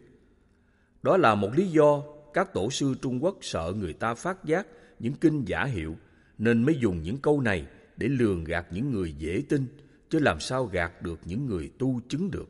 Đó 1.04 1.18
là 1.18 1.36
một 1.36 1.50
lý 1.56 1.68
do 1.68 2.04
các 2.36 2.54
tổ 2.54 2.70
sư 2.70 2.96
Trung 3.02 3.24
Quốc 3.24 3.38
sợ 3.42 3.74
người 3.76 3.94
ta 3.94 4.14
phát 4.14 4.46
giác 4.46 4.68
những 5.00 5.14
kinh 5.14 5.46
giả 5.46 5.64
hiệu 5.64 5.96
nên 6.38 6.64
mới 6.64 6.78
dùng 6.80 7.02
những 7.02 7.18
câu 7.18 7.42
này 7.42 7.66
để 7.98 8.08
lường 8.08 8.44
gạt 8.44 8.68
những 8.72 8.92
người 8.92 9.14
dễ 9.18 9.44
tin 9.50 9.68
chứ 10.10 10.20
làm 10.20 10.40
sao 10.40 10.66
gạt 10.66 11.02
được 11.02 11.20
những 11.26 11.46
người 11.46 11.72
tu 11.78 12.02
chứng 12.10 12.32
được. 12.32 12.50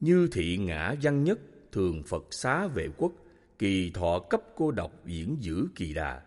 Như 0.00 0.28
thị 0.32 0.56
ngã 0.56 0.94
văn 1.02 1.24
nhất 1.24 1.38
thường 1.72 2.02
Phật 2.02 2.24
xá 2.30 2.66
vệ 2.66 2.88
quốc, 2.96 3.12
kỳ 3.58 3.90
thọ 3.90 4.18
cấp 4.18 4.40
cô 4.56 4.70
độc 4.70 4.92
diễn 5.06 5.36
giữ 5.40 5.66
kỳ 5.74 5.94
đà. 5.94 6.22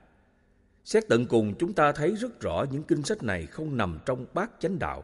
Xét 0.86 1.04
tận 1.10 1.26
cùng 1.26 1.54
chúng 1.60 1.74
ta 1.74 1.92
thấy 1.92 2.16
rất 2.16 2.42
rõ 2.42 2.66
những 2.72 2.84
kinh 2.84 3.04
sách 3.04 3.24
này 3.24 3.46
không 3.46 3.78
nằm 3.78 4.00
trong 4.06 4.26
bát 4.34 4.52
chánh 4.60 4.80
đạo. 4.80 5.04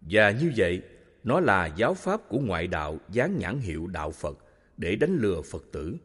Và 0.00 0.30
như 0.30 0.52
vậy, 0.56 0.82
nó 1.24 1.40
là 1.40 1.66
giáo 1.66 1.94
pháp 1.94 2.28
của 2.28 2.38
ngoại 2.38 2.66
đạo 2.66 2.98
dán 3.12 3.38
nhãn 3.38 3.58
hiệu 3.58 3.86
đạo 3.86 4.10
Phật 4.10 4.38
để 4.76 4.96
đánh 4.96 5.16
lừa 5.16 5.42
Phật 5.42 5.64
tử. 5.72 5.96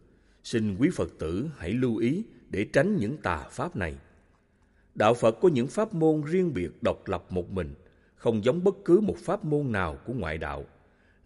Xin 0.44 0.76
quý 0.80 0.90
Phật 0.94 1.10
tử 1.20 1.50
hãy 1.58 1.74
lưu 1.74 1.98
ý 1.98 2.24
để 2.50 2.66
tránh 2.74 2.98
những 2.98 3.18
tà 3.18 3.46
pháp 3.52 3.76
này. 3.76 3.96
Đạo 4.96 5.14
Phật 5.14 5.32
có 5.42 5.50
những 5.50 5.68
pháp 5.68 5.94
môn 5.94 6.22
riêng 6.22 6.54
biệt 6.54 6.70
độc 6.82 7.08
lập 7.08 7.26
một 7.30 7.52
mình, 7.52 7.74
không 8.16 8.44
giống 8.44 8.64
bất 8.64 8.76
cứ 8.86 9.00
một 9.00 9.18
pháp 9.18 9.46
môn 9.46 9.72
nào 9.72 9.98
của 10.06 10.14
ngoại 10.14 10.38
đạo. 10.38 10.66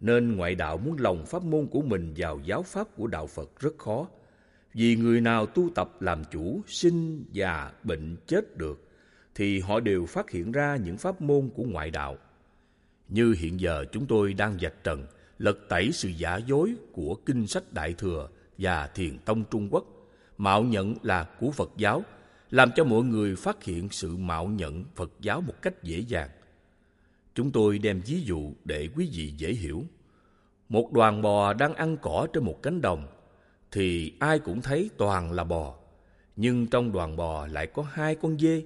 Nên 0.00 0.36
ngoại 0.36 0.54
đạo 0.54 0.78
muốn 0.78 0.96
lồng 0.98 1.26
pháp 1.26 1.42
môn 1.42 1.66
của 1.66 1.82
mình 1.82 2.14
vào 2.16 2.40
giáo 2.44 2.62
pháp 2.62 2.96
của 2.96 3.06
đạo 3.06 3.26
Phật 3.26 3.60
rất 3.60 3.78
khó. 3.78 4.08
Vì 4.74 4.96
người 4.96 5.20
nào 5.20 5.46
tu 5.46 5.70
tập 5.74 6.02
làm 6.02 6.24
chủ, 6.30 6.60
sinh, 6.66 7.24
già, 7.32 7.72
bệnh, 7.84 8.16
chết 8.26 8.56
được, 8.56 8.88
thì 9.34 9.60
họ 9.60 9.80
đều 9.80 10.06
phát 10.06 10.30
hiện 10.30 10.52
ra 10.52 10.76
những 10.76 10.96
pháp 10.96 11.20
môn 11.20 11.50
của 11.54 11.64
ngoại 11.64 11.90
đạo. 11.90 12.16
Như 13.08 13.34
hiện 13.38 13.60
giờ 13.60 13.84
chúng 13.92 14.06
tôi 14.06 14.34
đang 14.34 14.56
vạch 14.60 14.84
trần, 14.84 15.06
lật 15.38 15.58
tẩy 15.68 15.92
sự 15.92 16.08
giả 16.08 16.36
dối 16.36 16.74
của 16.92 17.14
kinh 17.14 17.46
sách 17.46 17.72
Đại 17.72 17.92
Thừa 17.92 18.28
và 18.58 18.86
Thiền 18.86 19.18
Tông 19.18 19.44
Trung 19.50 19.68
Quốc, 19.70 19.84
mạo 20.38 20.62
nhận 20.62 20.94
là 21.02 21.24
của 21.40 21.50
Phật 21.50 21.70
giáo, 21.76 22.04
làm 22.50 22.70
cho 22.76 22.84
mọi 22.84 23.02
người 23.02 23.36
phát 23.36 23.64
hiện 23.64 23.88
sự 23.90 24.16
mạo 24.16 24.46
nhận 24.46 24.84
Phật 24.94 25.12
giáo 25.20 25.40
một 25.40 25.62
cách 25.62 25.82
dễ 25.82 25.98
dàng. 25.98 26.30
Chúng 27.34 27.50
tôi 27.50 27.78
đem 27.78 28.00
ví 28.06 28.22
dụ 28.22 28.52
để 28.64 28.88
quý 28.96 29.10
vị 29.12 29.34
dễ 29.36 29.52
hiểu. 29.52 29.84
Một 30.68 30.92
đoàn 30.92 31.22
bò 31.22 31.52
đang 31.52 31.74
ăn 31.74 31.96
cỏ 32.02 32.26
trên 32.32 32.44
một 32.44 32.62
cánh 32.62 32.80
đồng, 32.80 33.06
thì 33.72 34.12
ai 34.18 34.38
cũng 34.38 34.62
thấy 34.62 34.90
toàn 34.96 35.32
là 35.32 35.44
bò. 35.44 35.74
Nhưng 36.36 36.66
trong 36.66 36.92
đoàn 36.92 37.16
bò 37.16 37.46
lại 37.46 37.66
có 37.66 37.82
hai 37.82 38.14
con 38.14 38.38
dê. 38.38 38.62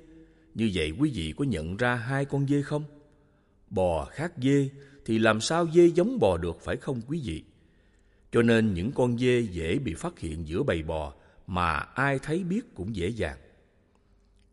Như 0.55 0.70
vậy 0.74 0.93
quý 0.99 1.11
vị 1.14 1.34
có 1.36 1.45
nhận 1.45 1.76
ra 1.76 1.95
hai 1.95 2.24
con 2.24 2.47
dê 2.47 2.62
không? 2.62 2.84
Bò 3.70 4.05
khác 4.05 4.32
dê 4.36 4.68
thì 5.05 5.18
làm 5.18 5.40
sao 5.40 5.66
dê 5.74 5.86
giống 5.86 6.18
bò 6.18 6.36
được 6.36 6.61
phải 6.61 6.76
không 6.76 7.01
quý 7.09 7.22
vị? 7.24 7.45
Cho 8.33 8.43
nên 8.43 8.74
những 8.74 8.93
con 8.93 9.18
dê 9.18 9.41
dễ 9.41 9.78
bị 9.78 9.95
phát 9.95 10.18
hiện 10.18 10.49
giữa 10.49 10.62
bầy 10.62 10.83
bò 10.83 11.12
mà 11.47 11.72
ai 11.78 12.18
thấy 12.18 12.45
biết 12.45 12.74
cũng 12.74 12.97
dễ 12.97 13.09
dàng. 13.09 13.37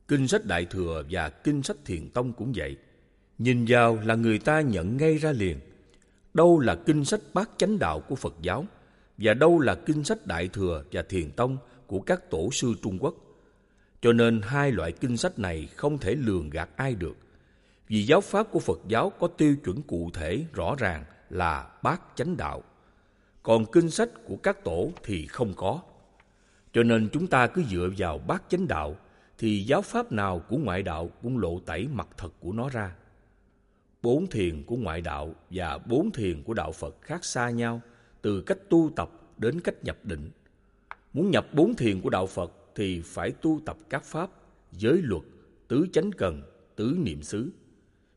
Kinh 0.08 0.28
sách 0.28 0.46
Đại 0.46 0.66
Thừa 0.66 1.04
và 1.10 1.30
Kinh 1.30 1.64
sách 1.64 1.78
Thiền 1.86 2.10
Tông 2.10 2.34
cũng 2.34 2.54
vậy. 2.56 2.78
Nhìn 3.38 3.66
vào 3.68 4.00
là 4.06 4.16
người 4.16 4.40
ta 4.40 4.62
nhận 4.62 4.98
ngay 4.98 5.18
ra 5.18 5.32
liền. 5.32 5.60
Đâu 6.34 6.60
là 6.60 6.76
kinh 6.76 7.06
sách 7.06 7.20
bát 7.34 7.50
chánh 7.58 7.80
đạo 7.80 8.00
của 8.00 8.16
Phật 8.16 8.34
giáo, 8.42 8.66
và 9.18 9.34
đâu 9.34 9.60
là 9.60 9.76
kinh 9.76 10.04
sách 10.04 10.26
Đại 10.26 10.48
Thừa 10.48 10.84
và 10.92 11.02
Thiền 11.02 11.32
Tông 11.32 11.58
của 11.88 12.00
các 12.00 12.30
tổ 12.30 12.50
sư 12.52 12.74
Trung 12.82 12.98
Quốc. 13.00 13.16
Cho 14.02 14.14
nên 14.14 14.42
hai 14.44 14.72
loại 14.72 14.92
kinh 14.92 15.18
sách 15.18 15.40
này 15.40 15.68
không 15.76 15.98
thể 15.98 16.16
lường 16.16 16.50
gạt 16.50 16.70
ai 16.76 16.96
được. 16.96 17.16
Vì 17.88 18.04
giáo 18.04 18.22
pháp 18.22 18.52
của 18.52 18.60
Phật 18.60 18.80
giáo 18.88 19.12
có 19.20 19.28
tiêu 19.28 19.56
chuẩn 19.64 19.82
cụ 19.82 20.10
thể 20.14 20.46
rõ 20.54 20.76
ràng 20.78 21.04
là 21.30 21.70
bát 21.84 22.02
chánh 22.16 22.38
đạo. 22.38 22.64
Còn 23.44 23.66
kinh 23.66 23.90
sách 23.90 24.10
của 24.26 24.36
các 24.36 24.64
tổ 24.64 24.92
thì 25.04 25.28
không 25.28 25.54
có. 25.56 25.82
Cho 26.74 26.84
nên 26.84 27.10
chúng 27.14 27.28
ta 27.28 27.48
cứ 27.48 27.64
dựa 27.64 27.90
vào 27.98 28.18
bát 28.18 28.44
chánh 28.50 28.68
đạo 28.68 28.96
thì 29.38 29.64
giáo 29.64 29.82
pháp 29.82 30.12
nào 30.12 30.40
của 30.40 30.58
ngoại 30.58 30.84
đạo 30.84 31.10
cũng 31.22 31.38
lộ 31.38 31.60
tẩy 31.60 31.88
mặt 31.88 32.08
thật 32.18 32.30
của 32.40 32.52
nó 32.52 32.70
ra. 32.70 32.96
Bốn 34.02 34.28
thiền 34.28 34.64
của 34.64 34.76
ngoại 34.76 35.02
đạo 35.02 35.36
và 35.50 35.78
bốn 35.78 36.12
thiền 36.12 36.44
của 36.44 36.54
đạo 36.54 36.72
Phật 36.72 37.02
khác 37.02 37.26
xa 37.26 37.50
nhau 37.50 37.82
từ 38.22 38.42
cách 38.42 38.58
tu 38.70 38.92
tập 38.96 39.12
đến 39.38 39.62
cách 39.62 39.84
nhập 39.84 39.98
định. 40.04 40.32
Muốn 41.14 41.32
nhập 41.32 41.48
bốn 41.54 41.76
thiền 41.76 42.02
của 42.02 42.10
đạo 42.10 42.28
Phật 42.28 42.52
thì 42.76 43.02
phải 43.02 43.32
tu 43.32 43.62
tập 43.66 43.78
các 43.90 44.04
pháp, 44.04 44.30
giới 44.72 45.02
luật, 45.02 45.24
tứ 45.68 45.88
chánh 45.94 46.12
cần, 46.12 46.42
tứ 46.76 46.98
niệm 47.00 47.22
xứ. 47.22 47.50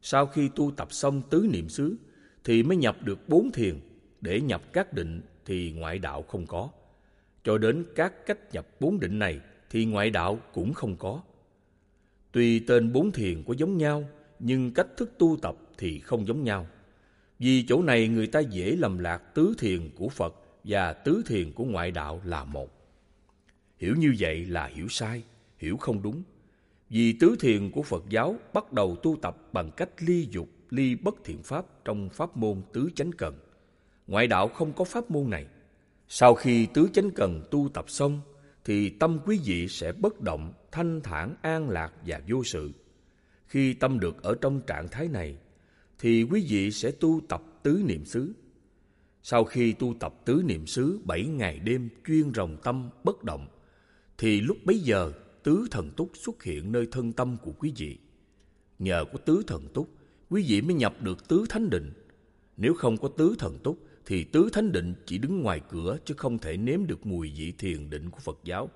Sau 0.02 0.26
khi 0.26 0.50
tu 0.54 0.70
tập 0.70 0.92
xong 0.92 1.22
tứ 1.30 1.46
niệm 1.50 1.68
xứ 1.68 1.96
thì 2.44 2.62
mới 2.62 2.76
nhập 2.76 2.96
được 3.02 3.28
bốn 3.28 3.52
thiền 3.52 3.80
để 4.22 4.40
nhập 4.40 4.62
các 4.72 4.92
định 4.92 5.20
thì 5.44 5.72
ngoại 5.72 5.98
đạo 5.98 6.22
không 6.22 6.46
có. 6.46 6.68
Cho 7.44 7.58
đến 7.58 7.84
các 7.94 8.26
cách 8.26 8.52
nhập 8.52 8.66
bốn 8.80 9.00
định 9.00 9.18
này 9.18 9.40
thì 9.70 9.84
ngoại 9.84 10.10
đạo 10.10 10.40
cũng 10.52 10.72
không 10.72 10.96
có. 10.96 11.22
Tuy 12.32 12.60
tên 12.60 12.92
bốn 12.92 13.12
thiền 13.12 13.42
có 13.44 13.54
giống 13.54 13.78
nhau, 13.78 14.08
nhưng 14.38 14.74
cách 14.74 14.86
thức 14.96 15.12
tu 15.18 15.36
tập 15.42 15.56
thì 15.78 16.00
không 16.00 16.26
giống 16.26 16.44
nhau. 16.44 16.66
Vì 17.38 17.64
chỗ 17.68 17.82
này 17.82 18.08
người 18.08 18.26
ta 18.26 18.40
dễ 18.40 18.76
lầm 18.76 18.98
lạc 18.98 19.18
tứ 19.34 19.54
thiền 19.58 19.90
của 19.96 20.08
Phật 20.08 20.34
và 20.64 20.92
tứ 20.92 21.22
thiền 21.26 21.52
của 21.52 21.64
ngoại 21.64 21.90
đạo 21.90 22.20
là 22.24 22.44
một. 22.44 22.68
Hiểu 23.78 23.94
như 23.98 24.14
vậy 24.18 24.44
là 24.44 24.66
hiểu 24.66 24.88
sai, 24.88 25.22
hiểu 25.58 25.76
không 25.76 26.02
đúng. 26.02 26.22
Vì 26.90 27.12
tứ 27.12 27.36
thiền 27.40 27.70
của 27.70 27.82
Phật 27.82 28.04
giáo 28.08 28.36
bắt 28.52 28.72
đầu 28.72 28.96
tu 28.96 29.16
tập 29.22 29.36
bằng 29.52 29.70
cách 29.76 29.90
ly 29.98 30.28
dục, 30.30 30.48
ly 30.70 30.94
bất 30.94 31.14
thiện 31.24 31.42
pháp 31.42 31.84
trong 31.84 32.08
pháp 32.08 32.36
môn 32.36 32.62
tứ 32.72 32.90
chánh 32.94 33.10
cần. 33.12 33.34
Ngoại 34.06 34.26
đạo 34.26 34.48
không 34.48 34.72
có 34.72 34.84
pháp 34.84 35.10
môn 35.10 35.30
này. 35.30 35.46
Sau 36.08 36.34
khi 36.34 36.66
tứ 36.66 36.88
chánh 36.92 37.10
cần 37.10 37.42
tu 37.50 37.68
tập 37.74 37.84
xong, 37.88 38.20
thì 38.64 38.90
tâm 38.90 39.18
quý 39.26 39.40
vị 39.44 39.68
sẽ 39.68 39.92
bất 39.92 40.20
động, 40.20 40.52
thanh 40.72 41.00
thản, 41.00 41.34
an 41.42 41.68
lạc 41.70 41.92
và 42.06 42.20
vô 42.28 42.44
sự. 42.44 42.72
Khi 43.46 43.74
tâm 43.74 44.00
được 44.00 44.22
ở 44.22 44.34
trong 44.40 44.60
trạng 44.66 44.88
thái 44.88 45.08
này, 45.08 45.36
thì 45.98 46.22
quý 46.22 46.46
vị 46.48 46.70
sẽ 46.70 46.90
tu 46.90 47.20
tập 47.28 47.42
tứ 47.62 47.82
niệm 47.84 48.04
xứ. 48.04 48.32
Sau 49.22 49.44
khi 49.44 49.72
tu 49.72 49.94
tập 50.00 50.14
tứ 50.24 50.42
niệm 50.46 50.66
xứ 50.66 51.00
bảy 51.04 51.26
ngày 51.26 51.58
đêm 51.58 51.88
chuyên 52.06 52.34
rồng 52.34 52.56
tâm 52.62 52.90
bất 53.04 53.24
động, 53.24 53.46
thì 54.18 54.40
lúc 54.40 54.56
bấy 54.64 54.78
giờ 54.78 55.12
tứ 55.42 55.66
thần 55.70 55.90
túc 55.90 56.10
xuất 56.14 56.42
hiện 56.42 56.72
nơi 56.72 56.86
thân 56.90 57.12
tâm 57.12 57.36
của 57.42 57.52
quý 57.58 57.72
vị. 57.76 57.98
Nhờ 58.78 59.04
có 59.12 59.18
tứ 59.18 59.42
thần 59.46 59.68
túc, 59.74 59.88
quý 60.30 60.44
vị 60.48 60.60
mới 60.60 60.74
nhập 60.74 61.02
được 61.02 61.28
tứ 61.28 61.44
thánh 61.48 61.70
định. 61.70 61.92
Nếu 62.56 62.74
không 62.74 62.96
có 62.96 63.08
tứ 63.08 63.34
thần 63.38 63.58
túc, 63.58 63.78
thì 64.06 64.24
tứ 64.24 64.48
thánh 64.52 64.72
định 64.72 64.94
chỉ 65.06 65.18
đứng 65.18 65.42
ngoài 65.42 65.60
cửa 65.70 65.96
chứ 66.04 66.14
không 66.16 66.38
thể 66.38 66.56
nếm 66.56 66.86
được 66.86 67.06
mùi 67.06 67.32
vị 67.36 67.52
thiền 67.58 67.90
định 67.90 68.10
của 68.10 68.18
Phật 68.20 68.38
giáo. 68.44 68.70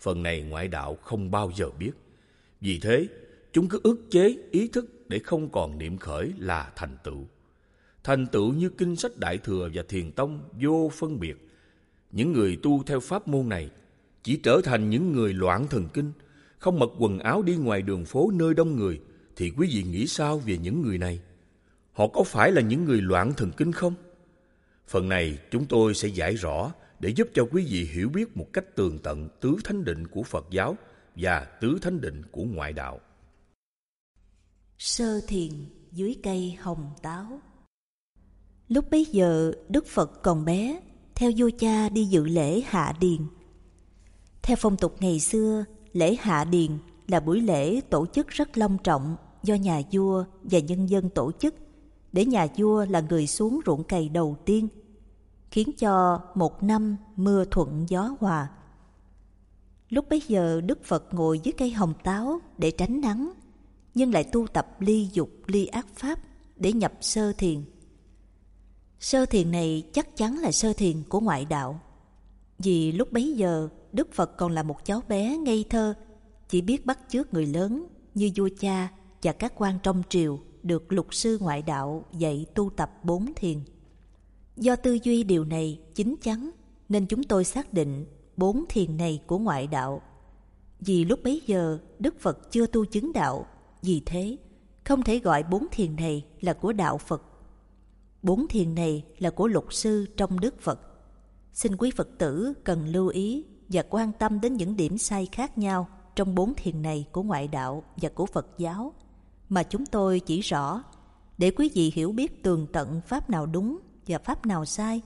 Phần 0.00 0.22
này 0.22 0.42
ngoại 0.42 0.68
đạo 0.68 0.98
không 1.02 1.30
bao 1.30 1.52
giờ 1.56 1.70
biết. 1.78 1.92
Vì 2.60 2.78
thế, 2.78 3.06
chúng 3.52 3.68
cứ 3.68 3.80
ức 3.82 4.00
chế 4.10 4.36
ý 4.50 4.68
thức 4.68 5.08
để 5.08 5.18
không 5.18 5.48
còn 5.48 5.78
niệm 5.78 5.98
khởi 5.98 6.32
là 6.38 6.72
thành 6.76 6.96
tựu. 7.04 7.26
Thành 8.04 8.26
tựu 8.26 8.52
như 8.52 8.68
kinh 8.68 8.96
sách 8.96 9.18
Đại 9.18 9.38
Thừa 9.38 9.70
và 9.74 9.82
Thiền 9.88 10.12
Tông 10.12 10.40
vô 10.60 10.90
phân 10.94 11.20
biệt. 11.20 11.48
Những 12.12 12.32
người 12.32 12.58
tu 12.62 12.82
theo 12.82 13.00
pháp 13.00 13.28
môn 13.28 13.48
này 13.48 13.70
chỉ 14.22 14.36
trở 14.36 14.60
thành 14.64 14.90
những 14.90 15.12
người 15.12 15.32
loạn 15.32 15.66
thần 15.70 15.88
kinh, 15.94 16.12
không 16.58 16.78
mặc 16.78 16.88
quần 16.98 17.18
áo 17.18 17.42
đi 17.42 17.56
ngoài 17.56 17.82
đường 17.82 18.04
phố 18.04 18.30
nơi 18.34 18.54
đông 18.54 18.76
người, 18.76 19.00
thì 19.36 19.52
quý 19.56 19.68
vị 19.74 19.82
nghĩ 19.82 20.06
sao 20.06 20.38
về 20.38 20.58
những 20.58 20.82
người 20.82 20.98
này? 20.98 21.20
Họ 21.92 22.08
có 22.08 22.24
phải 22.24 22.52
là 22.52 22.60
những 22.60 22.84
người 22.84 23.00
loạn 23.00 23.32
thần 23.36 23.50
kinh 23.56 23.72
không? 23.72 23.94
Phần 24.88 25.08
này 25.08 25.38
chúng 25.50 25.66
tôi 25.66 25.94
sẽ 25.94 26.08
giải 26.08 26.34
rõ 26.34 26.72
để 27.00 27.08
giúp 27.16 27.28
cho 27.34 27.46
quý 27.52 27.66
vị 27.70 27.88
hiểu 27.92 28.08
biết 28.08 28.36
một 28.36 28.46
cách 28.52 28.76
tường 28.76 28.98
tận 29.02 29.28
tứ 29.40 29.56
thánh 29.64 29.84
định 29.84 30.06
của 30.06 30.22
Phật 30.22 30.46
giáo 30.50 30.76
và 31.16 31.44
tứ 31.60 31.78
thánh 31.82 32.00
định 32.00 32.22
của 32.30 32.44
ngoại 32.44 32.72
đạo. 32.72 33.00
Sơ 34.78 35.20
thiền 35.28 35.50
dưới 35.92 36.16
cây 36.22 36.56
hồng 36.60 36.90
táo. 37.02 37.40
Lúc 38.68 38.90
bấy 38.90 39.04
giờ, 39.04 39.52
Đức 39.68 39.86
Phật 39.86 40.22
còn 40.22 40.44
bé, 40.44 40.80
Theo 41.14 41.30
vua 41.36 41.50
cha 41.58 41.88
đi 41.88 42.04
dự 42.04 42.24
lễ 42.24 42.60
hạ 42.66 42.94
điền. 43.00 43.18
Theo 44.42 44.56
phong 44.60 44.76
tục 44.76 44.96
ngày 45.00 45.20
xưa, 45.20 45.64
Lễ 45.92 46.16
hạ 46.20 46.44
điền 46.44 46.70
là 47.08 47.20
buổi 47.20 47.40
lễ 47.40 47.80
tổ 47.80 48.06
chức 48.06 48.28
rất 48.28 48.58
long 48.58 48.78
trọng 48.84 49.16
Do 49.42 49.54
nhà 49.54 49.80
vua 49.92 50.24
và 50.42 50.58
nhân 50.58 50.86
dân 50.86 51.08
tổ 51.10 51.32
chức. 51.38 51.54
Để 52.12 52.24
nhà 52.24 52.46
vua 52.56 52.86
là 52.88 53.00
người 53.00 53.26
xuống 53.26 53.60
ruộng 53.66 53.84
cày 53.84 54.08
đầu 54.08 54.36
tiên 54.44 54.68
Khiến 55.50 55.70
cho 55.78 56.20
một 56.34 56.62
năm 56.62 56.96
mưa 57.16 57.44
thuận 57.44 57.84
gió 57.88 58.16
hòa 58.20 58.48
Lúc 59.88 60.08
bấy 60.08 60.22
giờ 60.28 60.60
Đức 60.60 60.84
Phật 60.84 61.14
ngồi 61.14 61.38
dưới 61.38 61.52
cây 61.58 61.70
hồng 61.70 61.94
táo 62.04 62.40
để 62.58 62.70
tránh 62.70 63.00
nắng 63.00 63.32
nhưng 63.94 64.12
lại 64.12 64.24
tu 64.24 64.46
tập 64.46 64.80
ly 64.80 65.08
dục 65.12 65.30
ly 65.46 65.66
ác 65.66 65.86
pháp 65.94 66.18
để 66.56 66.72
nhập 66.72 66.92
sơ 67.00 67.32
thiền. 67.32 67.64
Sơ 69.00 69.26
thiền 69.26 69.50
này 69.50 69.82
chắc 69.92 70.16
chắn 70.16 70.38
là 70.38 70.52
sơ 70.52 70.72
thiền 70.72 71.02
của 71.08 71.20
ngoại 71.20 71.44
đạo. 71.44 71.80
Vì 72.58 72.92
lúc 72.92 73.12
bấy 73.12 73.32
giờ 73.32 73.68
Đức 73.92 74.12
Phật 74.12 74.36
còn 74.36 74.52
là 74.52 74.62
một 74.62 74.84
cháu 74.84 75.02
bé 75.08 75.36
ngây 75.36 75.64
thơ, 75.70 75.94
chỉ 76.48 76.60
biết 76.60 76.86
bắt 76.86 76.98
chước 77.08 77.34
người 77.34 77.46
lớn 77.46 77.86
như 78.14 78.30
vua 78.36 78.48
cha 78.58 78.88
và 79.22 79.32
các 79.32 79.52
quan 79.56 79.78
trong 79.82 80.02
triều 80.08 80.38
được 80.62 80.92
lục 80.92 81.14
sư 81.14 81.38
ngoại 81.40 81.62
đạo 81.62 82.04
dạy 82.12 82.46
tu 82.54 82.70
tập 82.70 82.90
bốn 83.04 83.32
thiền. 83.36 83.58
Do 84.56 84.76
tư 84.76 84.98
duy 85.02 85.24
điều 85.24 85.44
này 85.44 85.80
chính 85.94 86.16
chắn 86.22 86.50
nên 86.88 87.06
chúng 87.06 87.22
tôi 87.22 87.44
xác 87.44 87.72
định 87.72 88.06
bốn 88.36 88.64
thiền 88.68 88.96
này 88.96 89.22
của 89.26 89.38
ngoại 89.38 89.66
đạo. 89.66 90.02
Vì 90.80 91.04
lúc 91.04 91.20
bấy 91.24 91.42
giờ 91.46 91.78
Đức 91.98 92.20
Phật 92.20 92.50
chưa 92.50 92.66
tu 92.66 92.84
chứng 92.84 93.12
đạo 93.12 93.46
vì 93.82 94.02
thế, 94.06 94.36
không 94.84 95.02
thể 95.02 95.18
gọi 95.18 95.42
bốn 95.42 95.66
thiền 95.70 95.96
này 95.96 96.24
là 96.40 96.52
của 96.52 96.72
đạo 96.72 96.98
Phật. 96.98 97.22
Bốn 98.22 98.48
thiền 98.48 98.74
này 98.74 99.04
là 99.18 99.30
của 99.30 99.48
lục 99.48 99.72
sư 99.72 100.06
trong 100.16 100.40
Đức 100.40 100.60
Phật. 100.60 100.80
Xin 101.52 101.76
quý 101.76 101.90
Phật 101.96 102.08
tử 102.18 102.52
cần 102.64 102.86
lưu 102.86 103.08
ý 103.08 103.44
và 103.68 103.82
quan 103.90 104.12
tâm 104.18 104.40
đến 104.40 104.54
những 104.54 104.76
điểm 104.76 104.98
sai 104.98 105.28
khác 105.32 105.58
nhau 105.58 105.88
trong 106.16 106.34
bốn 106.34 106.54
thiền 106.54 106.82
này 106.82 107.06
của 107.12 107.22
ngoại 107.22 107.48
đạo 107.48 107.84
và 107.96 108.08
của 108.08 108.26
Phật 108.26 108.46
giáo 108.58 108.92
mà 109.48 109.62
chúng 109.62 109.86
tôi 109.86 110.20
chỉ 110.20 110.40
rõ 110.40 110.82
để 111.38 111.50
quý 111.50 111.70
vị 111.74 111.92
hiểu 111.94 112.12
biết 112.12 112.42
tường 112.42 112.66
tận 112.72 113.00
pháp 113.06 113.30
nào 113.30 113.46
đúng 113.46 113.78
và 114.06 114.18
pháp 114.18 114.46
nào 114.46 114.64
sai, 114.64 115.00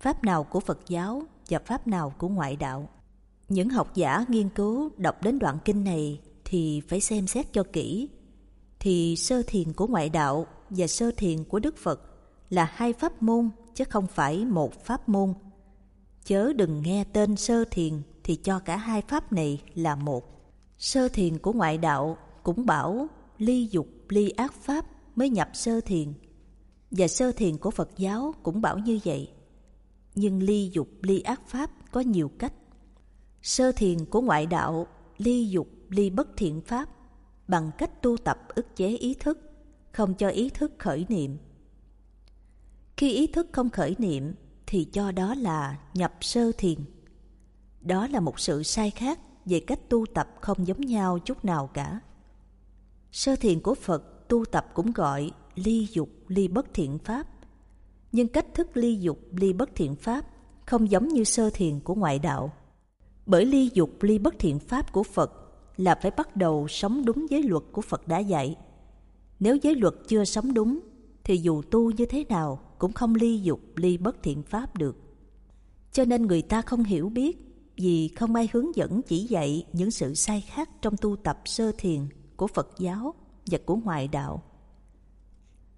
pháp 0.00 0.24
nào 0.24 0.44
của 0.44 0.60
Phật 0.60 0.78
giáo 0.88 1.22
và 1.48 1.58
pháp 1.58 1.86
nào 1.86 2.14
của 2.18 2.28
ngoại 2.28 2.56
đạo. 2.56 2.88
Những 3.48 3.68
học 3.68 3.94
giả 3.94 4.24
nghiên 4.28 4.48
cứu 4.48 4.90
đọc 4.96 5.22
đến 5.22 5.38
đoạn 5.38 5.58
kinh 5.64 5.84
này 5.84 6.20
thì 6.44 6.80
phải 6.88 7.00
xem 7.00 7.26
xét 7.26 7.52
cho 7.52 7.62
kỹ. 7.72 8.08
Thì 8.80 9.16
sơ 9.16 9.42
thiền 9.46 9.72
của 9.72 9.86
ngoại 9.86 10.08
đạo 10.08 10.46
và 10.70 10.86
sơ 10.86 11.10
thiền 11.16 11.44
của 11.44 11.58
Đức 11.58 11.76
Phật 11.76 12.00
là 12.50 12.70
hai 12.74 12.92
pháp 12.92 13.22
môn 13.22 13.50
chứ 13.74 13.84
không 13.84 14.06
phải 14.06 14.44
một 14.44 14.84
pháp 14.84 15.08
môn. 15.08 15.34
Chớ 16.24 16.52
đừng 16.52 16.82
nghe 16.82 17.04
tên 17.04 17.36
sơ 17.36 17.64
thiền 17.70 18.02
thì 18.24 18.36
cho 18.36 18.58
cả 18.58 18.76
hai 18.76 19.02
pháp 19.02 19.32
này 19.32 19.62
là 19.74 19.94
một. 19.96 20.24
Sơ 20.78 21.08
thiền 21.08 21.38
của 21.38 21.52
ngoại 21.52 21.78
đạo 21.78 22.16
cũng 22.42 22.66
bảo 22.66 23.08
ly 23.38 23.68
dục 23.70 23.88
ly 24.08 24.30
ác 24.30 24.52
pháp 24.52 24.86
mới 25.16 25.30
nhập 25.30 25.48
sơ 25.54 25.80
thiền. 25.80 26.12
Và 26.90 27.08
sơ 27.08 27.32
thiền 27.32 27.58
của 27.58 27.70
Phật 27.70 27.90
giáo 27.96 28.34
cũng 28.42 28.60
bảo 28.60 28.78
như 28.78 28.98
vậy. 29.04 29.30
Nhưng 30.14 30.42
ly 30.42 30.70
dục 30.72 30.88
ly 31.02 31.20
ác 31.20 31.40
pháp 31.46 31.70
có 31.90 32.00
nhiều 32.00 32.30
cách. 32.38 32.52
Sơ 33.42 33.72
thiền 33.72 34.04
của 34.04 34.20
ngoại 34.20 34.46
đạo 34.46 34.86
ly 35.18 35.48
dục 35.48 35.68
ly 35.88 36.10
bất 36.10 36.28
thiện 36.36 36.60
pháp 36.60 36.88
bằng 37.48 37.70
cách 37.78 38.02
tu 38.02 38.16
tập 38.16 38.38
ức 38.48 38.76
chế 38.76 38.88
ý 38.88 39.14
thức, 39.14 39.38
không 39.92 40.14
cho 40.14 40.28
ý 40.28 40.50
thức 40.50 40.72
khởi 40.78 41.06
niệm. 41.08 41.36
Khi 42.96 43.12
ý 43.12 43.26
thức 43.26 43.46
không 43.52 43.70
khởi 43.70 43.94
niệm 43.98 44.34
thì 44.66 44.84
cho 44.84 45.12
đó 45.12 45.34
là 45.34 45.78
nhập 45.94 46.14
sơ 46.20 46.52
thiền. 46.58 46.78
Đó 47.80 48.06
là 48.06 48.20
một 48.20 48.40
sự 48.40 48.62
sai 48.62 48.90
khác 48.90 49.20
về 49.44 49.60
cách 49.60 49.88
tu 49.88 50.06
tập 50.14 50.28
không 50.40 50.66
giống 50.66 50.80
nhau 50.80 51.18
chút 51.18 51.44
nào 51.44 51.70
cả. 51.74 52.00
Sơ 53.12 53.36
thiền 53.36 53.60
của 53.60 53.74
Phật 53.74 54.28
tu 54.28 54.44
tập 54.44 54.66
cũng 54.74 54.92
gọi 54.92 55.30
ly 55.54 55.88
dục 55.92 56.08
ly 56.28 56.48
bất 56.48 56.66
thiện 56.74 56.98
pháp. 56.98 57.26
Nhưng 58.12 58.28
cách 58.28 58.54
thức 58.54 58.76
ly 58.76 58.98
dục 59.00 59.18
ly 59.32 59.52
bất 59.52 59.70
thiện 59.74 59.96
pháp 59.96 60.26
không 60.66 60.90
giống 60.90 61.08
như 61.08 61.24
sơ 61.24 61.50
thiền 61.50 61.80
của 61.80 61.94
ngoại 61.94 62.18
đạo. 62.18 62.52
Bởi 63.26 63.44
ly 63.44 63.70
dục 63.74 64.02
ly 64.02 64.18
bất 64.18 64.34
thiện 64.38 64.58
pháp 64.58 64.92
của 64.92 65.02
Phật 65.02 65.32
là 65.76 65.98
phải 66.02 66.10
bắt 66.10 66.36
đầu 66.36 66.68
sống 66.68 67.04
đúng 67.04 67.26
giới 67.30 67.42
luật 67.42 67.62
của 67.72 67.82
Phật 67.82 68.08
đã 68.08 68.18
dạy. 68.18 68.56
Nếu 69.40 69.56
giới 69.56 69.74
luật 69.74 69.94
chưa 70.08 70.24
sống 70.24 70.54
đúng, 70.54 70.80
thì 71.24 71.36
dù 71.36 71.62
tu 71.62 71.90
như 71.90 72.06
thế 72.06 72.24
nào 72.28 72.60
cũng 72.78 72.92
không 72.92 73.14
ly 73.14 73.40
dục 73.40 73.60
ly 73.76 73.96
bất 73.96 74.22
thiện 74.22 74.42
pháp 74.42 74.76
được. 74.76 74.96
Cho 75.92 76.04
nên 76.04 76.26
người 76.26 76.42
ta 76.42 76.62
không 76.62 76.84
hiểu 76.84 77.08
biết 77.08 77.36
vì 77.76 78.08
không 78.08 78.34
ai 78.34 78.48
hướng 78.52 78.76
dẫn 78.76 79.02
chỉ 79.02 79.18
dạy 79.18 79.66
những 79.72 79.90
sự 79.90 80.14
sai 80.14 80.40
khác 80.40 80.70
trong 80.82 80.96
tu 80.96 81.16
tập 81.16 81.38
sơ 81.44 81.72
thiền 81.78 82.00
của 82.36 82.46
Phật 82.46 82.68
giáo 82.78 83.14
và 83.46 83.58
của 83.66 83.76
ngoại 83.76 84.08
đạo. 84.08 84.42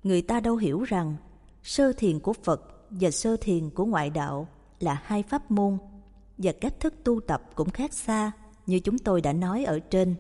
Người 0.02 0.22
ta 0.22 0.40
đâu 0.40 0.56
hiểu 0.56 0.82
rằng 0.82 1.16
sơ 1.62 1.92
thiền 1.92 2.20
của 2.20 2.32
Phật 2.32 2.62
và 2.90 3.10
sơ 3.10 3.36
thiền 3.40 3.70
của 3.70 3.84
ngoại 3.84 4.10
đạo 4.10 4.48
là 4.80 5.02
hai 5.04 5.22
pháp 5.22 5.50
môn 5.50 5.78
và 6.38 6.52
cách 6.52 6.80
thức 6.80 6.94
tu 7.04 7.20
tập 7.20 7.42
cũng 7.54 7.70
khác 7.70 7.92
xa 7.92 8.32
như 8.66 8.80
chúng 8.80 8.98
tôi 8.98 9.20
đã 9.20 9.32
nói 9.32 9.64
ở 9.64 9.78
trên. 9.78 10.14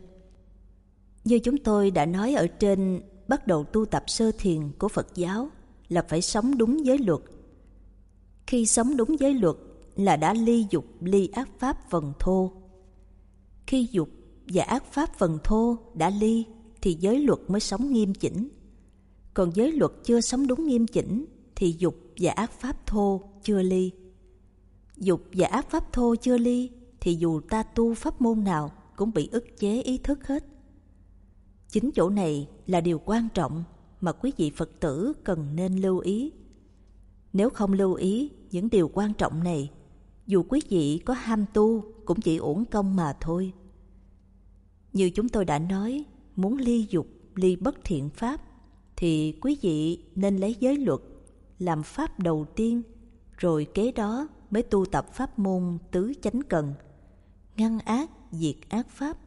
Như 1.24 1.38
chúng 1.38 1.58
tôi 1.58 1.90
đã 1.90 2.06
nói 2.06 2.34
ở 2.34 2.46
trên, 2.46 3.02
bắt 3.28 3.46
đầu 3.46 3.64
tu 3.64 3.84
tập 3.84 4.04
sơ 4.06 4.30
thiền 4.38 4.72
của 4.78 4.88
Phật 4.88 5.14
giáo 5.14 5.48
là 5.88 6.02
phải 6.08 6.22
sống 6.22 6.58
đúng 6.58 6.86
giới 6.86 6.98
luật. 6.98 7.20
Khi 8.46 8.66
sống 8.66 8.96
đúng 8.96 9.20
giới 9.20 9.34
luật 9.34 9.56
là 9.96 10.16
đã 10.16 10.34
ly 10.34 10.66
dục 10.70 10.84
ly 11.00 11.28
ác 11.28 11.48
pháp 11.58 11.90
phần 11.90 12.12
thô. 12.18 12.52
Khi 13.66 13.88
dục 13.92 14.08
và 14.48 14.62
ác 14.62 14.92
pháp 14.92 15.18
phần 15.18 15.38
thô 15.44 15.76
đã 15.94 16.10
ly 16.10 16.44
thì 16.82 16.96
giới 17.00 17.20
luật 17.20 17.38
mới 17.48 17.60
sống 17.60 17.92
nghiêm 17.92 18.14
chỉnh. 18.14 18.48
Còn 19.34 19.50
giới 19.54 19.72
luật 19.72 19.92
chưa 20.04 20.20
sống 20.20 20.46
đúng 20.46 20.66
nghiêm 20.66 20.86
chỉnh 20.86 21.24
thì 21.56 21.74
dục 21.78 21.96
và 22.20 22.32
ác 22.32 22.52
pháp 22.52 22.86
thô 22.86 23.22
chưa 23.42 23.62
ly. 23.62 23.90
Dục 24.96 25.22
và 25.32 25.46
ác 25.46 25.70
pháp 25.70 25.92
thô 25.92 26.14
chưa 26.16 26.38
ly 26.38 26.70
thì 27.00 27.14
dù 27.14 27.40
ta 27.40 27.62
tu 27.62 27.94
pháp 27.94 28.20
môn 28.20 28.44
nào 28.44 28.72
cũng 28.96 29.12
bị 29.14 29.28
ức 29.32 29.58
chế 29.58 29.82
ý 29.82 29.98
thức 29.98 30.26
hết. 30.26 30.44
Chính 31.68 31.90
chỗ 31.90 32.10
này 32.10 32.48
là 32.66 32.80
điều 32.80 32.98
quan 33.04 33.28
trọng 33.34 33.64
mà 34.00 34.12
quý 34.12 34.32
vị 34.36 34.50
Phật 34.56 34.80
tử 34.80 35.12
cần 35.24 35.56
nên 35.56 35.76
lưu 35.76 35.98
ý. 35.98 36.32
Nếu 37.32 37.50
không 37.50 37.72
lưu 37.72 37.94
ý 37.94 38.30
những 38.50 38.70
điều 38.70 38.90
quan 38.94 39.14
trọng 39.14 39.44
này, 39.44 39.70
dù 40.26 40.44
quý 40.48 40.60
vị 40.68 41.00
có 41.04 41.14
ham 41.14 41.44
tu 41.54 41.84
cũng 42.04 42.20
chỉ 42.20 42.36
uổng 42.36 42.64
công 42.64 42.96
mà 42.96 43.16
thôi. 43.20 43.52
Như 44.98 45.10
chúng 45.10 45.28
tôi 45.28 45.44
đã 45.44 45.58
nói, 45.58 46.04
muốn 46.36 46.56
ly 46.56 46.86
dục, 46.90 47.06
ly 47.34 47.56
bất 47.56 47.78
thiện 47.84 48.10
pháp, 48.10 48.40
thì 48.96 49.32
quý 49.40 49.58
vị 49.62 50.04
nên 50.14 50.36
lấy 50.36 50.56
giới 50.60 50.76
luật 50.76 51.00
làm 51.58 51.82
pháp 51.82 52.20
đầu 52.20 52.46
tiên, 52.56 52.82
rồi 53.36 53.66
kế 53.74 53.92
đó 53.92 54.28
mới 54.50 54.62
tu 54.62 54.84
tập 54.84 55.14
pháp 55.14 55.38
môn 55.38 55.78
tứ 55.90 56.12
chánh 56.22 56.42
cần, 56.48 56.74
ngăn 57.56 57.78
ác, 57.78 58.10
diệt 58.30 58.56
ác 58.68 58.90
pháp, 58.90 59.18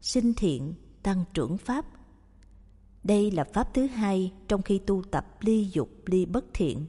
sinh 0.00 0.34
thiện, 0.34 0.74
tăng 1.02 1.24
trưởng 1.34 1.58
pháp. 1.58 1.86
Đây 3.04 3.30
là 3.30 3.44
pháp 3.44 3.74
thứ 3.74 3.86
hai 3.86 4.32
trong 4.48 4.62
khi 4.62 4.78
tu 4.78 5.02
tập 5.10 5.26
ly 5.40 5.68
dục, 5.72 5.88
ly 6.06 6.26
bất 6.26 6.44
thiện. 6.54 6.86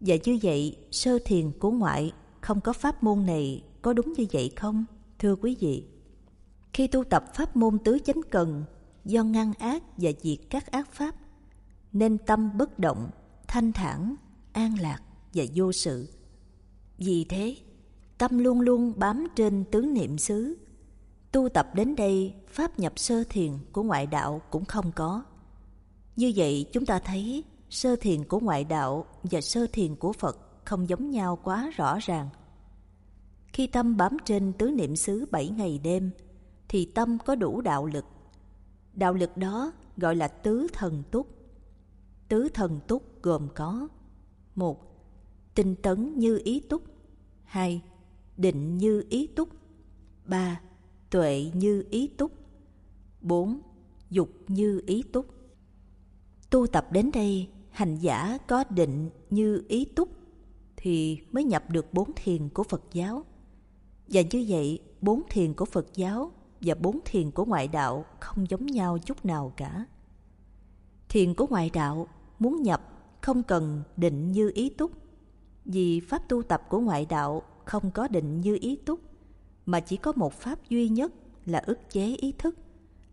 Và 0.00 0.16
như 0.24 0.38
vậy, 0.42 0.76
sơ 0.90 1.18
thiền 1.24 1.50
của 1.58 1.70
ngoại 1.70 2.12
không 2.40 2.60
có 2.60 2.72
pháp 2.72 3.02
môn 3.02 3.26
này 3.26 3.64
có 3.82 3.92
đúng 3.92 4.12
như 4.12 4.26
vậy 4.32 4.52
không, 4.56 4.84
thưa 5.18 5.36
quý 5.36 5.56
vị? 5.60 5.84
Khi 6.72 6.86
tu 6.86 7.04
tập 7.04 7.24
pháp 7.34 7.56
môn 7.56 7.78
tứ 7.78 7.98
chánh 8.04 8.20
cần, 8.30 8.64
do 9.04 9.24
ngăn 9.24 9.52
ác 9.54 9.82
và 9.96 10.10
diệt 10.22 10.38
các 10.50 10.70
ác 10.70 10.92
pháp, 10.92 11.14
nên 11.92 12.18
tâm 12.18 12.58
bất 12.58 12.78
động, 12.78 13.10
thanh 13.48 13.72
thản, 13.72 14.14
an 14.52 14.74
lạc 14.80 15.00
và 15.34 15.44
vô 15.54 15.72
sự. 15.72 16.08
Vì 16.98 17.24
thế, 17.24 17.56
tâm 18.18 18.38
luôn 18.38 18.60
luôn 18.60 18.92
bám 18.96 19.26
trên 19.36 19.64
tứ 19.64 19.82
niệm 19.82 20.18
xứ. 20.18 20.56
Tu 21.32 21.48
tập 21.48 21.70
đến 21.74 21.96
đây, 21.96 22.34
pháp 22.48 22.78
nhập 22.78 22.98
sơ 22.98 23.24
thiền 23.28 23.52
của 23.72 23.82
ngoại 23.82 24.06
đạo 24.06 24.42
cũng 24.50 24.64
không 24.64 24.92
có. 24.92 25.24
Như 26.16 26.32
vậy 26.36 26.66
chúng 26.72 26.86
ta 26.86 26.98
thấy 26.98 27.44
sơ 27.70 27.96
thiền 27.96 28.24
của 28.24 28.40
ngoại 28.40 28.64
đạo 28.64 29.06
và 29.22 29.40
sơ 29.40 29.66
thiền 29.72 29.96
của 29.96 30.12
Phật 30.12 30.64
không 30.64 30.88
giống 30.88 31.10
nhau 31.10 31.38
quá 31.42 31.70
rõ 31.76 31.98
ràng. 32.00 32.28
Khi 33.52 33.66
tâm 33.66 33.96
bám 33.96 34.16
trên 34.24 34.52
tứ 34.52 34.70
niệm 34.70 34.96
xứ 34.96 35.26
bảy 35.30 35.48
ngày 35.48 35.80
đêm, 35.84 36.10
thì 36.70 36.84
tâm 36.84 37.18
có 37.18 37.34
đủ 37.34 37.60
đạo 37.60 37.86
lực. 37.86 38.04
Đạo 38.94 39.14
lực 39.14 39.36
đó 39.36 39.72
gọi 39.96 40.16
là 40.16 40.28
tứ 40.28 40.66
thần 40.72 41.02
túc. 41.10 41.26
Tứ 42.28 42.48
thần 42.54 42.80
túc 42.86 43.22
gồm 43.22 43.48
có 43.54 43.88
một 44.54 44.86
Tinh 45.54 45.74
tấn 45.82 46.18
như 46.18 46.40
ý 46.44 46.60
túc 46.60 46.82
hai 47.44 47.82
Định 48.36 48.78
như 48.78 49.04
ý 49.08 49.26
túc 49.26 49.48
ba 50.26 50.60
Tuệ 51.10 51.50
như 51.54 51.84
ý 51.90 52.06
túc 52.06 52.32
bốn 53.20 53.60
Dục 54.10 54.30
như 54.48 54.82
ý 54.86 55.02
túc 55.02 55.26
Tu 56.50 56.66
tập 56.66 56.86
đến 56.92 57.10
đây, 57.12 57.48
hành 57.70 57.96
giả 57.96 58.38
có 58.46 58.64
định 58.70 59.10
như 59.30 59.64
ý 59.68 59.84
túc 59.84 60.08
thì 60.76 61.18
mới 61.32 61.44
nhập 61.44 61.64
được 61.70 61.94
bốn 61.94 62.10
thiền 62.16 62.48
của 62.48 62.62
Phật 62.62 62.82
giáo. 62.92 63.24
Và 64.08 64.20
như 64.30 64.44
vậy, 64.48 64.78
bốn 65.00 65.22
thiền 65.30 65.54
của 65.54 65.64
Phật 65.64 65.86
giáo 65.94 66.32
và 66.60 66.74
bốn 66.74 67.00
thiền 67.04 67.30
của 67.30 67.44
ngoại 67.44 67.68
đạo 67.68 68.04
không 68.20 68.50
giống 68.50 68.66
nhau 68.66 68.98
chút 68.98 69.24
nào 69.24 69.52
cả. 69.56 69.84
Thiền 71.08 71.34
của 71.34 71.46
ngoại 71.46 71.70
đạo 71.72 72.08
muốn 72.38 72.62
nhập 72.62 72.82
không 73.20 73.42
cần 73.42 73.82
định 73.96 74.32
như 74.32 74.50
ý 74.54 74.70
túc, 74.70 74.92
vì 75.64 76.00
pháp 76.00 76.28
tu 76.28 76.42
tập 76.42 76.62
của 76.68 76.80
ngoại 76.80 77.06
đạo 77.06 77.42
không 77.64 77.90
có 77.90 78.08
định 78.08 78.40
như 78.40 78.58
ý 78.60 78.76
túc, 78.76 79.00
mà 79.66 79.80
chỉ 79.80 79.96
có 79.96 80.12
một 80.16 80.32
pháp 80.32 80.68
duy 80.68 80.88
nhất 80.88 81.12
là 81.46 81.58
ức 81.58 81.78
chế 81.90 82.06
ý 82.06 82.32
thức, 82.38 82.58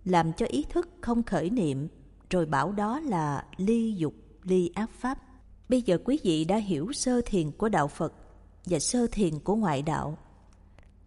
làm 0.05 0.33
cho 0.33 0.45
ý 0.45 0.65
thức 0.69 0.89
không 1.01 1.23
khởi 1.23 1.49
niệm, 1.49 1.87
rồi 2.29 2.45
bảo 2.45 2.71
đó 2.71 2.99
là 2.99 3.45
ly 3.57 3.93
dục, 3.97 4.13
ly 4.43 4.71
ác 4.73 4.89
pháp. 4.89 5.19
Bây 5.69 5.81
giờ 5.81 5.97
quý 6.05 6.19
vị 6.23 6.45
đã 6.45 6.57
hiểu 6.57 6.91
sơ 6.93 7.21
thiền 7.25 7.51
của 7.51 7.69
đạo 7.69 7.87
Phật 7.87 8.13
và 8.65 8.79
sơ 8.79 9.07
thiền 9.11 9.39
của 9.39 9.55
ngoại 9.55 9.81
đạo. 9.81 10.17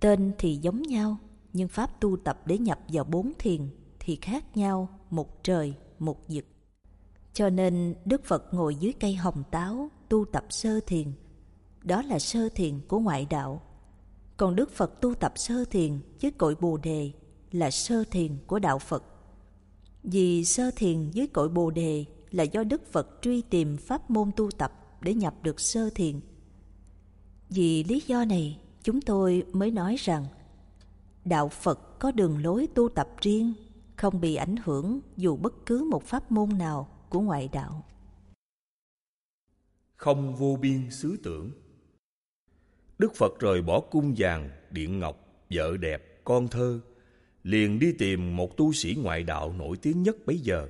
Tên 0.00 0.32
thì 0.38 0.56
giống 0.56 0.82
nhau, 0.82 1.18
nhưng 1.52 1.68
pháp 1.68 2.00
tu 2.00 2.16
tập 2.16 2.42
để 2.46 2.58
nhập 2.58 2.78
vào 2.88 3.04
bốn 3.04 3.32
thiền 3.38 3.68
thì 4.00 4.18
khác 4.22 4.56
nhau, 4.56 4.88
một 5.10 5.44
trời, 5.44 5.74
một 5.98 6.18
vực. 6.28 6.44
Cho 7.32 7.50
nên 7.50 7.94
đức 8.04 8.24
phật 8.24 8.54
ngồi 8.54 8.74
dưới 8.74 8.92
cây 8.92 9.14
hồng 9.14 9.42
táo 9.50 9.90
tu 10.08 10.24
tập 10.24 10.44
sơ 10.50 10.80
thiền. 10.86 11.12
Đó 11.82 12.02
là 12.02 12.18
sơ 12.18 12.48
thiền 12.48 12.80
của 12.88 12.98
ngoại 12.98 13.26
đạo. 13.30 13.62
Còn 14.36 14.56
đức 14.56 14.70
phật 14.72 15.00
tu 15.00 15.14
tập 15.14 15.32
sơ 15.36 15.64
thiền 15.64 16.00
dưới 16.18 16.32
cội 16.32 16.54
bồ 16.60 16.76
đề 16.76 17.12
là 17.52 17.70
sơ 17.70 18.04
thiền 18.10 18.36
của 18.46 18.58
đạo 18.58 18.78
phật. 18.78 19.04
Vì 20.02 20.44
sơ 20.44 20.70
thiền 20.76 21.10
dưới 21.10 21.26
cội 21.26 21.48
bồ 21.48 21.70
đề 21.70 22.04
là 22.30 22.42
do 22.42 22.64
đức 22.64 22.92
phật 22.92 23.18
truy 23.22 23.42
tìm 23.42 23.76
pháp 23.76 24.10
môn 24.10 24.30
tu 24.36 24.50
tập 24.50 24.72
để 25.00 25.14
nhập 25.14 25.34
được 25.42 25.60
sơ 25.60 25.90
thiền. 25.94 26.20
Vì 27.48 27.84
lý 27.84 28.02
do 28.06 28.24
này, 28.24 28.60
chúng 28.82 29.00
tôi 29.00 29.44
mới 29.52 29.70
nói 29.70 29.96
rằng 29.98 30.24
đạo 31.30 31.48
Phật 31.48 31.98
có 31.98 32.10
đường 32.10 32.42
lối 32.42 32.68
tu 32.74 32.88
tập 32.88 33.08
riêng, 33.20 33.52
không 33.96 34.20
bị 34.20 34.34
ảnh 34.34 34.54
hưởng 34.64 35.00
dù 35.16 35.36
bất 35.36 35.66
cứ 35.66 35.88
một 35.90 36.04
pháp 36.04 36.32
môn 36.32 36.48
nào 36.58 36.88
của 37.08 37.20
ngoại 37.20 37.48
đạo. 37.52 37.84
Không 39.96 40.34
vô 40.34 40.58
biên 40.60 40.90
xứ 40.90 41.16
tưởng 41.22 41.50
Đức 42.98 43.14
Phật 43.14 43.40
rời 43.40 43.62
bỏ 43.62 43.80
cung 43.80 44.14
vàng, 44.16 44.50
điện 44.70 44.98
ngọc, 44.98 45.16
vợ 45.50 45.76
đẹp, 45.76 46.24
con 46.24 46.48
thơ, 46.48 46.80
liền 47.44 47.78
đi 47.78 47.92
tìm 47.98 48.36
một 48.36 48.56
tu 48.56 48.72
sĩ 48.72 48.96
ngoại 49.02 49.22
đạo 49.22 49.52
nổi 49.58 49.76
tiếng 49.82 50.02
nhất 50.02 50.16
bấy 50.26 50.38
giờ, 50.38 50.68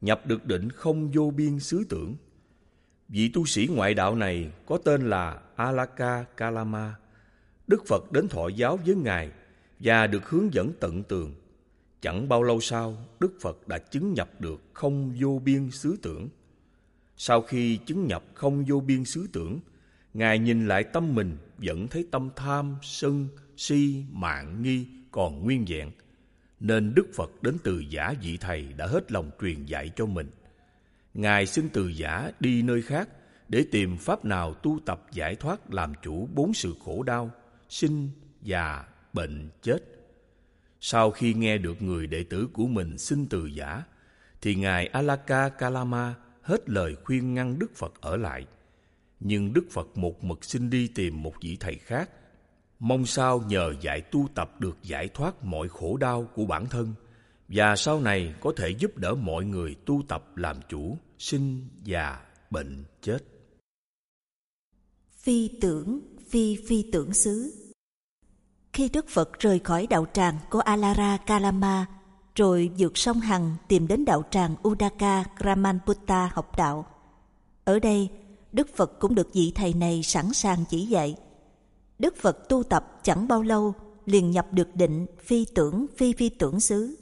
nhập 0.00 0.26
được 0.26 0.44
định 0.44 0.70
không 0.70 1.10
vô 1.10 1.30
biên 1.30 1.58
xứ 1.58 1.84
tưởng. 1.88 2.16
Vị 3.08 3.30
tu 3.34 3.46
sĩ 3.46 3.68
ngoại 3.70 3.94
đạo 3.94 4.14
này 4.14 4.50
có 4.66 4.78
tên 4.84 5.10
là 5.10 5.42
Alaka 5.56 6.24
Kalama. 6.36 6.94
Đức 7.66 7.86
Phật 7.86 8.12
đến 8.12 8.28
thọ 8.28 8.48
giáo 8.48 8.78
với 8.86 8.94
Ngài 8.94 9.30
và 9.82 10.06
được 10.06 10.28
hướng 10.28 10.54
dẫn 10.54 10.72
tận 10.80 11.02
tường. 11.02 11.34
Chẳng 12.00 12.28
bao 12.28 12.42
lâu 12.42 12.60
sau, 12.60 12.96
Đức 13.20 13.32
Phật 13.40 13.68
đã 13.68 13.78
chứng 13.78 14.12
nhập 14.12 14.40
được 14.40 14.62
không 14.72 15.14
vô 15.20 15.42
biên 15.44 15.70
xứ 15.70 15.96
tưởng. 16.02 16.28
Sau 17.16 17.42
khi 17.42 17.76
chứng 17.76 18.06
nhập 18.06 18.22
không 18.34 18.64
vô 18.68 18.80
biên 18.80 19.04
xứ 19.04 19.26
tưởng, 19.32 19.60
Ngài 20.14 20.38
nhìn 20.38 20.68
lại 20.68 20.84
tâm 20.84 21.14
mình 21.14 21.36
vẫn 21.58 21.88
thấy 21.88 22.06
tâm 22.10 22.30
tham, 22.36 22.76
sân, 22.82 23.28
si, 23.56 24.04
mạng, 24.12 24.62
nghi 24.62 24.86
còn 25.10 25.44
nguyên 25.44 25.64
vẹn. 25.68 25.90
Nên 26.60 26.94
Đức 26.94 27.06
Phật 27.14 27.42
đến 27.42 27.56
từ 27.62 27.84
giả 27.88 28.14
vị 28.22 28.36
thầy 28.36 28.72
đã 28.76 28.86
hết 28.86 29.12
lòng 29.12 29.30
truyền 29.40 29.64
dạy 29.64 29.90
cho 29.96 30.06
mình. 30.06 30.30
Ngài 31.14 31.46
xin 31.46 31.68
từ 31.68 31.88
giả 31.88 32.30
đi 32.40 32.62
nơi 32.62 32.82
khác 32.82 33.08
để 33.48 33.64
tìm 33.72 33.96
pháp 33.96 34.24
nào 34.24 34.54
tu 34.54 34.78
tập 34.86 35.06
giải 35.12 35.36
thoát 35.36 35.74
làm 35.74 35.92
chủ 36.02 36.28
bốn 36.34 36.54
sự 36.54 36.74
khổ 36.84 37.02
đau, 37.02 37.30
sinh, 37.68 38.10
già, 38.42 38.84
bệnh 39.12 39.50
chết. 39.62 39.78
Sau 40.80 41.10
khi 41.10 41.34
nghe 41.34 41.58
được 41.58 41.82
người 41.82 42.06
đệ 42.06 42.24
tử 42.24 42.48
của 42.52 42.66
mình 42.66 42.98
xin 42.98 43.26
từ 43.26 43.46
giả, 43.46 43.82
thì 44.40 44.54
Ngài 44.54 44.86
Alaka 44.86 45.48
Kalama 45.48 46.14
hết 46.42 46.68
lời 46.68 46.96
khuyên 47.04 47.34
ngăn 47.34 47.58
Đức 47.58 47.74
Phật 47.74 48.00
ở 48.00 48.16
lại. 48.16 48.46
Nhưng 49.20 49.52
Đức 49.52 49.64
Phật 49.70 49.98
một 49.98 50.24
mực 50.24 50.44
xin 50.44 50.70
đi 50.70 50.88
tìm 50.88 51.22
một 51.22 51.34
vị 51.42 51.56
thầy 51.60 51.74
khác, 51.74 52.10
mong 52.78 53.06
sao 53.06 53.44
nhờ 53.48 53.74
dạy 53.80 54.00
tu 54.00 54.28
tập 54.34 54.60
được 54.60 54.76
giải 54.82 55.08
thoát 55.08 55.44
mọi 55.44 55.68
khổ 55.68 55.96
đau 55.96 56.28
của 56.34 56.46
bản 56.46 56.66
thân 56.66 56.94
và 57.48 57.76
sau 57.76 58.00
này 58.00 58.34
có 58.40 58.52
thể 58.56 58.68
giúp 58.68 58.96
đỡ 58.96 59.14
mọi 59.14 59.44
người 59.44 59.76
tu 59.86 60.02
tập 60.08 60.36
làm 60.36 60.56
chủ, 60.68 60.98
sinh, 61.18 61.68
già, 61.84 62.20
bệnh, 62.50 62.84
chết. 63.02 63.18
Phi 65.16 65.50
tưởng, 65.60 66.00
phi 66.28 66.56
phi 66.68 66.90
tưởng 66.92 67.14
xứ 67.14 67.61
khi 68.72 68.88
Đức 68.88 69.08
Phật 69.08 69.38
rời 69.38 69.58
khỏi 69.58 69.86
đạo 69.86 70.06
tràng 70.12 70.38
của 70.50 70.60
Alara 70.60 71.16
Kalama, 71.16 71.86
rồi 72.34 72.70
vượt 72.78 72.98
sông 72.98 73.20
Hằng 73.20 73.56
tìm 73.68 73.88
đến 73.88 74.04
đạo 74.04 74.22
tràng 74.30 74.54
Udaka 74.68 75.24
Kramanputta 75.38 76.30
học 76.34 76.56
đạo. 76.56 76.86
Ở 77.64 77.78
đây, 77.78 78.08
Đức 78.52 78.76
Phật 78.76 78.98
cũng 79.00 79.14
được 79.14 79.34
vị 79.34 79.52
thầy 79.54 79.74
này 79.74 80.02
sẵn 80.02 80.32
sàng 80.32 80.64
chỉ 80.68 80.86
dạy. 80.86 81.16
Đức 81.98 82.16
Phật 82.16 82.48
tu 82.48 82.62
tập 82.62 83.00
chẳng 83.02 83.28
bao 83.28 83.42
lâu 83.42 83.74
liền 84.06 84.30
nhập 84.30 84.46
được 84.52 84.76
định 84.76 85.06
phi 85.24 85.44
tưởng 85.54 85.86
phi 85.96 86.12
phi 86.12 86.28
tưởng 86.28 86.60
xứ. 86.60 86.96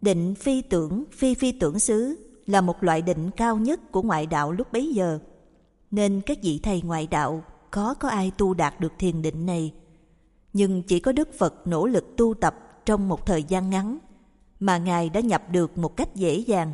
Định 0.00 0.34
phi 0.34 0.62
tưởng 0.62 1.04
phi 1.12 1.34
phi 1.34 1.52
tưởng 1.52 1.78
xứ 1.78 2.16
là 2.46 2.60
một 2.60 2.84
loại 2.84 3.02
định 3.02 3.30
cao 3.30 3.56
nhất 3.56 3.92
của 3.92 4.02
ngoại 4.02 4.26
đạo 4.26 4.52
lúc 4.52 4.72
bấy 4.72 4.92
giờ. 4.94 5.18
Nên 5.90 6.20
các 6.26 6.38
vị 6.42 6.60
thầy 6.62 6.82
ngoại 6.82 7.06
đạo 7.06 7.44
có 7.70 7.94
có 7.94 8.08
ai 8.08 8.32
tu 8.38 8.54
đạt 8.54 8.80
được 8.80 8.92
thiền 8.98 9.22
định 9.22 9.46
này 9.46 9.72
nhưng 10.52 10.82
chỉ 10.82 11.00
có 11.00 11.12
Đức 11.12 11.28
Phật 11.38 11.66
nỗ 11.66 11.86
lực 11.86 12.16
tu 12.16 12.34
tập 12.34 12.54
trong 12.86 13.08
một 13.08 13.26
thời 13.26 13.42
gian 13.42 13.70
ngắn 13.70 13.98
mà 14.60 14.78
Ngài 14.78 15.08
đã 15.08 15.20
nhập 15.20 15.42
được 15.50 15.78
một 15.78 15.96
cách 15.96 16.14
dễ 16.14 16.34
dàng. 16.34 16.72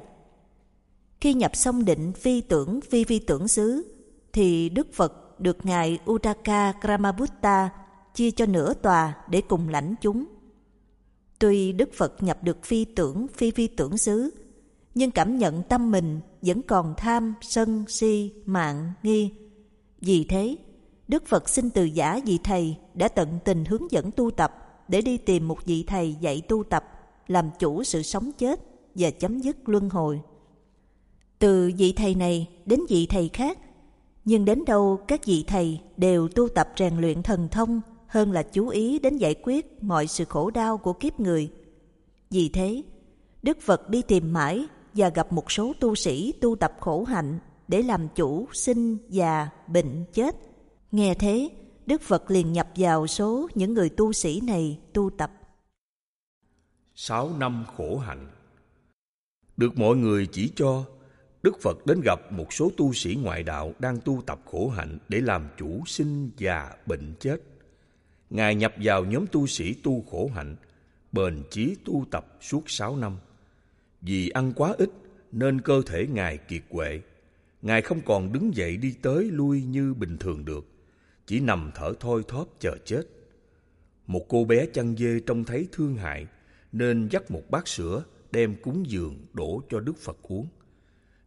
Khi 1.21 1.35
nhập 1.35 1.57
xong 1.57 1.85
định 1.85 2.13
phi 2.13 2.41
tưởng 2.41 2.81
phi 2.81 3.05
phi 3.05 3.19
tưởng 3.19 3.49
xứ 3.49 3.95
thì 4.33 4.69
Đức 4.69 4.93
Phật 4.93 5.41
được 5.41 5.67
Ngài 5.67 5.99
utaka 6.11 6.73
kramabutta 6.81 7.71
chia 8.15 8.31
cho 8.31 8.47
nửa 8.47 8.75
tòa 8.75 9.17
để 9.31 9.41
cùng 9.41 9.69
lãnh 9.69 9.95
chúng. 10.01 10.25
Tuy 11.39 11.73
Đức 11.73 11.91
Phật 11.93 12.23
nhập 12.23 12.39
được 12.43 12.65
phi 12.65 12.85
tưởng, 12.85 13.27
phi 13.35 13.51
phi 13.51 13.67
tưởng 13.67 13.99
xứ, 13.99 14.31
nhưng 14.95 15.11
cảm 15.11 15.39
nhận 15.39 15.63
tâm 15.63 15.91
mình 15.91 16.21
vẫn 16.43 16.63
còn 16.63 16.95
tham, 16.97 17.35
sân, 17.41 17.85
si, 17.89 18.33
mạng, 18.45 18.93
nghi. 19.03 19.35
Vì 20.01 20.25
thế, 20.25 20.57
Đức 21.09 21.27
Phật 21.27 21.49
xin 21.49 21.71
từ 21.71 21.85
giả 21.85 22.21
vị 22.27 22.39
thầy 22.45 22.77
đã 22.99 23.09
tận 23.09 23.39
tình 23.45 23.65
hướng 23.65 23.91
dẫn 23.91 24.11
tu 24.11 24.31
tập 24.31 24.83
để 24.89 25.01
đi 25.01 25.17
tìm 25.17 25.49
một 25.49 25.65
vị 25.65 25.85
thầy 25.87 26.17
dạy 26.21 26.43
tu 26.49 26.65
tập, 26.65 26.85
làm 27.27 27.51
chủ 27.59 27.85
sự 27.85 28.03
sống 28.03 28.31
chết 28.39 28.61
và 28.95 29.11
chấm 29.11 29.39
dứt 29.39 29.69
luân 29.69 29.91
hồi. 29.91 30.21
Từ 31.39 31.71
vị 31.77 31.93
thầy 31.93 32.15
này 32.15 32.49
đến 32.67 32.81
vị 32.89 33.07
thầy 33.07 33.31
khác, 33.33 33.59
nhưng 34.25 34.45
đến 34.45 34.65
đâu 34.65 34.99
các 35.09 35.25
vị 35.25 35.45
thầy 35.47 35.81
đều 35.97 36.29
tu 36.29 36.49
tập 36.49 36.69
rèn 36.77 36.99
luyện 36.99 37.23
thần 37.23 37.49
thông 37.49 37.81
hơn 38.07 38.33
là 38.33 38.43
chú 38.43 38.69
ý 38.69 38.99
đến 38.99 39.17
giải 39.17 39.35
quyết 39.43 39.83
mọi 39.83 40.07
sự 40.07 40.25
khổ 40.25 40.51
đau 40.51 40.79
của 40.79 40.93
kiếp 40.93 41.21
người. 41.21 41.51
Vì 42.31 42.49
thế, 42.49 42.83
Đức 43.43 43.61
Phật 43.61 43.91
đi 43.91 44.03
tìm 44.03 44.33
mãi 44.33 44.67
và 44.95 45.09
gặp 45.09 45.33
một 45.33 45.53
số 45.53 45.73
tu 45.81 45.95
sĩ 45.95 46.33
tu 46.33 46.57
tập 46.57 46.73
khổ 46.81 47.05
hạnh 47.05 47.39
để 47.69 47.83
làm 47.83 48.09
chủ 48.15 48.47
sinh, 48.53 48.97
già, 49.09 49.49
bệnh, 49.67 50.05
chết. 50.13 50.37
Nghe 50.93 51.15
thế, 51.15 51.49
Đức 51.89 52.03
Phật 52.03 52.31
liền 52.31 52.53
nhập 52.53 52.69
vào 52.77 53.07
số 53.07 53.49
những 53.55 53.75
người 53.75 53.89
tu 53.89 54.13
sĩ 54.13 54.41
này 54.41 54.79
tu 54.93 55.11
tập. 55.11 55.31
Sáu 56.95 57.31
năm 57.39 57.65
khổ 57.77 57.99
hạnh 57.99 58.27
Được 59.57 59.79
mọi 59.79 59.97
người 59.97 60.27
chỉ 60.27 60.53
cho, 60.57 60.85
Đức 61.43 61.61
Phật 61.61 61.87
đến 61.87 62.01
gặp 62.05 62.33
một 62.33 62.53
số 62.53 62.71
tu 62.77 62.93
sĩ 62.93 63.15
ngoại 63.23 63.43
đạo 63.43 63.75
đang 63.79 64.01
tu 64.01 64.23
tập 64.27 64.41
khổ 64.45 64.69
hạnh 64.69 64.99
để 65.09 65.21
làm 65.21 65.49
chủ 65.59 65.83
sinh, 65.87 66.31
già, 66.37 66.71
bệnh, 66.87 67.15
chết. 67.21 67.37
Ngài 68.31 68.55
nhập 68.55 68.75
vào 68.83 69.05
nhóm 69.05 69.27
tu 69.33 69.47
sĩ 69.47 69.75
tu 69.75 70.05
khổ 70.11 70.31
hạnh, 70.35 70.57
bền 71.13 71.43
chí 71.51 71.77
tu 71.85 72.05
tập 72.11 72.27
suốt 72.41 72.63
sáu 72.67 72.97
năm. 72.97 73.17
Vì 74.01 74.29
ăn 74.29 74.53
quá 74.57 74.75
ít 74.79 74.91
nên 75.33 75.61
cơ 75.61 75.83
thể 75.87 76.07
Ngài 76.07 76.37
kiệt 76.37 76.63
quệ. 76.69 77.01
Ngài 77.63 77.83
không 77.83 78.01
còn 78.07 78.33
đứng 78.33 78.55
dậy 78.55 78.77
đi 78.77 78.95
tới 79.03 79.25
lui 79.25 79.63
như 79.63 79.95
bình 79.95 80.17
thường 80.19 80.45
được, 80.45 80.78
chỉ 81.29 81.41
nằm 81.41 81.71
thở 81.75 81.93
thôi 82.01 82.23
thóp 82.29 82.49
chờ 82.61 82.77
chết. 82.85 83.03
Một 84.07 84.27
cô 84.29 84.45
bé 84.45 84.67
chăn 84.67 84.97
dê 84.97 85.21
trông 85.27 85.45
thấy 85.45 85.69
thương 85.73 85.97
hại 85.97 86.27
nên 86.73 87.09
dắt 87.09 87.31
một 87.31 87.43
bát 87.51 87.69
sữa 87.69 88.05
đem 88.31 88.57
cúng 88.63 88.85
dường 88.87 89.27
đổ 89.33 89.63
cho 89.71 89.81
Đức 89.81 89.99
Phật 89.99 90.17
uống. 90.23 90.49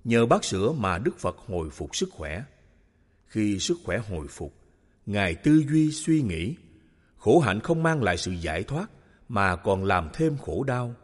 Nhờ 0.03 0.25
bát 0.25 0.43
sữa 0.43 0.71
mà 0.77 0.97
Đức 0.97 1.19
Phật 1.19 1.37
hồi 1.37 1.69
phục 1.69 1.95
sức 1.95 2.09
khỏe. 2.11 2.43
Khi 3.27 3.59
sức 3.59 3.77
khỏe 3.83 3.97
hồi 3.97 4.27
phục, 4.27 4.53
Ngài 5.05 5.35
tư 5.35 5.63
duy 5.69 5.91
suy 5.91 6.21
nghĩ, 6.21 6.55
khổ 7.17 7.39
hạnh 7.39 7.59
không 7.59 7.83
mang 7.83 8.03
lại 8.03 8.17
sự 8.17 8.31
giải 8.31 8.63
thoát 8.63 8.91
mà 9.29 9.55
còn 9.55 9.83
làm 9.83 10.09
thêm 10.13 10.37
khổ 10.37 10.63
đau. 10.63 10.95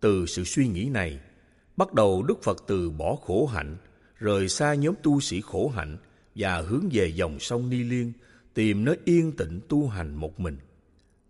Từ 0.00 0.26
sự 0.26 0.44
suy 0.44 0.68
nghĩ 0.68 0.88
này, 0.88 1.20
bắt 1.76 1.94
đầu 1.94 2.22
Đức 2.22 2.42
Phật 2.42 2.64
từ 2.66 2.90
bỏ 2.90 3.16
khổ 3.22 3.46
hạnh, 3.46 3.76
rời 4.18 4.48
xa 4.48 4.74
nhóm 4.74 4.94
tu 5.02 5.20
sĩ 5.20 5.40
khổ 5.40 5.68
hạnh 5.68 5.96
và 6.38 6.60
hướng 6.60 6.88
về 6.92 7.06
dòng 7.06 7.40
sông 7.40 7.70
Ni 7.70 7.82
Liên, 7.82 8.12
tìm 8.54 8.84
nơi 8.84 8.98
yên 9.04 9.32
tĩnh 9.32 9.60
tu 9.68 9.88
hành 9.88 10.14
một 10.14 10.40
mình. 10.40 10.56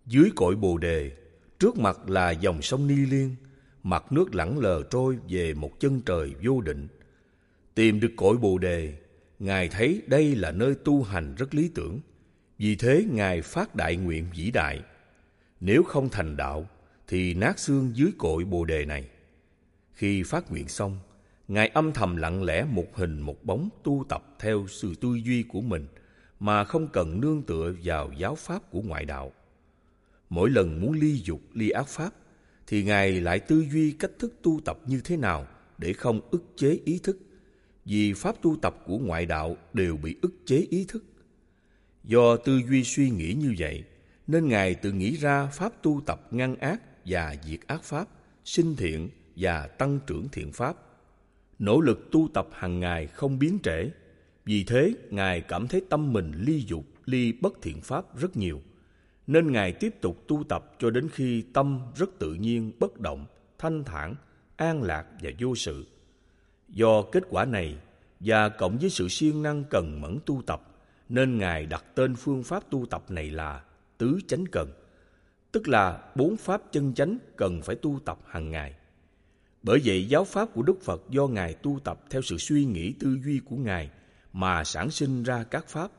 Dưới 0.06 0.30
cội 0.36 0.56
Bồ 0.56 0.78
đề, 0.78 1.12
trước 1.59 1.78
mặt 1.78 2.09
là 2.09 2.30
dòng 2.30 2.62
sông 2.62 2.86
Ni 2.86 2.96
Liên, 2.96 3.36
mặt 3.82 4.12
nước 4.12 4.34
lẳng 4.34 4.59
lờ 4.59 4.82
trôi 4.90 5.18
về 5.28 5.54
một 5.54 5.80
chân 5.80 6.00
trời 6.06 6.34
vô 6.42 6.61
định. 6.61 6.88
Tìm 7.74 8.00
được 8.00 8.12
cội 8.16 8.36
Bồ 8.36 8.59
đề, 8.59 8.94
Ngài 9.38 9.68
thấy 9.68 10.02
đây 10.06 10.34
là 10.34 10.50
nơi 10.50 10.74
tu 10.84 11.02
hành 11.02 11.34
rất 11.34 11.54
lý 11.54 11.70
tưởng. 11.74 12.00
Vì 12.59 12.76
thế 12.76 13.04
Ngài 13.11 13.42
phát 13.42 13.74
đại 13.74 13.96
nguyện 13.96 14.26
vĩ 14.36 14.50
đại. 14.50 14.82
Nếu 15.61 15.82
không 15.82 16.09
thành 16.09 16.36
đạo, 16.36 16.68
thì 17.06 17.34
nát 17.34 17.59
xương 17.59 17.90
dưới 17.94 18.11
cội 18.18 18.44
Bồ 18.44 18.64
đề 18.64 18.84
này. 18.84 19.09
Khi 19.92 20.22
phát 20.22 20.50
nguyện 20.50 20.68
xong, 20.68 20.98
Ngài 21.49 21.68
âm 21.68 21.92
thầm 21.92 22.16
lặng 22.16 22.42
lẽ 22.42 22.64
một 22.64 22.96
hình 22.96 23.20
một 23.20 23.44
bóng 23.44 23.68
tu 23.82 24.05
tập 24.09 24.36
theo 24.38 24.66
sự 24.68 24.94
tư 24.94 25.14
duy 25.24 25.42
của 25.42 25.61
mình 25.61 25.86
mà 26.40 26.64
không 26.64 26.88
cần 26.88 27.20
nương 27.20 27.42
tựa 27.42 27.74
vào 27.84 28.12
giáo 28.18 28.34
pháp 28.34 28.70
của 28.70 28.82
ngoại 28.82 29.05
đạo. 29.05 29.32
Mỗi 30.30 30.51
lần 30.51 30.80
muốn 30.80 30.92
ly 30.92 31.20
dục, 31.24 31.40
ly 31.55 31.70
ác 31.70 31.88
pháp, 31.88 32.11
thì 32.66 32.84
Ngài 32.84 33.20
lại 33.20 33.40
tư 33.40 33.64
duy 33.72 33.90
cách 33.90 34.11
thức 34.18 34.34
tu 34.42 34.61
tập 34.64 34.78
như 34.86 35.01
thế 35.05 35.16
nào 35.16 35.46
để 35.78 35.92
không 35.92 36.20
ức 36.30 36.44
chế 36.57 36.78
ý 36.84 37.01
thức, 37.03 37.18
vì 37.84 38.12
pháp 38.12 38.42
tu 38.42 38.57
tập 38.62 38.76
của 38.86 38.99
ngoại 38.99 39.26
đạo 39.26 39.57
đều 39.72 39.96
bị 39.96 40.16
ức 40.22 40.32
chế 40.46 40.66
ý 40.70 40.84
thức. 40.88 41.05
Do 42.05 42.36
tư 42.36 42.61
duy 42.68 42.84
suy 42.84 43.11
nghĩ 43.11 43.34
như 43.34 43.55
vậy, 43.59 43.84
nên 44.26 44.49
Ngài 44.49 44.74
tự 44.74 44.92
nghĩ 44.92 45.16
ra 45.16 45.46
pháp 45.46 45.82
tu 45.82 46.01
tập 46.07 46.26
ngăn 46.30 46.57
ác 46.57 46.82
và 47.05 47.36
diệt 47.44 47.61
ác 47.66 47.82
pháp, 47.82 48.09
sinh 48.44 48.76
thiện 48.76 49.09
và 49.36 49.66
tăng 49.66 49.99
trưởng 50.07 50.28
thiện 50.32 50.53
pháp. 50.53 50.76
Nỗ 51.59 51.80
lực 51.80 52.11
tu 52.12 52.28
tập 52.34 52.48
hàng 52.52 52.80
ngày 52.80 53.06
không 53.06 53.38
biến 53.38 53.59
trễ. 53.62 53.90
Vì 54.44 54.64
thế, 54.64 54.94
Ngài 55.11 55.40
cảm 55.40 55.68
thấy 55.68 55.82
tâm 55.88 56.12
mình 56.12 56.32
ly 56.36 56.64
dục, 56.66 56.84
ly 57.04 57.32
bất 57.32 57.52
thiện 57.62 57.80
pháp 57.80 58.18
rất 58.18 58.36
nhiều. 58.36 58.61
Nên 59.26 59.52
Ngài 59.52 59.72
tiếp 59.72 59.94
tục 60.00 60.24
tu 60.28 60.44
tập 60.48 60.74
cho 60.78 60.90
đến 60.90 61.09
khi 61.12 61.42
tâm 61.52 61.80
rất 61.96 62.18
tự 62.18 62.34
nhiên, 62.34 62.72
bất 62.78 63.00
động, 63.00 63.26
thanh 63.59 63.84
thản, 63.84 64.14
an 64.56 64.82
lạc 64.82 65.06
và 65.22 65.30
vô 65.38 65.54
sự. 65.54 65.86
Do 66.68 67.02
kết 67.02 67.22
quả 67.30 67.44
này 67.44 67.76
và 68.20 68.48
cộng 68.48 68.78
với 68.78 68.90
sự 68.90 69.09
siêng 69.09 69.42
năng 69.42 69.64
cần 69.64 70.00
mẫn 70.00 70.18
tu 70.26 70.42
tập, 70.46 70.62
nên 71.09 71.38
Ngài 71.38 71.66
đặt 71.66 71.84
tên 71.94 72.16
phương 72.16 72.42
pháp 72.42 72.70
tu 72.70 72.86
tập 72.86 73.04
này 73.09 73.30
là 73.30 73.64
Tứ 73.98 74.18
Chánh 74.28 74.44
Cần, 74.52 74.72
tức 75.52 75.68
là 75.68 76.02
bốn 76.14 76.36
pháp 76.36 76.62
chân 76.72 76.94
chánh 76.94 77.18
cần 77.36 77.62
phải 77.62 77.76
tu 77.76 78.00
tập 78.04 78.18
hàng 78.26 78.50
ngày. 78.50 78.74
Bởi 79.68 79.80
vậy 79.84 80.08
giáo 80.08 80.24
pháp 80.24 80.48
của 80.54 80.62
Đức 80.62 80.82
Phật 80.82 81.02
do 81.10 81.26
Ngài 81.26 81.54
tu 81.54 81.78
tập 81.84 82.04
theo 82.10 82.22
sự 82.22 82.36
suy 82.38 82.64
nghĩ 82.64 82.92
tư 82.92 83.18
duy 83.24 83.40
của 83.50 83.56
Ngài 83.56 83.90
mà 84.32 84.64
sản 84.64 84.90
sinh 84.90 85.22
ra 85.22 85.44
các 85.44 85.68
pháp. 85.68 85.90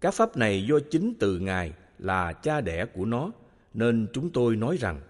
Các 0.00 0.14
pháp 0.14 0.36
này 0.36 0.66
do 0.68 0.78
chính 0.90 1.14
từ 1.18 1.38
Ngài 1.38 1.72
là 1.98 2.32
cha 2.32 2.60
đẻ 2.60 2.86
của 2.94 3.04
nó, 3.04 3.30
nên 3.74 4.06
chúng 4.12 4.30
tôi 4.30 4.56
nói 4.56 4.76
rằng 4.80 5.00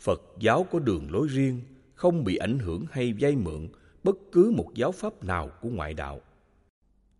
Phật 0.00 0.22
giáo 0.40 0.66
có 0.72 0.78
đường 0.78 1.10
lối 1.10 1.28
riêng, 1.28 1.60
không 1.94 2.24
bị 2.24 2.36
ảnh 2.36 2.58
hưởng 2.58 2.84
hay 2.90 3.14
vay 3.20 3.36
mượn 3.36 3.68
bất 4.04 4.16
cứ 4.32 4.52
một 4.56 4.70
giáo 4.74 4.92
pháp 4.92 5.24
nào 5.24 5.50
của 5.60 5.68
ngoại 5.68 5.94
đạo. 5.94 6.20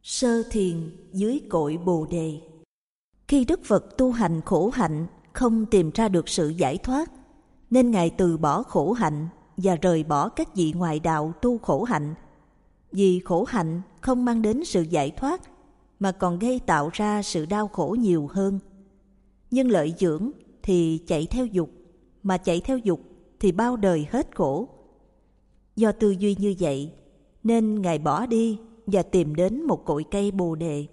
Sơ 0.02 0.42
thiền 0.50 0.90
dưới 1.12 1.40
cội 1.48 1.76
Bồ 1.84 2.06
đề. 2.10 2.40
Khi 3.28 3.44
Đức 3.44 3.60
Phật 3.64 3.98
tu 3.98 4.12
hành 4.12 4.40
khổ 4.44 4.70
hạnh 4.74 5.06
không 5.32 5.66
tìm 5.66 5.90
ra 5.94 6.08
được 6.08 6.28
sự 6.28 6.48
giải 6.48 6.78
thoát, 6.78 7.10
nên 7.70 7.90
Ngài 7.90 8.10
từ 8.10 8.36
bỏ 8.36 8.62
khổ 8.62 8.92
hạnh 8.92 9.28
và 9.56 9.76
rời 9.82 10.04
bỏ 10.04 10.28
các 10.28 10.54
vị 10.54 10.72
ngoại 10.76 11.00
đạo 11.00 11.32
tu 11.42 11.58
khổ 11.58 11.84
hạnh. 11.84 12.14
Vì 12.92 13.20
khổ 13.24 13.44
hạnh 13.44 13.82
không 14.00 14.24
mang 14.24 14.42
đến 14.42 14.64
sự 14.64 14.82
giải 14.82 15.10
thoát, 15.10 15.40
mà 16.00 16.12
còn 16.12 16.38
gây 16.38 16.58
tạo 16.58 16.90
ra 16.92 17.22
sự 17.22 17.46
đau 17.46 17.68
khổ 17.68 17.96
nhiều 17.98 18.28
hơn. 18.32 18.58
Nhưng 19.50 19.70
lợi 19.70 19.94
dưỡng 19.98 20.30
thì 20.62 20.98
chạy 21.06 21.26
theo 21.26 21.46
dục, 21.46 21.70
mà 22.22 22.38
chạy 22.38 22.60
theo 22.60 22.78
dục 22.78 23.00
thì 23.40 23.52
bao 23.52 23.76
đời 23.76 24.06
hết 24.10 24.36
khổ. 24.36 24.68
Do 25.76 25.92
tư 25.92 26.10
duy 26.10 26.36
như 26.38 26.54
vậy, 26.58 26.92
nên 27.44 27.82
Ngài 27.82 27.98
bỏ 27.98 28.26
đi 28.26 28.58
và 28.86 29.02
tìm 29.02 29.34
đến 29.34 29.62
một 29.62 29.84
cội 29.84 30.04
cây 30.10 30.30
bồ 30.30 30.54
đề. 30.54 30.86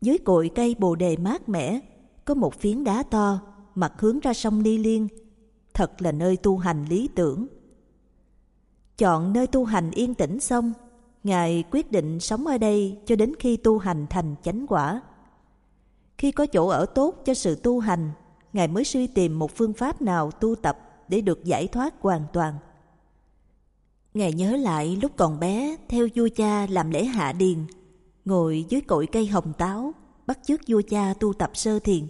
Dưới 0.00 0.18
cội 0.18 0.50
cây 0.54 0.76
bồ 0.78 0.94
đề 0.94 1.16
mát 1.16 1.48
mẻ, 1.48 1.80
có 2.24 2.34
một 2.34 2.54
phiến 2.54 2.84
đá 2.84 3.02
to, 3.02 3.40
mặt 3.74 3.92
hướng 3.98 4.20
ra 4.20 4.34
sông 4.34 4.62
Ni 4.62 4.78
Liên, 4.78 5.08
thật 5.74 6.02
là 6.02 6.12
nơi 6.12 6.36
tu 6.36 6.58
hành 6.58 6.84
lý 6.84 7.08
tưởng. 7.14 7.46
Chọn 8.98 9.32
nơi 9.32 9.46
tu 9.46 9.64
hành 9.64 9.90
yên 9.90 10.14
tĩnh 10.14 10.40
xong, 10.40 10.72
Ngài 11.24 11.64
quyết 11.70 11.92
định 11.92 12.20
sống 12.20 12.46
ở 12.46 12.58
đây 12.58 12.98
cho 13.06 13.16
đến 13.16 13.32
khi 13.38 13.56
tu 13.56 13.78
hành 13.78 14.06
thành 14.10 14.34
chánh 14.42 14.66
quả. 14.66 15.02
Khi 16.18 16.32
có 16.32 16.46
chỗ 16.46 16.68
ở 16.68 16.86
tốt 16.86 17.22
cho 17.24 17.34
sự 17.34 17.54
tu 17.54 17.80
hành, 17.80 18.10
Ngài 18.52 18.68
mới 18.68 18.84
suy 18.84 19.06
tìm 19.06 19.38
một 19.38 19.56
phương 19.56 19.72
pháp 19.72 20.02
nào 20.02 20.30
tu 20.30 20.54
tập 20.54 20.78
để 21.08 21.20
được 21.20 21.44
giải 21.44 21.68
thoát 21.68 21.94
hoàn 22.00 22.22
toàn. 22.32 22.54
Ngài 24.14 24.32
nhớ 24.32 24.56
lại 24.56 24.98
lúc 25.02 25.12
còn 25.16 25.40
bé 25.40 25.76
theo 25.88 26.08
vua 26.14 26.28
cha 26.36 26.66
làm 26.66 26.90
lễ 26.90 27.04
hạ 27.04 27.32
điền, 27.32 27.58
ngồi 28.24 28.64
dưới 28.68 28.80
cội 28.80 29.06
cây 29.06 29.26
hồng 29.26 29.52
táo, 29.58 29.94
bắt 30.26 30.38
chước 30.42 30.60
vua 30.68 30.82
cha 30.88 31.14
tu 31.20 31.32
tập 31.32 31.50
sơ 31.54 31.78
thiền. 31.78 32.06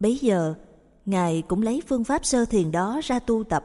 Bấy 0.00 0.16
giờ, 0.16 0.54
Ngài 1.06 1.42
cũng 1.42 1.62
lấy 1.62 1.82
phương 1.88 2.04
pháp 2.04 2.24
sơ 2.24 2.44
thiền 2.44 2.72
đó 2.72 3.00
ra 3.04 3.18
tu 3.18 3.44
tập, 3.44 3.64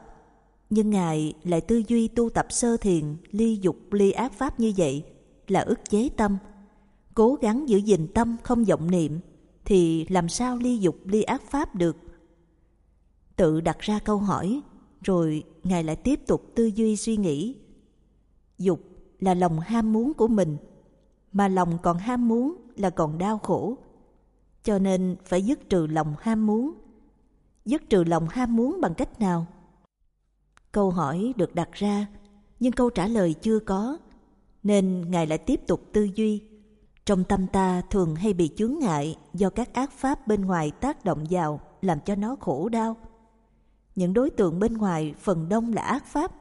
nhưng 0.70 0.90
Ngài 0.90 1.34
lại 1.44 1.60
tư 1.60 1.82
duy 1.88 2.08
tu 2.08 2.30
tập 2.30 2.46
sơ 2.50 2.76
thiền 2.76 3.16
ly 3.30 3.58
dục 3.62 3.76
ly 3.90 4.10
ác 4.10 4.32
pháp 4.32 4.60
như 4.60 4.72
vậy 4.76 5.04
là 5.46 5.60
ức 5.60 5.90
chế 5.90 6.08
tâm. 6.16 6.38
Cố 7.14 7.34
gắng 7.34 7.68
giữ 7.68 7.78
gìn 7.78 8.06
tâm 8.14 8.36
không 8.42 8.64
vọng 8.64 8.90
niệm 8.90 9.20
thì 9.64 10.06
làm 10.08 10.28
sao 10.28 10.56
ly 10.56 10.78
dục 10.78 10.96
ly 11.04 11.22
ác 11.22 11.42
pháp 11.50 11.74
được? 11.74 11.96
Tự 13.36 13.60
đặt 13.60 13.78
ra 13.78 13.98
câu 13.98 14.18
hỏi, 14.18 14.60
rồi 15.02 15.44
Ngài 15.64 15.84
lại 15.84 15.96
tiếp 15.96 16.20
tục 16.26 16.42
tư 16.54 16.66
duy 16.66 16.96
suy 16.96 17.16
nghĩ. 17.16 17.56
Dục 18.58 18.80
là 19.18 19.34
lòng 19.34 19.60
ham 19.60 19.92
muốn 19.92 20.14
của 20.14 20.28
mình, 20.28 20.56
mà 21.32 21.48
lòng 21.48 21.78
còn 21.82 21.98
ham 21.98 22.28
muốn 22.28 22.56
là 22.76 22.90
còn 22.90 23.18
đau 23.18 23.38
khổ. 23.38 23.78
Cho 24.62 24.78
nên 24.78 25.16
phải 25.24 25.42
dứt 25.42 25.70
trừ 25.70 25.86
lòng 25.86 26.14
ham 26.20 26.46
muốn. 26.46 26.74
Dứt 27.68 27.90
trừ 27.90 28.04
lòng 28.04 28.28
ham 28.28 28.56
muốn 28.56 28.80
bằng 28.80 28.94
cách 28.94 29.20
nào? 29.20 29.46
Câu 30.72 30.90
hỏi 30.90 31.32
được 31.36 31.54
đặt 31.54 31.72
ra, 31.72 32.06
nhưng 32.60 32.72
câu 32.72 32.90
trả 32.90 33.08
lời 33.08 33.34
chưa 33.34 33.58
có, 33.58 33.98
nên 34.62 35.10
Ngài 35.10 35.26
lại 35.26 35.38
tiếp 35.38 35.60
tục 35.66 35.80
tư 35.92 36.08
duy. 36.14 36.42
Trong 37.04 37.24
tâm 37.24 37.46
ta 37.46 37.82
thường 37.90 38.14
hay 38.14 38.32
bị 38.32 38.50
chướng 38.56 38.74
ngại 38.80 39.16
do 39.34 39.50
các 39.50 39.74
ác 39.74 39.92
pháp 39.92 40.26
bên 40.26 40.44
ngoài 40.44 40.70
tác 40.70 41.04
động 41.04 41.24
vào 41.30 41.60
làm 41.82 42.00
cho 42.00 42.14
nó 42.14 42.36
khổ 42.40 42.68
đau. 42.68 42.96
Những 43.96 44.14
đối 44.14 44.30
tượng 44.30 44.58
bên 44.58 44.74
ngoài 44.74 45.14
phần 45.18 45.48
đông 45.48 45.72
là 45.72 45.82
ác 45.82 46.06
pháp, 46.06 46.32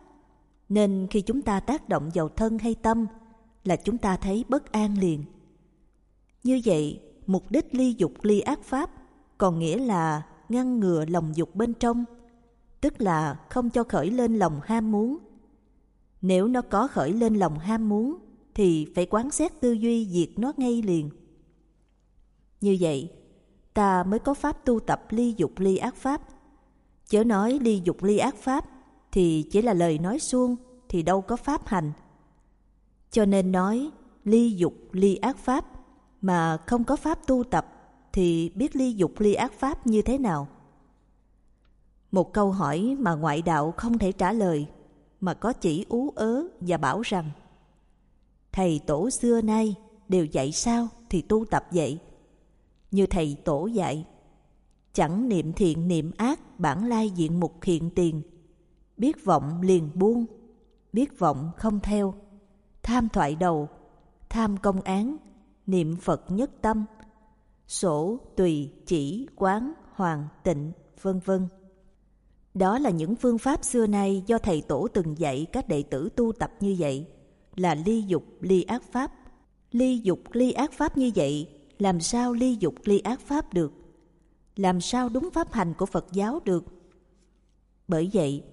nên 0.69 1.07
khi 1.11 1.21
chúng 1.21 1.41
ta 1.41 1.59
tác 1.59 1.89
động 1.89 2.09
vào 2.13 2.29
thân 2.29 2.59
hay 2.59 2.75
tâm 2.75 3.05
là 3.63 3.75
chúng 3.75 3.97
ta 3.97 4.17
thấy 4.17 4.45
bất 4.49 4.71
an 4.71 4.97
liền. 4.97 5.23
Như 6.43 6.61
vậy, 6.65 7.01
mục 7.25 7.43
đích 7.49 7.75
ly 7.75 7.95
dục 7.97 8.13
ly 8.21 8.39
ác 8.39 8.63
pháp 8.63 8.89
còn 9.37 9.59
nghĩa 9.59 9.77
là 9.77 10.23
ngăn 10.49 10.79
ngừa 10.79 11.05
lòng 11.05 11.35
dục 11.35 11.55
bên 11.55 11.73
trong, 11.73 12.05
tức 12.81 13.01
là 13.01 13.39
không 13.49 13.69
cho 13.69 13.83
khởi 13.83 14.11
lên 14.11 14.35
lòng 14.35 14.59
ham 14.63 14.91
muốn. 14.91 15.17
Nếu 16.21 16.47
nó 16.47 16.61
có 16.61 16.87
khởi 16.87 17.13
lên 17.13 17.35
lòng 17.35 17.59
ham 17.59 17.89
muốn 17.89 18.15
thì 18.55 18.87
phải 18.95 19.05
quán 19.05 19.31
xét 19.31 19.61
tư 19.61 19.71
duy 19.71 20.05
diệt 20.05 20.39
nó 20.39 20.53
ngay 20.57 20.81
liền. 20.81 21.09
Như 22.61 22.77
vậy, 22.79 23.11
ta 23.73 24.03
mới 24.03 24.19
có 24.19 24.33
pháp 24.33 24.65
tu 24.65 24.79
tập 24.79 25.05
ly 25.09 25.33
dục 25.37 25.51
ly 25.57 25.77
ác 25.77 25.95
pháp. 25.95 26.21
Chớ 27.07 27.23
nói 27.23 27.59
ly 27.61 27.81
dục 27.83 28.03
ly 28.03 28.17
ác 28.17 28.35
pháp 28.35 28.65
thì 29.11 29.43
chỉ 29.51 29.61
là 29.61 29.73
lời 29.73 29.99
nói 29.99 30.19
suông 30.19 30.55
thì 30.89 31.03
đâu 31.03 31.21
có 31.21 31.35
pháp 31.35 31.67
hành. 31.67 31.91
Cho 33.11 33.25
nên 33.25 33.51
nói 33.51 33.91
ly 34.23 34.55
dục 34.55 34.73
ly 34.91 35.15
ác 35.15 35.37
pháp 35.37 35.65
mà 36.21 36.57
không 36.57 36.83
có 36.83 36.95
pháp 36.95 37.27
tu 37.27 37.43
tập 37.43 37.76
thì 38.17 38.51
biết 38.55 38.75
ly 38.75 38.93
dục 38.93 39.11
ly 39.17 39.33
ác 39.33 39.53
pháp 39.53 39.87
như 39.87 40.01
thế 40.01 40.17
nào? 40.17 40.47
Một 42.11 42.33
câu 42.33 42.51
hỏi 42.51 42.95
mà 42.99 43.13
ngoại 43.13 43.41
đạo 43.41 43.73
không 43.77 43.97
thể 43.97 44.11
trả 44.11 44.33
lời 44.33 44.67
mà 45.19 45.33
có 45.33 45.53
chỉ 45.53 45.85
ú 45.89 46.09
ớ 46.15 46.43
và 46.61 46.77
bảo 46.77 47.01
rằng 47.01 47.31
thầy 48.51 48.81
tổ 48.87 49.09
xưa 49.09 49.41
nay 49.41 49.75
đều 50.07 50.25
dạy 50.25 50.51
sao 50.51 50.87
thì 51.09 51.21
tu 51.21 51.45
tập 51.45 51.65
vậy. 51.71 51.99
Như 52.91 53.05
thầy 53.05 53.37
tổ 53.45 53.65
dạy, 53.65 54.05
chẳng 54.93 55.29
niệm 55.29 55.53
thiện 55.53 55.87
niệm 55.87 56.11
ác 56.17 56.59
bản 56.59 56.85
lai 56.85 57.09
diện 57.09 57.39
mục 57.39 57.63
hiện 57.63 57.89
tiền, 57.95 58.21
biết 58.97 59.25
vọng 59.25 59.61
liền 59.61 59.89
buông, 59.95 60.25
biết 60.93 61.19
vọng 61.19 61.51
không 61.57 61.79
theo, 61.79 62.13
tham 62.83 63.09
thoại 63.09 63.35
đầu, 63.35 63.69
tham 64.29 64.57
công 64.57 64.81
án, 64.81 65.17
niệm 65.67 65.95
Phật 65.95 66.31
nhất 66.31 66.51
tâm, 66.61 66.85
sổ, 67.67 68.19
tùy, 68.35 68.71
chỉ, 68.85 69.27
quán, 69.35 69.73
hoàng, 69.93 70.27
tịnh, 70.43 70.71
vân 71.01 71.19
vân. 71.25 71.47
Đó 72.53 72.79
là 72.79 72.89
những 72.89 73.15
phương 73.15 73.37
pháp 73.37 73.63
xưa 73.63 73.87
nay 73.87 74.23
do 74.27 74.37
thầy 74.37 74.61
tổ 74.61 74.87
từng 74.93 75.17
dạy 75.17 75.45
các 75.51 75.67
đệ 75.67 75.83
tử 75.83 76.09
tu 76.15 76.31
tập 76.31 76.51
như 76.59 76.75
vậy, 76.79 77.07
là 77.55 77.75
ly 77.75 78.01
dục 78.01 78.23
ly 78.41 78.63
ác 78.63 78.83
pháp. 78.91 79.11
Ly 79.71 79.99
dục 80.03 80.19
ly 80.31 80.51
ác 80.51 80.73
pháp 80.73 80.97
như 80.97 81.11
vậy, 81.15 81.49
làm 81.79 81.99
sao 81.99 82.33
ly 82.33 82.57
dục 82.59 82.75
ly 82.85 82.99
ác 82.99 83.19
pháp 83.19 83.53
được? 83.53 83.73
Làm 84.55 84.81
sao 84.81 85.09
đúng 85.09 85.29
pháp 85.33 85.53
hành 85.53 85.73
của 85.77 85.85
Phật 85.85 86.05
giáo 86.11 86.39
được? 86.45 86.65
Bởi 87.87 88.09
vậy, 88.13 88.43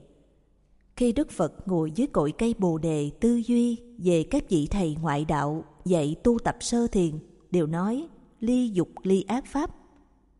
khi 0.96 1.12
Đức 1.12 1.30
Phật 1.30 1.68
ngồi 1.68 1.90
dưới 1.90 2.06
cội 2.06 2.32
cây 2.32 2.54
Bồ 2.58 2.78
đề 2.78 3.10
tư 3.20 3.42
duy 3.46 3.78
về 3.98 4.22
các 4.30 4.44
vị 4.48 4.68
thầy 4.70 4.96
ngoại 5.00 5.24
đạo 5.24 5.64
dạy 5.84 6.16
tu 6.24 6.38
tập 6.38 6.56
sơ 6.60 6.86
thiền 6.86 7.18
đều 7.50 7.66
nói 7.66 8.08
ly 8.44 8.70
dục 8.72 8.88
ly 9.02 9.22
ác 9.22 9.46
pháp. 9.46 9.70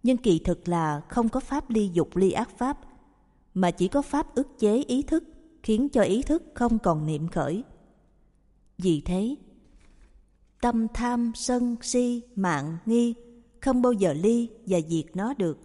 Nhưng 0.02 0.16
kỳ 0.16 0.38
thực 0.38 0.68
là 0.68 1.00
không 1.08 1.28
có 1.28 1.40
pháp 1.40 1.70
ly 1.70 1.90
dục 1.92 2.16
ly 2.16 2.30
ác 2.32 2.58
pháp, 2.58 2.80
mà 3.54 3.70
chỉ 3.70 3.88
có 3.88 4.02
pháp 4.02 4.34
ức 4.34 4.58
chế 4.58 4.82
ý 4.82 5.02
thức, 5.02 5.24
khiến 5.62 5.88
cho 5.88 6.02
ý 6.02 6.22
thức 6.22 6.42
không 6.54 6.78
còn 6.78 7.06
niệm 7.06 7.28
khởi. 7.28 7.64
Vì 8.78 9.00
thế, 9.00 9.34
tâm 10.60 10.86
tham, 10.94 11.32
sân, 11.34 11.76
si, 11.82 12.22
mạng, 12.36 12.76
nghi 12.86 13.14
không 13.60 13.82
bao 13.82 13.92
giờ 13.92 14.12
ly 14.12 14.48
và 14.66 14.78
diệt 14.88 15.04
nó 15.14 15.34
được. 15.34 15.58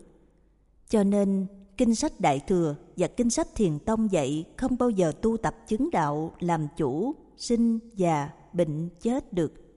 Cho 0.89 1.03
nên, 1.03 1.47
kinh 1.77 1.95
sách 1.95 2.19
Đại 2.19 2.39
Thừa 2.39 2.75
và 2.97 3.07
kinh 3.07 3.29
sách 3.29 3.47
Thiền 3.55 3.79
Tông 3.79 4.11
dạy 4.11 4.45
không 4.57 4.77
bao 4.77 4.89
giờ 4.89 5.11
tu 5.21 5.37
tập 5.37 5.55
chứng 5.67 5.89
đạo 5.91 6.33
làm 6.39 6.67
chủ, 6.77 7.15
sinh, 7.37 7.79
già, 7.95 8.29
bệnh, 8.53 8.89
chết 9.01 9.33
được. 9.33 9.68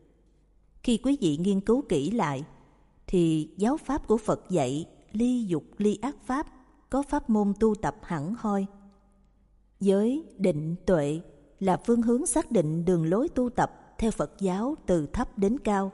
Khi 0.83 0.99
quý 1.03 1.19
vị 1.21 1.37
nghiên 1.37 1.61
cứu 1.61 1.83
kỹ 1.89 2.11
lại, 2.11 2.45
thì 3.07 3.51
giáo 3.57 3.77
pháp 3.77 4.07
của 4.07 4.17
Phật 4.17 4.51
dạy 4.51 4.87
ly 5.13 5.45
dục 5.45 5.65
ly 5.79 5.99
ác 6.03 6.17
pháp 6.25 6.47
có 6.91 7.03
pháp 7.03 7.31
môn 7.31 7.53
tu 7.61 7.75
tập 7.75 7.97
hẳn 8.03 8.35
hoi. 8.39 8.67
Giới, 9.81 10.25
định, 10.39 10.75
tuệ 10.87 11.21
là 11.61 11.77
phương 11.77 12.03
hướng 12.03 12.27
xác 12.27 12.51
định 12.51 12.85
đường 12.85 13.07
lối 13.07 13.29
tu 13.29 13.51
tập 13.51 13.95
theo 13.99 14.11
Phật 14.11 14.33
giáo 14.39 14.75
từ 14.87 15.07
thấp 15.07 15.39
đến 15.39 15.59
cao. 15.59 15.93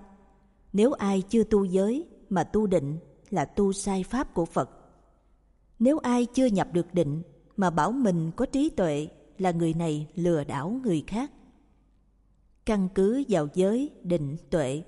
Nếu 0.73 0.93
ai 0.93 1.23
chưa 1.23 1.45
tu 1.45 1.65
giới 1.65 2.07
mà 2.29 2.45
tu 2.45 2.67
định 2.67 2.99
là 3.31 3.45
tu 3.45 3.73
sai 3.73 4.03
pháp 4.03 4.35
của 4.35 4.45
Phật. 4.45 4.71
Nếu 5.79 5.99
ai 5.99 6.27
chưa 6.27 6.47
nhập 6.47 6.69
được 6.73 6.95
định 6.95 7.23
mà 7.57 7.71
bảo 7.71 7.93
mình 7.93 8.31
có 8.37 8.47
trí 8.47 8.71
tuệ 8.71 9.09
là 9.39 9.51
người 9.51 9.75
này 9.75 10.07
lừa 10.15 10.45
đảo 10.45 10.81
người 10.85 11.05
khác. 11.07 11.31
Căn 12.69 12.89
cứ 12.95 13.25
vào 13.29 13.49
giới, 13.55 13.91
định, 14.03 14.37
tuệ 14.51 14.83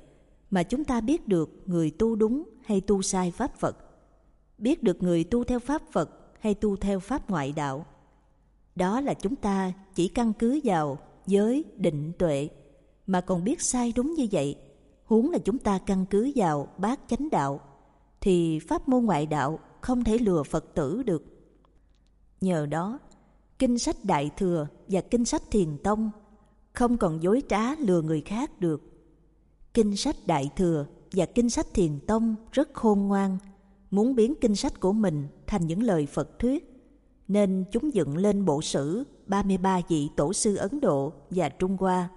mà 0.50 0.62
chúng 0.62 0.84
ta 0.84 1.00
biết 1.00 1.28
được 1.28 1.62
người 1.66 1.90
tu 1.90 2.16
đúng 2.16 2.42
hay 2.64 2.80
tu 2.80 3.02
sai 3.02 3.30
pháp 3.30 3.56
Phật, 3.56 3.76
biết 4.58 4.82
được 4.82 5.02
người 5.02 5.24
tu 5.24 5.44
theo 5.44 5.58
pháp 5.58 5.82
Phật 5.92 6.10
hay 6.40 6.54
tu 6.54 6.76
theo 6.76 7.00
pháp 7.00 7.30
ngoại 7.30 7.52
đạo. 7.52 7.86
Đó 8.76 9.00
là 9.00 9.14
chúng 9.14 9.36
ta 9.36 9.72
chỉ 9.94 10.08
căn 10.08 10.32
cứ 10.32 10.60
vào 10.64 10.98
giới, 11.26 11.64
định, 11.76 12.12
tuệ 12.18 12.48
mà 13.06 13.20
còn 13.20 13.44
biết 13.44 13.62
sai 13.62 13.92
đúng 13.96 14.14
như 14.14 14.26
vậy, 14.32 14.56
huống 15.04 15.30
là 15.30 15.38
chúng 15.38 15.58
ta 15.58 15.78
căn 15.86 16.06
cứ 16.10 16.32
vào 16.36 16.68
bát 16.78 17.00
chánh 17.08 17.28
đạo 17.30 17.60
thì 18.20 18.58
pháp 18.58 18.88
môn 18.88 19.04
ngoại 19.04 19.26
đạo 19.26 19.58
không 19.80 20.04
thể 20.04 20.18
lừa 20.18 20.42
Phật 20.42 20.74
tử 20.74 21.02
được. 21.02 21.24
Nhờ 22.40 22.66
đó, 22.66 22.98
kinh 23.58 23.78
sách 23.78 23.96
Đại 24.04 24.30
Thừa 24.36 24.66
và 24.88 25.00
kinh 25.00 25.24
sách 25.24 25.42
Thiền 25.50 25.78
Tông 25.78 26.10
không 26.72 26.98
còn 26.98 27.22
dối 27.22 27.42
trá 27.48 27.74
lừa 27.74 28.02
người 28.02 28.20
khác 28.20 28.60
được. 28.60 28.82
Kinh 29.74 29.96
sách 29.96 30.16
Đại 30.26 30.50
Thừa 30.56 30.86
và 31.12 31.26
kinh 31.26 31.50
sách 31.50 31.66
Thiền 31.74 32.00
Tông 32.06 32.34
rất 32.52 32.74
khôn 32.74 33.00
ngoan, 33.00 33.38
muốn 33.90 34.14
biến 34.14 34.34
kinh 34.40 34.56
sách 34.56 34.80
của 34.80 34.92
mình 34.92 35.28
thành 35.46 35.66
những 35.66 35.82
lời 35.82 36.06
Phật 36.06 36.38
thuyết, 36.38 36.70
nên 37.28 37.64
chúng 37.72 37.94
dựng 37.94 38.16
lên 38.16 38.44
bộ 38.44 38.62
sử 38.62 39.04
33 39.26 39.80
vị 39.88 40.08
tổ 40.16 40.32
sư 40.32 40.56
Ấn 40.56 40.80
Độ 40.80 41.12
và 41.30 41.48
Trung 41.48 41.76
Hoa. 41.80 42.08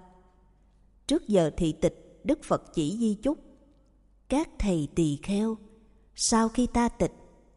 Trước 1.08 1.28
giờ 1.28 1.52
thị 1.58 1.72
tịch, 1.72 2.22
Đức 2.24 2.40
Phật 2.44 2.74
chỉ 2.74 2.98
di 3.00 3.14
chúc, 3.14 3.38
các 4.30 4.50
thầy 4.60 4.88
tỳ 4.96 5.20
kheo, 5.24 5.58
sau 6.16 6.50
khi 6.50 6.68
ta 6.68 6.90
tịch, 6.90 7.14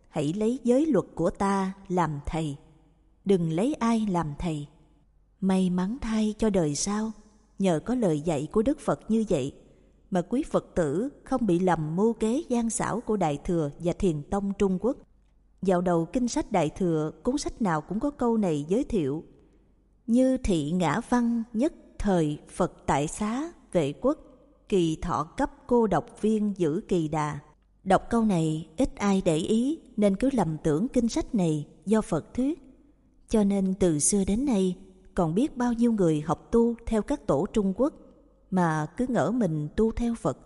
hãy 0.09 0.32
lấy 0.32 0.61
giới 0.64 0.86
luật 0.86 1.05
của 1.14 1.30
ta 1.30 1.72
làm 1.88 2.20
thầy, 2.26 2.57
đừng 3.24 3.53
lấy 3.53 3.74
ai 3.74 4.07
làm 4.11 4.34
thầy. 4.38 4.66
May 5.47 5.70
mắn 5.70 5.97
thay 6.01 6.34
cho 6.38 6.51
đời 6.51 6.74
sau, 6.74 7.12
nhờ 7.59 7.80
có 7.84 7.94
lời 7.94 8.20
dạy 8.20 8.49
của 8.53 8.62
Đức 8.62 8.80
Phật 8.80 9.01
như 9.11 9.24
vậy 9.28 9.53
mà 10.11 10.22
quý 10.22 10.42
Phật 10.42 10.74
tử 10.74 11.09
không 11.24 11.47
bị 11.47 11.59
lầm 11.59 11.97
mưu 11.97 12.12
kế 12.12 12.42
gian 12.49 12.70
xảo 12.70 13.01
của 13.01 13.16
Đại 13.16 13.38
Thừa 13.44 13.70
và 13.78 13.92
Thiền 13.92 14.22
Tông 14.22 14.53
Trung 14.59 14.78
Quốc. 14.80 14.97
Dạo 15.62 15.80
đầu 15.80 16.05
kinh 16.05 16.28
sách 16.28 16.53
Đại 16.53 16.70
Thừa, 16.70 17.11
cuốn 17.22 17.38
sách 17.38 17.62
nào 17.62 17.80
cũng 17.80 18.01
có 18.01 18.11
câu 18.11 18.36
này 18.36 18.64
giới 18.68 18.84
thiệu. 18.84 19.24
Như 20.07 20.36
thị 20.36 20.70
ngã 20.70 21.01
văn 21.09 21.42
nhất 21.53 21.72
thời 21.99 22.38
Phật 22.49 22.72
tại 22.86 23.09
xá 23.09 23.53
vệ 23.72 23.92
quốc, 23.92 24.18
kỳ 24.68 24.97
thọ 25.03 25.24
cấp 25.24 25.51
cô 25.66 25.86
độc 25.86 26.22
viên 26.22 26.55
giữ 26.57 26.80
kỳ 26.88 27.09
đà. 27.09 27.38
Đọc 27.84 28.03
câu 28.11 28.24
này 28.24 28.68
ít 28.76 28.97
ai 28.97 29.22
để 29.24 29.36
ý 29.36 29.78
nên 29.97 30.16
cứ 30.16 30.30
lầm 30.32 30.57
tưởng 30.62 30.88
kinh 30.88 31.09
sách 31.09 31.34
này 31.34 31.66
do 31.84 32.01
Phật 32.01 32.34
thuyết. 32.34 32.59
Cho 33.28 33.44
nên 33.44 33.74
từ 33.74 33.99
xưa 33.99 34.24
đến 34.24 34.44
nay 34.44 34.76
còn 35.17 35.35
biết 35.35 35.57
bao 35.57 35.73
nhiêu 35.73 35.93
người 35.93 36.21
học 36.21 36.49
tu 36.53 36.77
theo 36.87 37.03
các 37.03 37.27
tổ 37.27 37.47
Trung 37.53 37.73
Quốc 37.77 37.95
mà 38.51 38.87
cứ 38.97 39.07
ngỡ 39.09 39.31
mình 39.31 39.69
tu 39.77 39.93
theo 39.93 40.14
Phật. 40.14 40.39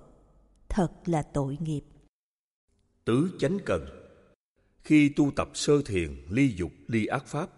Thật 0.69 0.89
là 1.07 1.23
tội 1.23 1.59
nghiệp. 1.61 1.81
Tứ 3.05 3.31
chánh 3.39 3.59
cần 3.65 3.87
Khi 4.83 5.09
tu 5.09 5.31
tập 5.37 5.51
sơ 5.55 5.83
thiền, 5.87 6.17
ly 6.31 6.55
dục, 6.57 6.73
ly 6.87 7.07
ác 7.07 7.27
pháp, 7.27 7.51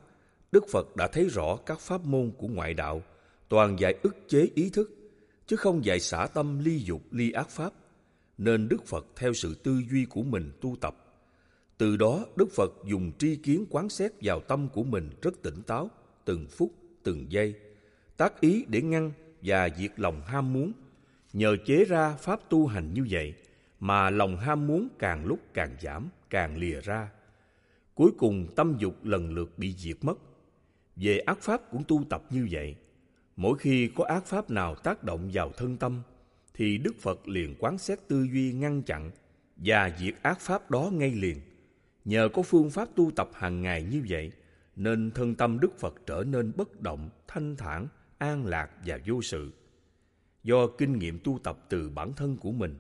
Đức 0.53 0.65
Phật 0.73 0.97
đã 0.97 1.09
thấy 1.13 1.29
rõ 1.29 1.57
các 1.57 1.81
pháp 1.81 2.05
môn 2.05 2.33
của 2.39 2.49
ngoại 2.49 2.75
đạo 2.75 3.03
toàn 3.49 3.77
dạy 3.81 3.95
ức 4.03 4.17
chế 4.29 4.49
ý 4.55 4.71
thức, 4.71 4.91
chứ 5.47 5.57
không 5.57 5.85
dạy 5.85 6.01
xả 6.01 6.27
tâm 6.35 6.59
ly 6.59 6.79
dục, 6.79 7.03
ly 7.11 7.33
ác 7.33 7.51
pháp. 7.51 7.73
Nên 8.39 8.69
Đức 8.69 8.87
Phật 8.87 9.07
theo 9.17 9.33
sự 9.33 9.55
tư 9.55 9.83
duy 9.91 10.05
của 10.05 10.23
mình 10.23 10.53
tu 10.61 10.77
tập. 10.81 10.97
Từ 11.79 11.97
đó 11.97 12.25
Đức 12.37 12.49
Phật 12.53 12.73
dùng 12.85 13.13
tri 13.19 13.37
kiến 13.37 13.67
quán 13.71 13.89
xét 13.89 14.13
vào 14.23 14.41
tâm 14.41 14.69
của 14.69 14.83
mình 14.83 15.11
rất 15.23 15.43
tỉnh 15.43 15.63
táo, 15.63 15.91
từng 16.25 16.47
phút, 16.51 16.73
từng 17.05 17.33
giây, 17.33 17.55
tác 18.17 18.41
ý 18.41 18.65
để 18.69 18.83
ngăn 18.83 19.13
và 19.43 19.69
diệt 19.79 20.01
lòng 20.01 20.23
ham 20.27 20.53
muốn, 20.53 20.73
Nhờ 21.33 21.57
chế 21.67 21.85
ra 21.85 22.17
pháp 22.17 22.41
tu 22.49 22.67
hành 22.67 22.95
như 22.95 23.07
vậy 23.11 23.35
mà 23.81 24.11
lòng 24.11 24.37
ham 24.37 24.67
muốn 24.67 24.89
càng 24.99 25.27
lúc 25.27 25.39
càng 25.55 25.77
giảm, 25.81 26.09
càng 26.31 26.57
lìa 26.57 26.81
ra. 26.81 27.11
Cuối 27.95 28.11
cùng 28.19 28.47
tâm 28.57 28.77
dục 28.79 29.05
lần 29.05 29.35
lượt 29.35 29.59
bị 29.59 29.75
diệt 29.79 29.97
mất. 30.01 30.19
Về 30.97 31.19
ác 31.19 31.39
pháp 31.41 31.61
cũng 31.71 31.85
tu 31.89 32.05
tập 32.11 32.23
như 32.31 32.49
vậy. 32.51 32.77
Mỗi 33.37 33.59
khi 33.59 33.91
có 33.95 34.05
ác 34.05 34.27
pháp 34.27 34.51
nào 34.51 34.75
tác 34.75 35.05
động 35.05 35.31
vào 35.33 35.53
thân 35.57 35.77
tâm, 35.77 36.03
thì 36.55 36.79
Đức 36.79 36.95
Phật 37.01 37.29
liền 37.29 37.55
quán 37.59 37.79
xét 37.79 37.99
tư 38.09 38.27
duy 38.33 38.53
ngăn 38.53 38.83
chặn 38.83 39.11
và 39.57 39.91
diệt 39.99 40.15
ác 40.23 40.41
pháp 40.41 40.71
đó 40.71 40.91
ngay 40.93 41.11
liền. 41.11 41.41
Nhờ 42.05 42.29
có 42.33 42.43
phương 42.43 42.71
pháp 42.71 42.89
tu 42.95 43.11
tập 43.17 43.31
hàng 43.35 43.63
ngày 43.63 43.83
như 43.83 44.03
vậy, 44.09 44.33
nên 44.77 45.11
thân 45.11 45.35
tâm 45.35 45.61
Đức 45.61 45.79
Phật 45.79 45.95
trở 46.07 46.25
nên 46.27 46.53
bất 46.57 46.81
động, 46.81 47.11
thanh 47.29 47.57
thản, 47.57 47.89
an 48.19 48.47
lạc 48.47 48.71
và 48.87 48.99
vô 49.07 49.23
sự. 49.23 49.53
Do 50.43 50.67
kinh 50.67 50.99
nghiệm 50.99 51.19
tu 51.25 51.39
tập 51.45 51.59
từ 51.69 51.91
bản 51.91 52.13
thân 52.13 52.37
của 52.37 52.53
mình, 52.53 52.79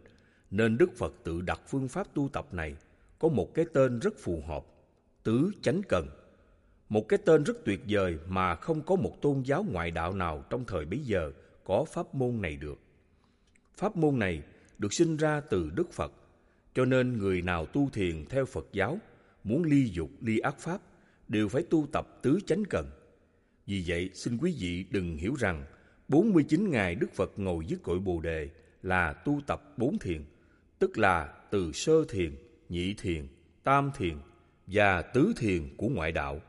nên 0.50 0.78
Đức 0.78 0.96
Phật 0.96 1.14
tự 1.24 1.40
đặt 1.40 1.60
phương 1.68 1.88
pháp 1.88 2.14
tu 2.14 2.28
tập 2.32 2.54
này 2.54 2.76
có 3.18 3.28
một 3.28 3.54
cái 3.54 3.64
tên 3.72 3.98
rất 3.98 4.14
phù 4.18 4.42
hợp, 4.48 4.64
tứ 5.22 5.50
chánh 5.62 5.80
cần. 5.88 6.08
Một 6.88 7.08
cái 7.08 7.18
tên 7.24 7.44
rất 7.44 7.64
tuyệt 7.64 7.80
vời 7.88 8.18
mà 8.28 8.54
không 8.54 8.82
có 8.82 8.96
một 8.96 9.22
tôn 9.22 9.42
giáo 9.42 9.66
ngoại 9.70 9.90
đạo 9.90 10.12
nào 10.12 10.44
trong 10.50 10.64
thời 10.64 10.84
bấy 10.84 10.98
giờ 10.98 11.32
có 11.64 11.84
pháp 11.84 12.14
môn 12.14 12.42
này 12.42 12.56
được. 12.56 12.78
Pháp 13.76 13.96
môn 13.96 14.18
này 14.18 14.42
được 14.78 14.92
sinh 14.92 15.16
ra 15.16 15.40
từ 15.40 15.70
Đức 15.74 15.92
Phật, 15.92 16.12
cho 16.74 16.84
nên 16.84 17.18
người 17.18 17.42
nào 17.42 17.66
tu 17.66 17.88
thiền 17.92 18.24
theo 18.26 18.44
Phật 18.44 18.66
giáo, 18.72 18.98
muốn 19.44 19.62
ly 19.62 19.90
dục, 19.92 20.10
ly 20.20 20.38
ác 20.38 20.58
pháp, 20.58 20.80
đều 21.32 21.48
phải 21.48 21.62
tu 21.62 21.86
tập 21.92 22.18
tứ 22.22 22.38
chánh 22.46 22.64
cần. 22.70 22.90
Vì 23.66 23.84
vậy, 23.86 24.10
xin 24.14 24.38
quý 24.38 24.56
vị 24.60 24.84
đừng 24.90 25.16
hiểu 25.16 25.34
rằng 25.34 25.64
49 26.08 26.70
ngày 26.70 26.94
Đức 26.94 27.12
Phật 27.14 27.32
ngồi 27.36 27.66
dưới 27.66 27.78
cội 27.82 27.98
Bồ 27.98 28.20
Đề 28.20 28.48
là 28.82 29.12
tu 29.12 29.40
tập 29.46 29.74
bốn 29.76 29.98
thiền, 29.98 30.24
tức 30.78 30.98
là 30.98 31.34
từ 31.50 31.72
sơ 31.72 32.04
thiền, 32.08 32.34
nhị 32.68 32.94
thiền, 32.94 33.26
tam 33.62 33.90
thiền 33.96 34.16
và 34.66 35.02
tứ 35.02 35.32
thiền 35.36 35.76
của 35.76 35.88
ngoại 35.88 36.12
đạo. 36.12 36.40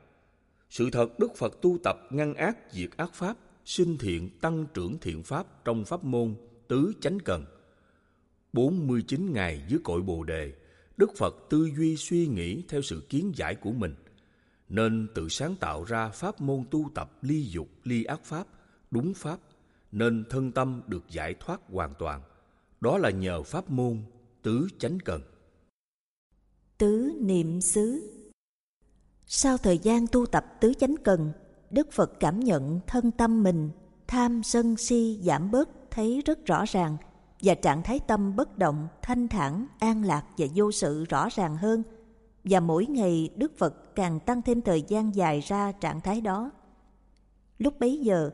Sự 0.69 0.89
thật 0.91 1.19
Đức 1.19 1.35
Phật 1.37 1.61
tu 1.61 1.77
tập 1.83 1.97
ngăn 2.09 2.33
ác 2.33 2.57
diệt 2.71 2.89
ác 2.97 3.13
pháp, 3.13 3.37
sinh 3.65 3.97
thiện 3.97 4.29
tăng 4.41 4.65
trưởng 4.73 4.97
thiện 5.01 5.23
pháp 5.23 5.65
trong 5.65 5.85
pháp 5.85 6.03
môn 6.03 6.35
tứ 6.67 6.93
chánh 7.01 7.19
cần. 7.19 7.45
49 8.53 9.33
ngày 9.33 9.61
dưới 9.67 9.79
cội 9.83 10.01
Bồ 10.01 10.23
Đề, 10.23 10.53
Đức 10.97 11.11
Phật 11.17 11.35
tư 11.49 11.69
duy 11.77 11.97
suy 11.97 12.27
nghĩ 12.27 12.63
theo 12.69 12.81
sự 12.81 13.03
kiến 13.09 13.31
giải 13.35 13.55
của 13.55 13.71
mình, 13.71 13.95
nên 14.69 15.07
tự 15.15 15.29
sáng 15.29 15.55
tạo 15.55 15.83
ra 15.83 16.09
pháp 16.09 16.41
môn 16.41 16.63
tu 16.71 16.89
tập 16.95 17.11
ly 17.21 17.43
dục, 17.43 17.67
ly 17.83 18.03
ác 18.03 18.23
pháp, 18.23 18.47
đúng 18.91 19.13
pháp, 19.13 19.39
nên 19.91 20.23
thân 20.29 20.51
tâm 20.51 20.81
được 20.87 21.03
giải 21.09 21.33
thoát 21.39 21.61
hoàn 21.69 21.93
toàn. 21.99 22.21
Đó 22.81 22.97
là 22.97 23.09
nhờ 23.09 23.43
pháp 23.43 23.71
môn 23.71 24.03
tứ 24.41 24.67
chánh 24.79 24.97
cần. 25.05 25.21
Tứ 26.77 27.11
niệm 27.19 27.61
xứ 27.61 28.13
Sau 29.27 29.57
thời 29.57 29.77
gian 29.77 30.07
tu 30.07 30.25
tập 30.25 30.45
tứ 30.59 30.73
chánh 30.73 30.95
cần, 31.03 31.31
Đức 31.69 31.91
Phật 31.91 32.11
cảm 32.19 32.39
nhận 32.39 32.79
thân 32.87 33.11
tâm 33.11 33.43
mình 33.43 33.69
tham 34.07 34.43
sân 34.43 34.77
si 34.77 35.19
giảm 35.23 35.51
bớt 35.51 35.69
thấy 35.91 36.21
rất 36.25 36.45
rõ 36.45 36.63
ràng 36.67 36.97
và 37.41 37.55
trạng 37.55 37.83
thái 37.83 37.99
tâm 38.07 38.35
bất 38.35 38.57
động, 38.57 38.87
thanh 39.01 39.27
thản, 39.27 39.67
an 39.79 40.03
lạc 40.03 40.23
và 40.37 40.47
vô 40.55 40.71
sự 40.71 41.05
rõ 41.05 41.27
ràng 41.35 41.57
hơn. 41.57 41.83
Và 42.43 42.59
mỗi 42.59 42.85
ngày 42.85 43.29
Đức 43.35 43.57
Phật 43.57 43.95
càng 43.95 44.19
tăng 44.19 44.41
thêm 44.41 44.61
thời 44.61 44.81
gian 44.81 45.15
dài 45.15 45.39
ra 45.39 45.71
trạng 45.71 46.01
thái 46.01 46.21
đó. 46.21 46.51
Lúc 47.57 47.79
bấy 47.79 47.99
giờ, 47.99 48.29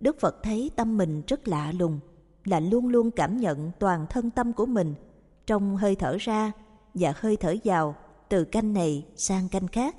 Đức 0.00 0.20
Phật 0.20 0.42
thấy 0.42 0.70
tâm 0.76 0.96
mình 0.96 1.22
rất 1.26 1.48
lạ 1.48 1.72
lùng, 1.78 2.00
là 2.44 2.60
luôn 2.60 2.88
luôn 2.88 3.10
cảm 3.10 3.36
nhận 3.36 3.70
toàn 3.78 4.06
thân 4.10 4.30
tâm 4.30 4.52
của 4.52 4.66
mình 4.66 4.94
trong 5.46 5.76
hơi 5.76 5.96
thở 5.96 6.16
ra 6.20 6.52
và 6.94 7.12
hơi 7.16 7.36
thở 7.36 7.54
vào 7.64 7.94
từ 8.28 8.44
canh 8.44 8.72
này 8.72 9.06
sang 9.16 9.48
canh 9.48 9.68
khác. 9.68 9.96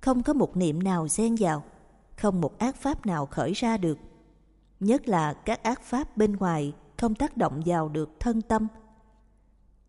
Không 0.00 0.22
có 0.22 0.32
một 0.32 0.56
niệm 0.56 0.82
nào 0.82 1.08
xen 1.08 1.34
vào, 1.40 1.62
không 2.16 2.40
một 2.40 2.58
ác 2.58 2.76
pháp 2.76 3.06
nào 3.06 3.26
khởi 3.26 3.52
ra 3.52 3.76
được 3.76 3.98
nhất 4.84 5.08
là 5.08 5.32
các 5.32 5.62
ác 5.62 5.82
pháp 5.82 6.16
bên 6.16 6.32
ngoài 6.32 6.72
không 6.96 7.14
tác 7.14 7.36
động 7.36 7.62
vào 7.66 7.88
được 7.88 8.10
thân 8.20 8.42
tâm. 8.42 8.66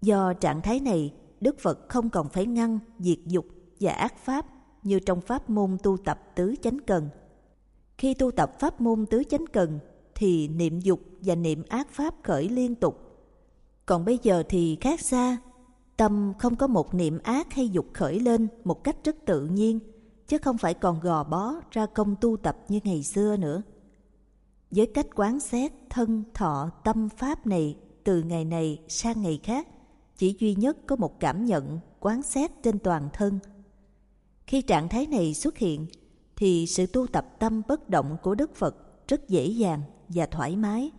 Do 0.01 0.33
trạng 0.33 0.61
thái 0.61 0.79
này, 0.79 1.13
Đức 1.41 1.59
Phật 1.59 1.89
không 1.89 2.09
còn 2.09 2.29
phải 2.29 2.45
ngăn, 2.45 2.79
diệt 2.99 3.17
dục 3.25 3.45
và 3.79 3.91
ác 3.91 4.17
pháp 4.17 4.45
như 4.83 4.99
trong 4.99 5.21
pháp 5.21 5.49
môn 5.49 5.77
tu 5.83 5.97
tập 5.97 6.19
tứ 6.35 6.55
chánh 6.61 6.77
cần. 6.87 7.09
Khi 7.97 8.13
tu 8.13 8.31
tập 8.31 8.59
pháp 8.59 8.81
môn 8.81 9.05
tứ 9.05 9.23
chánh 9.29 9.45
cần 9.53 9.79
thì 10.15 10.47
niệm 10.47 10.79
dục 10.79 10.99
và 11.21 11.35
niệm 11.35 11.63
ác 11.69 11.87
pháp 11.91 12.15
khởi 12.23 12.49
liên 12.49 12.75
tục. 12.75 13.01
Còn 13.85 14.05
bây 14.05 14.19
giờ 14.23 14.43
thì 14.49 14.77
khác 14.81 15.01
xa, 15.01 15.37
tâm 15.97 16.33
không 16.39 16.55
có 16.55 16.67
một 16.67 16.93
niệm 16.93 17.19
ác 17.23 17.53
hay 17.53 17.69
dục 17.69 17.85
khởi 17.93 18.19
lên 18.19 18.47
một 18.63 18.83
cách 18.83 18.97
rất 19.03 19.15
tự 19.25 19.45
nhiên, 19.45 19.79
chứ 20.27 20.37
không 20.37 20.57
phải 20.57 20.73
còn 20.73 20.99
gò 20.99 21.23
bó 21.23 21.53
ra 21.71 21.85
công 21.85 22.15
tu 22.21 22.37
tập 22.37 22.57
như 22.67 22.79
ngày 22.83 23.03
xưa 23.03 23.37
nữa 23.37 23.61
với 24.71 24.85
cách 24.85 25.07
quán 25.15 25.39
xét 25.39 25.71
thân 25.89 26.23
thọ 26.33 26.69
tâm 26.83 27.09
pháp 27.09 27.47
này 27.47 27.77
từ 28.03 28.23
ngày 28.23 28.45
này 28.45 28.79
sang 28.87 29.21
ngày 29.21 29.39
khác 29.43 29.67
chỉ 30.17 30.35
duy 30.39 30.55
nhất 30.55 30.77
có 30.87 30.95
một 30.95 31.19
cảm 31.19 31.45
nhận, 31.45 31.79
quán 31.99 32.21
xét 32.21 32.51
trên 32.63 32.79
toàn 32.79 33.09
thân 33.13 33.39
khi 34.47 34.61
trạng 34.61 34.89
thái 34.89 35.07
này 35.07 35.33
xuất 35.33 35.57
hiện, 35.57 35.87
thì 36.35 36.65
sự 36.67 36.85
tu 36.85 37.07
tập 37.07 37.25
tâm 37.39 37.61
bất 37.67 37.89
động 37.89 38.17
của 38.23 38.35
đức 38.35 38.55
phật 38.55 39.07
rất 39.07 39.29
dễ 39.29 39.45
dàng 39.45 39.81
và 40.09 40.25
thoải 40.25 40.55
mái 40.55 40.91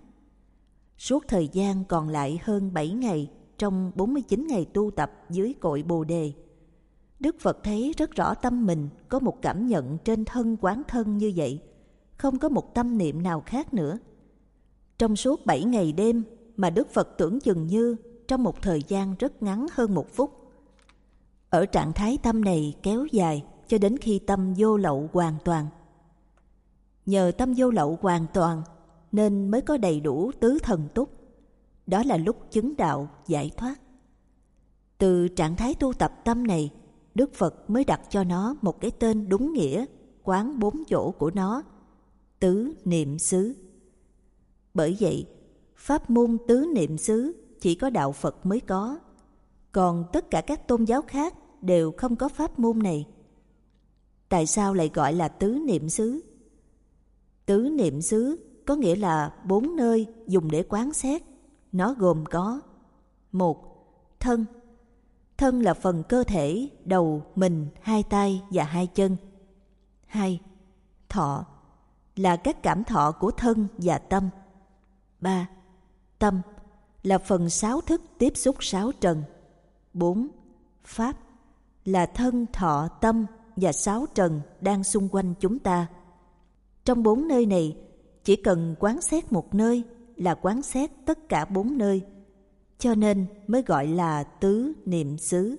suốt 0.99 1.25
thời 1.29 1.49
gian 1.53 1.85
còn 1.85 2.09
lại 2.09 2.39
hơn 2.43 2.75
7 2.75 2.91
ngày 2.91 3.31
trong 3.59 3.93
49 3.95 4.47
ngày 4.47 4.65
tu 4.65 4.91
tập 4.91 5.13
dưới 5.31 5.55
cội 5.61 5.83
Bồ 5.83 6.05
đề, 6.05 6.33
Đức 7.21 7.37
Phật 7.41 7.59
thấy 7.63 7.95
rất 7.97 8.11
rõ 8.11 8.35
tâm 8.35 8.67
mình 8.67 8.89
có 9.09 9.19
một 9.19 9.43
cảm 9.43 9.67
nhận 9.67 9.99
trên 10.05 10.25
thân 10.25 10.57
quán 10.61 10.83
thân 10.89 11.19
như 11.19 11.33
vậy, 11.37 11.63
không 12.17 12.39
có 12.39 12.49
một 12.49 12.75
tâm 12.75 12.99
niệm 12.99 13.23
nào 13.23 13.43
khác 13.47 13.75
nữa. 13.75 13.99
Trong 14.99 15.17
suốt 15.17 15.47
bảy 15.47 15.65
ngày 15.65 15.93
đêm 15.93 16.23
mà 16.57 16.71
Đức 16.71 16.91
Phật 16.91 17.09
tưởng 17.19 17.41
chừng 17.41 17.67
như 17.67 17.97
trong 18.29 18.43
một 18.43 18.63
thời 18.63 18.83
gian 18.89 19.15
rất 19.19 19.43
ngắn 19.43 19.67
hơn 19.73 19.95
một 19.95 20.15
phút. 20.15 20.31
Ở 21.51 21.67
trạng 21.67 21.93
thái 21.93 22.19
tâm 22.23 22.45
này 22.45 22.75
kéo 22.83 23.07
dài 23.13 23.45
cho 23.69 23.79
đến 23.79 23.97
khi 23.99 24.19
tâm 24.19 24.55
vô 24.57 24.77
lậu 24.77 25.09
hoàn 25.13 25.35
toàn. 25.45 25.67
Nhờ 27.07 27.33
tâm 27.39 27.55
vô 27.57 27.71
lậu 27.71 27.99
hoàn 28.01 28.27
toàn 28.35 28.63
nên 29.13 29.51
mới 29.51 29.61
có 29.61 29.77
đầy 29.77 30.01
đủ 30.01 30.31
tứ 30.41 30.59
thần 30.63 30.89
túc. 30.95 31.11
Đó 31.87 32.03
là 32.07 32.17
lúc 32.17 32.37
chứng 32.51 32.77
đạo 32.77 33.09
giải 33.27 33.51
thoát. 33.57 33.75
Từ 34.99 35.29
trạng 35.29 35.57
thái 35.57 35.75
tu 35.75 35.93
tập 35.93 36.13
tâm 36.25 36.47
này, 36.47 36.71
Đức 37.15 37.35
Phật 37.35 37.71
mới 37.71 37.85
đặt 37.85 38.01
cho 38.11 38.25
nó 38.25 38.57
một 38.63 38.81
cái 38.81 38.91
tên 38.91 39.29
đúng 39.29 39.53
nghĩa, 39.53 39.85
quán 40.23 40.59
bốn 40.59 40.85
chỗ 40.89 41.11
của 41.11 41.31
nó 41.35 41.63
tứ 42.41 42.73
niệm 42.85 43.19
xứ. 43.19 43.55
Bởi 44.75 44.97
vậy, 45.01 45.27
pháp 45.77 46.11
môn 46.11 46.39
tứ 46.49 46.67
niệm 46.75 46.99
xứ 46.99 47.46
chỉ 47.61 47.75
có 47.75 47.91
đạo 47.91 48.13
Phật 48.13 48.47
mới 48.47 48.61
có, 48.61 48.99
còn 49.73 50.05
tất 50.13 50.31
cả 50.31 50.41
các 50.41 50.69
tôn 50.69 50.85
giáo 50.85 51.03
khác 51.03 51.35
đều 51.61 51.93
không 51.97 52.17
có 52.17 52.29
pháp 52.29 52.59
môn 52.59 52.79
này. 52.79 53.07
Tại 54.29 54.47
sao 54.47 54.75
lại 54.75 54.91
gọi 54.95 55.13
là 55.13 55.29
tứ 55.29 55.59
niệm 55.67 55.89
xứ? 55.89 56.21
Tứ 57.47 57.59
niệm 57.59 58.03
xứ 58.03 58.47
có 58.67 58.75
nghĩa 58.75 58.97
là 58.97 59.35
bốn 59.45 59.77
nơi 59.77 60.07
dùng 60.27 60.51
để 60.51 60.63
quán 60.63 60.93
xét. 60.93 61.23
Nó 61.73 61.95
gồm 61.99 62.25
có 62.27 62.61
một 63.33 63.67
Thân 64.21 64.45
Thân 65.37 65.63
là 65.63 65.75
phần 65.75 66.03
cơ 66.09 66.25
thể, 66.25 66.69
đầu, 66.85 67.23
mình, 67.35 67.69
hai 67.81 68.03
tay 68.03 68.43
và 68.51 68.65
hai 68.65 68.87
chân. 68.87 69.17
hai 70.07 70.41
Thọ 71.09 71.47
là 72.17 72.37
các 72.37 72.63
cảm 72.63 72.85
thọ 72.85 73.13
của 73.13 73.31
thân 73.31 73.69
và 73.79 73.99
tâm. 73.99 74.29
3. 75.21 75.49
Tâm 76.19 76.41
là 77.07 77.19
phần 77.19 77.51
sáu 77.51 77.81
thức 77.81 78.03
tiếp 78.19 78.37
xúc 78.37 78.57
sáu 78.61 78.93
trần. 79.01 79.23
4. 79.93 80.29
Pháp 80.85 81.17
là 81.85 82.07
thân 82.07 82.47
thọ 82.53 82.89
tâm 83.01 83.27
và 83.57 83.73
sáu 83.73 84.07
trần 84.15 84.41
đang 84.61 84.85
xung 84.85 85.09
quanh 85.09 85.35
chúng 85.41 85.59
ta. 85.59 85.87
Trong 86.85 87.03
bốn 87.03 87.29
nơi 87.29 87.47
này, 87.47 87.77
chỉ 88.25 88.37
cần 88.37 88.75
quán 88.79 89.01
xét 89.01 89.33
một 89.33 89.55
nơi 89.55 89.83
là 90.17 90.35
quán 90.35 90.63
xét 90.63 90.91
tất 91.05 91.29
cả 91.29 91.45
bốn 91.45 91.79
nơi, 91.79 92.03
cho 92.79 92.95
nên 92.95 93.27
mới 93.47 93.63
gọi 93.63 93.87
là 93.87 94.23
tứ 94.23 94.73
niệm 94.85 95.19
xứ. 95.19 95.57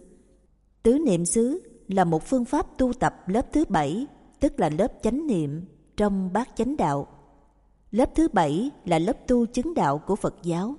Tứ 0.84 1.00
niệm 1.06 1.26
xứ 1.26 1.62
là 1.88 2.04
một 2.04 2.24
phương 2.26 2.46
pháp 2.46 2.78
tu 2.78 2.94
tập 2.94 3.30
lớp 3.30 3.54
thứ 3.54 3.66
bảy, 3.70 4.08
tức 4.40 4.60
là 4.60 4.70
lớp 4.70 4.94
chánh 5.04 5.28
niệm 5.28 5.66
trong 5.98 6.34
bát 6.34 6.50
chánh 6.56 6.78
đạo. 6.78 7.08
Lớp 7.92 8.16
thứ 8.16 8.28
bảy 8.28 8.72
là 8.86 9.00
lớp 9.00 9.28
tu 9.28 9.46
chứng 9.46 9.74
đạo 9.74 9.98
của 9.98 10.16
Phật 10.16 10.36
giáo. 10.44 10.76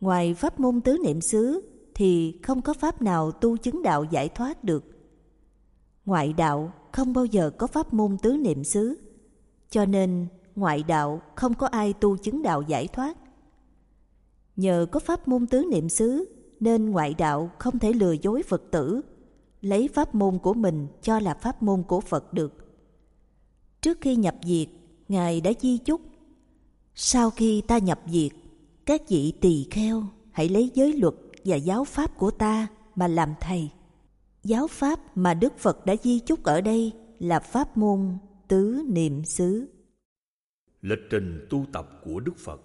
Ngoài 0.00 0.34
pháp 0.34 0.60
môn 0.60 0.80
tứ 0.80 0.98
niệm 1.04 1.20
xứ 1.20 1.70
thì 1.94 2.38
không 2.42 2.62
có 2.62 2.74
pháp 2.74 3.02
nào 3.02 3.30
tu 3.30 3.56
chứng 3.56 3.82
đạo 3.82 4.04
giải 4.04 4.28
thoát 4.28 4.64
được. 4.64 4.84
Ngoại 6.04 6.32
đạo 6.32 6.72
không 6.92 7.12
bao 7.12 7.24
giờ 7.24 7.50
có 7.50 7.66
pháp 7.66 7.94
môn 7.94 8.16
tứ 8.22 8.36
niệm 8.36 8.64
xứ, 8.64 8.98
cho 9.70 9.84
nên 9.84 10.26
ngoại 10.56 10.82
đạo 10.82 11.22
không 11.34 11.54
có 11.54 11.66
ai 11.66 11.92
tu 11.92 12.16
chứng 12.16 12.42
đạo 12.42 12.62
giải 12.62 12.88
thoát. 12.88 13.18
Nhờ 14.56 14.86
có 14.92 15.00
pháp 15.00 15.28
môn 15.28 15.46
tứ 15.46 15.64
niệm 15.70 15.88
xứ 15.88 16.24
nên 16.60 16.90
ngoại 16.90 17.14
đạo 17.14 17.50
không 17.58 17.78
thể 17.78 17.92
lừa 17.92 18.12
dối 18.12 18.42
Phật 18.42 18.62
tử, 18.70 19.00
lấy 19.60 19.88
pháp 19.88 20.14
môn 20.14 20.38
của 20.38 20.54
mình 20.54 20.86
cho 21.02 21.20
là 21.20 21.34
pháp 21.34 21.62
môn 21.62 21.82
của 21.82 22.00
Phật 22.00 22.32
được. 22.32 22.54
Trước 23.80 23.98
khi 24.00 24.16
nhập 24.16 24.34
diệt, 24.42 24.68
Ngài 25.08 25.40
đã 25.40 25.52
di 25.60 25.78
chúc. 25.78 26.00
Sau 26.94 27.30
khi 27.30 27.60
ta 27.60 27.78
nhập 27.78 28.00
diệt, 28.06 28.32
các 28.88 29.02
vị 29.08 29.32
tỳ 29.40 29.66
kheo 29.70 30.04
hãy 30.32 30.48
lấy 30.48 30.70
giới 30.74 30.92
luật 30.92 31.14
và 31.44 31.56
giáo 31.56 31.84
pháp 31.84 32.10
của 32.16 32.30
ta 32.30 32.66
mà 32.94 33.08
làm 33.08 33.34
thầy. 33.40 33.70
Giáo 34.42 34.66
pháp 34.66 35.16
mà 35.16 35.34
Đức 35.34 35.58
Phật 35.58 35.86
đã 35.86 35.94
di 36.02 36.20
chúc 36.20 36.42
ở 36.42 36.60
đây 36.60 36.92
là 37.18 37.40
pháp 37.40 37.76
môn 37.76 38.18
tứ 38.48 38.82
niệm 38.86 39.24
xứ. 39.24 39.68
Lịch 40.82 40.98
trình 41.10 41.46
tu 41.50 41.66
tập 41.72 42.00
của 42.04 42.20
Đức 42.20 42.36
Phật 42.36 42.60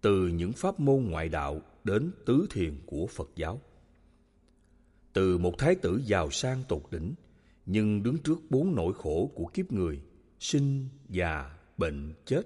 từ 0.00 0.28
những 0.28 0.52
pháp 0.52 0.80
môn 0.80 1.04
ngoại 1.04 1.28
đạo 1.28 1.60
đến 1.84 2.12
tứ 2.26 2.46
thiền 2.50 2.80
của 2.86 3.06
Phật 3.06 3.30
giáo. 3.36 3.60
Từ 5.12 5.38
một 5.38 5.54
thái 5.58 5.74
tử 5.74 6.02
giàu 6.04 6.30
sang 6.30 6.62
tột 6.68 6.82
đỉnh, 6.90 7.14
nhưng 7.66 8.02
đứng 8.02 8.18
trước 8.18 8.38
bốn 8.50 8.74
nỗi 8.74 8.92
khổ 8.94 9.30
của 9.34 9.46
kiếp 9.46 9.72
người, 9.72 10.00
sinh, 10.40 10.88
già, 11.08 11.58
bệnh, 11.78 12.14
chết, 12.24 12.42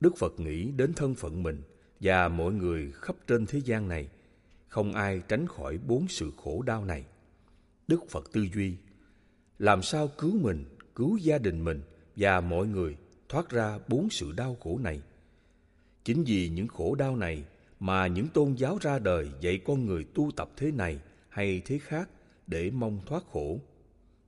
Đức 0.00 0.16
Phật 0.16 0.40
nghĩ 0.40 0.70
đến 0.70 0.92
thân 0.92 1.14
phận 1.14 1.42
mình 1.42 1.62
và 2.00 2.28
mọi 2.28 2.52
người 2.52 2.92
khắp 2.92 3.16
trên 3.26 3.46
thế 3.46 3.60
gian 3.64 3.88
này, 3.88 4.08
không 4.68 4.92
ai 4.92 5.22
tránh 5.28 5.46
khỏi 5.46 5.78
bốn 5.86 6.08
sự 6.08 6.30
khổ 6.44 6.62
đau 6.62 6.84
này. 6.84 7.04
Đức 7.88 8.10
Phật 8.10 8.32
tư 8.32 8.46
duy, 8.54 8.76
làm 9.58 9.82
sao 9.82 10.08
cứu 10.08 10.38
mình, 10.40 10.64
cứu 10.94 11.16
gia 11.16 11.38
đình 11.38 11.64
mình 11.64 11.80
và 12.16 12.40
mọi 12.40 12.66
người 12.66 12.96
thoát 13.28 13.50
ra 13.50 13.78
bốn 13.88 14.10
sự 14.10 14.32
đau 14.32 14.56
khổ 14.60 14.78
này. 14.78 15.02
Chính 16.04 16.24
vì 16.24 16.48
những 16.48 16.68
khổ 16.68 16.94
đau 16.94 17.16
này 17.16 17.44
mà 17.80 18.06
những 18.06 18.28
tôn 18.28 18.54
giáo 18.54 18.78
ra 18.80 18.98
đời 18.98 19.30
dạy 19.40 19.60
con 19.64 19.86
người 19.86 20.04
tu 20.14 20.30
tập 20.36 20.50
thế 20.56 20.70
này 20.70 21.00
hay 21.28 21.62
thế 21.64 21.78
khác 21.78 22.10
để 22.46 22.70
mong 22.70 23.00
thoát 23.06 23.22
khổ. 23.32 23.60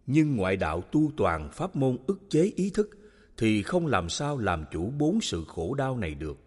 Nhưng 0.07 0.37
ngoại 0.37 0.57
đạo 0.57 0.81
tu 0.81 1.13
toàn 1.17 1.51
pháp 1.53 1.77
môn 1.77 1.99
ức 2.07 2.21
chế 2.31 2.53
ý 2.57 2.71
thức 2.71 2.91
thì 3.37 3.63
không 3.63 3.87
làm 3.87 4.09
sao 4.09 4.39
làm 4.39 4.65
chủ 4.73 4.91
bốn 4.99 5.21
sự 5.21 5.45
khổ 5.49 5.75
đau 5.75 5.97
này 5.97 6.15
được. 6.15 6.39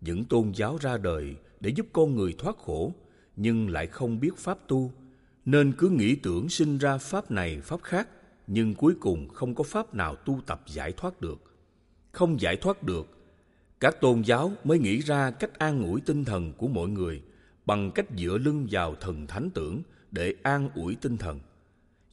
Những 0.00 0.24
tôn 0.24 0.52
giáo 0.54 0.78
ra 0.80 0.96
đời 0.96 1.36
để 1.60 1.70
giúp 1.70 1.86
con 1.92 2.16
người 2.16 2.34
thoát 2.38 2.56
khổ 2.58 2.92
nhưng 3.36 3.70
lại 3.70 3.86
không 3.86 4.20
biết 4.20 4.36
pháp 4.36 4.58
tu 4.68 4.92
nên 5.44 5.72
cứ 5.78 5.88
nghĩ 5.88 6.16
tưởng 6.16 6.48
sinh 6.48 6.78
ra 6.78 6.98
pháp 6.98 7.30
này 7.30 7.60
pháp 7.60 7.82
khác 7.82 8.08
nhưng 8.46 8.74
cuối 8.74 8.94
cùng 9.00 9.28
không 9.28 9.54
có 9.54 9.64
pháp 9.64 9.94
nào 9.94 10.16
tu 10.16 10.40
tập 10.46 10.62
giải 10.66 10.92
thoát 10.92 11.20
được. 11.20 11.42
Không 12.12 12.40
giải 12.40 12.56
thoát 12.56 12.82
được 12.82 13.18
các 13.80 14.00
tôn 14.00 14.22
giáo 14.22 14.52
mới 14.64 14.78
nghĩ 14.78 14.98
ra 14.98 15.30
cách 15.30 15.58
an 15.58 15.82
ủi 15.82 16.00
tinh 16.00 16.24
thần 16.24 16.52
của 16.52 16.68
mọi 16.68 16.88
người 16.88 17.22
bằng 17.66 17.90
cách 17.94 18.06
dựa 18.16 18.38
lưng 18.38 18.66
vào 18.70 18.94
thần 18.94 19.26
thánh 19.26 19.50
tưởng 19.54 19.82
để 20.10 20.34
an 20.42 20.70
ủi 20.74 20.94
tinh 20.94 21.16
thần. 21.16 21.40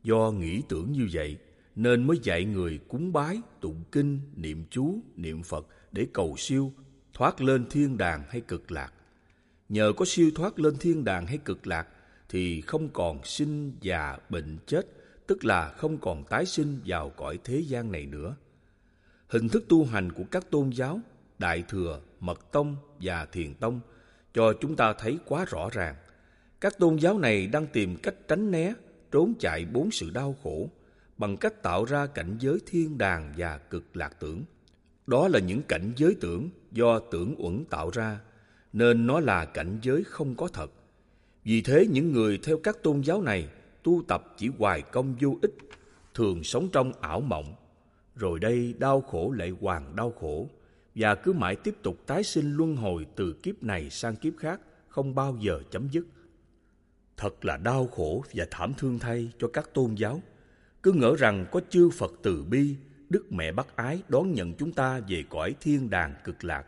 Do 0.04 0.32
nghĩ 0.32 0.62
tưởng 0.70 0.92
như 0.92 1.08
vậy, 1.14 1.38
nên 1.76 2.08
mới 2.08 2.18
dạy 2.24 2.46
người 2.46 2.80
cúng 2.88 3.14
bái, 3.14 3.42
tụng 3.62 3.84
kinh, 3.92 4.20
niệm 4.36 4.64
chú, 4.70 5.00
niệm 5.16 5.44
Phật 5.44 5.68
để 5.92 6.08
cầu 6.14 6.36
siêu, 6.38 6.74
thoát 7.16 7.42
lên 7.42 7.66
thiên 7.70 7.98
đàng 7.98 8.24
hay 8.30 8.42
cực 8.42 8.72
lạc. 8.72 8.94
Nhờ 9.70 9.94
có 9.98 10.06
siêu 10.06 10.32
thoát 10.36 10.60
lên 10.60 10.78
thiên 10.78 11.04
đàng 11.04 11.26
hay 11.26 11.38
cực 11.38 11.68
lạc 11.68 11.88
thì 12.30 12.62
không 12.62 12.90
còn 12.90 13.24
sinh, 13.24 13.74
già, 13.82 14.18
bệnh, 14.30 14.58
chết, 14.66 14.88
tức 15.28 15.46
là 15.46 15.70
không 15.70 15.98
còn 15.98 16.24
tái 16.24 16.46
sinh 16.46 16.80
vào 16.86 17.10
cõi 17.10 17.40
thế 17.44 17.60
gian 17.60 17.92
này 17.92 18.06
nữa. 18.06 18.36
Hình 19.28 19.50
thức 19.50 19.66
tu 19.70 19.86
hành 19.86 20.12
của 20.12 20.24
các 20.32 20.52
tôn 20.52 20.70
giáo 20.70 21.00
Đại 21.40 21.64
Thừa, 21.70 22.02
Mật 22.20 22.52
Tông 22.52 22.76
và 23.00 23.26
Thiền 23.26 23.54
Tông 23.54 23.80
cho 24.34 24.54
chúng 24.62 24.76
ta 24.76 24.94
thấy 24.94 25.18
quá 25.26 25.46
rõ 25.46 25.70
ràng. 25.72 25.96
Các 26.62 26.78
tôn 26.80 26.96
giáo 26.96 27.20
này 27.20 27.48
đang 27.48 27.68
tìm 27.68 27.98
cách 28.04 28.16
tránh 28.28 28.52
né, 28.52 28.74
trốn 29.12 29.34
chạy 29.40 29.66
bốn 29.66 29.92
sự 29.92 30.10
đau 30.10 30.36
khổ 30.44 30.70
bằng 31.18 31.38
cách 31.38 31.64
tạo 31.64 31.86
ra 31.86 32.08
cảnh 32.08 32.38
giới 32.40 32.60
thiên 32.66 32.98
đàng 32.98 33.34
và 33.38 33.58
cực 33.58 33.98
lạc 33.98 34.20
tưởng. 34.20 34.44
Đó 35.08 35.28
là 35.28 35.40
những 35.40 35.62
cảnh 35.62 35.94
giới 35.96 36.16
tưởng 36.22 36.50
do 36.72 37.00
tưởng 37.00 37.36
uẩn 37.38 37.66
tạo 37.66 37.90
ra, 37.90 38.20
nên 38.74 39.08
nó 39.08 39.20
là 39.20 39.46
cảnh 39.46 39.80
giới 39.82 40.04
không 40.04 40.36
có 40.36 40.48
thật. 40.48 40.72
Vì 41.44 41.62
thế 41.62 41.88
những 41.92 42.12
người 42.12 42.40
theo 42.44 42.58
các 42.64 42.84
tôn 42.84 43.02
giáo 43.02 43.22
này 43.22 43.50
tu 43.84 44.04
tập 44.08 44.34
chỉ 44.38 44.50
hoài 44.58 44.82
công 44.82 45.16
vô 45.22 45.38
ích, 45.42 45.52
thường 46.14 46.44
sống 46.44 46.70
trong 46.72 46.92
ảo 47.02 47.20
mộng. 47.20 47.56
Rồi 48.16 48.40
đây 48.40 48.74
đau 48.80 49.02
khổ 49.02 49.32
lại 49.38 49.50
hoàng 49.62 49.96
đau 49.96 50.14
khổ, 50.20 50.50
và 50.96 51.16
cứ 51.16 51.34
mãi 51.34 51.56
tiếp 51.56 51.76
tục 51.84 51.98
tái 52.06 52.24
sinh 52.24 52.56
luân 52.56 52.76
hồi 52.76 53.06
từ 53.16 53.34
kiếp 53.34 53.64
này 53.64 53.90
sang 53.90 54.16
kiếp 54.16 54.34
khác, 54.38 54.62
không 54.88 55.16
bao 55.16 55.38
giờ 55.42 55.62
chấm 55.72 55.88
dứt. 55.92 56.06
Thật 57.18 57.46
là 57.46 57.58
đau 57.58 57.88
khổ 57.88 58.24
và 58.34 58.48
thảm 58.52 58.74
thương 58.78 59.00
thay 59.00 59.32
cho 59.40 59.48
các 59.48 59.74
tôn 59.74 59.96
giáo. 59.96 60.22
Cứ 60.84 60.92
ngỡ 60.92 61.16
rằng 61.16 61.46
có 61.52 61.62
chư 61.70 61.90
Phật 61.90 62.12
từ 62.24 62.44
bi, 62.44 62.76
Đức 63.16 63.32
Mẹ 63.32 63.52
Bác 63.52 63.76
Ái 63.76 64.02
đón 64.10 64.34
nhận 64.34 64.54
chúng 64.54 64.72
ta 64.72 65.00
về 65.00 65.24
cõi 65.30 65.56
thiên 65.62 65.90
đàng 65.90 66.14
cực 66.24 66.44
lạc. 66.44 66.66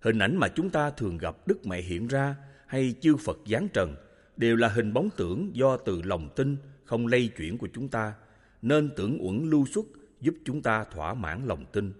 Hình 0.00 0.18
ảnh 0.18 0.36
mà 0.36 0.48
chúng 0.48 0.70
ta 0.70 0.90
thường 0.90 1.18
gặp 1.18 1.36
Đức 1.46 1.66
Mẹ 1.66 1.80
hiện 1.80 2.06
ra 2.06 2.36
hay 2.66 2.94
chư 3.00 3.16
Phật 3.16 3.38
giáng 3.46 3.68
trần 3.68 3.96
đều 4.36 4.56
là 4.56 4.68
hình 4.68 4.92
bóng 4.92 5.08
tưởng 5.16 5.50
do 5.52 5.76
từ 5.76 6.02
lòng 6.02 6.28
tin 6.36 6.56
không 6.84 7.06
lây 7.06 7.30
chuyển 7.36 7.58
của 7.58 7.68
chúng 7.74 7.88
ta, 7.88 8.14
nên 8.62 8.90
tưởng 8.96 9.18
uẩn 9.26 9.50
lưu 9.50 9.66
xuất 9.66 9.86
giúp 10.20 10.34
chúng 10.44 10.62
ta 10.62 10.84
thỏa 10.84 11.14
mãn 11.14 11.46
lòng 11.46 11.64
tin. 11.72 11.92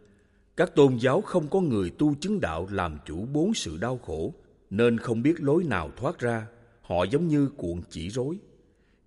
Các 0.57 0.75
tôn 0.75 0.97
giáo 0.97 1.21
không 1.21 1.49
có 1.49 1.61
người 1.61 1.91
tu 1.91 2.15
chứng 2.15 2.41
đạo 2.41 2.69
làm 2.71 2.99
chủ 3.07 3.27
bốn 3.27 3.55
sự 3.55 3.77
đau 3.77 3.99
khổ, 3.99 4.35
nên 4.71 4.99
không 4.99 5.23
biết 5.23 5.35
lối 5.41 5.65
nào 5.65 5.91
thoát 5.97 6.19
ra. 6.19 6.47
Họ 6.81 7.05
giống 7.05 7.29
như 7.29 7.49
cuộn 7.57 7.81
chỉ 7.91 8.09
rối. 8.09 8.39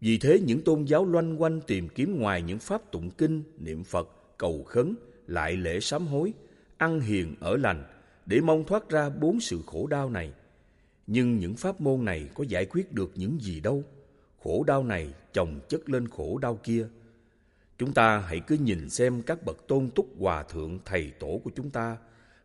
Vì 0.02 0.18
thế 0.18 0.40
những 0.40 0.62
tôn 0.62 0.84
giáo 0.84 1.06
loanh 1.06 1.42
quanh 1.42 1.62
tìm 1.62 1.90
kiếm 1.90 2.20
ngoài 2.20 2.42
những 2.42 2.60
pháp 2.60 2.92
tụng 2.92 3.10
kinh, 3.10 3.44
niệm 3.60 3.84
Phật, 3.84 4.10
cầu 4.38 4.64
khấn, 4.64 4.96
lại 5.28 5.56
lễ 5.56 5.80
sám 5.80 6.08
hối, 6.08 6.34
ăn 6.78 7.00
hiền 7.00 7.36
ở 7.40 7.58
lành 7.58 7.84
để 8.26 8.42
mong 8.42 8.64
thoát 8.64 8.90
ra 8.90 9.10
bốn 9.10 9.40
sự 9.40 9.62
khổ 9.66 9.88
đau 9.88 10.10
này. 10.10 10.34
Nhưng 11.08 11.38
những 11.38 11.56
pháp 11.56 11.82
môn 11.82 12.06
này 12.06 12.30
có 12.34 12.44
giải 12.48 12.66
quyết 12.66 12.94
được 12.94 13.12
những 13.16 13.38
gì 13.42 13.60
đâu. 13.60 13.84
Khổ 14.44 14.64
đau 14.68 14.84
này 14.84 15.14
chồng 15.34 15.60
chất 15.70 15.90
lên 15.90 16.08
khổ 16.08 16.38
đau 16.38 16.60
kia 16.64 16.88
Chúng 17.78 17.94
ta 17.94 18.20
hãy 18.20 18.40
cứ 18.40 18.56
nhìn 18.56 18.90
xem 18.90 19.22
các 19.22 19.46
bậc 19.46 19.68
tôn 19.68 19.90
túc 19.90 20.08
hòa 20.20 20.44
thượng 20.44 20.80
thầy 20.86 21.12
tổ 21.20 21.42
của 21.44 21.52
chúng 21.56 21.70
ta, 21.70 21.98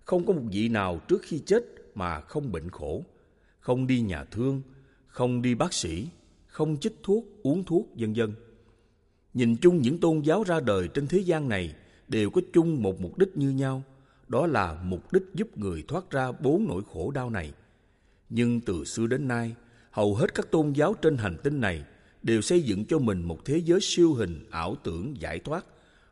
không 0.04 0.26
có 0.26 0.32
một 0.32 0.42
vị 0.52 0.68
nào 0.68 1.00
trước 1.08 1.22
khi 1.22 1.42
chết 1.46 1.64
mà 1.94 2.20
không 2.20 2.52
bệnh 2.52 2.70
khổ, 2.70 3.04
không 3.60 3.86
đi 3.86 4.00
nhà 4.00 4.24
thương, 4.24 4.62
không 5.06 5.42
đi 5.42 5.54
bác 5.54 5.72
sĩ, 5.72 6.08
không 6.46 6.76
chích 6.76 6.96
thuốc, 7.02 7.24
uống 7.42 7.64
thuốc, 7.64 7.88
vân 7.96 8.12
vân. 8.12 8.34
Nhìn 9.34 9.56
chung 9.56 9.82
những 9.82 10.00
tôn 10.00 10.20
giáo 10.20 10.42
ra 10.42 10.60
đời 10.60 10.88
trên 10.88 11.06
thế 11.06 11.18
gian 11.18 11.48
này 11.48 11.74
đều 12.08 12.30
có 12.30 12.40
chung 12.52 12.82
một 12.82 13.00
mục 13.00 13.18
đích 13.18 13.36
như 13.36 13.50
nhau, 13.50 13.82
đó 14.28 14.46
là 14.46 14.82
mục 14.82 15.12
đích 15.12 15.22
giúp 15.34 15.58
người 15.58 15.84
thoát 15.88 16.10
ra 16.10 16.32
bốn 16.32 16.66
nỗi 16.68 16.82
khổ 16.92 17.10
đau 17.10 17.30
này. 17.30 17.52
Nhưng 18.28 18.60
từ 18.60 18.84
xưa 18.84 19.06
đến 19.06 19.28
nay, 19.28 19.54
hầu 19.90 20.14
hết 20.14 20.34
các 20.34 20.50
tôn 20.50 20.72
giáo 20.72 20.94
trên 20.94 21.16
hành 21.16 21.36
tinh 21.42 21.60
này 21.60 21.84
đều 22.22 22.40
xây 22.40 22.62
dựng 22.62 22.84
cho 22.84 22.98
mình 22.98 23.22
một 23.22 23.44
thế 23.44 23.58
giới 23.64 23.80
siêu 23.82 24.14
hình 24.14 24.44
ảo 24.50 24.76
tưởng 24.82 25.20
giải 25.20 25.38
thoát, 25.38 25.66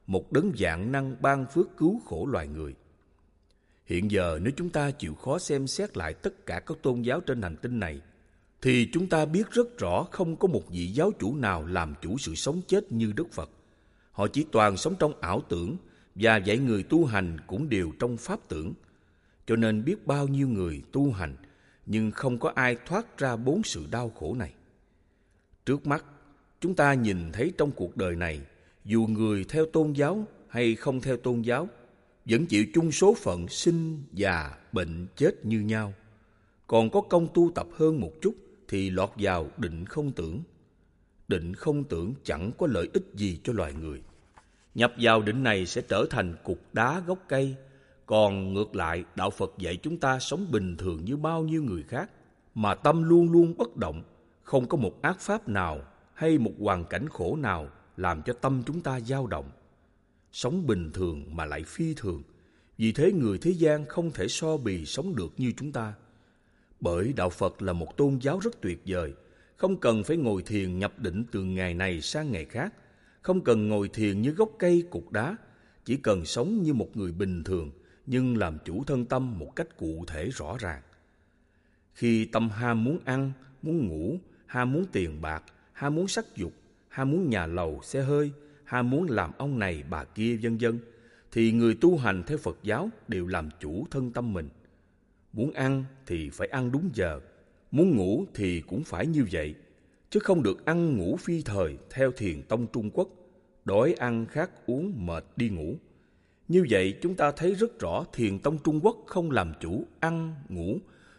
một 0.06 0.32
đấng 0.32 0.52
dạng 0.58 0.92
năng 0.92 1.16
ban 1.20 1.46
phước 1.54 1.76
cứu 1.76 2.00
khổ 2.06 2.26
loài 2.26 2.48
người. 2.48 2.74
Hiện 3.86 4.10
giờ 4.10 4.38
nếu 4.42 4.52
chúng 4.56 4.70
ta 4.70 4.90
chịu 4.90 5.14
khó 5.14 5.38
xem 5.38 5.66
xét 5.66 5.96
lại 5.96 6.14
tất 6.14 6.46
cả 6.46 6.60
các 6.60 6.78
tôn 6.82 7.02
giáo 7.02 7.20
trên 7.20 7.42
hành 7.42 7.56
tinh 7.56 7.80
này, 7.80 8.00
thì 8.62 8.88
chúng 8.92 9.08
ta 9.08 9.24
biết 9.24 9.50
rất 9.50 9.78
rõ 9.78 10.06
không 10.10 10.36
có 10.36 10.48
một 10.48 10.62
vị 10.70 10.86
giáo 10.86 11.12
chủ 11.18 11.34
nào 11.34 11.66
làm 11.66 11.94
chủ 12.02 12.18
sự 12.18 12.34
sống 12.34 12.60
chết 12.66 12.92
như 12.92 13.12
Đức 13.16 13.32
Phật. 13.32 13.50
Họ 14.12 14.26
chỉ 14.26 14.46
toàn 14.52 14.76
sống 14.76 14.94
trong 14.98 15.12
ảo 15.20 15.42
tưởng 15.48 15.76
và 16.14 16.36
dạy 16.36 16.58
người 16.58 16.82
tu 16.82 17.04
hành 17.04 17.36
cũng 17.46 17.68
đều 17.68 17.92
trong 17.98 18.16
pháp 18.16 18.48
tưởng. 18.48 18.72
Cho 19.46 19.56
nên 19.56 19.84
biết 19.84 20.06
bao 20.06 20.28
nhiêu 20.28 20.48
người 20.48 20.82
tu 20.92 21.12
hành 21.12 21.36
nhưng 21.86 22.10
không 22.10 22.38
có 22.38 22.52
ai 22.54 22.76
thoát 22.86 23.18
ra 23.18 23.36
bốn 23.36 23.62
sự 23.62 23.86
đau 23.90 24.10
khổ 24.10 24.34
này. 24.34 24.52
Trước 25.66 25.86
mắt, 25.86 26.04
chúng 26.60 26.74
ta 26.74 26.94
nhìn 26.94 27.32
thấy 27.32 27.52
trong 27.58 27.70
cuộc 27.70 27.96
đời 27.96 28.16
này, 28.16 28.40
dù 28.84 29.06
người 29.06 29.44
theo 29.48 29.66
tôn 29.66 29.92
giáo 29.92 30.26
hay 30.48 30.74
không 30.74 31.00
theo 31.00 31.16
tôn 31.16 31.42
giáo, 31.42 31.68
vẫn 32.24 32.46
chịu 32.46 32.64
chung 32.74 32.92
số 32.92 33.14
phận 33.14 33.48
sinh, 33.48 34.02
già, 34.12 34.58
bệnh, 34.72 35.06
chết 35.16 35.46
như 35.46 35.60
nhau. 35.60 35.94
Còn 36.66 36.90
có 36.90 37.00
công 37.00 37.28
tu 37.34 37.50
tập 37.54 37.66
hơn 37.76 38.00
một 38.00 38.12
chút 38.20 38.34
thì 38.68 38.90
lọt 38.90 39.10
vào 39.16 39.50
định 39.56 39.84
không 39.84 40.12
tưởng. 40.12 40.42
Định 41.28 41.54
không 41.54 41.84
tưởng 41.84 42.14
chẳng 42.24 42.50
có 42.58 42.66
lợi 42.66 42.88
ích 42.92 43.04
gì 43.14 43.40
cho 43.44 43.52
loài 43.52 43.72
người. 43.74 44.02
Nhập 44.74 44.92
vào 45.00 45.22
định 45.22 45.42
này 45.42 45.66
sẽ 45.66 45.82
trở 45.88 46.06
thành 46.10 46.34
cục 46.44 46.58
đá 46.72 47.00
gốc 47.00 47.18
cây, 47.28 47.56
còn 48.06 48.52
ngược 48.52 48.76
lại, 48.76 49.04
Đạo 49.14 49.30
Phật 49.30 49.54
dạy 49.58 49.76
chúng 49.76 49.96
ta 49.96 50.18
sống 50.18 50.50
bình 50.50 50.76
thường 50.76 51.04
như 51.04 51.16
bao 51.16 51.42
nhiêu 51.42 51.62
người 51.62 51.82
khác, 51.82 52.10
mà 52.54 52.74
tâm 52.74 53.02
luôn 53.02 53.32
luôn 53.32 53.54
bất 53.58 53.76
động, 53.76 54.02
không 54.42 54.68
có 54.68 54.76
một 54.76 55.02
ác 55.02 55.20
pháp 55.20 55.48
nào 55.48 55.80
hay 56.14 56.38
một 56.38 56.52
hoàn 56.58 56.84
cảnh 56.84 57.08
khổ 57.08 57.36
nào 57.36 57.68
làm 57.96 58.22
cho 58.22 58.32
tâm 58.32 58.62
chúng 58.66 58.80
ta 58.80 59.00
dao 59.00 59.26
động. 59.26 59.50
Sống 60.32 60.66
bình 60.66 60.90
thường 60.94 61.36
mà 61.36 61.44
lại 61.44 61.62
phi 61.66 61.94
thường, 61.94 62.22
vì 62.78 62.92
thế 62.92 63.12
người 63.12 63.38
thế 63.38 63.50
gian 63.50 63.86
không 63.86 64.10
thể 64.10 64.28
so 64.28 64.56
bì 64.56 64.86
sống 64.86 65.16
được 65.16 65.32
như 65.36 65.52
chúng 65.56 65.72
ta. 65.72 65.94
Bởi 66.80 67.12
đạo 67.12 67.30
Phật 67.30 67.62
là 67.62 67.72
một 67.72 67.96
tôn 67.96 68.18
giáo 68.22 68.38
rất 68.38 68.60
tuyệt 68.60 68.82
vời, 68.86 69.12
không 69.56 69.76
cần 69.76 70.04
phải 70.04 70.16
ngồi 70.16 70.42
thiền 70.42 70.78
nhập 70.78 70.98
định 70.98 71.24
từ 71.32 71.42
ngày 71.44 71.74
này 71.74 72.00
sang 72.00 72.32
ngày 72.32 72.44
khác, 72.44 72.74
không 73.22 73.44
cần 73.44 73.68
ngồi 73.68 73.88
thiền 73.88 74.22
như 74.22 74.30
gốc 74.30 74.50
cây 74.58 74.84
cục 74.90 75.12
đá, 75.12 75.36
chỉ 75.84 75.96
cần 75.96 76.24
sống 76.24 76.62
như 76.62 76.74
một 76.74 76.96
người 76.96 77.12
bình 77.12 77.44
thường 77.44 77.70
nhưng 78.06 78.36
làm 78.36 78.58
chủ 78.64 78.84
thân 78.84 79.04
tâm 79.04 79.38
một 79.38 79.56
cách 79.56 79.76
cụ 79.76 80.04
thể 80.06 80.30
rõ 80.30 80.56
ràng. 80.58 80.82
Khi 81.94 82.24
tâm 82.24 82.48
ham 82.48 82.84
muốn 82.84 82.98
ăn, 83.04 83.32
muốn 83.62 83.86
ngủ, 83.86 84.18
ham 84.46 84.72
muốn 84.72 84.84
tiền 84.92 85.20
bạc, 85.20 85.44
ham 85.72 85.94
muốn 85.94 86.08
sắc 86.08 86.36
dục, 86.36 86.52
ham 86.88 87.10
muốn 87.10 87.30
nhà 87.30 87.46
lầu, 87.46 87.80
xe 87.82 88.02
hơi, 88.02 88.30
ham 88.64 88.90
muốn 88.90 89.10
làm 89.10 89.30
ông 89.38 89.58
này 89.58 89.84
bà 89.90 90.04
kia 90.04 90.38
vân 90.42 90.58
vân 90.60 90.78
thì 91.32 91.52
người 91.52 91.74
tu 91.80 91.96
hành 91.96 92.22
theo 92.26 92.38
Phật 92.38 92.58
giáo 92.62 92.90
đều 93.08 93.26
làm 93.26 93.48
chủ 93.60 93.86
thân 93.90 94.12
tâm 94.12 94.32
mình. 94.32 94.48
Muốn 95.38 95.52
ăn 95.52 95.84
thì 96.06 96.30
phải 96.30 96.48
ăn 96.48 96.72
đúng 96.72 96.90
giờ, 96.94 97.20
muốn 97.70 97.96
ngủ 97.96 98.24
thì 98.34 98.60
cũng 98.60 98.84
phải 98.84 99.06
như 99.06 99.26
vậy, 99.32 99.54
chứ 100.10 100.20
không 100.20 100.42
được 100.42 100.64
ăn 100.64 100.96
ngủ 100.96 101.16
phi 101.16 101.42
thời 101.42 101.76
theo 101.90 102.12
thiền 102.12 102.42
tông 102.42 102.66
Trung 102.66 102.90
Quốc, 102.90 103.08
đói 103.64 103.94
ăn 103.98 104.26
khát 104.26 104.50
uống 104.66 105.06
mệt 105.06 105.24
đi 105.36 105.48
ngủ. 105.48 105.74
Như 106.48 106.66
vậy 106.70 106.94
chúng 107.02 107.14
ta 107.14 107.30
thấy 107.30 107.54
rất 107.54 107.78
rõ 107.80 108.04
thiền 108.12 108.38
tông 108.38 108.58
Trung 108.58 108.80
Quốc 108.82 108.96
không 109.06 109.30
làm 109.30 109.52
chủ 109.60 109.84
ăn, 110.00 110.34
ngủ, 110.48 110.78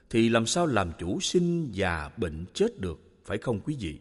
thì 0.10 0.30
làm 0.30 0.46
sao 0.46 0.66
làm 0.66 0.92
chủ 1.00 1.20
sinh, 1.20 1.70
già, 1.72 2.10
bệnh, 2.18 2.46
chết 2.54 2.80
được, 2.80 3.00
phải 3.26 3.38
không 3.38 3.60
quý 3.60 3.78
vị? 3.80 4.00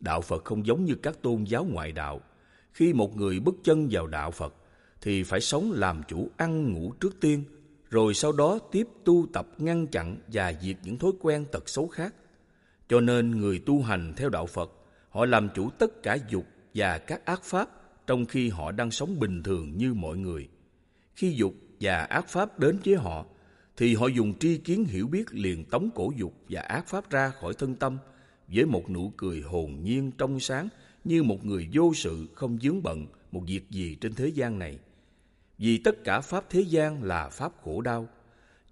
Đạo 0.00 0.20
Phật 0.20 0.44
không 0.44 0.66
giống 0.66 0.84
như 0.84 0.94
các 0.94 1.22
tôn 1.22 1.44
giáo 1.44 1.64
ngoại 1.64 1.92
đạo. 1.92 2.20
Khi 2.72 2.92
một 2.92 3.16
người 3.16 3.40
bước 3.40 3.54
chân 3.64 3.88
vào 3.90 4.06
đạo 4.06 4.30
Phật, 4.30 4.54
thì 5.00 5.22
phải 5.22 5.40
sống 5.40 5.72
làm 5.72 6.02
chủ 6.08 6.30
ăn 6.36 6.72
ngủ 6.72 6.92
trước 7.00 7.20
tiên, 7.20 7.44
rồi 7.90 8.14
sau 8.14 8.32
đó 8.32 8.58
tiếp 8.72 8.88
tu 9.04 9.26
tập 9.32 9.48
ngăn 9.58 9.86
chặn 9.86 10.18
và 10.26 10.52
diệt 10.62 10.76
những 10.82 10.98
thói 10.98 11.12
quen 11.20 11.44
tật 11.52 11.68
xấu 11.68 11.88
khác. 11.88 12.14
Cho 12.88 13.00
nên 13.00 13.40
người 13.40 13.58
tu 13.58 13.82
hành 13.82 14.14
theo 14.16 14.28
đạo 14.28 14.46
Phật, 14.46 14.72
họ 15.10 15.26
làm 15.26 15.48
chủ 15.54 15.70
tất 15.70 16.02
cả 16.02 16.18
dục 16.30 16.44
và 16.74 16.98
các 16.98 17.24
ác 17.24 17.42
pháp 17.42 17.68
trong 18.06 18.24
khi 18.24 18.48
họ 18.48 18.72
đang 18.72 18.90
sống 18.90 19.18
bình 19.18 19.42
thường 19.42 19.76
như 19.76 19.94
mọi 19.94 20.16
người. 20.16 20.48
Khi 21.16 21.34
dục 21.36 21.54
và 21.80 22.02
ác 22.02 22.28
pháp 22.28 22.58
đến 22.58 22.78
với 22.84 22.94
họ, 22.94 23.26
thì 23.76 23.94
họ 23.94 24.06
dùng 24.06 24.38
tri 24.38 24.58
kiến 24.58 24.84
hiểu 24.84 25.08
biết 25.08 25.34
liền 25.34 25.64
tống 25.64 25.90
cổ 25.94 26.12
dục 26.16 26.34
và 26.48 26.60
ác 26.60 26.88
pháp 26.88 27.10
ra 27.10 27.30
khỏi 27.40 27.54
thân 27.54 27.74
tâm 27.74 27.98
với 28.48 28.66
một 28.66 28.90
nụ 28.90 29.12
cười 29.16 29.40
hồn 29.40 29.80
nhiên 29.82 30.10
trong 30.18 30.40
sáng 30.40 30.68
như 31.04 31.22
một 31.22 31.44
người 31.46 31.68
vô 31.72 31.92
sự 31.94 32.26
không 32.34 32.58
dướng 32.62 32.82
bận 32.82 33.06
một 33.32 33.42
việc 33.46 33.70
gì 33.70 33.96
trên 34.00 34.14
thế 34.14 34.28
gian 34.28 34.58
này. 34.58 34.78
Vì 35.58 35.78
tất 35.78 36.04
cả 36.04 36.20
pháp 36.20 36.50
thế 36.50 36.60
gian 36.60 37.02
là 37.02 37.28
pháp 37.28 37.52
khổ 37.64 37.80
đau, 37.80 38.08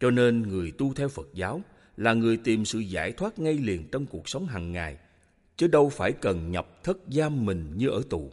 cho 0.01 0.11
nên 0.11 0.43
người 0.43 0.71
tu 0.71 0.95
theo 0.95 1.09
Phật 1.09 1.29
giáo 1.35 1.61
là 1.97 2.15
người 2.15 2.37
tìm 2.37 2.65
sự 2.65 2.79
giải 2.79 3.13
thoát 3.13 3.39
ngay 3.39 3.55
liền 3.55 3.89
trong 3.93 4.07
cuộc 4.07 4.29
sống 4.29 4.47
hàng 4.47 4.73
ngày, 4.73 4.99
chứ 5.57 5.67
đâu 5.67 5.89
phải 5.89 6.13
cần 6.13 6.51
nhập 6.51 6.85
thất 6.85 6.99
giam 7.09 7.47
mình 7.47 7.73
như 7.77 7.89
ở 7.89 8.03
tù. 8.11 8.31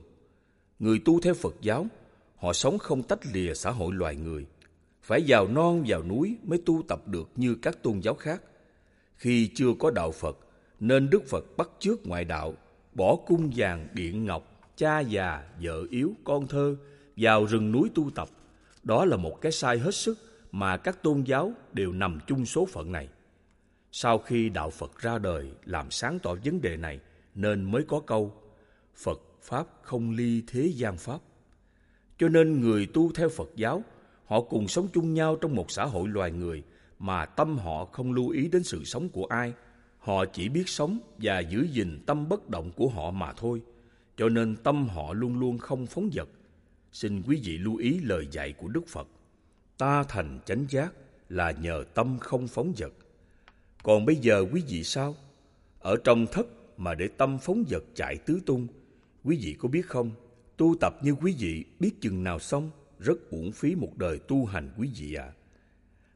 Người 0.80 1.02
tu 1.06 1.22
theo 1.22 1.34
Phật 1.34 1.56
giáo, 1.61 1.88
họ 2.36 2.53
sống 2.53 2.78
không 2.78 3.03
tách 3.03 3.19
lìa 3.34 3.53
xã 3.53 3.72
hội 3.72 3.94
loài 3.94 4.15
người, 4.15 4.45
phải 5.03 5.23
vào 5.28 5.48
non 5.48 5.84
vào 5.88 6.03
núi 6.03 6.38
mới 6.44 6.61
tu 6.65 6.84
tập 6.88 7.07
được 7.07 7.30
như 7.36 7.56
các 7.56 7.84
tôn 7.84 7.99
giáo 7.99 8.14
khác. 8.14 8.41
Khi 9.18 9.49
chưa 9.56 9.73
có 9.80 9.91
đạo 9.91 10.11
Phật, 10.11 10.38
nên 10.80 11.10
Đức 11.10 11.28
Phật 11.28 11.57
bắt 11.57 11.69
chước 11.80 12.07
ngoại 12.07 12.26
đạo, 12.26 12.53
bỏ 12.94 13.15
cung 13.28 13.52
vàng 13.56 13.88
điện 13.94 14.26
ngọc, 14.26 14.72
cha 14.78 14.99
già, 14.99 15.44
vợ 15.61 15.86
yếu, 15.90 16.14
con 16.23 16.48
thơ 16.48 16.76
vào 17.18 17.45
rừng 17.45 17.72
núi 17.72 17.90
tu 17.95 18.10
tập. 18.15 18.30
Đó 18.84 19.06
là 19.06 19.18
một 19.18 19.41
cái 19.41 19.52
sai 19.52 19.80
hết 19.80 19.95
sức 19.95 20.18
mà 20.52 20.78
các 20.78 21.03
tôn 21.03 21.24
giáo 21.24 21.53
đều 21.74 21.91
nằm 21.91 22.20
chung 22.28 22.45
số 22.45 22.66
phận 22.66 22.91
này. 22.91 23.10
Sau 23.91 24.18
khi 24.18 24.49
đạo 24.49 24.70
Phật 24.70 24.99
ra 24.99 25.18
đời 25.18 25.52
làm 25.66 25.91
sáng 25.91 26.20
tỏ 26.20 26.36
vấn 26.45 26.62
đề 26.62 26.78
này, 26.78 26.99
nên 27.36 27.72
mới 27.72 27.84
có 27.88 27.99
câu, 27.99 28.34
Phật 28.95 29.22
Pháp 29.41 29.68
không 29.82 30.12
ly 30.12 30.44
thế 30.48 30.72
gian 30.76 30.98
Pháp. 30.98 31.20
Cho 32.18 32.30
nên 32.30 32.62
người 32.62 32.88
tu 32.94 33.12
theo 33.12 33.30
Phật 33.30 33.49
giáo, 33.56 33.84
Họ 34.32 34.41
cùng 34.41 34.68
sống 34.68 34.88
chung 34.94 35.14
nhau 35.14 35.36
trong 35.36 35.56
một 35.56 35.72
xã 35.72 35.86
hội 35.86 36.08
loài 36.08 36.32
người 36.32 36.64
mà 36.99 37.26
tâm 37.26 37.58
họ 37.58 37.86
không 37.86 38.14
lưu 38.14 38.30
ý 38.30 38.48
đến 38.48 38.64
sự 38.64 38.84
sống 38.84 39.10
của 39.10 39.26
ai. 39.26 39.53
Họ 39.99 40.26
chỉ 40.26 40.49
biết 40.49 40.70
sống 40.70 40.99
và 41.18 41.40
giữ 41.40 41.68
gìn 41.72 41.99
tâm 42.06 42.30
bất 42.30 42.49
động 42.49 42.72
của 42.76 42.88
họ 42.88 43.12
mà 43.12 43.34
thôi. 43.34 43.62
Cho 44.18 44.30
nên 44.30 44.56
tâm 44.56 44.88
họ 44.88 45.14
luôn 45.14 45.40
luôn 45.40 45.58
không 45.58 45.86
phóng 45.86 46.10
dật. 46.14 46.28
Xin 46.91 47.23
quý 47.27 47.41
vị 47.43 47.57
lưu 47.57 47.76
ý 47.76 47.99
lời 47.99 48.27
dạy 48.31 48.53
của 48.53 48.68
Đức 48.68 48.88
Phật. 48.88 49.07
Ta 49.77 50.03
thành 50.03 50.39
chánh 50.45 50.65
giác 50.69 50.93
là 51.30 51.51
nhờ 51.51 51.84
tâm 51.93 52.18
không 52.19 52.47
phóng 52.47 52.73
dật. 52.77 52.91
Còn 53.84 54.05
bây 54.05 54.15
giờ 54.15 54.45
quý 54.51 54.63
vị 54.68 54.84
sao? 54.84 55.15
Ở 55.80 55.95
trong 56.03 56.27
thất 56.31 56.47
mà 56.77 56.95
để 56.95 57.07
tâm 57.18 57.38
phóng 57.41 57.63
dật 57.69 57.84
chạy 57.95 58.18
tứ 58.18 58.41
tung, 58.45 58.68
quý 59.23 59.39
vị 59.41 59.55
có 59.59 59.69
biết 59.69 59.85
không? 59.85 60.11
Tu 60.57 60.76
tập 60.80 60.95
như 61.03 61.11
quý 61.11 61.35
vị 61.39 61.65
biết 61.80 61.91
chừng 62.01 62.23
nào 62.23 62.39
xong 62.39 62.72
rất 62.99 63.30
uổng 63.30 63.51
phí 63.51 63.76
một 63.76 63.97
đời 63.97 64.19
tu 64.19 64.45
hành 64.45 64.72
quý 64.77 64.89
vị 64.97 65.13
ạ. 65.13 65.23
À. 65.23 65.34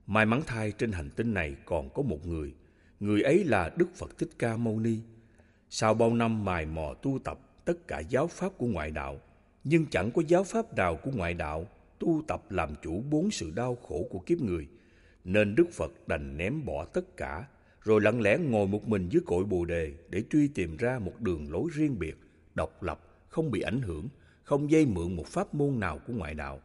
May 0.08 0.26
mắn 0.26 0.42
thay 0.48 0.72
trên 0.72 0.92
hành 0.92 1.10
tinh 1.10 1.34
này 1.34 1.56
còn 1.66 1.90
có 1.90 2.02
một 2.02 2.28
người, 2.28 2.54
người 3.00 3.22
ấy 3.22 3.44
là 3.44 3.72
Đức 3.78 3.96
Phật 3.96 4.18
Thích 4.18 4.30
Ca 4.40 4.58
Mâu 4.58 4.80
Ni. 4.80 4.98
Sau 5.70 5.94
bao 5.94 6.14
năm 6.14 6.46
mài 6.46 6.66
mò 6.66 6.94
tu 7.02 7.20
tập 7.24 7.40
tất 7.66 7.88
cả 7.88 8.00
giáo 8.00 8.28
pháp 8.28 8.58
của 8.58 8.68
ngoại 8.68 8.92
đạo, 8.92 9.22
nhưng 9.66 9.86
chẳng 9.86 10.12
có 10.12 10.22
giáo 10.28 10.44
pháp 10.44 10.76
nào 10.76 10.96
của 10.96 11.12
ngoại 11.14 11.34
đạo 11.34 11.68
tu 12.00 12.24
tập 12.28 12.52
làm 12.52 12.70
chủ 12.84 13.04
bốn 13.10 13.32
sự 13.32 13.52
đau 13.56 13.76
khổ 13.76 14.08
của 14.10 14.20
kiếp 14.20 14.42
người, 14.42 14.68
nên 15.24 15.56
Đức 15.56 15.72
Phật 15.74 16.08
đành 16.08 16.38
ném 16.38 16.66
bỏ 16.66 16.86
tất 16.86 17.18
cả, 17.18 17.48
rồi 17.82 18.02
lặng 18.02 18.22
lẽ 18.22 18.38
ngồi 18.38 18.68
một 18.68 18.88
mình 18.88 19.10
dưới 19.10 19.22
cội 19.26 19.44
Bồ 19.44 19.66
đề 19.66 19.94
để 20.10 20.24
truy 20.30 20.48
tìm 20.48 20.78
ra 20.78 21.00
một 21.00 21.22
đường 21.22 21.52
lối 21.52 21.70
riêng 21.74 22.00
biệt, 22.00 22.18
độc 22.56 22.84
lập, 22.84 23.02
không 23.30 23.52
bị 23.52 23.62
ảnh 23.62 23.82
hưởng, 23.82 24.08
không 24.44 24.72
dây 24.72 24.86
mượn 24.86 25.16
một 25.16 25.28
pháp 25.28 25.56
môn 25.56 25.80
nào 25.80 26.00
của 26.08 26.14
ngoại 26.14 26.34
đạo. 26.34 26.62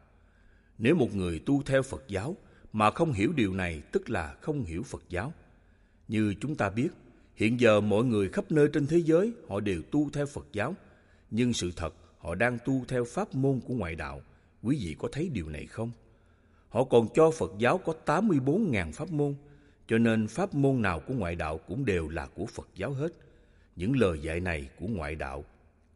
Nếu 0.77 0.95
một 0.95 1.15
người 1.15 1.39
tu 1.45 1.63
theo 1.63 1.81
Phật 1.81 2.03
giáo 2.07 2.35
mà 2.73 2.91
không 2.91 3.13
hiểu 3.13 3.33
điều 3.35 3.53
này 3.53 3.81
tức 3.91 4.09
là 4.09 4.35
không 4.41 4.63
hiểu 4.63 4.83
Phật 4.83 5.03
giáo. 5.09 5.33
Như 6.07 6.33
chúng 6.41 6.55
ta 6.55 6.69
biết, 6.69 6.89
hiện 7.35 7.59
giờ 7.59 7.81
mọi 7.81 8.03
người 8.03 8.29
khắp 8.29 8.51
nơi 8.51 8.67
trên 8.73 8.87
thế 8.87 8.97
giới 8.97 9.33
họ 9.47 9.59
đều 9.59 9.81
tu 9.91 10.09
theo 10.09 10.25
Phật 10.25 10.47
giáo, 10.53 10.75
nhưng 11.31 11.53
sự 11.53 11.71
thật 11.75 11.93
họ 12.21 12.35
đang 12.35 12.57
tu 12.65 12.85
theo 12.87 13.05
pháp 13.05 13.35
môn 13.35 13.59
của 13.67 13.73
ngoại 13.73 13.95
đạo. 13.95 14.21
Quý 14.63 14.77
vị 14.81 14.95
có 14.99 15.07
thấy 15.11 15.29
điều 15.29 15.49
này 15.49 15.65
không? 15.65 15.91
Họ 16.69 16.83
còn 16.83 17.07
cho 17.13 17.31
Phật 17.31 17.51
giáo 17.57 17.77
có 17.77 17.93
84.000 18.05 18.91
pháp 18.91 19.11
môn, 19.11 19.35
cho 19.87 19.97
nên 19.97 20.27
pháp 20.27 20.55
môn 20.55 20.81
nào 20.81 20.99
của 20.99 21.13
ngoại 21.13 21.35
đạo 21.35 21.57
cũng 21.57 21.85
đều 21.85 22.09
là 22.09 22.25
của 22.25 22.45
Phật 22.45 22.69
giáo 22.75 22.93
hết. 22.93 23.13
Những 23.75 23.95
lời 23.95 24.19
dạy 24.21 24.39
này 24.39 24.69
của 24.79 24.87
ngoại 24.87 25.15
đạo, 25.15 25.45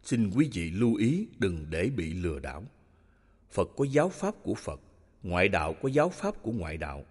xin 0.04 0.32
quý 0.36 0.50
vị 0.54 0.72
lưu 0.72 0.96
ý 0.96 1.28
đừng 1.40 1.66
để 1.70 1.90
bị 1.98 2.14
lừa 2.14 2.40
đảo. 2.40 2.64
Phật 3.52 3.70
có 3.78 3.86
giáo 3.86 4.10
pháp 4.10 4.36
của 4.44 4.56
Phật, 4.56 4.80
ngoại 5.24 5.48
đạo 5.48 5.76
có 5.82 5.90
giáo 5.90 6.10
pháp 6.10 6.42
của 6.42 6.52
ngoại 6.52 6.78
đạo. 6.78 7.06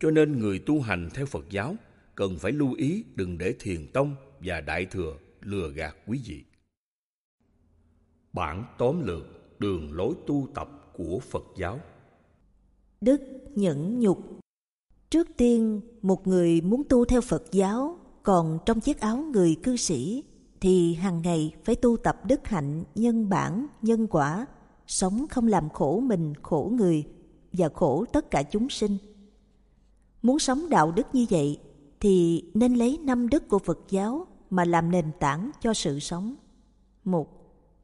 Cho 0.00 0.10
nên 0.10 0.38
người 0.38 0.58
tu 0.58 0.80
hành 0.80 1.08
theo 1.14 1.26
Phật 1.26 1.44
giáo 1.50 1.76
cần 2.14 2.38
phải 2.38 2.52
lưu 2.52 2.74
ý 2.74 3.04
đừng 3.14 3.38
để 3.38 3.54
thiền 3.58 3.86
tông 3.86 4.16
và 4.40 4.60
đại 4.60 4.84
thừa 4.84 5.16
lừa 5.40 5.70
gạt 5.70 5.96
quý 6.06 6.20
vị. 6.24 6.44
Bản 8.38 8.64
tóm 8.78 9.06
lược 9.06 9.22
đường 9.60 9.92
lối 9.92 10.14
tu 10.26 10.48
tập 10.54 10.68
của 10.96 11.20
Phật 11.30 11.44
giáo 11.56 11.80
Đức 13.00 13.20
nhẫn 13.54 14.00
nhục 14.00 14.18
Trước 15.10 15.28
tiên, 15.36 15.80
một 16.02 16.26
người 16.26 16.60
muốn 16.60 16.82
tu 16.88 17.04
theo 17.04 17.20
Phật 17.20 17.42
giáo 17.52 17.98
còn 18.22 18.58
trong 18.66 18.80
chiếc 18.80 19.00
áo 19.00 19.16
người 19.16 19.56
cư 19.62 19.76
sĩ 19.76 20.24
thì 20.60 20.94
hàng 20.94 21.22
ngày 21.22 21.54
phải 21.64 21.74
tu 21.74 21.96
tập 21.96 22.20
đức 22.24 22.46
hạnh 22.48 22.84
nhân 22.94 23.28
bản, 23.28 23.66
nhân 23.82 24.06
quả 24.06 24.46
sống 24.86 25.26
không 25.30 25.46
làm 25.46 25.68
khổ 25.68 26.00
mình, 26.00 26.34
khổ 26.42 26.72
người 26.74 27.04
và 27.52 27.68
khổ 27.68 28.04
tất 28.12 28.30
cả 28.30 28.42
chúng 28.42 28.68
sinh. 28.68 28.96
Muốn 30.22 30.38
sống 30.38 30.68
đạo 30.70 30.92
đức 30.92 31.06
như 31.12 31.26
vậy 31.30 31.58
thì 32.00 32.44
nên 32.54 32.74
lấy 32.74 32.98
năm 33.02 33.28
đức 33.28 33.48
của 33.48 33.58
Phật 33.58 33.78
giáo 33.88 34.26
mà 34.50 34.64
làm 34.64 34.90
nền 34.90 35.10
tảng 35.20 35.50
cho 35.60 35.74
sự 35.74 35.98
sống. 35.98 36.34
một 37.04 37.37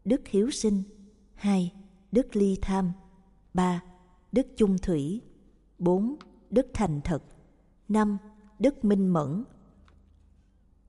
Đức 0.05 0.29
hiếu 0.29 0.51
sinh. 0.51 0.83
Hai, 1.35 1.73
Đức 2.13 2.37
ly 2.37 2.59
tham. 2.63 2.93
Ba, 3.55 3.83
Đức 4.33 4.47
chung 4.57 4.79
thủy. 4.79 5.21
Bốn, 5.79 6.17
Đức 6.51 6.67
thành 6.75 7.01
thật. 7.05 7.23
Năm, 7.89 8.19
Đức 8.59 8.85
minh 8.85 9.09
mẫn. 9.09 9.45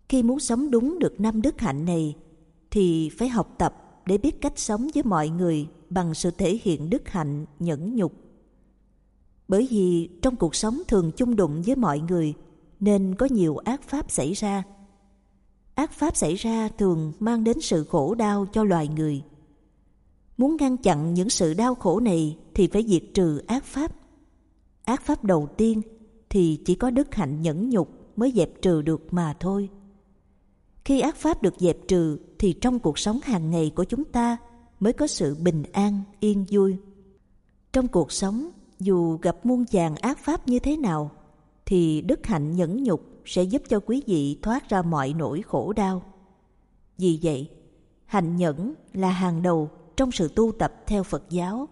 Khi 0.09 0.23
muốn 0.23 0.39
sống 0.39 0.71
đúng 0.71 0.99
được 0.99 1.19
năm 1.19 1.41
đức 1.41 1.61
hạnh 1.61 1.85
này, 1.85 2.15
thì 2.71 3.09
phải 3.09 3.29
học 3.29 3.55
tập 3.57 4.01
để 4.05 4.17
biết 4.17 4.41
cách 4.41 4.53
sống 4.55 4.87
với 4.93 5.03
mọi 5.03 5.29
người 5.29 5.67
bằng 5.89 6.13
sự 6.13 6.31
thể 6.31 6.59
hiện 6.63 6.89
đức 6.89 7.09
hạnh 7.09 7.45
nhẫn 7.59 7.95
nhục. 7.95 8.13
Bởi 9.47 9.67
vì 9.71 10.09
trong 10.21 10.35
cuộc 10.35 10.55
sống 10.55 10.81
thường 10.87 11.11
chung 11.17 11.35
đụng 11.35 11.61
với 11.65 11.75
mọi 11.75 11.99
người, 11.99 12.33
nên 12.79 13.15
có 13.15 13.27
nhiều 13.31 13.57
ác 13.57 13.81
pháp 13.83 14.11
xảy 14.11 14.33
ra. 14.33 14.63
Ác 15.75 15.91
pháp 15.91 16.15
xảy 16.15 16.35
ra 16.35 16.69
thường 16.77 17.13
mang 17.19 17.43
đến 17.43 17.61
sự 17.61 17.83
khổ 17.83 18.15
đau 18.15 18.45
cho 18.53 18.63
loài 18.63 18.87
người. 18.87 19.23
Muốn 20.37 20.57
ngăn 20.59 20.77
chặn 20.77 21.13
những 21.13 21.29
sự 21.29 21.53
đau 21.53 21.75
khổ 21.75 21.99
này 21.99 22.37
thì 22.53 22.67
phải 22.67 22.83
diệt 22.87 23.03
trừ 23.13 23.41
ác 23.47 23.63
pháp. 23.63 23.91
Ác 24.83 25.01
pháp 25.01 25.23
đầu 25.23 25.47
tiên 25.57 25.81
thì 26.29 26.61
chỉ 26.65 26.75
có 26.75 26.89
đức 26.89 27.15
hạnh 27.15 27.41
nhẫn 27.41 27.69
nhục 27.69 27.89
mới 28.15 28.31
dẹp 28.35 28.61
trừ 28.61 28.81
được 28.81 29.13
mà 29.13 29.35
thôi. 29.39 29.69
Khi 30.85 30.99
ác 30.99 31.15
pháp 31.15 31.41
được 31.41 31.53
dẹp 31.57 31.77
trừ 31.87 32.17
thì 32.39 32.53
trong 32.53 32.79
cuộc 32.79 32.99
sống 32.99 33.19
hàng 33.23 33.51
ngày 33.51 33.71
của 33.75 33.83
chúng 33.83 34.03
ta 34.03 34.37
mới 34.79 34.93
có 34.93 35.07
sự 35.07 35.35
bình 35.35 35.63
an, 35.71 36.01
yên 36.19 36.45
vui. 36.51 36.75
Trong 37.73 37.87
cuộc 37.87 38.11
sống, 38.11 38.49
dù 38.79 39.17
gặp 39.17 39.45
muôn 39.45 39.65
vàng 39.71 39.95
ác 39.95 40.17
pháp 40.17 40.47
như 40.47 40.59
thế 40.59 40.77
nào, 40.77 41.11
thì 41.65 42.01
đức 42.01 42.25
hạnh 42.27 42.55
nhẫn 42.55 42.83
nhục 42.83 43.14
sẽ 43.25 43.43
giúp 43.43 43.61
cho 43.69 43.79
quý 43.79 44.03
vị 44.07 44.39
thoát 44.41 44.69
ra 44.69 44.81
mọi 44.81 45.13
nỗi 45.13 45.41
khổ 45.41 45.73
đau. 45.73 46.03
Vì 46.97 47.19
vậy, 47.23 47.49
hạnh 48.05 48.35
nhẫn 48.35 48.73
là 48.93 49.09
hàng 49.09 49.41
đầu 49.41 49.69
trong 49.97 50.11
sự 50.11 50.27
tu 50.35 50.51
tập 50.51 50.73
theo 50.87 51.03
Phật 51.03 51.23
giáo. 51.29 51.67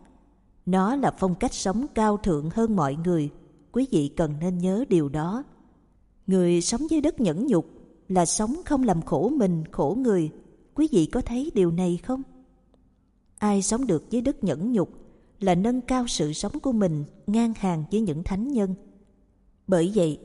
Nó 0.66 0.96
là 0.96 1.12
phong 1.20 1.36
cách 1.36 1.54
sống 1.54 1.86
cao 1.96 2.18
thượng 2.18 2.50
hơn 2.50 2.76
mọi 2.76 2.96
người. 2.96 3.30
Quý 3.72 3.88
vị 3.92 4.12
cần 4.18 4.34
nên 4.40 4.58
nhớ 4.58 4.86
điều 4.90 5.10
đó. 5.10 5.44
Người 6.28 6.62
sống 6.62 6.82
dưới 6.90 7.02
đất 7.02 7.20
nhẫn 7.20 7.48
nhục 7.48 7.66
là 8.10 8.26
sống 8.26 8.56
không 8.66 8.84
làm 8.84 9.02
khổ 9.02 9.30
mình, 9.30 9.64
khổ 9.72 9.98
người. 10.00 10.30
Quý 10.74 10.88
vị 10.92 11.06
có 11.06 11.22
thấy 11.22 11.52
điều 11.54 11.72
này 11.72 12.00
không? 12.04 12.22
Ai 13.38 13.62
sống 13.62 13.88
được 13.88 14.10
dưới 14.10 14.22
đất 14.22 14.44
nhẫn 14.44 14.72
nhục 14.72 14.90
là 15.40 15.56
nâng 15.56 15.82
cao 15.82 16.08
sự 16.08 16.34
sống 16.34 16.60
của 16.60 16.72
mình 16.72 17.04
ngang 17.28 17.54
hàng 17.58 17.84
với 17.92 18.02
những 18.02 18.24
thánh 18.24 18.52
nhân. 18.52 18.76
Bởi 19.68 19.92
vậy, 19.96 20.20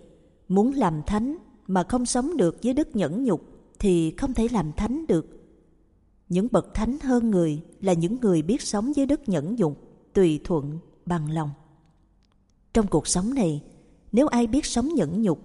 muốn 0.48 0.72
làm 0.72 1.02
thánh 1.06 1.36
mà 1.66 1.82
không 1.82 2.06
sống 2.06 2.36
được 2.36 2.56
với 2.62 2.74
đức 2.74 2.96
nhẫn 2.96 3.24
nhục 3.24 3.42
thì 3.78 4.14
không 4.16 4.34
thể 4.34 4.48
làm 4.52 4.72
thánh 4.72 5.06
được. 5.06 5.26
Những 6.28 6.48
bậc 6.50 6.74
thánh 6.74 6.98
hơn 7.02 7.30
người 7.30 7.62
là 7.80 7.92
những 7.92 8.16
người 8.20 8.42
biết 8.42 8.62
sống 8.62 8.92
với 8.96 9.06
đức 9.06 9.20
nhẫn 9.28 9.54
nhục, 9.54 9.78
tùy 10.12 10.40
thuận, 10.44 10.78
bằng 11.06 11.30
lòng. 11.30 11.50
Trong 12.72 12.86
cuộc 12.86 13.06
sống 13.06 13.34
này, 13.34 13.62
nếu 14.12 14.26
ai 14.26 14.46
biết 14.46 14.66
sống 14.66 14.88
nhẫn 14.94 15.22
nhục 15.22 15.38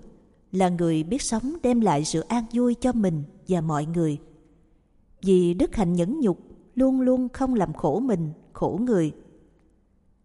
là 0.52 0.70
người 0.70 1.04
biết 1.04 1.22
sống 1.22 1.54
đem 1.64 1.82
lại 1.82 2.06
sự 2.06 2.20
an 2.20 2.46
vui 2.54 2.76
cho 2.76 2.92
mình 2.94 3.24
và 3.48 3.62
mọi 3.62 3.86
người. 3.86 4.20
Vì 5.22 5.54
đức 5.54 5.76
hạnh 5.76 5.94
nhẫn 5.94 6.20
nhục 6.20 6.40
luôn 6.76 7.02
luôn 7.02 7.30
không 7.30 7.54
làm 7.54 7.74
khổ 7.74 8.00
mình, 8.00 8.32
khổ 8.54 8.80
người. 8.84 9.12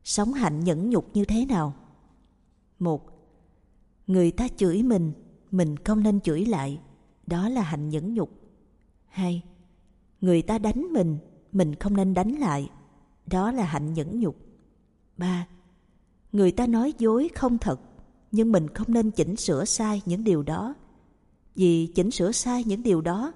Sống 0.04 0.32
hạnh 0.32 0.64
nhẫn 0.64 0.90
nhục 0.90 1.04
như 1.14 1.24
thế 1.24 1.46
nào? 1.46 1.74
Một, 2.78 3.17
người 4.08 4.30
ta 4.30 4.48
chửi 4.56 4.82
mình, 4.82 5.12
mình 5.50 5.76
không 5.76 6.02
nên 6.02 6.20
chửi 6.20 6.44
lại, 6.44 6.80
đó 7.26 7.48
là 7.48 7.62
hạnh 7.62 7.88
nhẫn 7.88 8.14
nhục. 8.14 8.30
Hai, 9.08 9.42
người 10.20 10.42
ta 10.42 10.58
đánh 10.58 10.92
mình, 10.92 11.18
mình 11.52 11.74
không 11.74 11.96
nên 11.96 12.14
đánh 12.14 12.32
lại, 12.32 12.70
đó 13.26 13.52
là 13.52 13.64
hạnh 13.64 13.94
nhẫn 13.94 14.20
nhục. 14.20 14.36
Ba, 15.16 15.46
người 16.32 16.52
ta 16.52 16.66
nói 16.66 16.92
dối 16.98 17.28
không 17.34 17.58
thật, 17.58 17.80
nhưng 18.32 18.52
mình 18.52 18.68
không 18.68 18.86
nên 18.90 19.10
chỉnh 19.10 19.36
sửa 19.36 19.64
sai 19.64 20.02
những 20.06 20.24
điều 20.24 20.42
đó. 20.42 20.74
Vì 21.54 21.86
chỉnh 21.86 22.10
sửa 22.10 22.32
sai 22.32 22.64
những 22.64 22.82
điều 22.82 23.00
đó, 23.00 23.32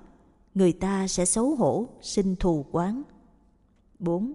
người 0.54 0.72
ta 0.72 1.08
sẽ 1.08 1.24
xấu 1.24 1.54
hổ, 1.54 1.88
sinh 2.00 2.36
thù 2.36 2.64
quán. 2.70 3.02
4. 3.98 4.32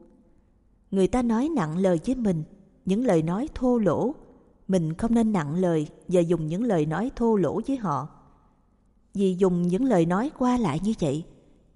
Người 0.91 1.07
ta 1.07 1.21
nói 1.21 1.49
nặng 1.55 1.77
lời 1.77 1.99
với 2.05 2.15
mình, 2.15 2.43
những 2.85 3.05
lời 3.05 3.21
nói 3.21 3.49
thô 3.55 3.77
lỗ, 3.77 4.15
mình 4.67 4.93
không 4.93 5.13
nên 5.13 5.31
nặng 5.31 5.55
lời 5.55 5.87
và 6.07 6.21
dùng 6.21 6.47
những 6.47 6.63
lời 6.63 6.85
nói 6.85 7.11
thô 7.15 7.35
lỗ 7.35 7.61
với 7.67 7.77
họ. 7.77 8.09
Vì 9.13 9.35
dùng 9.37 9.61
những 9.61 9.85
lời 9.85 10.05
nói 10.05 10.31
qua 10.37 10.57
lại 10.57 10.79
như 10.83 10.93
vậy, 10.99 11.25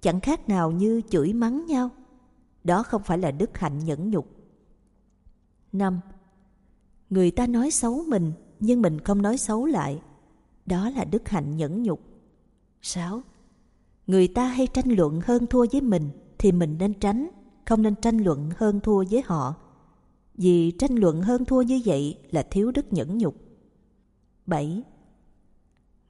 chẳng 0.02 0.20
khác 0.20 0.50
nào 0.50 0.72
như 0.72 1.02
chửi 1.10 1.34
mắng 1.34 1.66
nhau. 1.66 1.90
Đó 2.64 2.84
không 2.84 3.04
phải 3.04 3.18
là 3.18 3.32
đức 3.32 3.58
hạnh 3.58 3.80
nhẫn 3.80 4.10
nhục. 4.10 4.28
5. 5.72 6.00
Người 7.10 7.32
ta 7.32 7.48
nói 7.48 7.72
xấu 7.72 8.04
mình 8.08 8.32
nhưng 8.60 8.82
mình 8.82 9.00
không 9.00 9.22
nói 9.22 9.38
xấu 9.38 9.66
lại. 9.66 10.02
Đó 10.66 10.90
là 10.90 11.04
đức 11.04 11.30
hạnh 11.30 11.58
nhẫn 11.58 11.84
nhục. 11.84 12.00
6. 12.82 13.22
Người 14.08 14.28
ta 14.28 14.46
hay 14.46 14.68
tranh 14.68 14.90
luận 14.90 15.22
hơn 15.26 15.48
thua 15.48 15.66
với 15.72 15.82
mình 15.82 16.10
thì 16.38 16.52
mình 16.52 16.78
nên 16.80 16.94
tránh, 16.94 17.28
không 17.66 17.82
nên 17.82 17.96
tranh 17.96 18.18
luận 18.18 18.50
hơn 18.58 18.80
thua 18.80 19.04
với 19.10 19.22
họ. 19.26 19.56
Vì 20.36 20.72
tranh 20.72 20.96
luận 20.96 21.22
hơn 21.22 21.46
thua 21.46 21.62
như 21.62 21.82
vậy 21.86 22.18
là 22.32 22.44
thiếu 22.44 22.72
đức 22.72 22.94
nhẫn 22.94 23.18
nhục. 23.18 23.36
7. 24.46 24.82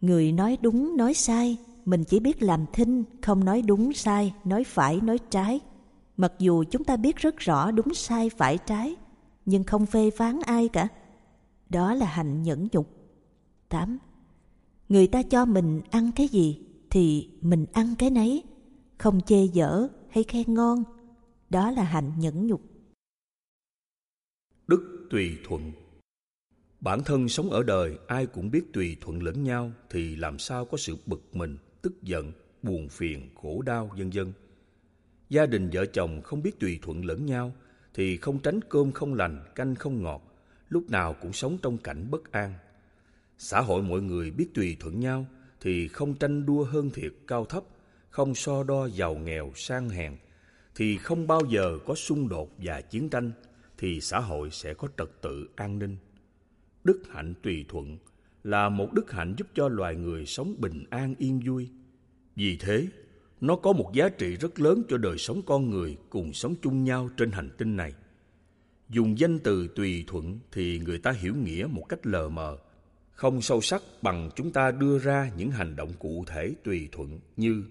Người 0.01 0.31
nói 0.31 0.57
đúng 0.61 0.97
nói 0.97 1.13
sai, 1.13 1.57
mình 1.85 2.03
chỉ 2.03 2.19
biết 2.19 2.43
làm 2.43 2.65
thinh, 2.73 3.03
không 3.21 3.45
nói 3.45 3.61
đúng 3.61 3.93
sai, 3.93 4.33
nói 4.43 4.63
phải 4.63 5.01
nói 5.01 5.17
trái. 5.29 5.59
Mặc 6.17 6.33
dù 6.39 6.63
chúng 6.71 6.83
ta 6.83 6.97
biết 6.97 7.15
rất 7.15 7.37
rõ 7.37 7.71
đúng 7.71 7.93
sai 7.93 8.29
phải 8.29 8.57
trái, 8.57 8.95
nhưng 9.45 9.63
không 9.63 9.85
phê 9.85 10.11
phán 10.11 10.39
ai 10.45 10.67
cả. 10.67 10.87
Đó 11.69 11.93
là 11.93 12.05
hành 12.05 12.43
nhẫn 12.43 12.67
nhục. 12.71 12.87
8. 13.69 13.97
Người 14.89 15.07
ta 15.07 15.23
cho 15.23 15.45
mình 15.45 15.81
ăn 15.89 16.11
cái 16.15 16.27
gì 16.27 16.59
thì 16.89 17.29
mình 17.41 17.65
ăn 17.73 17.95
cái 17.97 18.09
nấy, 18.09 18.43
không 18.97 19.21
chê 19.21 19.45
dở 19.45 19.87
hay 20.09 20.23
khen 20.23 20.53
ngon. 20.53 20.83
Đó 21.49 21.71
là 21.71 21.83
hạnh 21.83 22.11
nhẫn 22.17 22.47
nhục. 22.47 22.61
Tùy 25.11 25.37
thuận 25.43 25.71
Bản 26.79 27.03
thân 27.03 27.29
sống 27.29 27.49
ở 27.49 27.63
đời 27.63 27.97
ai 28.07 28.25
cũng 28.25 28.51
biết 28.51 28.63
tùy 28.73 28.97
thuận 29.01 29.23
lẫn 29.23 29.43
nhau 29.43 29.71
thì 29.89 30.15
làm 30.15 30.39
sao 30.39 30.65
có 30.65 30.77
sự 30.77 30.97
bực 31.05 31.35
mình, 31.35 31.57
tức 31.81 32.03
giận, 32.03 32.31
buồn 32.63 32.89
phiền, 32.89 33.29
khổ 33.35 33.61
đau 33.61 33.91
vân 33.97 34.09
vân. 34.09 34.33
Gia 35.29 35.45
đình 35.45 35.69
vợ 35.73 35.85
chồng 35.85 36.21
không 36.21 36.43
biết 36.43 36.59
tùy 36.59 36.79
thuận 36.81 37.05
lẫn 37.05 37.25
nhau 37.25 37.53
thì 37.93 38.17
không 38.17 38.39
tránh 38.39 38.59
cơm 38.69 38.91
không 38.91 39.13
lành, 39.13 39.39
canh 39.55 39.75
không 39.75 40.03
ngọt, 40.03 40.21
lúc 40.69 40.89
nào 40.89 41.15
cũng 41.21 41.33
sống 41.33 41.57
trong 41.61 41.77
cảnh 41.77 42.11
bất 42.11 42.31
an. 42.31 42.53
Xã 43.37 43.61
hội 43.61 43.83
mọi 43.83 44.01
người 44.01 44.31
biết 44.31 44.47
tùy 44.53 44.77
thuận 44.79 44.99
nhau 44.99 45.25
thì 45.61 45.87
không 45.87 46.13
tranh 46.13 46.45
đua 46.45 46.63
hơn 46.63 46.89
thiệt 46.89 47.13
cao 47.27 47.45
thấp, 47.45 47.63
không 48.09 48.35
so 48.35 48.63
đo 48.63 48.85
giàu 48.85 49.15
nghèo 49.15 49.51
sang 49.55 49.89
hèn, 49.89 50.17
thì 50.75 50.97
không 50.97 51.27
bao 51.27 51.41
giờ 51.49 51.77
có 51.85 51.95
xung 51.95 52.29
đột 52.29 52.49
và 52.57 52.81
chiến 52.81 53.09
tranh, 53.09 53.31
thì 53.81 54.01
xã 54.01 54.19
hội 54.19 54.49
sẽ 54.51 54.73
có 54.73 54.87
trật 54.97 55.21
tự 55.21 55.49
an 55.55 55.79
ninh. 55.79 55.97
Đức 56.83 57.01
hạnh 57.09 57.33
tùy 57.43 57.65
thuận 57.69 57.97
là 58.43 58.69
một 58.69 58.93
đức 58.93 59.11
hạnh 59.11 59.35
giúp 59.37 59.47
cho 59.55 59.67
loài 59.67 59.95
người 59.95 60.25
sống 60.25 60.55
bình 60.57 60.83
an 60.89 61.15
yên 61.17 61.39
vui. 61.45 61.69
Vì 62.35 62.57
thế, 62.57 62.87
nó 63.41 63.55
có 63.55 63.73
một 63.73 63.91
giá 63.93 64.09
trị 64.09 64.35
rất 64.35 64.59
lớn 64.59 64.83
cho 64.89 64.97
đời 64.97 65.17
sống 65.17 65.41
con 65.45 65.69
người 65.69 65.97
cùng 66.09 66.33
sống 66.33 66.55
chung 66.61 66.83
nhau 66.83 67.09
trên 67.17 67.31
hành 67.31 67.49
tinh 67.57 67.75
này. 67.75 67.93
Dùng 68.89 69.19
danh 69.19 69.39
từ 69.39 69.67
tùy 69.75 70.03
thuận 70.07 70.39
thì 70.51 70.79
người 70.79 70.97
ta 70.97 71.11
hiểu 71.11 71.35
nghĩa 71.35 71.67
một 71.69 71.83
cách 71.89 72.05
lờ 72.05 72.29
mờ, 72.29 72.57
không 73.11 73.41
sâu 73.41 73.61
sắc 73.61 73.81
bằng 74.01 74.29
chúng 74.35 74.51
ta 74.51 74.71
đưa 74.71 74.99
ra 74.99 75.31
những 75.37 75.51
hành 75.51 75.75
động 75.75 75.93
cụ 75.99 76.23
thể 76.27 76.53
tùy 76.63 76.89
thuận 76.91 77.19
như 77.37 77.63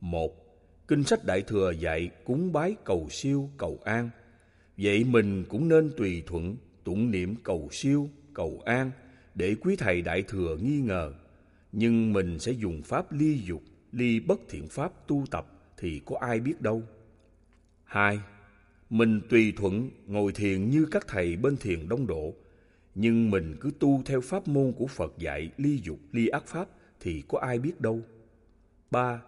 một 0.00 0.44
Kinh 0.88 1.04
sách 1.04 1.24
Đại 1.24 1.42
Thừa 1.42 1.70
dạy 1.70 2.10
cúng 2.24 2.52
bái 2.52 2.76
cầu 2.84 3.08
siêu, 3.10 3.50
cầu 3.58 3.78
an. 3.84 4.10
Vậy 4.76 5.04
mình 5.04 5.44
cũng 5.48 5.68
nên 5.68 5.90
tùy 5.96 6.22
thuận, 6.26 6.56
tụng 6.84 7.10
niệm 7.10 7.34
cầu 7.42 7.68
siêu, 7.72 8.08
cầu 8.34 8.62
an 8.64 8.90
để 9.34 9.54
quý 9.60 9.76
thầy 9.76 10.02
Đại 10.02 10.22
Thừa 10.22 10.56
nghi 10.56 10.80
ngờ. 10.80 11.12
Nhưng 11.72 12.12
mình 12.12 12.38
sẽ 12.38 12.52
dùng 12.52 12.82
pháp 12.82 13.12
ly 13.12 13.40
dục, 13.44 13.62
ly 13.92 14.20
bất 14.20 14.40
thiện 14.48 14.68
pháp 14.68 15.06
tu 15.06 15.24
tập 15.30 15.46
thì 15.76 16.00
có 16.04 16.18
ai 16.20 16.40
biết 16.40 16.60
đâu. 16.60 16.82
Hai, 17.84 18.18
mình 18.90 19.20
tùy 19.30 19.52
thuận 19.56 19.90
ngồi 20.06 20.32
thiền 20.32 20.70
như 20.70 20.86
các 20.90 21.06
thầy 21.08 21.36
bên 21.36 21.56
thiền 21.56 21.88
đông 21.88 22.06
độ, 22.06 22.34
nhưng 22.94 23.30
mình 23.30 23.56
cứ 23.60 23.70
tu 23.78 24.02
theo 24.04 24.20
pháp 24.20 24.48
môn 24.48 24.72
của 24.72 24.86
Phật 24.86 25.18
dạy 25.18 25.50
ly 25.56 25.80
dục, 25.84 25.98
ly 26.12 26.28
ác 26.28 26.46
pháp 26.46 26.68
thì 27.00 27.22
có 27.28 27.38
ai 27.38 27.58
biết 27.58 27.80
đâu. 27.80 28.00
Ba, 28.90 29.22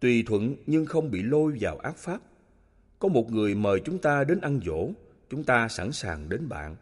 tùy 0.00 0.24
thuận 0.26 0.56
nhưng 0.66 0.86
không 0.86 1.10
bị 1.10 1.22
lôi 1.22 1.56
vào 1.60 1.78
ác 1.78 1.96
pháp. 1.96 2.20
Có 3.00 3.08
một 3.08 3.32
người 3.32 3.54
mời 3.54 3.80
chúng 3.84 3.98
ta 3.98 4.24
đến 4.24 4.40
ăn 4.40 4.60
dỗ, 4.66 4.88
chúng 5.30 5.44
ta 5.44 5.68
sẵn 5.68 5.92
sàng 5.92 6.28
đến 6.28 6.48
bạn. 6.48 6.76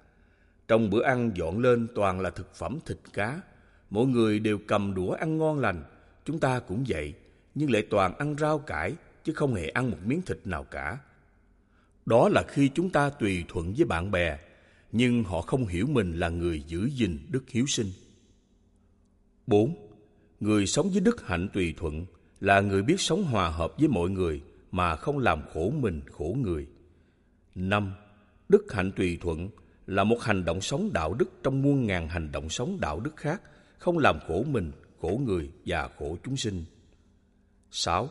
Trong 0.69 0.91
bữa 0.91 1.03
ăn 1.03 1.31
dọn 1.35 1.59
lên 1.59 1.87
toàn 1.95 2.21
là 2.21 2.31
thực 2.31 2.55
phẩm 2.55 2.79
thịt 2.87 2.99
cá, 3.13 3.41
mỗi 3.91 4.07
người 4.07 4.39
đều 4.39 4.59
cầm 4.67 4.95
đũa 4.95 5.13
ăn 5.13 5.39
ngon 5.39 5.59
lành, 5.59 5.85
chúng 6.25 6.41
ta 6.41 6.61
cũng 6.61 6.85
vậy, 6.89 7.15
nhưng 7.55 7.71
lại 7.71 7.87
toàn 7.91 8.19
ăn 8.19 8.37
rau 8.39 8.59
cải 8.59 8.95
chứ 9.25 9.33
không 9.33 9.55
hề 9.55 9.69
ăn 9.69 9.91
một 9.91 9.97
miếng 10.05 10.23
thịt 10.23 10.39
nào 10.45 10.65
cả. 10.65 10.99
Đó 12.07 12.29
là 12.29 12.43
khi 12.49 12.71
chúng 12.75 12.91
ta 12.91 13.11
tùy 13.11 13.45
thuận 13.49 13.75
với 13.77 13.85
bạn 13.85 14.11
bè, 14.11 14.39
nhưng 14.93 15.25
họ 15.25 15.41
không 15.41 15.67
hiểu 15.67 15.87
mình 15.87 16.19
là 16.19 16.29
người 16.29 16.63
giữ 16.67 16.87
gìn 16.87 17.19
đức 17.31 17.45
hiếu 17.49 17.67
sinh. 17.67 17.93
4. 19.47 19.89
Người 20.41 20.67
sống 20.67 20.91
với 20.91 21.01
đức 21.01 21.27
hạnh 21.27 21.49
tùy 21.53 21.75
thuận 21.79 22.07
là 22.41 22.61
người 22.61 22.83
biết 22.83 23.01
sống 23.01 23.25
hòa 23.25 23.51
hợp 23.51 23.73
với 23.79 23.89
mọi 23.89 24.11
người 24.11 24.43
mà 24.71 24.97
không 24.97 25.19
làm 25.19 25.43
khổ 25.53 25.71
mình 25.71 26.01
khổ 26.11 26.37
người. 26.39 26.67
Năm, 27.55 27.95
Đức 28.49 28.73
hạnh 28.73 28.93
tùy 28.97 29.19
thuận 29.21 29.49
là 29.87 30.05
một 30.05 30.23
hành 30.23 30.45
động 30.45 30.61
sống 30.61 30.91
đạo 30.93 31.15
đức 31.15 31.31
trong 31.43 31.63
muôn 31.63 31.87
ngàn 31.87 32.09
hành 32.09 32.33
động 32.33 32.49
sống 32.49 32.79
đạo 32.81 33.01
đức 33.01 33.17
khác, 33.17 33.43
không 33.79 33.99
làm 33.99 34.19
khổ 34.27 34.45
mình, 34.49 34.73
khổ 35.01 35.21
người 35.25 35.51
và 35.67 35.89
khổ 35.99 36.17
chúng 36.25 36.37
sinh. 36.37 36.65
6. 37.71 38.11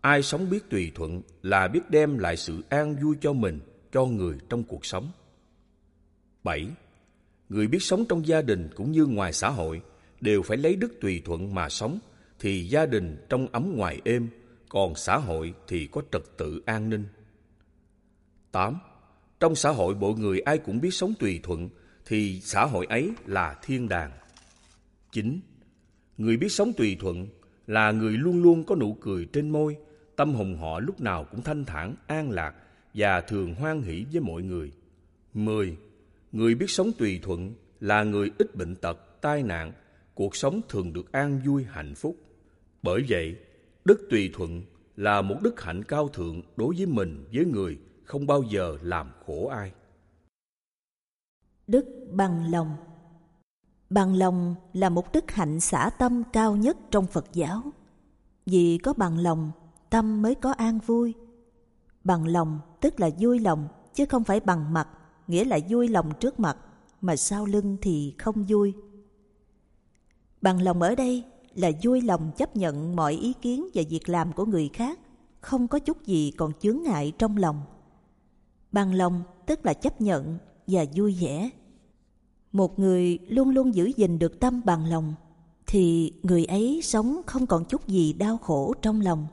Ai 0.00 0.22
sống 0.22 0.50
biết 0.50 0.70
tùy 0.70 0.92
thuận 0.94 1.22
là 1.42 1.68
biết 1.68 1.90
đem 1.90 2.18
lại 2.18 2.36
sự 2.36 2.62
an 2.68 2.96
vui 2.96 3.16
cho 3.20 3.32
mình, 3.32 3.60
cho 3.92 4.04
người 4.04 4.38
trong 4.48 4.62
cuộc 4.62 4.86
sống. 4.86 5.10
7. 6.44 6.66
Người 7.48 7.66
biết 7.66 7.82
sống 7.82 8.04
trong 8.08 8.26
gia 8.26 8.42
đình 8.42 8.70
cũng 8.76 8.92
như 8.92 9.06
ngoài 9.06 9.32
xã 9.32 9.50
hội 9.50 9.82
đều 10.20 10.42
phải 10.42 10.56
lấy 10.56 10.76
đức 10.76 11.00
tùy 11.00 11.22
thuận 11.24 11.54
mà 11.54 11.68
sống 11.68 11.98
thì 12.38 12.64
gia 12.64 12.86
đình 12.86 13.26
trong 13.28 13.46
ấm 13.46 13.76
ngoài 13.76 14.00
êm, 14.04 14.28
còn 14.68 14.94
xã 14.94 15.16
hội 15.16 15.54
thì 15.68 15.88
có 15.92 16.02
trật 16.12 16.22
tự 16.36 16.62
an 16.66 16.90
ninh. 16.90 17.04
8. 18.52 18.78
Trong 19.40 19.54
xã 19.54 19.70
hội 19.70 19.94
mọi 19.94 20.12
người 20.12 20.40
ai 20.40 20.58
cũng 20.58 20.80
biết 20.80 20.94
sống 20.94 21.14
tùy 21.18 21.40
thuận 21.42 21.68
thì 22.06 22.40
xã 22.40 22.64
hội 22.64 22.86
ấy 22.86 23.10
là 23.26 23.58
thiên 23.62 23.88
đàng. 23.88 24.10
9. 25.12 25.40
Người 26.18 26.36
biết 26.36 26.52
sống 26.52 26.72
tùy 26.72 26.96
thuận 27.00 27.26
là 27.66 27.90
người 27.90 28.12
luôn 28.12 28.42
luôn 28.42 28.64
có 28.64 28.74
nụ 28.74 28.96
cười 29.00 29.24
trên 29.32 29.50
môi, 29.50 29.76
tâm 30.16 30.34
hồn 30.34 30.56
họ 30.56 30.80
lúc 30.80 31.00
nào 31.00 31.24
cũng 31.24 31.42
thanh 31.42 31.64
thản, 31.64 31.94
an 32.06 32.30
lạc 32.30 32.54
và 32.94 33.20
thường 33.20 33.54
hoan 33.54 33.82
hỷ 33.82 34.04
với 34.12 34.20
mọi 34.20 34.42
người. 34.42 34.72
10. 35.34 35.76
Người 36.32 36.54
biết 36.54 36.70
sống 36.70 36.90
tùy 36.98 37.20
thuận 37.22 37.54
là 37.80 38.02
người 38.02 38.30
ít 38.38 38.56
bệnh 38.56 38.76
tật, 38.76 39.20
tai 39.20 39.42
nạn, 39.42 39.72
cuộc 40.14 40.36
sống 40.36 40.60
thường 40.68 40.92
được 40.92 41.12
an 41.12 41.40
vui 41.46 41.64
hạnh 41.64 41.94
phúc. 41.94 42.16
Bởi 42.82 43.04
vậy, 43.08 43.36
đức 43.88 44.06
tùy 44.10 44.30
thuận 44.34 44.62
là 44.96 45.22
một 45.22 45.36
đức 45.42 45.60
hạnh 45.60 45.84
cao 45.84 46.08
thượng 46.08 46.42
đối 46.56 46.74
với 46.76 46.86
mình 46.86 47.28
với 47.34 47.44
người 47.44 47.78
không 48.04 48.26
bao 48.26 48.42
giờ 48.42 48.78
làm 48.82 49.10
khổ 49.26 49.48
ai. 49.48 49.72
Đức 51.66 51.86
bằng 52.12 52.50
lòng 52.50 52.76
Bằng 53.90 54.14
lòng 54.14 54.54
là 54.72 54.88
một 54.88 55.12
đức 55.12 55.30
hạnh 55.30 55.60
xả 55.60 55.90
tâm 55.98 56.22
cao 56.32 56.56
nhất 56.56 56.76
trong 56.90 57.06
Phật 57.06 57.24
giáo. 57.32 57.62
Vì 58.46 58.78
có 58.78 58.92
bằng 58.92 59.18
lòng, 59.18 59.50
tâm 59.90 60.22
mới 60.22 60.34
có 60.34 60.52
an 60.52 60.78
vui. 60.86 61.14
Bằng 62.04 62.26
lòng 62.26 62.60
tức 62.80 63.00
là 63.00 63.10
vui 63.18 63.38
lòng, 63.38 63.68
chứ 63.94 64.06
không 64.06 64.24
phải 64.24 64.40
bằng 64.40 64.72
mặt, 64.72 64.88
nghĩa 65.26 65.44
là 65.44 65.58
vui 65.68 65.88
lòng 65.88 66.12
trước 66.20 66.40
mặt, 66.40 66.56
mà 67.00 67.16
sau 67.16 67.46
lưng 67.46 67.76
thì 67.82 68.14
không 68.18 68.44
vui. 68.48 68.74
Bằng 70.40 70.62
lòng 70.62 70.82
ở 70.82 70.94
đây 70.94 71.24
là 71.58 71.70
vui 71.82 72.00
lòng 72.00 72.30
chấp 72.36 72.56
nhận 72.56 72.96
mọi 72.96 73.12
ý 73.12 73.32
kiến 73.32 73.68
và 73.74 73.82
việc 73.90 74.08
làm 74.08 74.32
của 74.32 74.44
người 74.44 74.70
khác, 74.72 75.00
không 75.40 75.68
có 75.68 75.78
chút 75.78 76.06
gì 76.06 76.32
còn 76.36 76.52
chướng 76.60 76.82
ngại 76.82 77.12
trong 77.18 77.36
lòng. 77.36 77.60
Bằng 78.72 78.94
lòng 78.94 79.22
tức 79.46 79.66
là 79.66 79.74
chấp 79.74 80.00
nhận 80.00 80.38
và 80.66 80.84
vui 80.94 81.16
vẻ. 81.20 81.50
Một 82.52 82.78
người 82.78 83.18
luôn 83.28 83.50
luôn 83.50 83.74
giữ 83.74 83.92
gìn 83.96 84.18
được 84.18 84.40
tâm 84.40 84.60
bằng 84.64 84.86
lòng 84.86 85.14
thì 85.66 86.12
người 86.22 86.44
ấy 86.44 86.80
sống 86.82 87.20
không 87.26 87.46
còn 87.46 87.64
chút 87.64 87.88
gì 87.88 88.12
đau 88.12 88.38
khổ 88.38 88.74
trong 88.82 89.00
lòng. 89.00 89.26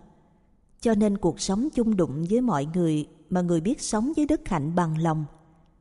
Cho 0.81 0.93
nên 0.93 1.17
cuộc 1.17 1.39
sống 1.39 1.69
chung 1.69 1.97
đụng 1.97 2.25
với 2.29 2.41
mọi 2.41 2.67
người 2.73 3.07
mà 3.29 3.41
người 3.41 3.61
biết 3.61 3.81
sống 3.81 4.13
với 4.15 4.25
đức 4.25 4.41
hạnh 4.45 4.75
bằng 4.75 4.97
lòng 4.97 5.25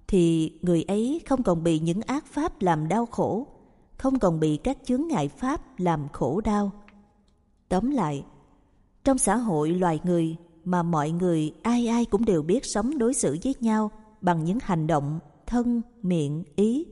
thì 0.06 0.52
người 0.62 0.82
ấy 0.82 1.20
không 1.26 1.42
còn 1.42 1.64
bị 1.64 1.78
những 1.78 2.00
ác 2.00 2.26
pháp 2.26 2.62
làm 2.62 2.88
đau 2.88 3.06
khổ 3.06 3.46
không 3.98 4.18
còn 4.18 4.40
bị 4.40 4.56
các 4.56 4.78
chướng 4.84 5.08
ngại 5.08 5.28
pháp 5.28 5.78
làm 5.78 6.08
khổ 6.12 6.40
đau. 6.40 6.70
Tóm 7.68 7.90
lại, 7.90 8.24
trong 9.04 9.18
xã 9.18 9.36
hội 9.36 9.70
loài 9.70 10.00
người 10.04 10.36
mà 10.64 10.82
mọi 10.82 11.10
người 11.10 11.54
ai 11.62 11.86
ai 11.86 12.04
cũng 12.04 12.24
đều 12.24 12.42
biết 12.42 12.64
sống 12.64 12.98
đối 12.98 13.14
xử 13.14 13.36
với 13.44 13.54
nhau 13.60 13.90
bằng 14.20 14.44
những 14.44 14.58
hành 14.62 14.86
động 14.86 15.18
thân, 15.46 15.82
miệng, 16.02 16.44
ý, 16.56 16.86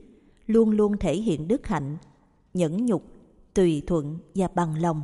luôn 0.45 0.69
luôn 0.69 0.97
thể 0.97 1.15
hiện 1.15 1.47
đức 1.47 1.67
hạnh, 1.67 1.97
nhẫn 2.53 2.85
nhục, 2.85 3.03
tùy 3.53 3.83
thuận 3.87 4.17
và 4.35 4.47
bằng 4.55 4.81
lòng, 4.81 5.03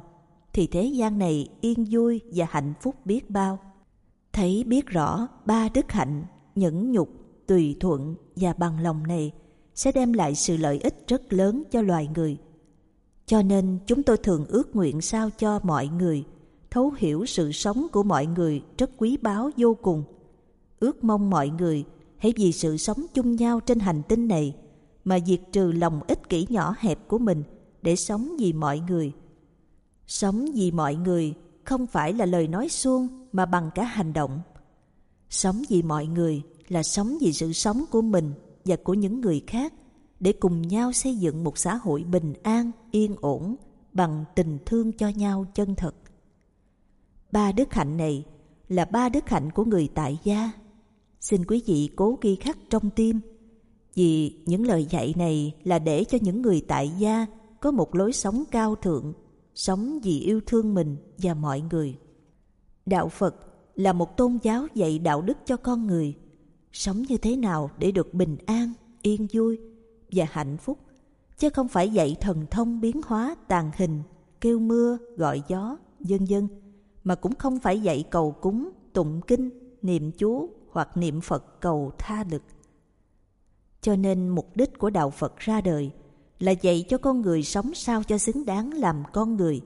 thì 0.54 0.68
thế 0.68 0.84
gian 0.84 1.20
này 1.20 1.48
yên 1.62 1.86
vui 1.92 2.22
và 2.36 2.46
hạnh 2.50 2.74
phúc 2.82 2.96
biết 3.06 3.30
bao. 3.30 3.60
Thấy 4.34 4.64
biết 4.68 4.88
rõ 4.88 5.28
ba 5.46 5.70
đức 5.70 5.92
hạnh, 5.92 6.26
nhẫn 6.56 6.92
nhục, 6.92 7.10
tùy 7.48 7.78
thuận 7.80 8.16
và 8.36 8.54
bằng 8.54 8.80
lòng 8.80 9.08
này 9.08 9.32
sẽ 9.80 9.92
đem 9.92 10.14
lại 10.14 10.36
sự 10.36 10.58
lợi 10.58 10.80
ích 10.80 11.08
rất 11.08 11.34
lớn 11.34 11.64
cho 11.72 11.82
loài 11.82 12.10
người. 12.16 12.38
Cho 13.26 13.42
nên 13.42 13.80
chúng 13.88 14.04
tôi 14.04 14.18
thường 14.18 14.46
ước 14.46 14.76
nguyện 14.76 15.02
sao 15.02 15.30
cho 15.38 15.60
mọi 15.64 15.88
người, 15.88 16.24
thấu 16.72 16.94
hiểu 16.98 17.26
sự 17.26 17.52
sống 17.52 17.88
của 17.92 18.04
mọi 18.04 18.26
người 18.26 18.62
rất 18.78 18.90
quý 18.98 19.18
báu 19.22 19.50
vô 19.58 19.78
cùng. 19.82 20.04
Ước 20.80 21.04
mong 21.04 21.30
mọi 21.30 21.50
người 21.50 21.84
hãy 22.18 22.34
vì 22.36 22.52
sự 22.52 22.78
sống 22.78 23.06
chung 23.14 23.36
nhau 23.36 23.60
trên 23.60 23.80
hành 23.80 24.02
tinh 24.08 24.28
này 24.28 24.56
mà 25.04 25.20
diệt 25.20 25.42
trừ 25.52 25.72
lòng 25.72 26.00
ích 26.08 26.30
kỷ 26.30 26.48
nhỏ 26.50 26.76
hẹp 26.80 27.08
của 27.08 27.18
mình 27.18 27.44
để 27.82 27.96
sống 27.96 28.36
vì 28.40 28.54
mọi 28.54 28.80
người. 28.80 29.12
Sống 30.08 30.46
vì 30.56 30.72
mọi 30.72 30.96
người 30.96 31.34
không 31.64 31.88
phải 31.88 32.14
là 32.14 32.26
lời 32.26 32.48
nói 32.48 32.70
suông 32.70 33.28
mà 33.32 33.46
bằng 33.46 33.70
cả 33.76 33.84
hành 33.84 34.14
động. 34.14 34.42
Sống 35.30 35.64
vì 35.70 35.82
mọi 35.82 36.08
người 36.08 36.42
là 36.68 36.84
sống 36.84 37.18
vì 37.22 37.34
sự 37.34 37.54
sống 37.54 37.86
của 37.92 38.02
mình 38.02 38.34
và 38.66 38.76
của 38.76 38.94
những 38.94 39.22
người 39.22 39.44
khác 39.48 39.74
để 40.20 40.34
cùng 40.34 40.62
nhau 40.62 40.92
xây 40.92 41.16
dựng 41.16 41.44
một 41.44 41.58
xã 41.58 41.76
hội 41.76 42.04
bình 42.04 42.34
an, 42.44 42.72
yên 42.92 43.16
ổn 43.22 43.56
bằng 43.94 44.26
tình 44.36 44.58
thương 44.66 44.92
cho 44.92 45.08
nhau 45.08 45.46
chân 45.54 45.76
thật. 45.76 45.96
Ba 47.32 47.52
đức 47.52 47.74
hạnh 47.74 47.98
này 47.98 48.26
là 48.68 48.86
ba 48.86 49.10
đức 49.10 49.30
hạnh 49.30 49.52
của 49.52 49.66
người 49.66 49.90
tại 49.96 50.20
gia. 50.24 50.52
Xin 51.22 51.46
quý 51.46 51.64
vị 51.66 51.90
cố 51.96 52.18
ghi 52.22 52.36
khắc 52.36 52.58
trong 52.70 52.90
tim 52.90 53.20
vì 53.96 54.40
những 54.46 54.68
lời 54.68 54.88
dạy 54.90 55.14
này 55.18 55.56
là 55.64 55.80
để 55.80 56.04
cho 56.04 56.18
những 56.22 56.42
người 56.42 56.66
tại 56.68 56.92
gia 56.98 57.26
có 57.60 57.72
một 57.72 57.96
lối 57.96 58.14
sống 58.14 58.44
cao 58.52 58.76
thượng, 58.76 59.14
sống 59.56 60.00
vì 60.04 60.20
yêu 60.20 60.42
thương 60.46 60.74
mình 60.74 60.98
và 61.18 61.34
mọi 61.34 61.62
người. 61.72 61.98
Đạo 62.86 63.10
Phật 63.10 63.36
là 63.76 63.94
một 63.94 64.18
tôn 64.18 64.38
giáo 64.44 64.68
dạy 64.76 65.00
đạo 65.00 65.22
đức 65.22 65.38
cho 65.46 65.58
con 65.58 65.88
người– 65.88 66.16
sống 66.74 67.02
như 67.02 67.18
thế 67.18 67.36
nào 67.36 67.72
để 67.78 67.92
được 67.92 68.14
bình 68.14 68.38
an, 68.46 68.74
yên 69.02 69.28
vui 69.34 69.60
và 70.12 70.26
hạnh 70.32 70.58
phúc, 70.58 70.78
chứ 71.38 71.50
không 71.50 71.68
phải 71.68 71.90
dạy 71.90 72.16
thần 72.22 72.46
thông 72.52 72.82
biến 72.82 73.02
hóa 73.06 73.36
tàn 73.48 73.72
hình, 73.78 74.02
kêu 74.42 74.60
mưa, 74.60 74.98
gọi 75.18 75.42
gió, 75.48 75.78
vân 76.00 76.26
vân, 76.30 76.48
mà 77.04 77.16
cũng 77.16 77.36
không 77.36 77.60
phải 77.60 77.82
dạy 77.82 78.04
cầu 78.10 78.32
cúng, 78.32 78.70
tụng 78.94 79.22
kinh, 79.28 79.50
niệm 79.82 80.12
chú 80.12 80.50
hoặc 80.72 80.98
niệm 80.98 81.22
Phật 81.22 81.62
cầu 81.62 81.92
tha 81.98 82.24
lực. 82.32 82.42
Cho 83.82 83.96
nên 83.96 84.30
mục 84.30 84.56
đích 84.56 84.78
của 84.78 84.90
đạo 84.90 85.10
Phật 85.10 85.38
ra 85.38 85.62
đời 85.62 85.92
là 86.40 86.52
dạy 86.52 86.86
cho 86.90 86.98
con 86.98 87.22
người 87.22 87.44
sống 87.44 87.74
sao 87.74 88.04
cho 88.04 88.18
xứng 88.18 88.46
đáng 88.46 88.74
làm 88.74 89.04
con 89.14 89.38
người, 89.38 89.62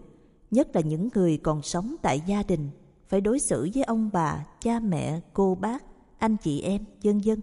nhất 0.51 0.75
là 0.75 0.81
những 0.81 1.09
người 1.15 1.37
còn 1.37 1.61
sống 1.61 1.95
tại 2.01 2.21
gia 2.27 2.43
đình, 2.43 2.69
phải 3.07 3.21
đối 3.21 3.39
xử 3.39 3.69
với 3.73 3.83
ông 3.83 4.09
bà, 4.13 4.45
cha 4.61 4.79
mẹ, 4.79 5.19
cô 5.33 5.55
bác 5.55 5.83
anh 6.23 6.37
chị 6.37 6.61
em, 6.61 6.81
dân 7.01 7.23
dân 7.23 7.39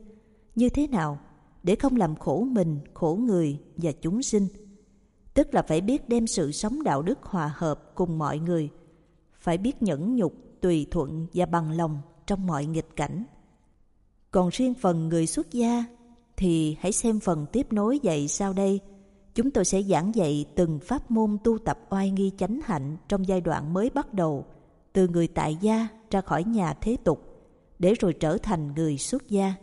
như 0.55 0.69
thế 0.69 0.87
nào 0.87 1.19
để 1.63 1.75
không 1.75 1.97
làm 1.97 2.17
khổ 2.17 2.47
mình, 2.51 2.79
khổ 2.95 3.19
người 3.21 3.59
và 3.77 3.93
chúng 3.93 4.23
sinh. 4.23 4.47
Tức 5.35 5.55
là 5.55 5.63
phải 5.63 5.81
biết 5.81 6.09
đem 6.09 6.27
sự 6.27 6.53
sống 6.53 6.83
đạo 6.83 7.03
đức 7.03 7.23
hòa 7.23 7.53
hợp 7.57 7.93
cùng 7.95 8.19
mọi 8.19 8.39
người, 8.39 8.69
phải 9.41 9.59
biết 9.59 9.83
nhẫn 9.83 10.17
nhục, 10.17 10.35
tùy 10.61 10.87
thuận 10.91 11.27
và 11.35 11.47
bằng 11.47 11.71
lòng 11.71 11.99
trong 12.27 12.47
mọi 12.47 12.67
nghịch 12.67 12.97
cảnh. 12.97 13.25
Còn 14.31 14.49
riêng 14.49 14.75
phần 14.75 15.09
người 15.09 15.27
xuất 15.27 15.53
gia 15.53 15.85
thì 16.37 16.77
hãy 16.81 16.93
xem 16.93 17.21
phần 17.21 17.47
tiếp 17.53 17.73
nối 17.73 17.99
dạy 17.99 18.29
sau 18.29 18.53
đây. 18.53 18.81
Chúng 19.35 19.51
tôi 19.51 19.65
sẽ 19.65 19.83
giảng 19.83 20.15
dạy 20.15 20.47
từng 20.55 20.79
pháp 20.79 21.11
môn 21.11 21.37
tu 21.45 21.59
tập 21.59 21.81
oai 21.91 22.11
nghi 22.11 22.33
chánh 22.39 22.61
hạnh 22.65 22.97
trong 23.09 23.29
giai 23.29 23.41
đoạn 23.41 23.73
mới 23.73 23.91
bắt 23.91 24.15
đầu, 24.15 24.45
từ 24.93 25.09
người 25.09 25.29
tại 25.29 25.57
gia 25.61 25.89
ra 26.11 26.21
khỏi 26.21 26.45
nhà 26.45 26.75
thế 26.81 26.97
tục 27.05 27.30
để 27.81 27.95
rồi 27.95 28.13
trở 28.13 28.39
thành 28.39 28.75
người 28.75 28.99
xuất 28.99 29.29
gia. 29.29 29.55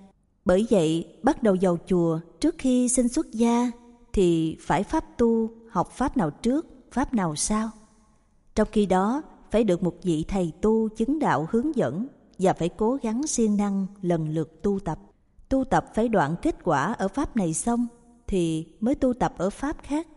Bởi 0.46 0.68
vậy, 0.70 1.18
bắt 1.24 1.44
đầu 1.44 1.56
vào 1.62 1.78
chùa 1.88 2.20
trước 2.40 2.56
khi 2.58 2.90
xin 2.90 3.08
xuất 3.08 3.32
gia 3.32 3.72
thì 4.14 4.58
phải 4.62 4.84
pháp 4.84 5.18
tu, 5.18 5.50
học 5.70 5.92
pháp 5.92 6.18
nào 6.18 6.30
trước, 6.30 6.68
pháp 6.92 7.14
nào 7.14 7.36
sau. 7.36 7.70
Trong 8.56 8.68
khi 8.72 8.86
đó, 8.86 9.22
phải 9.52 9.64
được 9.64 9.84
một 9.84 9.96
vị 10.04 10.26
thầy 10.28 10.54
tu 10.62 10.90
chứng 10.90 11.20
đạo 11.20 11.48
hướng 11.52 11.76
dẫn 11.76 12.08
và 12.40 12.54
phải 12.54 12.70
cố 12.70 12.98
gắng 13.02 13.28
siêng 13.28 13.58
năng 13.58 13.88
lần 14.02 14.30
lượt 14.30 14.62
tu 14.62 14.80
tập. 14.80 15.00
Tu 15.50 15.64
tập 15.64 15.86
phải 15.96 16.10
đoạn 16.10 16.36
kết 16.42 16.64
quả 16.64 16.94
ở 16.94 17.08
pháp 17.08 17.36
này 17.36 17.54
xong 17.54 17.88
thì 18.28 18.68
mới 18.80 18.96
tu 18.96 19.14
tập 19.14 19.34
ở 19.38 19.50
pháp 19.50 19.78
khác. 19.84 20.08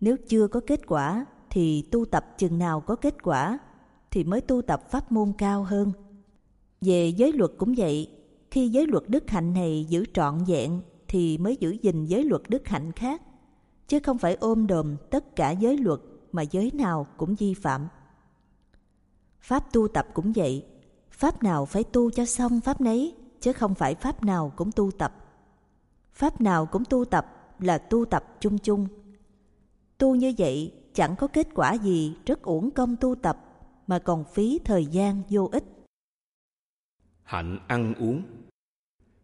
Nếu 0.00 0.16
chưa 0.28 0.48
có 0.48 0.60
kết 0.66 0.86
quả 0.86 1.26
thì 1.50 1.82
tu 1.82 2.04
tập 2.04 2.38
chừng 2.38 2.58
nào 2.58 2.80
có 2.80 2.96
kết 2.96 3.22
quả 3.22 3.58
thì 4.10 4.24
mới 4.24 4.40
tu 4.40 4.62
tập 4.62 4.90
pháp 4.90 5.12
môn 5.12 5.32
cao 5.38 5.62
hơn 5.62 5.92
về 6.82 7.08
giới 7.08 7.32
luật 7.32 7.50
cũng 7.58 7.74
vậy, 7.76 8.10
khi 8.50 8.68
giới 8.68 8.86
luật 8.86 9.04
đức 9.08 9.30
hạnh 9.30 9.52
này 9.52 9.86
giữ 9.88 10.04
trọn 10.14 10.44
vẹn 10.46 10.80
thì 11.08 11.38
mới 11.38 11.56
giữ 11.60 11.76
gìn 11.82 12.06
giới 12.06 12.24
luật 12.24 12.42
đức 12.48 12.68
hạnh 12.68 12.92
khác, 12.92 13.22
chứ 13.88 13.98
không 14.02 14.18
phải 14.18 14.36
ôm 14.40 14.66
đồm 14.66 14.96
tất 15.10 15.36
cả 15.36 15.50
giới 15.50 15.78
luật 15.78 16.00
mà 16.32 16.42
giới 16.42 16.70
nào 16.74 17.06
cũng 17.16 17.34
vi 17.34 17.54
phạm. 17.54 17.88
Pháp 19.40 19.72
tu 19.72 19.88
tập 19.88 20.06
cũng 20.14 20.32
vậy, 20.32 20.66
pháp 21.10 21.42
nào 21.42 21.66
phải 21.66 21.84
tu 21.84 22.10
cho 22.10 22.24
xong 22.24 22.60
pháp 22.60 22.80
nấy, 22.80 23.14
chứ 23.40 23.52
không 23.52 23.74
phải 23.74 23.94
pháp 23.94 24.24
nào 24.24 24.52
cũng 24.56 24.72
tu 24.72 24.90
tập. 24.90 25.14
Pháp 26.12 26.40
nào 26.40 26.66
cũng 26.66 26.84
tu 26.84 27.04
tập 27.04 27.54
là 27.58 27.78
tu 27.78 28.04
tập 28.04 28.24
chung 28.40 28.58
chung. 28.58 28.86
Tu 29.98 30.14
như 30.14 30.34
vậy 30.38 30.72
chẳng 30.94 31.16
có 31.16 31.26
kết 31.26 31.48
quả 31.54 31.72
gì 31.74 32.16
rất 32.26 32.42
uổng 32.42 32.70
công 32.70 32.96
tu 32.96 33.14
tập 33.14 33.38
mà 33.86 33.98
còn 33.98 34.24
phí 34.24 34.58
thời 34.64 34.86
gian 34.86 35.22
vô 35.30 35.48
ích. 35.52 35.64
Hạnh 37.32 37.58
ăn 37.68 37.94
uống 37.94 38.22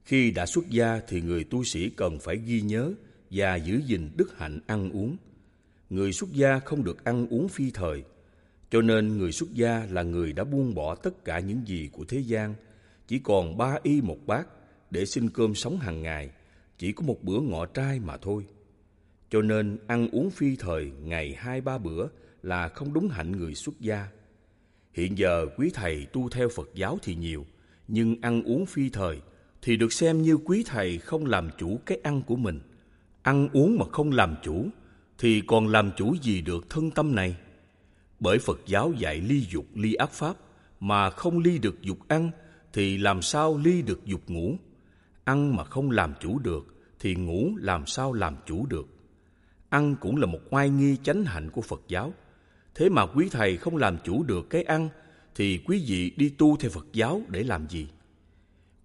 Khi 0.04 0.30
đã 0.30 0.46
xuất 0.46 0.70
gia 0.70 1.00
thì 1.08 1.20
người 1.20 1.44
tu 1.44 1.64
sĩ 1.64 1.90
cần 1.90 2.18
phải 2.18 2.36
ghi 2.36 2.60
nhớ 2.60 2.92
và 3.30 3.56
giữ 3.56 3.80
gìn 3.86 4.10
đức 4.16 4.38
hạnh 4.38 4.60
ăn 4.66 4.90
uống. 4.90 5.16
người 5.90 6.12
xuất 6.12 6.32
gia 6.32 6.58
không 6.58 6.84
được 6.84 7.04
ăn 7.04 7.26
uống 7.28 7.48
phi 7.48 7.70
thời, 7.70 8.04
cho 8.70 8.82
nên 8.82 9.18
người 9.18 9.32
xuất 9.32 9.54
gia 9.54 9.86
là 9.90 10.02
người 10.02 10.32
đã 10.32 10.44
buông 10.44 10.74
bỏ 10.74 10.94
tất 10.94 11.24
cả 11.24 11.38
những 11.38 11.66
gì 11.66 11.90
của 11.92 12.04
thế 12.08 12.18
gian, 12.18 12.54
chỉ 13.08 13.18
còn 13.18 13.56
ba 13.58 13.78
y 13.82 14.00
một 14.00 14.18
bát 14.26 14.48
để 14.90 15.06
xin 15.06 15.30
cơm 15.30 15.54
sống 15.54 15.78
hàng 15.78 16.02
ngày, 16.02 16.30
chỉ 16.78 16.92
có 16.92 17.02
một 17.06 17.24
bữa 17.24 17.40
ngọ 17.40 17.66
trai 17.66 18.00
mà 18.00 18.16
thôi. 18.16 18.46
Cho 19.30 19.42
nên 19.42 19.78
ăn 19.86 20.08
uống 20.10 20.30
phi 20.30 20.56
thời 20.56 20.90
ngày 21.02 21.34
hai 21.38 21.60
ba 21.60 21.78
bữa 21.78 22.08
là 22.42 22.68
không 22.68 22.92
đúng 22.92 23.08
hạnh 23.08 23.32
người 23.32 23.54
xuất 23.54 23.80
gia. 23.80 24.08
Hiện 24.92 25.18
giờ 25.18 25.46
quý 25.56 25.70
thầy 25.74 26.06
tu 26.12 26.28
theo 26.28 26.48
Phật 26.48 26.70
giáo 26.74 26.98
thì 27.02 27.14
nhiều, 27.14 27.46
nhưng 27.88 28.16
ăn 28.20 28.42
uống 28.42 28.66
phi 28.66 28.90
thời 28.90 29.20
thì 29.62 29.76
được 29.76 29.92
xem 29.92 30.22
như 30.22 30.36
quý 30.36 30.64
thầy 30.66 30.98
không 30.98 31.26
làm 31.26 31.50
chủ 31.58 31.80
cái 31.86 31.98
ăn 32.02 32.22
của 32.22 32.36
mình. 32.36 32.60
Ăn 33.22 33.48
uống 33.52 33.78
mà 33.78 33.84
không 33.92 34.12
làm 34.12 34.34
chủ 34.42 34.66
thì 35.18 35.42
còn 35.46 35.68
làm 35.68 35.90
chủ 35.96 36.14
gì 36.22 36.40
được 36.40 36.70
thân 36.70 36.90
tâm 36.90 37.14
này? 37.14 37.36
Bởi 38.20 38.38
Phật 38.38 38.60
giáo 38.66 38.92
dạy 38.98 39.20
ly 39.20 39.40
dục, 39.50 39.66
ly 39.74 39.94
ác 39.94 40.10
pháp, 40.10 40.36
mà 40.80 41.10
không 41.10 41.38
ly 41.38 41.58
được 41.58 41.82
dục 41.82 41.98
ăn 42.08 42.30
thì 42.72 42.98
làm 42.98 43.22
sao 43.22 43.60
ly 43.64 43.82
được 43.82 44.04
dục 44.04 44.20
ngủ? 44.26 44.56
Ăn 45.24 45.56
mà 45.56 45.64
không 45.64 45.90
làm 45.90 46.14
chủ 46.20 46.38
được 46.38 46.66
thì 47.00 47.14
ngủ 47.14 47.50
làm 47.56 47.86
sao 47.86 48.12
làm 48.12 48.36
chủ 48.46 48.66
được? 48.66 48.86
Ăn 49.68 49.96
cũng 50.00 50.16
là 50.16 50.26
một 50.26 50.40
oai 50.50 50.70
nghi 50.70 50.96
chánh 51.02 51.24
hạnh 51.24 51.50
của 51.50 51.62
Phật 51.62 51.80
giáo. 51.88 52.12
Thế 52.74 52.88
mà 52.88 53.06
quý 53.06 53.28
thầy 53.32 53.56
không 53.56 53.76
làm 53.76 53.96
chủ 54.04 54.22
được 54.22 54.50
cái 54.50 54.62
ăn 54.62 54.88
thì 55.38 55.60
quý 55.64 55.84
vị 55.86 56.12
đi 56.16 56.28
tu 56.28 56.56
theo 56.56 56.70
Phật 56.70 56.86
giáo 56.92 57.22
để 57.28 57.42
làm 57.42 57.68
gì? 57.68 57.88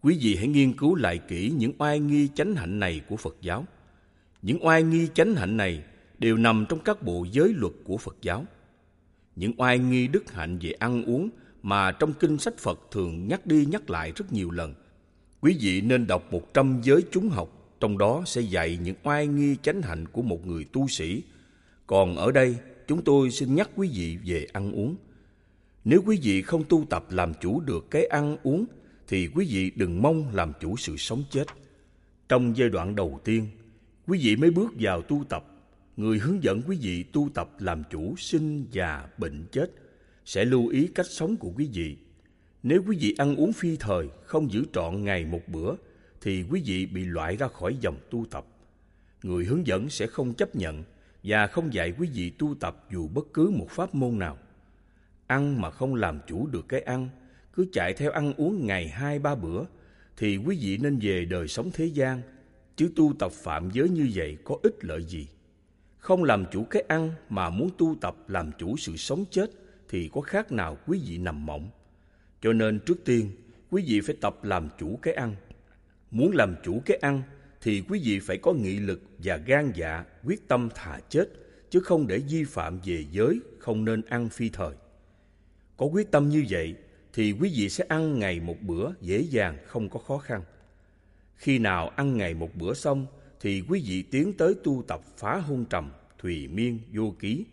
Quý 0.01 0.17
vị 0.21 0.35
hãy 0.35 0.47
nghiên 0.47 0.73
cứu 0.73 0.95
lại 0.95 1.19
kỹ 1.27 1.53
những 1.57 1.71
oai 1.77 1.99
nghi 1.99 2.27
chánh 2.35 2.55
hạnh 2.55 2.79
này 2.79 3.01
của 3.09 3.15
Phật 3.15 3.35
giáo. 3.41 3.65
Những 4.41 4.65
oai 4.65 4.83
nghi 4.83 5.07
chánh 5.13 5.35
hạnh 5.35 5.57
này 5.57 5.83
đều 6.19 6.37
nằm 6.37 6.65
trong 6.69 6.79
các 6.79 7.03
bộ 7.03 7.25
giới 7.31 7.53
luật 7.53 7.73
của 7.83 7.97
Phật 7.97 8.17
giáo. 8.21 8.45
Những 9.35 9.53
oai 9.57 9.79
nghi 9.79 10.07
đức 10.07 10.31
hạnh 10.31 10.57
về 10.61 10.71
ăn 10.71 11.03
uống 11.03 11.29
mà 11.63 11.91
trong 11.91 12.13
kinh 12.13 12.37
sách 12.37 12.57
Phật 12.57 12.79
thường 12.91 13.27
nhắc 13.27 13.45
đi 13.45 13.65
nhắc 13.65 13.89
lại 13.89 14.11
rất 14.15 14.33
nhiều 14.33 14.51
lần. 14.51 14.73
Quý 15.41 15.57
vị 15.59 15.81
nên 15.81 16.07
đọc 16.07 16.33
một 16.33 16.53
trăm 16.53 16.81
giới 16.83 17.03
chúng 17.11 17.29
học, 17.29 17.75
trong 17.79 17.97
đó 17.97 18.23
sẽ 18.25 18.41
dạy 18.41 18.77
những 18.83 18.95
oai 19.03 19.27
nghi 19.27 19.55
chánh 19.61 19.81
hạnh 19.81 20.05
của 20.05 20.21
một 20.21 20.47
người 20.47 20.65
tu 20.73 20.87
sĩ. 20.87 21.23
Còn 21.87 22.15
ở 22.15 22.31
đây, 22.31 22.55
chúng 22.87 23.03
tôi 23.03 23.31
xin 23.31 23.55
nhắc 23.55 23.69
quý 23.75 23.89
vị 23.93 24.17
về 24.25 24.47
ăn 24.53 24.71
uống. 24.71 24.95
Nếu 25.85 26.03
quý 26.05 26.19
vị 26.23 26.41
không 26.41 26.63
tu 26.69 26.85
tập 26.89 27.05
làm 27.09 27.33
chủ 27.41 27.59
được 27.59 27.91
cái 27.91 28.05
ăn 28.05 28.37
uống, 28.43 28.65
thì 29.07 29.27
quý 29.27 29.47
vị 29.49 29.71
đừng 29.75 30.01
mong 30.01 30.35
làm 30.35 30.53
chủ 30.59 30.77
sự 30.77 30.97
sống 30.97 31.23
chết. 31.29 31.45
Trong 32.29 32.57
giai 32.57 32.69
đoạn 32.69 32.95
đầu 32.95 33.19
tiên, 33.23 33.47
quý 34.07 34.19
vị 34.23 34.35
mới 34.35 34.51
bước 34.51 34.73
vào 34.79 35.01
tu 35.01 35.23
tập, 35.29 35.45
người 35.97 36.19
hướng 36.19 36.43
dẫn 36.43 36.61
quý 36.67 36.77
vị 36.81 37.03
tu 37.03 37.29
tập 37.33 37.49
làm 37.59 37.83
chủ 37.91 38.15
sinh 38.17 38.65
già 38.71 39.07
bệnh 39.17 39.45
chết 39.51 39.71
sẽ 40.25 40.45
lưu 40.45 40.67
ý 40.67 40.87
cách 40.87 41.05
sống 41.09 41.37
của 41.37 41.51
quý 41.57 41.69
vị. 41.73 41.97
Nếu 42.63 42.83
quý 42.87 42.97
vị 42.99 43.15
ăn 43.17 43.35
uống 43.35 43.53
phi 43.53 43.77
thời, 43.77 44.07
không 44.25 44.51
giữ 44.51 44.65
trọn 44.73 45.03
ngày 45.03 45.25
một 45.25 45.41
bữa, 45.47 45.75
thì 46.21 46.43
quý 46.49 46.61
vị 46.65 46.85
bị 46.85 47.05
loại 47.05 47.35
ra 47.35 47.47
khỏi 47.47 47.77
dòng 47.81 47.97
tu 48.09 48.25
tập. 48.31 48.45
Người 49.23 49.45
hướng 49.45 49.67
dẫn 49.67 49.89
sẽ 49.89 50.07
không 50.07 50.33
chấp 50.33 50.55
nhận 50.55 50.83
và 51.23 51.47
không 51.47 51.73
dạy 51.73 51.93
quý 51.99 52.09
vị 52.13 52.29
tu 52.29 52.55
tập 52.59 52.85
dù 52.91 53.07
bất 53.07 53.33
cứ 53.33 53.49
một 53.49 53.67
pháp 53.69 53.95
môn 53.95 54.19
nào. 54.19 54.37
Ăn 55.27 55.61
mà 55.61 55.71
không 55.71 55.95
làm 55.95 56.19
chủ 56.27 56.47
được 56.47 56.65
cái 56.67 56.81
ăn, 56.81 57.09
cứ 57.53 57.65
chạy 57.71 57.93
theo 57.93 58.11
ăn 58.11 58.33
uống 58.37 58.67
ngày 58.67 58.87
hai 58.87 59.19
ba 59.19 59.35
bữa, 59.35 59.63
thì 60.17 60.37
quý 60.37 60.57
vị 60.61 60.77
nên 60.77 60.99
về 61.01 61.25
đời 61.25 61.47
sống 61.47 61.71
thế 61.73 61.85
gian, 61.85 62.21
chứ 62.75 62.91
tu 62.95 63.13
tập 63.19 63.31
phạm 63.31 63.69
giới 63.71 63.89
như 63.89 64.09
vậy 64.15 64.37
có 64.43 64.57
ích 64.63 64.85
lợi 64.85 65.03
gì? 65.03 65.27
Không 65.97 66.23
làm 66.23 66.45
chủ 66.51 66.63
cái 66.63 66.83
ăn 66.87 67.11
mà 67.29 67.49
muốn 67.49 67.69
tu 67.77 67.95
tập 68.01 68.15
làm 68.27 68.51
chủ 68.59 68.77
sự 68.77 68.97
sống 68.97 69.25
chết 69.31 69.49
thì 69.89 70.09
có 70.13 70.21
khác 70.21 70.51
nào 70.51 70.77
quý 70.87 71.01
vị 71.07 71.17
nằm 71.17 71.45
mộng. 71.45 71.69
Cho 72.41 72.53
nên 72.53 72.79
trước 72.79 73.05
tiên, 73.05 73.31
quý 73.71 73.83
vị 73.87 74.01
phải 74.01 74.15
tập 74.21 74.43
làm 74.43 74.69
chủ 74.79 74.99
cái 75.01 75.13
ăn. 75.13 75.35
Muốn 76.11 76.31
làm 76.35 76.55
chủ 76.63 76.81
cái 76.85 76.97
ăn 76.97 77.21
thì 77.61 77.83
quý 77.89 78.01
vị 78.03 78.19
phải 78.19 78.37
có 78.37 78.53
nghị 78.53 78.79
lực 78.79 79.01
và 79.17 79.37
gan 79.37 79.71
dạ, 79.75 80.05
quyết 80.23 80.47
tâm 80.47 80.69
thà 80.75 80.99
chết, 81.09 81.29
chứ 81.69 81.79
không 81.79 82.07
để 82.07 82.17
vi 82.29 82.43
phạm 82.43 82.79
về 82.85 83.05
giới 83.11 83.39
không 83.59 83.85
nên 83.85 84.01
ăn 84.09 84.29
phi 84.29 84.49
thời. 84.49 84.75
Có 85.77 85.85
quyết 85.85 86.11
tâm 86.11 86.29
như 86.29 86.45
vậy 86.49 86.75
thì 87.13 87.31
quý 87.31 87.53
vị 87.55 87.69
sẽ 87.69 87.85
ăn 87.89 88.19
ngày 88.19 88.39
một 88.39 88.61
bữa 88.61 88.91
dễ 89.01 89.19
dàng 89.21 89.57
không 89.65 89.89
có 89.89 89.99
khó 89.99 90.17
khăn. 90.17 90.43
Khi 91.35 91.59
nào 91.59 91.89
ăn 91.89 92.17
ngày 92.17 92.33
một 92.33 92.55
bữa 92.55 92.73
xong 92.73 93.05
thì 93.39 93.63
quý 93.69 93.83
vị 93.85 94.01
tiến 94.01 94.33
tới 94.37 94.53
tu 94.63 94.83
tập 94.87 95.01
phá 95.17 95.37
hôn 95.37 95.65
trầm, 95.65 95.91
thùy 96.17 96.47
miên, 96.47 96.79
vô 96.91 97.15
ký. 97.19 97.45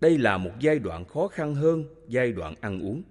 Đây 0.00 0.18
là 0.18 0.38
một 0.38 0.50
giai 0.60 0.78
đoạn 0.78 1.04
khó 1.04 1.28
khăn 1.28 1.54
hơn 1.54 1.84
giai 2.08 2.32
đoạn 2.32 2.54
ăn 2.60 2.80
uống. 2.80 3.02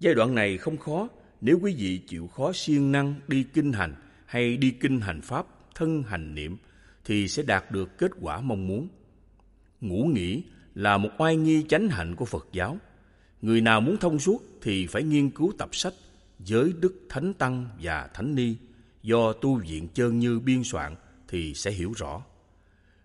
Giai 0.00 0.14
đoạn 0.14 0.34
này 0.34 0.58
không 0.58 0.76
khó 0.76 1.08
nếu 1.40 1.58
quý 1.62 1.74
vị 1.78 1.98
chịu 2.06 2.26
khó 2.26 2.52
siêng 2.54 2.92
năng 2.92 3.14
đi 3.28 3.42
kinh 3.42 3.72
hành 3.72 3.94
hay 4.26 4.56
đi 4.56 4.70
kinh 4.70 5.00
hành 5.00 5.20
pháp, 5.20 5.46
thân 5.74 6.02
hành 6.02 6.34
niệm 6.34 6.56
thì 7.04 7.28
sẽ 7.28 7.42
đạt 7.42 7.70
được 7.70 7.98
kết 7.98 8.10
quả 8.20 8.40
mong 8.40 8.66
muốn. 8.66 8.88
Ngủ 9.80 10.04
nghỉ 10.04 10.42
là 10.74 10.98
một 10.98 11.10
oai 11.18 11.36
nghi 11.36 11.64
chánh 11.68 11.88
hạnh 11.88 12.16
của 12.16 12.24
Phật 12.24 12.48
giáo. 12.52 12.78
Người 13.44 13.60
nào 13.60 13.80
muốn 13.80 13.96
thông 13.96 14.18
suốt 14.18 14.42
thì 14.62 14.86
phải 14.86 15.02
nghiên 15.02 15.30
cứu 15.30 15.52
tập 15.58 15.68
sách 15.72 15.94
Giới 16.38 16.72
Đức 16.80 16.94
Thánh 17.08 17.34
Tăng 17.34 17.68
và 17.82 18.08
Thánh 18.14 18.34
Ni 18.34 18.54
do 19.02 19.32
tu 19.32 19.54
viện 19.54 19.88
Chơn 19.94 20.18
Như 20.18 20.40
biên 20.40 20.64
soạn 20.64 20.96
thì 21.28 21.54
sẽ 21.54 21.70
hiểu 21.70 21.92
rõ. 21.96 22.22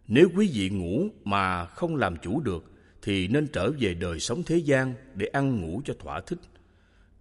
Nếu 0.07 0.29
quý 0.35 0.51
vị 0.53 0.69
ngủ 0.69 1.07
mà 1.23 1.65
không 1.65 1.95
làm 1.95 2.17
chủ 2.17 2.39
được 2.39 2.71
thì 3.01 3.27
nên 3.27 3.47
trở 3.47 3.71
về 3.79 3.93
đời 3.93 4.19
sống 4.19 4.43
thế 4.43 4.57
gian 4.57 4.93
để 5.15 5.25
ăn 5.25 5.61
ngủ 5.61 5.81
cho 5.85 5.93
thỏa 5.99 6.21
thích. 6.21 6.39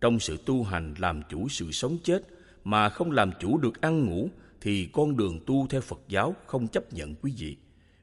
Trong 0.00 0.20
sự 0.20 0.38
tu 0.46 0.62
hành 0.62 0.94
làm 0.98 1.22
chủ 1.30 1.48
sự 1.48 1.72
sống 1.72 1.98
chết 2.04 2.22
mà 2.64 2.88
không 2.88 3.10
làm 3.10 3.30
chủ 3.40 3.58
được 3.58 3.80
ăn 3.80 4.06
ngủ 4.06 4.28
thì 4.60 4.88
con 4.92 5.16
đường 5.16 5.40
tu 5.46 5.66
theo 5.70 5.80
Phật 5.80 6.00
giáo 6.08 6.34
không 6.46 6.68
chấp 6.68 6.92
nhận 6.92 7.14
quý 7.14 7.32
vị. 7.38 7.56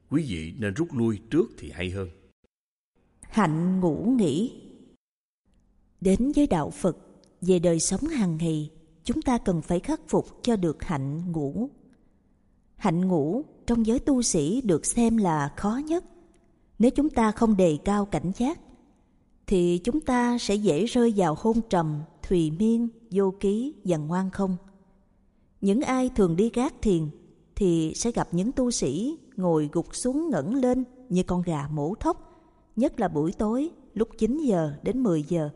Quý 0.09 0.25
vị 0.27 0.53
nên 0.59 0.73
rút 0.73 0.93
lui 0.93 1.19
trước 1.29 1.45
thì 1.57 1.71
hay 1.71 1.89
hơn. 1.89 2.09
Hạnh 3.21 3.79
ngủ 3.79 4.15
nghỉ 4.19 4.64
Đến 6.05 6.31
với 6.35 6.47
đạo 6.47 6.69
Phật, 6.69 6.97
về 7.41 7.59
đời 7.59 7.79
sống 7.79 8.01
hàng 8.01 8.37
ngày, 8.37 8.71
chúng 9.03 9.21
ta 9.21 9.37
cần 9.37 9.61
phải 9.61 9.79
khắc 9.79 10.01
phục 10.07 10.25
cho 10.43 10.55
được 10.55 10.83
hạnh 10.83 11.31
ngủ. 11.31 11.69
Hạnh 12.75 13.07
ngủ 13.07 13.43
trong 13.67 13.85
giới 13.85 13.99
tu 13.99 14.21
sĩ 14.21 14.61
được 14.61 14.85
xem 14.85 15.17
là 15.17 15.53
khó 15.57 15.81
nhất. 15.87 16.05
Nếu 16.79 16.91
chúng 16.91 17.09
ta 17.09 17.31
không 17.31 17.57
đề 17.57 17.77
cao 17.85 18.05
cảnh 18.05 18.31
giác, 18.37 18.59
thì 19.47 19.77
chúng 19.77 20.01
ta 20.01 20.37
sẽ 20.37 20.55
dễ 20.55 20.85
rơi 20.85 21.13
vào 21.15 21.35
hôn 21.39 21.61
trầm, 21.69 22.01
thùy 22.27 22.51
miên, 22.51 22.87
vô 23.11 23.33
ký 23.39 23.73
và 23.83 23.97
ngoan 23.97 24.29
không. 24.29 24.57
Những 25.61 25.81
ai 25.81 26.09
thường 26.09 26.35
đi 26.35 26.51
gác 26.53 26.81
thiền 26.81 27.09
thì 27.55 27.93
sẽ 27.95 28.11
gặp 28.11 28.27
những 28.31 28.51
tu 28.51 28.71
sĩ 28.71 29.17
ngồi 29.35 29.69
gục 29.71 29.95
xuống 29.95 30.29
ngẩng 30.29 30.55
lên 30.55 30.83
như 31.09 31.23
con 31.23 31.41
gà 31.41 31.67
mổ 31.67 31.95
thóc, 31.95 32.45
nhất 32.75 32.99
là 32.99 33.07
buổi 33.07 33.31
tối 33.31 33.69
lúc 33.93 34.09
9 34.17 34.37
giờ 34.37 34.73
đến 34.83 35.03
10 35.03 35.23
giờ 35.23 35.49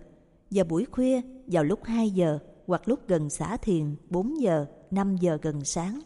và 0.52 0.64
buổi 0.64 0.86
khuya 0.86 1.22
vào 1.48 1.64
lúc 1.64 1.84
2 1.84 2.10
giờ 2.10 2.40
hoặc 2.68 2.88
lúc 2.88 3.08
gần 3.08 3.30
xả 3.30 3.58
thiền 3.58 3.96
4 4.10 4.42
giờ, 4.42 4.66
5 4.92 5.16
giờ 5.18 5.38
gần 5.42 5.66
sáng. 5.66 6.00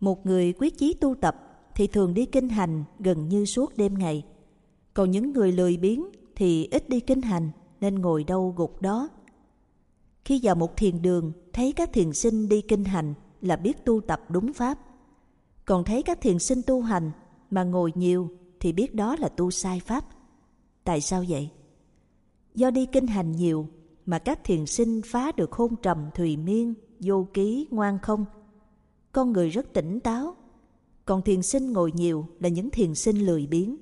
Một 0.00 0.26
người 0.26 0.52
quyết 0.52 0.78
chí 0.78 0.94
tu 0.94 1.14
tập 1.14 1.36
thì 1.74 1.86
thường 1.86 2.14
đi 2.14 2.26
kinh 2.26 2.48
hành 2.48 2.84
gần 2.98 3.28
như 3.28 3.44
suốt 3.44 3.76
đêm 3.76 3.94
ngày. 3.98 4.24
Còn 4.94 5.10
những 5.10 5.32
người 5.32 5.52
lười 5.52 5.76
biếng 5.76 6.04
thì 6.36 6.68
ít 6.70 6.88
đi 6.88 7.00
kinh 7.00 7.22
hành 7.22 7.50
nên 7.80 7.94
ngồi 7.94 8.24
đâu 8.24 8.54
gục 8.56 8.82
đó. 8.82 9.08
Khi 10.24 10.40
vào 10.42 10.54
một 10.54 10.76
thiền 10.76 11.02
đường 11.02 11.32
thấy 11.52 11.72
các 11.72 11.92
thiền 11.92 12.12
sinh 12.12 12.48
đi 12.48 12.60
kinh 12.60 12.84
hành 12.84 13.14
là 13.40 13.56
biết 13.56 13.84
tu 13.84 14.00
tập 14.00 14.20
đúng 14.28 14.52
pháp. 14.52 14.78
Còn 15.64 15.84
thấy 15.84 16.02
các 16.02 16.20
thiền 16.20 16.38
sinh 16.38 16.62
tu 16.66 16.80
hành 16.82 17.10
mà 17.50 17.64
ngồi 17.64 17.92
nhiều 17.94 18.30
thì 18.60 18.72
biết 18.72 18.94
đó 18.94 19.16
là 19.18 19.28
tu 19.28 19.50
sai 19.50 19.80
pháp. 19.80 20.04
Tại 20.84 21.00
sao 21.00 21.24
vậy? 21.28 21.50
Do 22.54 22.70
đi 22.70 22.86
kinh 22.86 23.06
hành 23.06 23.32
nhiều 23.32 23.68
mà 24.06 24.18
các 24.18 24.44
thiền 24.44 24.66
sinh 24.66 25.00
phá 25.04 25.32
được 25.32 25.52
hôn 25.52 25.76
trầm 25.76 26.10
thùy 26.14 26.36
miên, 26.36 26.74
vô 27.00 27.26
ký, 27.34 27.68
ngoan 27.70 27.98
không. 27.98 28.24
Con 29.12 29.32
người 29.32 29.48
rất 29.48 29.72
tỉnh 29.72 30.00
táo, 30.00 30.36
còn 31.04 31.22
thiền 31.22 31.42
sinh 31.42 31.72
ngồi 31.72 31.92
nhiều 31.94 32.26
là 32.40 32.48
những 32.48 32.70
thiền 32.70 32.94
sinh 32.94 33.26
lười 33.26 33.46
biếng. 33.46 33.76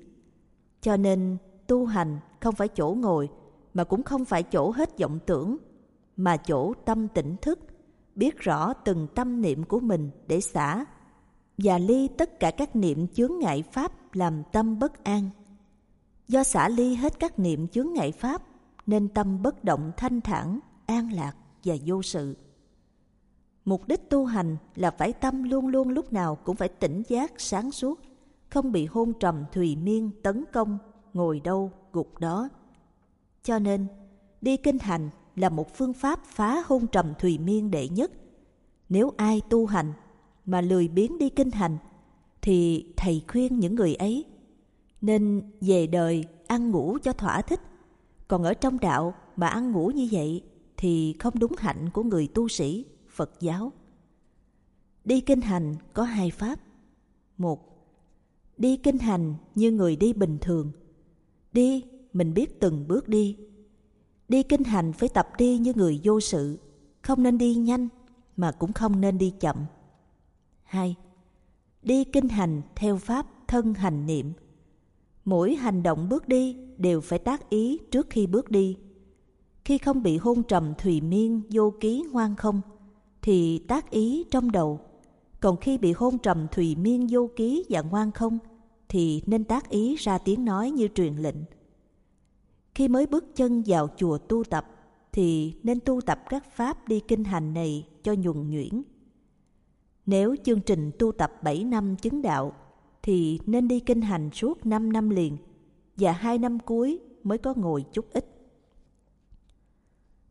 Cho 0.81 0.97
nên 0.97 1.37
tu 1.67 1.85
hành 1.85 2.19
không 2.39 2.55
phải 2.55 2.67
chỗ 2.67 2.95
ngồi 2.99 3.29
mà 3.73 3.83
cũng 3.83 4.03
không 4.03 4.25
phải 4.25 4.43
chỗ 4.43 4.71
hết 4.71 4.99
vọng 4.99 5.19
tưởng, 5.25 5.57
mà 6.17 6.37
chỗ 6.37 6.73
tâm 6.85 7.07
tỉnh 7.07 7.35
thức, 7.41 7.59
biết 8.15 8.37
rõ 8.37 8.73
từng 8.73 9.07
tâm 9.15 9.41
niệm 9.41 9.63
của 9.63 9.79
mình 9.79 10.09
để 10.27 10.41
xả 10.41 10.85
và 11.57 11.77
ly 11.77 12.07
tất 12.17 12.39
cả 12.39 12.51
các 12.51 12.75
niệm 12.75 13.07
chướng 13.07 13.39
ngại 13.39 13.63
pháp 13.71 14.15
làm 14.15 14.43
tâm 14.51 14.79
bất 14.79 15.03
an. 15.03 15.29
Do 16.27 16.43
xả 16.43 16.69
ly 16.69 16.95
hết 16.95 17.19
các 17.19 17.39
niệm 17.39 17.67
chướng 17.67 17.93
ngại 17.93 18.11
pháp 18.11 18.43
nên 18.85 19.07
tâm 19.07 19.41
bất 19.41 19.63
động 19.63 19.91
thanh 19.97 20.21
thản, 20.21 20.59
an 20.85 21.13
lạc 21.13 21.33
và 21.63 21.75
vô 21.85 22.01
sự. 22.01 22.37
Mục 23.65 23.87
đích 23.87 24.09
tu 24.09 24.25
hành 24.25 24.57
là 24.75 24.91
phải 24.91 25.13
tâm 25.13 25.43
luôn 25.43 25.67
luôn 25.67 25.89
lúc 25.89 26.13
nào 26.13 26.35
cũng 26.35 26.55
phải 26.55 26.69
tỉnh 26.69 27.03
giác, 27.07 27.33
sáng 27.37 27.71
suốt, 27.71 27.99
không 28.49 28.71
bị 28.71 28.85
hôn 28.85 29.13
trầm 29.19 29.45
thùy 29.51 29.75
miên 29.75 30.11
tấn 30.23 30.43
công, 30.53 30.77
ngồi 31.13 31.39
đâu 31.39 31.71
gục 31.91 32.19
đó. 32.19 32.49
Cho 33.43 33.59
nên, 33.59 33.87
đi 34.41 34.57
kinh 34.57 34.79
hành 34.79 35.09
là 35.35 35.49
một 35.49 35.75
phương 35.75 35.93
pháp 35.93 36.25
phá 36.25 36.63
hôn 36.65 36.87
trầm 36.87 37.13
thùy 37.19 37.37
miên 37.37 37.71
đệ 37.71 37.87
nhất. 37.87 38.11
Nếu 38.89 39.11
ai 39.17 39.41
tu 39.49 39.65
hành 39.65 39.93
mà 40.45 40.61
lười 40.61 40.87
biếng 40.87 41.17
đi 41.17 41.29
kinh 41.29 41.51
hành, 41.51 41.77
thì 42.41 42.85
thầy 42.97 43.23
khuyên 43.27 43.59
những 43.59 43.75
người 43.75 43.95
ấy 43.95 44.25
nên 45.01 45.51
về 45.61 45.87
đời 45.87 46.25
ăn 46.47 46.71
ngủ 46.71 46.97
cho 47.03 47.13
thỏa 47.13 47.41
thích. 47.41 47.59
Còn 48.27 48.43
ở 48.43 48.53
trong 48.53 48.79
đạo 48.79 49.13
mà 49.35 49.47
ăn 49.47 49.71
ngủ 49.71 49.91
như 49.95 50.07
vậy 50.11 50.43
thì 50.77 51.15
không 51.19 51.39
đúng 51.39 51.51
hạnh 51.57 51.89
của 51.93 52.03
người 52.03 52.27
tu 52.27 52.47
sĩ 52.47 52.85
Phật 53.09 53.31
giáo. 53.39 53.71
Đi 55.05 55.21
kinh 55.21 55.41
hành 55.41 55.75
có 55.93 56.03
hai 56.03 56.31
pháp. 56.31 56.59
Một, 57.37 57.87
đi 58.57 58.77
kinh 58.77 58.99
hành 58.99 59.35
như 59.55 59.71
người 59.71 59.95
đi 59.95 60.13
bình 60.13 60.37
thường. 60.41 60.71
Đi, 61.53 61.83
mình 62.13 62.33
biết 62.33 62.59
từng 62.59 62.87
bước 62.87 63.09
đi. 63.09 63.37
Đi 64.29 64.43
kinh 64.43 64.63
hành 64.63 64.93
phải 64.93 65.09
tập 65.09 65.27
đi 65.37 65.57
như 65.57 65.73
người 65.75 66.01
vô 66.03 66.19
sự, 66.19 66.59
không 67.01 67.23
nên 67.23 67.37
đi 67.37 67.55
nhanh 67.55 67.87
mà 68.37 68.51
cũng 68.51 68.73
không 68.73 69.01
nên 69.01 69.17
đi 69.17 69.33
chậm. 69.39 69.65
Hai, 70.63 70.95
đi 71.81 72.03
kinh 72.03 72.29
hành 72.29 72.61
theo 72.75 72.97
pháp 72.97 73.27
thân 73.47 73.73
hành 73.73 74.05
niệm. 74.05 74.33
Mỗi 75.25 75.55
hành 75.55 75.83
động 75.83 76.09
bước 76.09 76.27
đi 76.27 76.57
đều 76.77 77.01
phải 77.01 77.19
tác 77.19 77.49
ý 77.49 77.79
trước 77.91 78.07
khi 78.09 78.27
bước 78.27 78.51
đi. 78.51 78.77
Khi 79.65 79.77
không 79.77 80.03
bị 80.03 80.17
hôn 80.17 80.43
trầm 80.43 80.73
thùy 80.77 81.01
miên 81.01 81.41
vô 81.49 81.73
ký 81.79 82.03
ngoan 82.11 82.35
không, 82.35 82.61
thì 83.21 83.59
tác 83.59 83.89
ý 83.89 84.23
trong 84.31 84.51
đầu. 84.51 84.79
Còn 85.39 85.57
khi 85.57 85.77
bị 85.77 85.91
hôn 85.91 86.17
trầm 86.17 86.47
thùy 86.51 86.75
miên 86.75 87.07
vô 87.09 87.29
ký 87.35 87.65
và 87.69 87.81
ngoan 87.81 88.11
không, 88.11 88.39
thì 88.89 89.21
nên 89.25 89.43
tác 89.43 89.69
ý 89.69 89.95
ra 89.95 90.17
tiếng 90.17 90.45
nói 90.45 90.71
như 90.71 90.87
truyền 90.95 91.15
lệnh. 91.15 91.35
Khi 92.75 92.87
mới 92.87 93.05
bước 93.05 93.35
chân 93.35 93.63
vào 93.65 93.87
chùa 93.97 94.17
tu 94.17 94.43
tập, 94.43 94.67
thì 95.11 95.53
nên 95.63 95.79
tu 95.79 96.01
tập 96.01 96.19
các 96.29 96.55
pháp 96.55 96.87
đi 96.87 96.99
kinh 96.99 97.23
hành 97.23 97.53
này 97.53 97.87
cho 98.03 98.13
nhuần 98.13 98.49
nhuyễn. 98.49 98.83
Nếu 100.05 100.35
chương 100.43 100.61
trình 100.61 100.91
tu 100.99 101.11
tập 101.11 101.33
7 101.43 101.63
năm 101.63 101.95
chứng 101.95 102.21
đạo, 102.21 102.53
thì 103.03 103.39
nên 103.45 103.67
đi 103.67 103.79
kinh 103.79 104.01
hành 104.01 104.29
suốt 104.33 104.65
5 104.65 104.93
năm 104.93 105.09
liền, 105.09 105.37
và 105.97 106.11
hai 106.11 106.37
năm 106.37 106.59
cuối 106.59 106.99
mới 107.23 107.37
có 107.37 107.53
ngồi 107.57 107.85
chút 107.93 108.05
ít. 108.13 108.25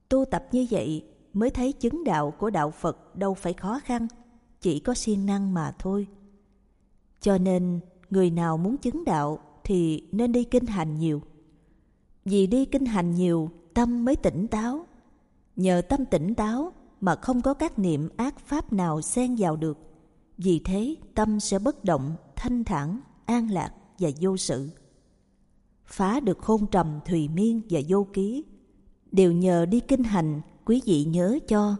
Tu 0.08 0.24
tập 0.24 0.44
như 0.52 0.66
vậy 0.70 1.04
mới 1.32 1.50
thấy 1.50 1.72
chứng 1.72 2.04
đạo 2.04 2.30
của 2.30 2.50
đạo 2.50 2.70
Phật 2.70 3.16
đâu 3.16 3.34
phải 3.34 3.52
khó 3.52 3.80
khăn, 3.84 4.06
chỉ 4.60 4.80
có 4.80 4.94
siêng 4.94 5.26
năng 5.26 5.54
mà 5.54 5.74
thôi. 5.78 6.06
Cho 7.20 7.38
nên, 7.38 7.80
người 8.10 8.30
nào 8.30 8.56
muốn 8.56 8.76
chứng 8.76 9.04
đạo 9.04 9.38
thì 9.64 10.08
nên 10.12 10.32
đi 10.32 10.44
kinh 10.44 10.66
hành 10.66 10.98
nhiều. 10.98 11.22
Vì 12.24 12.46
đi 12.46 12.64
kinh 12.64 12.86
hành 12.86 13.14
nhiều, 13.14 13.50
tâm 13.74 14.04
mới 14.04 14.16
tỉnh 14.16 14.46
táo. 14.48 14.86
Nhờ 15.56 15.82
tâm 15.88 16.04
tỉnh 16.06 16.34
táo 16.34 16.72
mà 17.00 17.14
không 17.14 17.42
có 17.42 17.54
các 17.54 17.78
niệm 17.78 18.08
ác 18.16 18.38
pháp 18.38 18.72
nào 18.72 19.02
xen 19.02 19.36
vào 19.38 19.56
được. 19.56 19.78
Vì 20.38 20.60
thế, 20.64 20.94
tâm 21.14 21.40
sẽ 21.40 21.58
bất 21.58 21.84
động, 21.84 22.16
thanh 22.42 22.64
thản, 22.64 23.00
an 23.26 23.50
lạc 23.50 23.70
và 23.98 24.10
vô 24.20 24.36
sự. 24.36 24.70
Phá 25.84 26.20
được 26.20 26.40
hôn 26.40 26.66
trầm 26.70 27.00
thùy 27.04 27.28
miên 27.28 27.62
và 27.70 27.80
vô 27.88 28.06
ký, 28.12 28.44
đều 29.12 29.32
nhờ 29.32 29.66
đi 29.66 29.80
kinh 29.80 30.04
hành 30.04 30.40
quý 30.64 30.82
vị 30.86 31.04
nhớ 31.04 31.38
cho 31.48 31.76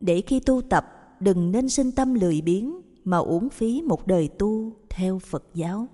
để 0.00 0.22
khi 0.26 0.40
tu 0.40 0.62
tập 0.62 0.86
đừng 1.20 1.52
nên 1.52 1.68
sinh 1.68 1.92
tâm 1.92 2.14
lười 2.14 2.40
biếng 2.40 2.80
mà 3.04 3.16
uổng 3.16 3.48
phí 3.50 3.82
một 3.82 4.06
đời 4.06 4.28
tu 4.38 4.76
theo 4.90 5.18
Phật 5.18 5.44
giáo. 5.54 5.88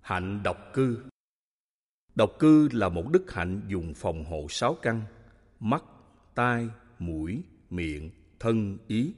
Hạnh 0.00 0.42
độc 0.42 0.56
cư 0.74 0.98
Độc 2.14 2.30
cư 2.38 2.68
là 2.72 2.88
một 2.88 3.04
đức 3.10 3.32
hạnh 3.32 3.62
dùng 3.68 3.94
phòng 3.94 4.24
hộ 4.24 4.46
sáu 4.48 4.76
căn, 4.82 5.02
mắt, 5.60 5.84
tai, 6.34 6.68
mũi, 6.98 7.42
miệng, 7.70 8.10
thân, 8.40 8.78
ý. 8.86 9.14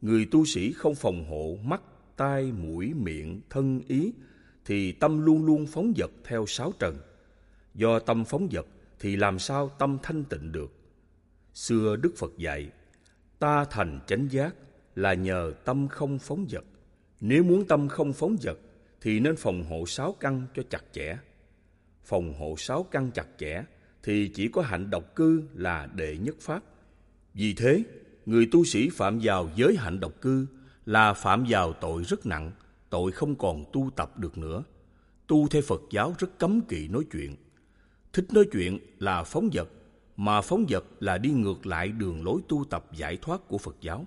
Người 0.00 0.28
tu 0.30 0.44
sĩ 0.44 0.72
không 0.72 0.94
phòng 0.94 1.24
hộ 1.30 1.56
mắt, 1.62 1.82
tai, 2.20 2.52
mũi, 2.52 2.94
miệng, 2.94 3.40
thân, 3.50 3.80
ý, 3.88 4.12
thì 4.64 4.92
tâm 4.92 5.24
luôn 5.24 5.44
luôn 5.44 5.66
phóng 5.66 5.92
dật 5.96 6.10
theo 6.24 6.44
sáu 6.46 6.72
trần. 6.78 6.96
Do 7.74 7.98
tâm 7.98 8.24
phóng 8.24 8.48
dật 8.52 8.66
thì 8.98 9.16
làm 9.16 9.38
sao 9.38 9.68
tâm 9.68 9.98
thanh 10.02 10.24
tịnh 10.24 10.52
được? 10.52 10.72
Xưa 11.54 11.96
Đức 11.96 12.12
Phật 12.16 12.32
dạy, 12.38 12.70
ta 13.38 13.64
thành 13.64 14.00
chánh 14.06 14.28
giác 14.30 14.54
là 14.94 15.14
nhờ 15.14 15.52
tâm 15.64 15.88
không 15.88 16.18
phóng 16.18 16.46
dật. 16.50 16.64
Nếu 17.20 17.44
muốn 17.44 17.64
tâm 17.68 17.88
không 17.88 18.12
phóng 18.12 18.36
dật 18.40 18.58
thì 19.00 19.20
nên 19.20 19.36
phòng 19.36 19.64
hộ 19.64 19.86
sáu 19.86 20.16
căn 20.20 20.46
cho 20.54 20.62
chặt 20.70 20.82
chẽ. 20.92 21.16
Phòng 22.04 22.34
hộ 22.34 22.54
sáu 22.58 22.82
căn 22.82 23.10
chặt 23.14 23.26
chẽ 23.38 23.64
thì 24.02 24.28
chỉ 24.28 24.48
có 24.48 24.62
hạnh 24.62 24.90
độc 24.90 25.16
cư 25.16 25.42
là 25.54 25.86
đệ 25.94 26.16
nhất 26.16 26.36
pháp. 26.40 26.62
Vì 27.34 27.54
thế, 27.54 27.82
người 28.26 28.48
tu 28.52 28.64
sĩ 28.64 28.88
phạm 28.88 29.20
vào 29.22 29.50
giới 29.56 29.76
hạnh 29.76 30.00
độc 30.00 30.20
cư 30.20 30.46
là 30.90 31.12
phạm 31.12 31.44
vào 31.48 31.72
tội 31.72 32.02
rất 32.02 32.26
nặng, 32.26 32.52
tội 32.90 33.12
không 33.12 33.34
còn 33.34 33.64
tu 33.72 33.90
tập 33.96 34.18
được 34.18 34.38
nữa. 34.38 34.62
Tu 35.26 35.48
theo 35.48 35.62
Phật 35.62 35.80
giáo 35.90 36.14
rất 36.18 36.38
cấm 36.38 36.60
kỵ 36.60 36.88
nói 36.88 37.04
chuyện 37.12 37.36
Thích 38.12 38.26
nói 38.32 38.44
chuyện 38.52 38.78
là 38.98 39.22
phóng 39.22 39.48
vật, 39.52 39.68
mà 40.16 40.40
phóng 40.40 40.66
vật 40.68 40.84
là 41.00 41.18
đi 41.18 41.30
ngược 41.30 41.66
lại 41.66 41.88
đường 41.88 42.24
lối 42.24 42.40
tu 42.48 42.64
tập 42.70 42.84
giải 42.96 43.16
thoát 43.16 43.48
của 43.48 43.58
Phật 43.58 43.76
giáo. 43.80 44.06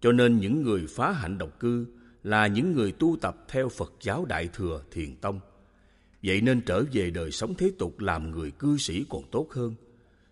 Cho 0.00 0.12
nên 0.12 0.38
những 0.38 0.62
người 0.62 0.86
phá 0.88 1.12
hạnh 1.12 1.38
độc 1.38 1.60
cư 1.60 1.86
là 2.22 2.46
những 2.46 2.72
người 2.72 2.92
tu 2.92 3.16
tập 3.20 3.36
theo 3.48 3.68
Phật 3.68 3.92
giáo 4.00 4.24
Đại 4.24 4.48
Thừa 4.52 4.82
Thiền 4.90 5.16
Tông. 5.16 5.40
Vậy 6.22 6.40
nên 6.40 6.60
trở 6.60 6.84
về 6.92 7.10
đời 7.10 7.30
sống 7.30 7.54
thế 7.54 7.70
tục 7.78 8.00
làm 8.00 8.30
người 8.30 8.50
cư 8.50 8.76
sĩ 8.76 9.04
còn 9.08 9.22
tốt 9.30 9.46
hơn. 9.50 9.74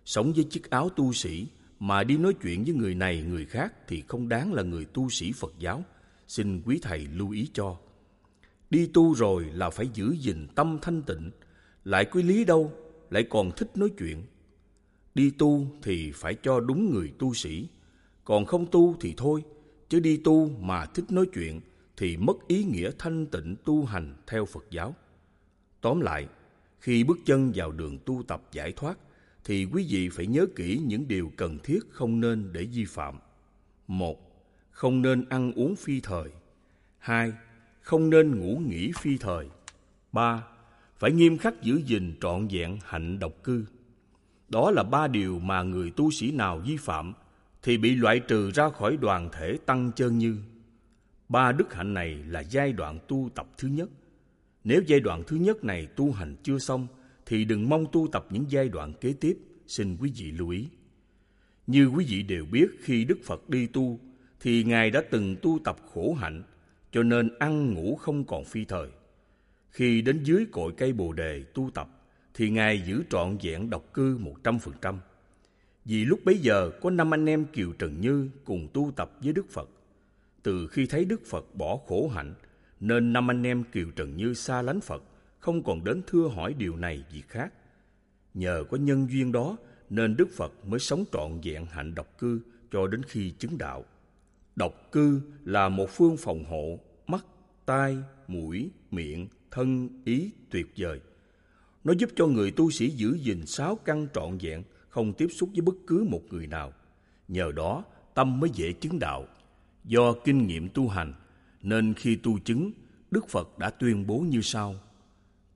Sống 0.04 0.32
với 0.32 0.44
chiếc 0.44 0.70
áo 0.70 0.88
tu 0.88 1.12
sĩ 1.12 1.46
mà 1.80 2.04
đi 2.04 2.16
nói 2.16 2.34
chuyện 2.42 2.64
với 2.64 2.74
người 2.74 2.94
này 2.94 3.22
người 3.22 3.44
khác 3.44 3.74
thì 3.88 4.02
không 4.08 4.28
đáng 4.28 4.52
là 4.52 4.62
người 4.62 4.84
tu 4.84 5.08
sĩ 5.08 5.32
Phật 5.32 5.54
giáo. 5.58 5.84
Xin 6.28 6.62
quý 6.64 6.78
thầy 6.82 7.06
lưu 7.12 7.30
ý 7.30 7.50
cho. 7.54 7.76
Đi 8.70 8.90
tu 8.94 9.14
rồi 9.14 9.44
là 9.44 9.70
phải 9.70 9.88
giữ 9.94 10.16
gìn 10.20 10.46
tâm 10.54 10.78
thanh 10.82 11.02
tịnh, 11.02 11.30
lại 11.84 12.04
quý 12.04 12.22
lý 12.22 12.44
đâu, 12.44 12.72
lại 13.10 13.26
còn 13.30 13.50
thích 13.56 13.76
nói 13.76 13.90
chuyện. 13.98 14.22
Đi 15.14 15.30
tu 15.30 15.66
thì 15.82 16.12
phải 16.14 16.34
cho 16.42 16.60
đúng 16.60 16.90
người 16.90 17.12
tu 17.18 17.34
sĩ, 17.34 17.68
còn 18.24 18.44
không 18.44 18.66
tu 18.66 18.96
thì 19.00 19.14
thôi, 19.16 19.44
chứ 19.88 20.00
đi 20.00 20.16
tu 20.16 20.48
mà 20.60 20.86
thích 20.86 21.04
nói 21.08 21.26
chuyện 21.34 21.60
thì 21.96 22.16
mất 22.16 22.36
ý 22.48 22.64
nghĩa 22.64 22.90
thanh 22.98 23.26
tịnh 23.26 23.56
tu 23.64 23.84
hành 23.84 24.14
theo 24.26 24.44
Phật 24.44 24.66
giáo. 24.70 24.94
Tóm 25.80 26.00
lại, 26.00 26.28
khi 26.80 27.04
bước 27.04 27.18
chân 27.26 27.52
vào 27.54 27.72
đường 27.72 27.98
tu 28.06 28.22
tập 28.28 28.42
giải 28.52 28.72
thoát, 28.72 28.98
thì 29.46 29.64
quý 29.72 29.86
vị 29.88 30.08
phải 30.08 30.26
nhớ 30.26 30.46
kỹ 30.56 30.80
những 30.86 31.08
điều 31.08 31.32
cần 31.36 31.58
thiết 31.64 31.78
không 31.90 32.20
nên 32.20 32.52
để 32.52 32.64
vi 32.64 32.84
phạm. 32.84 33.18
Một, 33.86 34.46
không 34.70 35.02
nên 35.02 35.24
ăn 35.28 35.52
uống 35.52 35.76
phi 35.76 36.00
thời. 36.00 36.30
Hai, 36.98 37.32
không 37.80 38.10
nên 38.10 38.40
ngủ 38.40 38.60
nghỉ 38.66 38.92
phi 38.98 39.18
thời. 39.18 39.46
Ba, 40.12 40.44
phải 40.98 41.12
nghiêm 41.12 41.38
khắc 41.38 41.62
giữ 41.62 41.80
gìn 41.86 42.14
trọn 42.20 42.48
vẹn 42.48 42.78
hạnh 42.84 43.18
độc 43.18 43.32
cư. 43.44 43.64
Đó 44.48 44.70
là 44.70 44.82
ba 44.82 45.06
điều 45.06 45.38
mà 45.38 45.62
người 45.62 45.90
tu 45.90 46.10
sĩ 46.10 46.30
nào 46.30 46.58
vi 46.58 46.76
phạm 46.76 47.12
thì 47.62 47.78
bị 47.78 47.94
loại 47.94 48.20
trừ 48.20 48.50
ra 48.50 48.68
khỏi 48.70 48.96
đoàn 48.96 49.28
thể 49.32 49.58
tăng 49.66 49.92
chân 49.96 50.18
như. 50.18 50.38
Ba 51.28 51.52
đức 51.52 51.74
hạnh 51.74 51.94
này 51.94 52.14
là 52.14 52.40
giai 52.40 52.72
đoạn 52.72 52.98
tu 53.08 53.30
tập 53.34 53.46
thứ 53.58 53.68
nhất. 53.68 53.88
Nếu 54.64 54.82
giai 54.86 55.00
đoạn 55.00 55.22
thứ 55.26 55.36
nhất 55.36 55.64
này 55.64 55.86
tu 55.86 56.12
hành 56.12 56.36
chưa 56.42 56.58
xong 56.58 56.86
thì 57.26 57.44
đừng 57.44 57.68
mong 57.68 57.86
tu 57.92 58.08
tập 58.12 58.26
những 58.30 58.44
giai 58.48 58.68
đoạn 58.68 58.92
kế 59.00 59.12
tiếp, 59.12 59.38
xin 59.66 59.96
quý 60.00 60.12
vị 60.16 60.30
lưu 60.30 60.48
ý. 60.48 60.68
Như 61.66 61.86
quý 61.86 62.04
vị 62.08 62.22
đều 62.22 62.44
biết 62.44 62.66
khi 62.80 63.04
Đức 63.04 63.18
Phật 63.24 63.48
đi 63.48 63.66
tu 63.66 64.00
thì 64.40 64.64
Ngài 64.64 64.90
đã 64.90 65.02
từng 65.10 65.36
tu 65.42 65.58
tập 65.64 65.76
khổ 65.92 66.14
hạnh 66.14 66.42
cho 66.92 67.02
nên 67.02 67.38
ăn 67.38 67.74
ngủ 67.74 67.96
không 67.96 68.24
còn 68.24 68.44
phi 68.44 68.64
thời. 68.64 68.88
Khi 69.70 70.02
đến 70.02 70.24
dưới 70.24 70.46
cội 70.52 70.72
cây 70.76 70.92
bồ 70.92 71.12
đề 71.12 71.42
tu 71.54 71.70
tập, 71.74 71.88
thì 72.34 72.50
Ngài 72.50 72.82
giữ 72.86 73.02
trọn 73.10 73.38
vẹn 73.42 73.70
độc 73.70 73.94
cư 73.94 74.18
một 74.18 74.34
trăm 74.44 74.58
phần 74.58 74.74
trăm. 74.82 75.00
Vì 75.84 76.04
lúc 76.04 76.20
bấy 76.24 76.38
giờ 76.38 76.70
có 76.80 76.90
năm 76.90 77.14
anh 77.14 77.26
em 77.26 77.44
Kiều 77.44 77.72
Trần 77.72 78.00
Như 78.00 78.28
cùng 78.44 78.68
tu 78.72 78.92
tập 78.96 79.12
với 79.22 79.32
Đức 79.32 79.50
Phật. 79.50 79.70
Từ 80.42 80.68
khi 80.68 80.86
thấy 80.86 81.04
Đức 81.04 81.26
Phật 81.26 81.54
bỏ 81.54 81.78
khổ 81.86 82.08
hạnh, 82.08 82.34
nên 82.80 83.12
năm 83.12 83.30
anh 83.30 83.46
em 83.46 83.64
Kiều 83.64 83.90
Trần 83.96 84.16
Như 84.16 84.34
xa 84.34 84.62
lánh 84.62 84.80
Phật, 84.80 85.02
không 85.46 85.62
còn 85.62 85.84
đến 85.84 86.02
thưa 86.06 86.28
hỏi 86.28 86.54
điều 86.58 86.76
này 86.76 87.04
gì 87.12 87.22
khác. 87.28 87.52
Nhờ 88.34 88.64
có 88.70 88.76
nhân 88.76 89.06
duyên 89.10 89.32
đó 89.32 89.56
nên 89.90 90.16
Đức 90.16 90.28
Phật 90.36 90.52
mới 90.66 90.80
sống 90.80 91.04
trọn 91.12 91.40
vẹn 91.42 91.66
hạnh 91.66 91.94
độc 91.94 92.18
cư 92.18 92.40
cho 92.72 92.86
đến 92.86 93.02
khi 93.02 93.30
chứng 93.30 93.58
đạo. 93.58 93.84
Độc 94.56 94.92
cư 94.92 95.20
là 95.44 95.68
một 95.68 95.90
phương 95.90 96.16
phòng 96.16 96.44
hộ 96.44 96.78
mắt, 97.06 97.24
tai, 97.66 97.96
mũi, 98.28 98.70
miệng, 98.90 99.28
thân 99.50 99.88
ý 100.04 100.30
tuyệt 100.50 100.66
vời. 100.76 101.00
Nó 101.84 101.92
giúp 101.98 102.10
cho 102.16 102.26
người 102.26 102.50
tu 102.50 102.70
sĩ 102.70 102.90
giữ 102.90 103.18
gìn 103.22 103.46
sáu 103.46 103.76
căn 103.84 104.06
trọn 104.14 104.38
vẹn, 104.38 104.62
không 104.88 105.12
tiếp 105.12 105.28
xúc 105.30 105.50
với 105.52 105.60
bất 105.60 105.74
cứ 105.86 106.06
một 106.10 106.22
người 106.30 106.46
nào. 106.46 106.72
Nhờ 107.28 107.52
đó, 107.52 107.84
tâm 108.14 108.40
mới 108.40 108.50
dễ 108.50 108.72
chứng 108.72 108.98
đạo. 108.98 109.26
Do 109.84 110.12
kinh 110.24 110.46
nghiệm 110.46 110.68
tu 110.68 110.88
hành, 110.88 111.14
nên 111.62 111.94
khi 111.94 112.16
tu 112.16 112.38
chứng, 112.38 112.72
Đức 113.10 113.28
Phật 113.28 113.58
đã 113.58 113.70
tuyên 113.70 114.06
bố 114.06 114.18
như 114.18 114.40
sau: 114.40 114.74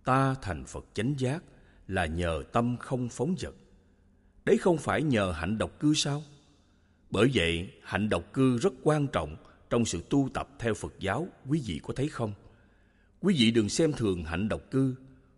Ta 0.05 0.35
thành 0.43 0.65
Phật 0.65 0.87
chánh 0.95 1.15
giác 1.19 1.43
là 1.89 2.07
nhờ 2.07 2.43
tâm 2.53 2.77
không 2.81 3.09
phóng 3.09 3.35
dật. 3.39 3.55
Đấy 4.45 4.59
không 4.59 4.79
phải 4.79 5.03
nhờ 5.03 5.33
hạnh 5.33 5.59
độc 5.59 5.81
cư 5.81 5.95
sao? 5.95 6.23
Bởi 7.11 7.31
vậy, 7.35 7.71
hạnh 7.83 8.09
độc 8.09 8.33
cư 8.33 8.59
rất 8.59 8.73
quan 8.83 9.07
trọng 9.07 9.37
trong 9.71 9.85
sự 9.85 10.03
tu 10.11 10.29
tập 10.35 10.49
theo 10.59 10.75
Phật 10.75 10.93
giáo, 10.99 11.29
quý 11.49 11.63
vị 11.67 11.81
có 11.83 11.95
thấy 11.97 12.09
không? 12.09 12.33
Quý 13.21 13.35
vị 13.39 13.51
đừng 13.51 13.69
xem 13.69 13.93
thường 13.93 14.25
hạnh 14.25 14.49
độc 14.49 14.61
cư, 14.71 14.95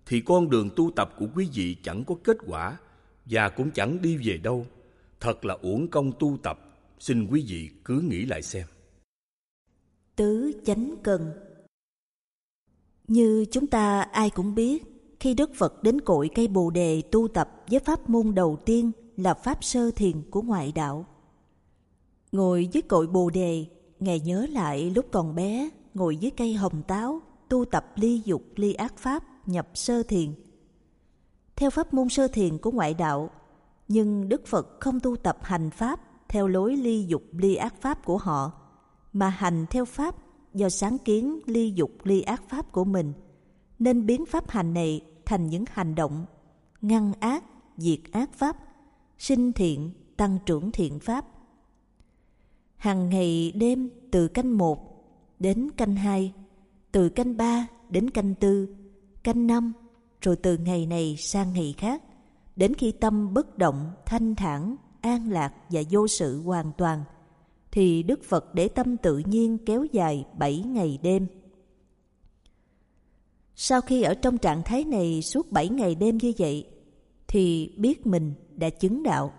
thì 0.07 0.21
con 0.21 0.51
đường 0.51 0.71
tu 0.77 0.91
tập 0.97 1.15
của 1.19 1.27
quý 1.35 1.49
vị 1.55 1.77
chẳng 1.83 2.05
có 2.05 2.15
kết 2.25 2.37
quả 2.47 2.79
và 3.25 3.49
cũng 3.49 3.71
chẳng 3.71 4.03
đi 4.03 4.17
về 4.17 4.37
đâu. 4.37 4.67
Thật 5.21 5.45
là 5.45 5.55
uổng 5.55 5.89
công 5.89 6.13
tu 6.19 6.39
tập, 6.43 6.59
xin 6.99 7.27
quý 7.27 7.45
vị 7.49 7.71
cứ 7.85 8.01
nghĩ 8.01 8.25
lại 8.25 8.43
xem. 8.43 8.67
Tứ 10.17 10.53
chánh 10.65 10.95
cần 11.03 11.33
như 13.09 13.45
chúng 13.51 13.67
ta 13.67 14.01
ai 14.01 14.31
cũng 14.31 14.55
biết, 14.55 14.85
khi 15.21 15.35
Đức 15.35 15.51
Phật 15.55 15.83
đến 15.83 16.01
cội 16.01 16.31
cây 16.35 16.49
Bồ 16.49 16.71
Đề 16.71 17.03
tu 17.03 17.29
tập 17.29 17.51
với 17.71 17.81
pháp 17.81 18.11
môn 18.11 18.35
đầu 18.35 18.59
tiên 18.65 18.93
là 19.17 19.35
pháp 19.35 19.65
sơ 19.65 19.91
thiền 19.91 20.31
của 20.31 20.43
ngoại 20.43 20.73
đạo. 20.73 21.07
Ngồi 22.33 22.69
dưới 22.73 22.83
cội 22.83 23.07
Bồ 23.07 23.31
Đề, 23.31 23.67
Ngài 24.01 24.21
nhớ 24.21 24.47
lại 24.51 24.91
lúc 24.91 25.07
còn 25.13 25.35
bé, 25.35 25.71
ngồi 25.95 26.17
dưới 26.17 26.31
cây 26.31 26.55
hồng 26.55 26.83
táo, 26.83 27.21
tu 27.49 27.65
tập 27.65 27.87
ly 27.97 28.23
dục 28.25 28.43
ly 28.57 28.73
ác 28.73 28.99
pháp, 28.99 29.25
nhập 29.47 29.69
sơ 29.75 30.03
thiền. 30.03 30.35
Theo 31.57 31.71
pháp 31.71 31.95
môn 31.95 32.09
sơ 32.09 32.29
thiền 32.29 32.59
của 32.59 32.71
ngoại 32.71 32.95
đạo, 32.95 33.31
nhưng 33.89 34.29
Đức 34.29 34.47
Phật 34.47 34.81
không 34.81 35.01
tu 35.01 35.17
tập 35.17 35.39
hành 35.43 35.71
pháp 35.71 36.01
theo 36.29 36.49
lối 36.49 36.77
ly 36.77 37.05
dục 37.07 37.23
ly 37.33 37.55
ác 37.55 37.75
pháp 37.81 38.05
của 38.05 38.19
họ, 38.19 38.53
mà 39.13 39.29
hành 39.29 39.67
theo 39.71 39.85
pháp 39.85 40.15
do 40.55 40.69
sáng 40.69 40.99
kiến 40.99 41.41
ly 41.47 41.73
dục 41.75 41.91
ly 42.03 42.23
ác 42.23 42.43
pháp 42.49 42.73
của 42.73 42.85
mình, 42.85 43.13
nên 43.79 44.07
biến 44.07 44.27
pháp 44.27 44.51
hành 44.51 44.75
này 44.75 45.01
thành 45.25 45.47
những 45.47 45.65
hành 45.73 45.95
động 45.95 46.27
ngăn 46.81 47.13
ác, 47.21 47.45
diệt 47.77 48.01
ác 48.13 48.33
pháp, 48.33 48.57
sinh 49.19 49.53
thiện, 49.53 49.91
tăng 50.17 50.39
trưởng 50.47 50.73
thiện 50.73 50.99
pháp. 51.01 51.27
Hằng 52.77 53.09
ngày 53.09 53.53
đêm 53.53 53.91
từ 54.11 54.29
canh 54.29 54.59
một 54.59 55.05
đến 55.39 55.71
canh 55.77 55.97
hai, 55.97 56.33
từ 56.93 57.09
canh 57.09 57.37
ba 57.37 57.67
đến 57.91 58.11
canh 58.11 58.35
tư, 58.35 58.77
canh 59.23 59.47
năm, 59.47 59.73
rồi 60.21 60.37
từ 60.37 60.59
ngày 60.59 60.87
này 60.87 61.17
sang 61.19 61.53
ngày 61.53 61.75
khác, 61.79 62.03
đến 62.57 62.75
khi 62.75 62.93
tâm 62.93 63.35
bất 63.35 63.59
động, 63.59 63.93
thanh 64.07 64.35
thản, 64.35 64.77
an 65.01 65.31
lạc 65.31 65.55
và 65.71 65.83
vô 65.91 66.09
sự 66.09 66.43
hoàn 66.43 66.73
toàn, 66.73 67.05
thì 67.73 68.03
Đức 68.03 68.25
Phật 68.25 68.55
để 68.55 68.69
tâm 68.69 68.97
tự 68.97 69.19
nhiên 69.19 69.59
kéo 69.67 69.85
dài 69.93 70.27
bảy 70.39 70.59
ngày 70.59 70.99
đêm. 71.03 71.27
Sau 73.57 73.81
khi 73.81 74.03
ở 74.03 74.15
trong 74.15 74.39
trạng 74.39 74.63
thái 74.63 74.85
này 74.85 75.23
suốt 75.23 75.53
bảy 75.53 75.69
ngày 75.69 75.95
đêm 75.95 76.19
như 76.19 76.33
vậy, 76.39 76.69
thì 77.29 77.75
biết 77.79 78.07
mình 78.07 78.35
đã 78.55 78.71
chứng 78.71 79.03
đạo. 79.03 79.33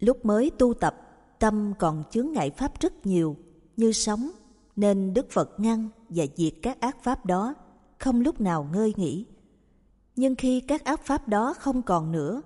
Lúc 0.00 0.24
mới 0.24 0.50
tu 0.58 0.74
tập, 0.74 0.96
tâm 1.38 1.72
còn 1.78 2.02
chướng 2.10 2.32
ngại 2.32 2.50
pháp 2.50 2.80
rất 2.80 3.06
nhiều, 3.06 3.36
như 3.76 3.92
sóng, 3.92 4.30
nên 4.76 5.14
Đức 5.14 5.30
Phật 5.30 5.60
ngăn 5.60 5.88
và 6.08 6.24
diệt 6.36 6.52
các 6.62 6.80
ác 6.80 7.02
pháp 7.02 7.26
đó, 7.26 7.54
không 7.98 8.20
lúc 8.20 8.40
nào 8.40 8.68
ngơi 8.72 8.94
nghỉ. 8.96 9.24
Nhưng 10.16 10.34
khi 10.34 10.60
các 10.60 10.84
ác 10.84 11.06
pháp 11.06 11.28
đó 11.28 11.54
không 11.58 11.82
còn 11.82 12.12
nữa, 12.12 12.42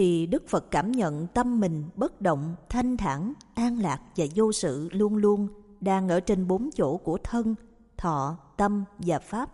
thì 0.00 0.26
Đức 0.26 0.48
Phật 0.48 0.70
cảm 0.70 0.92
nhận 0.92 1.26
tâm 1.26 1.60
mình 1.60 1.84
bất 1.96 2.20
động, 2.20 2.54
thanh 2.68 2.96
thản, 2.96 3.32
an 3.54 3.78
lạc 3.78 4.00
và 4.16 4.26
vô 4.34 4.52
sự 4.52 4.88
luôn 4.92 5.16
luôn 5.16 5.48
đang 5.80 6.08
ở 6.08 6.20
trên 6.20 6.48
bốn 6.48 6.70
chỗ 6.74 6.96
của 6.96 7.18
thân, 7.24 7.54
thọ, 7.96 8.38
tâm 8.56 8.84
và 8.98 9.18
pháp. 9.18 9.50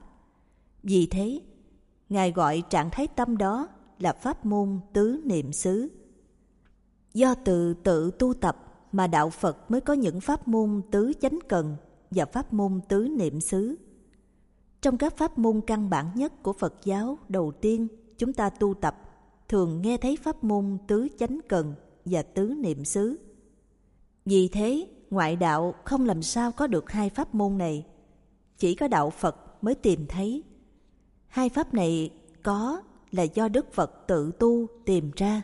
Vì 0.83 1.07
thế, 1.07 1.41
Ngài 2.09 2.33
gọi 2.33 2.63
trạng 2.71 2.91
thái 2.91 3.07
tâm 3.07 3.37
đó 3.37 3.69
là 3.99 4.13
pháp 4.13 4.47
môn 4.47 4.81
tứ 4.93 5.21
niệm 5.25 5.53
xứ. 5.53 5.89
Do 7.15 7.35
từ 7.35 7.75
tự 7.75 8.11
tu 8.11 8.35
tập 8.35 8.57
mà 8.93 9.07
đạo 9.07 9.31
Phật 9.31 9.71
mới 9.71 9.81
có 9.81 9.95
những 9.95 10.21
pháp 10.21 10.49
môn 10.49 10.83
tứ 10.91 11.13
chánh 11.21 11.39
cần 11.49 11.77
và 12.11 12.25
pháp 12.25 12.53
môn 12.53 12.81
tứ 12.89 13.09
niệm 13.09 13.41
xứ. 13.41 13.77
Trong 14.81 14.97
các 14.97 15.17
pháp 15.17 15.39
môn 15.39 15.61
căn 15.67 15.91
bản 15.91 16.07
nhất 16.15 16.43
của 16.43 16.53
Phật 16.53 16.75
giáo 16.85 17.19
đầu 17.29 17.53
tiên 17.61 17.89
chúng 18.19 18.33
ta 18.33 18.51
tu 18.51 18.75
tập 18.75 19.03
thường 19.49 19.83
nghe 19.83 19.97
thấy 19.97 20.17
pháp 20.23 20.45
môn 20.45 20.79
tứ 20.87 21.09
chánh 21.19 21.39
cần 21.49 21.75
và 22.05 22.23
tứ 22.23 22.55
niệm 22.59 22.85
xứ. 22.85 23.17
Vì 24.25 24.49
thế, 24.49 24.89
ngoại 25.11 25.37
đạo 25.37 25.75
không 25.85 26.07
làm 26.07 26.23
sao 26.23 26.53
có 26.53 26.67
được 26.67 26.91
hai 26.91 27.11
pháp 27.11 27.35
môn 27.35 27.59
này. 27.59 27.87
Chỉ 28.59 28.75
có 28.75 28.89
đạo 28.89 29.11
Phật 29.11 29.65
mới 29.65 29.75
tìm 29.75 30.07
thấy. 30.09 30.43
Hai 31.29 31.49
pháp 31.49 31.75
này 31.75 32.11
có 32.43 32.83
là 33.11 33.23
do 33.23 33.49
Đức 33.49 33.73
Phật 33.73 34.07
tự 34.07 34.33
tu 34.39 34.67
tìm 34.85 35.11
ra. 35.17 35.43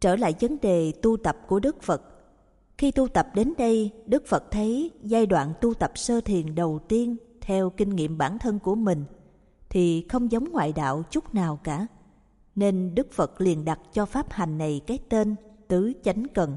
Trở 0.00 0.16
lại 0.16 0.34
vấn 0.40 0.56
đề 0.62 0.92
tu 1.02 1.16
tập 1.16 1.36
của 1.48 1.60
Đức 1.60 1.82
Phật. 1.82 2.02
Khi 2.78 2.90
tu 2.90 3.08
tập 3.08 3.28
đến 3.34 3.52
đây, 3.58 3.90
Đức 4.06 4.26
Phật 4.26 4.50
thấy 4.50 4.90
giai 5.02 5.26
đoạn 5.26 5.52
tu 5.60 5.74
tập 5.74 5.92
sơ 5.94 6.20
thiền 6.20 6.54
đầu 6.54 6.78
tiên 6.88 7.16
theo 7.40 7.70
kinh 7.70 7.90
nghiệm 7.90 8.18
bản 8.18 8.38
thân 8.38 8.58
của 8.58 8.74
mình 8.74 9.04
thì 9.68 10.06
không 10.08 10.32
giống 10.32 10.52
ngoại 10.52 10.72
đạo 10.72 11.02
chút 11.10 11.34
nào 11.34 11.60
cả 11.64 11.86
nên 12.56 12.94
Đức 12.94 13.12
Phật 13.12 13.40
liền 13.40 13.64
đặt 13.64 13.80
cho 13.92 14.06
pháp 14.06 14.32
hành 14.32 14.58
này 14.58 14.80
cái 14.86 14.98
tên 15.08 15.36
tứ 15.68 15.92
chánh 16.04 16.26
cần. 16.34 16.56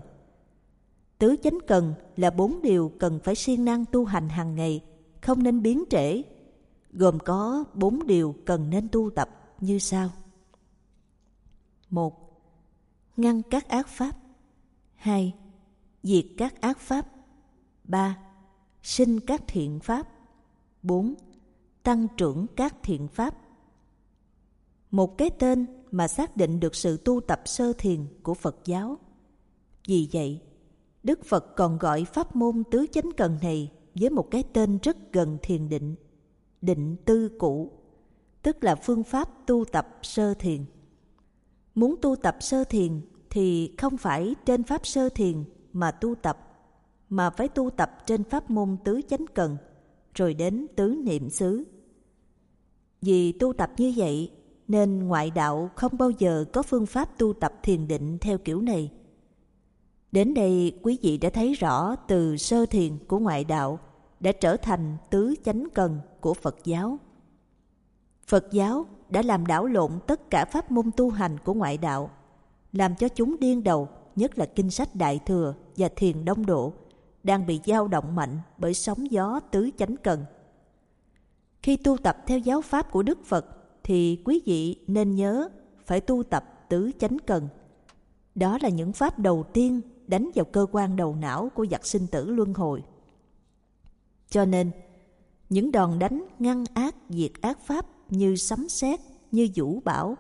Tứ 1.17 1.35
chánh 1.43 1.57
cần 1.67 1.93
là 2.17 2.29
bốn 2.29 2.61
điều 2.61 2.91
cần 2.99 3.19
phải 3.23 3.35
siêng 3.35 3.65
năng 3.65 3.85
tu 3.85 4.05
hành 4.05 4.29
hàng 4.29 4.55
ngày, 4.55 4.83
không 5.21 5.43
nên 5.43 5.61
biến 5.61 5.83
trễ, 5.89 6.21
gồm 6.91 7.19
có 7.19 7.63
bốn 7.73 8.07
điều 8.07 8.35
cần 8.45 8.69
nên 8.69 8.87
tu 8.87 9.09
tập 9.09 9.29
như 9.59 9.79
sau. 9.79 10.09
một 11.89 12.29
Ngăn 13.17 13.41
các 13.41 13.69
ác 13.69 13.87
pháp 13.87 14.17
2. 14.95 15.35
Diệt 16.03 16.25
các 16.37 16.61
ác 16.61 16.79
pháp 16.79 17.07
3. 17.83 18.17
Sinh 18.83 19.19
các 19.19 19.41
thiện 19.47 19.79
pháp 19.79 20.07
4. 20.81 21.13
Tăng 21.83 22.07
trưởng 22.17 22.45
các 22.55 22.75
thiện 22.83 23.07
pháp 23.07 23.37
Một 24.91 25.17
cái 25.17 25.29
tên 25.29 25.65
mà 25.91 26.07
xác 26.07 26.37
định 26.37 26.59
được 26.59 26.75
sự 26.75 26.97
tu 26.97 27.21
tập 27.21 27.41
sơ 27.45 27.73
thiền 27.73 28.05
của 28.23 28.33
Phật 28.33 28.55
giáo. 28.65 28.97
Vì 29.87 30.07
vậy, 30.13 30.41
Đức 31.03 31.25
Phật 31.25 31.55
còn 31.55 31.77
gọi 31.77 32.05
pháp 32.05 32.35
môn 32.35 32.63
tứ 32.71 32.85
chánh 32.91 33.09
cần 33.17 33.37
này 33.41 33.71
với 33.95 34.09
một 34.09 34.31
cái 34.31 34.43
tên 34.53 34.79
rất 34.83 34.97
gần 35.13 35.37
thiền 35.41 35.69
định, 35.69 35.95
định 36.61 36.95
tư 37.05 37.29
cũ, 37.39 37.71
tức 38.43 38.63
là 38.63 38.75
phương 38.75 39.03
pháp 39.03 39.47
tu 39.47 39.65
tập 39.65 39.87
sơ 40.01 40.33
thiền. 40.33 40.65
Muốn 41.75 41.95
tu 42.01 42.15
tập 42.15 42.37
sơ 42.39 42.63
thiền 42.63 43.01
thì 43.29 43.75
không 43.77 43.97
phải 43.97 44.35
trên 44.45 44.63
pháp 44.63 44.87
sơ 44.87 45.09
thiền 45.09 45.43
mà 45.73 45.91
tu 45.91 46.15
tập, 46.15 46.45
mà 47.09 47.29
phải 47.29 47.47
tu 47.47 47.69
tập 47.69 47.91
trên 48.05 48.23
pháp 48.23 48.49
môn 48.49 48.77
tứ 48.83 49.01
chánh 49.09 49.25
cần, 49.33 49.57
rồi 50.15 50.33
đến 50.33 50.67
tứ 50.75 51.01
niệm 51.03 51.29
xứ. 51.29 51.63
Vì 53.01 53.31
tu 53.31 53.53
tập 53.53 53.71
như 53.77 53.93
vậy 53.95 54.31
nên 54.69 55.07
ngoại 55.07 55.31
đạo 55.31 55.69
không 55.75 55.97
bao 55.97 56.09
giờ 56.09 56.45
có 56.53 56.63
phương 56.63 56.85
pháp 56.85 57.17
tu 57.17 57.33
tập 57.33 57.53
thiền 57.63 57.87
định 57.87 58.17
theo 58.17 58.37
kiểu 58.37 58.61
này. 58.61 58.91
Đến 60.11 60.33
đây 60.33 60.79
quý 60.83 60.97
vị 61.01 61.17
đã 61.17 61.29
thấy 61.29 61.53
rõ 61.53 61.95
từ 61.95 62.37
sơ 62.37 62.65
thiền 62.65 62.97
của 63.07 63.19
ngoại 63.19 63.43
đạo 63.43 63.79
đã 64.19 64.31
trở 64.31 64.57
thành 64.57 64.97
tứ 65.09 65.35
chánh 65.45 65.67
cần 65.73 65.99
của 66.19 66.33
Phật 66.33 66.55
giáo. 66.63 66.99
Phật 68.27 68.51
giáo 68.51 68.85
đã 69.09 69.21
làm 69.21 69.45
đảo 69.45 69.65
lộn 69.65 69.91
tất 70.07 70.29
cả 70.29 70.45
pháp 70.45 70.71
môn 70.71 70.91
tu 70.97 71.09
hành 71.09 71.37
của 71.37 71.53
ngoại 71.53 71.77
đạo, 71.77 72.11
làm 72.73 72.95
cho 72.95 73.07
chúng 73.07 73.39
điên 73.39 73.63
đầu, 73.63 73.87
nhất 74.15 74.39
là 74.39 74.45
kinh 74.45 74.69
sách 74.69 74.95
Đại 74.95 75.19
Thừa 75.25 75.53
và 75.77 75.89
Thiền 75.95 76.25
Đông 76.25 76.45
Độ, 76.45 76.73
đang 77.23 77.45
bị 77.45 77.59
dao 77.65 77.87
động 77.87 78.15
mạnh 78.15 78.39
bởi 78.57 78.73
sóng 78.73 79.11
gió 79.11 79.39
tứ 79.39 79.69
chánh 79.77 79.95
cần. 80.03 80.25
Khi 81.63 81.77
tu 81.77 81.97
tập 81.97 82.17
theo 82.27 82.39
giáo 82.39 82.61
pháp 82.61 82.91
của 82.91 83.03
Đức 83.03 83.25
Phật 83.25 83.58
thì 83.83 84.21
quý 84.25 84.41
vị 84.45 84.75
nên 84.87 85.15
nhớ 85.15 85.49
phải 85.85 86.01
tu 86.01 86.23
tập 86.23 86.65
tứ 86.69 86.91
chánh 86.99 87.17
cần. 87.25 87.47
Đó 88.35 88.57
là 88.61 88.69
những 88.69 88.93
pháp 88.93 89.19
đầu 89.19 89.45
tiên 89.53 89.81
đánh 90.07 90.29
vào 90.35 90.45
cơ 90.45 90.65
quan 90.71 90.95
đầu 90.95 91.15
não 91.15 91.49
của 91.55 91.65
giặc 91.71 91.85
sinh 91.85 92.07
tử 92.07 92.29
luân 92.29 92.53
hồi. 92.53 92.83
Cho 94.29 94.45
nên, 94.45 94.71
những 95.49 95.71
đòn 95.71 95.99
đánh 95.99 96.25
ngăn 96.39 96.65
ác 96.73 96.95
diệt 97.09 97.31
ác 97.41 97.59
pháp 97.65 97.85
như 98.09 98.35
sấm 98.35 98.69
sét, 98.69 98.99
như 99.31 99.47
vũ 99.55 99.79
bão 99.85 100.17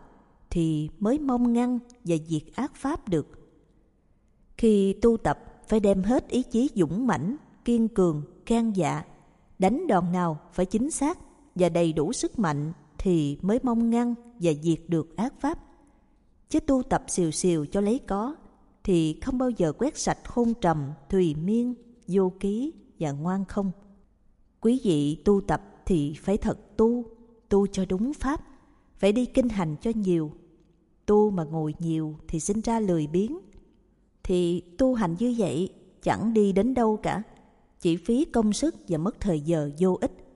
thì 0.49 0.89
mới 0.99 1.19
mong 1.19 1.53
ngăn 1.53 1.79
và 2.03 2.15
diệt 2.27 2.43
ác 2.55 2.75
pháp 2.75 3.09
được. 3.09 3.27
Khi 4.57 4.93
tu 4.93 5.17
tập 5.17 5.39
phải 5.67 5.79
đem 5.79 6.03
hết 6.03 6.27
ý 6.27 6.43
chí 6.43 6.69
dũng 6.75 7.07
mãnh, 7.07 7.35
kiên 7.65 7.87
cường, 7.87 8.23
can 8.45 8.75
dạ, 8.75 9.03
đánh 9.59 9.87
đòn 9.87 10.11
nào 10.11 10.39
phải 10.53 10.65
chính 10.65 10.91
xác 10.91 11.19
và 11.55 11.69
đầy 11.69 11.93
đủ 11.93 12.13
sức 12.13 12.39
mạnh 12.39 12.73
thì 12.99 13.37
mới 13.41 13.59
mong 13.63 13.89
ngăn 13.89 14.15
và 14.39 14.51
diệt 14.61 14.79
được 14.87 15.15
ác 15.15 15.33
pháp. 15.41 15.59
Chứ 16.49 16.59
tu 16.59 16.83
tập 16.83 17.03
xìu 17.07 17.31
xìu 17.31 17.65
cho 17.65 17.81
lấy 17.81 17.99
có 18.07 18.35
thì 18.83 19.19
không 19.21 19.37
bao 19.37 19.49
giờ 19.49 19.73
quét 19.73 19.97
sạch 19.97 20.27
hôn 20.27 20.53
trầm, 20.61 20.91
thùy 21.09 21.35
miên, 21.35 21.73
vô 22.07 22.31
ký 22.39 22.73
và 22.99 23.11
ngoan 23.11 23.45
không. 23.45 23.71
Quý 24.61 24.81
vị 24.83 25.21
tu 25.25 25.41
tập 25.41 25.61
thì 25.85 26.13
phải 26.21 26.37
thật 26.37 26.77
tu, 26.77 27.05
tu 27.49 27.67
cho 27.67 27.85
đúng 27.85 28.13
pháp, 28.13 28.41
phải 28.97 29.11
đi 29.11 29.25
kinh 29.25 29.49
hành 29.49 29.75
cho 29.81 29.91
nhiều. 29.95 30.31
Tu 31.05 31.31
mà 31.31 31.43
ngồi 31.43 31.73
nhiều 31.79 32.15
thì 32.27 32.39
sinh 32.39 32.61
ra 32.61 32.79
lười 32.79 33.07
biếng. 33.07 33.39
Thì 34.23 34.61
tu 34.77 34.93
hành 34.93 35.15
như 35.19 35.35
vậy 35.37 35.73
chẳng 36.01 36.33
đi 36.33 36.51
đến 36.51 36.73
đâu 36.73 36.97
cả, 36.97 37.23
chỉ 37.79 37.97
phí 37.97 38.25
công 38.25 38.53
sức 38.53 38.75
và 38.87 38.97
mất 38.97 39.19
thời 39.19 39.39
giờ 39.39 39.71
vô 39.79 39.97
ích. 40.01 40.28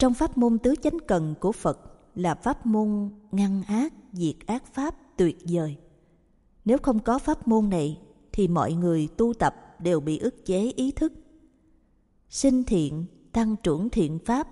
Trong 0.00 0.14
pháp 0.14 0.38
môn 0.38 0.58
tứ 0.58 0.74
chánh 0.82 0.98
cần 1.06 1.34
của 1.40 1.52
Phật 1.52 1.78
là 2.14 2.34
pháp 2.34 2.66
môn 2.66 3.10
ngăn 3.32 3.62
ác, 3.62 3.92
diệt 4.12 4.34
ác 4.46 4.74
pháp 4.74 4.94
tuyệt 5.16 5.38
vời. 5.48 5.76
Nếu 6.64 6.78
không 6.78 6.98
có 6.98 7.18
pháp 7.18 7.48
môn 7.48 7.70
này 7.70 7.98
thì 8.32 8.48
mọi 8.48 8.72
người 8.72 9.08
tu 9.16 9.34
tập 9.34 9.54
đều 9.78 10.00
bị 10.00 10.18
ức 10.18 10.46
chế 10.46 10.72
ý 10.76 10.92
thức. 10.92 11.12
Sinh 12.28 12.64
thiện, 12.64 13.04
tăng 13.32 13.56
trưởng 13.62 13.90
thiện 13.90 14.18
pháp. 14.18 14.48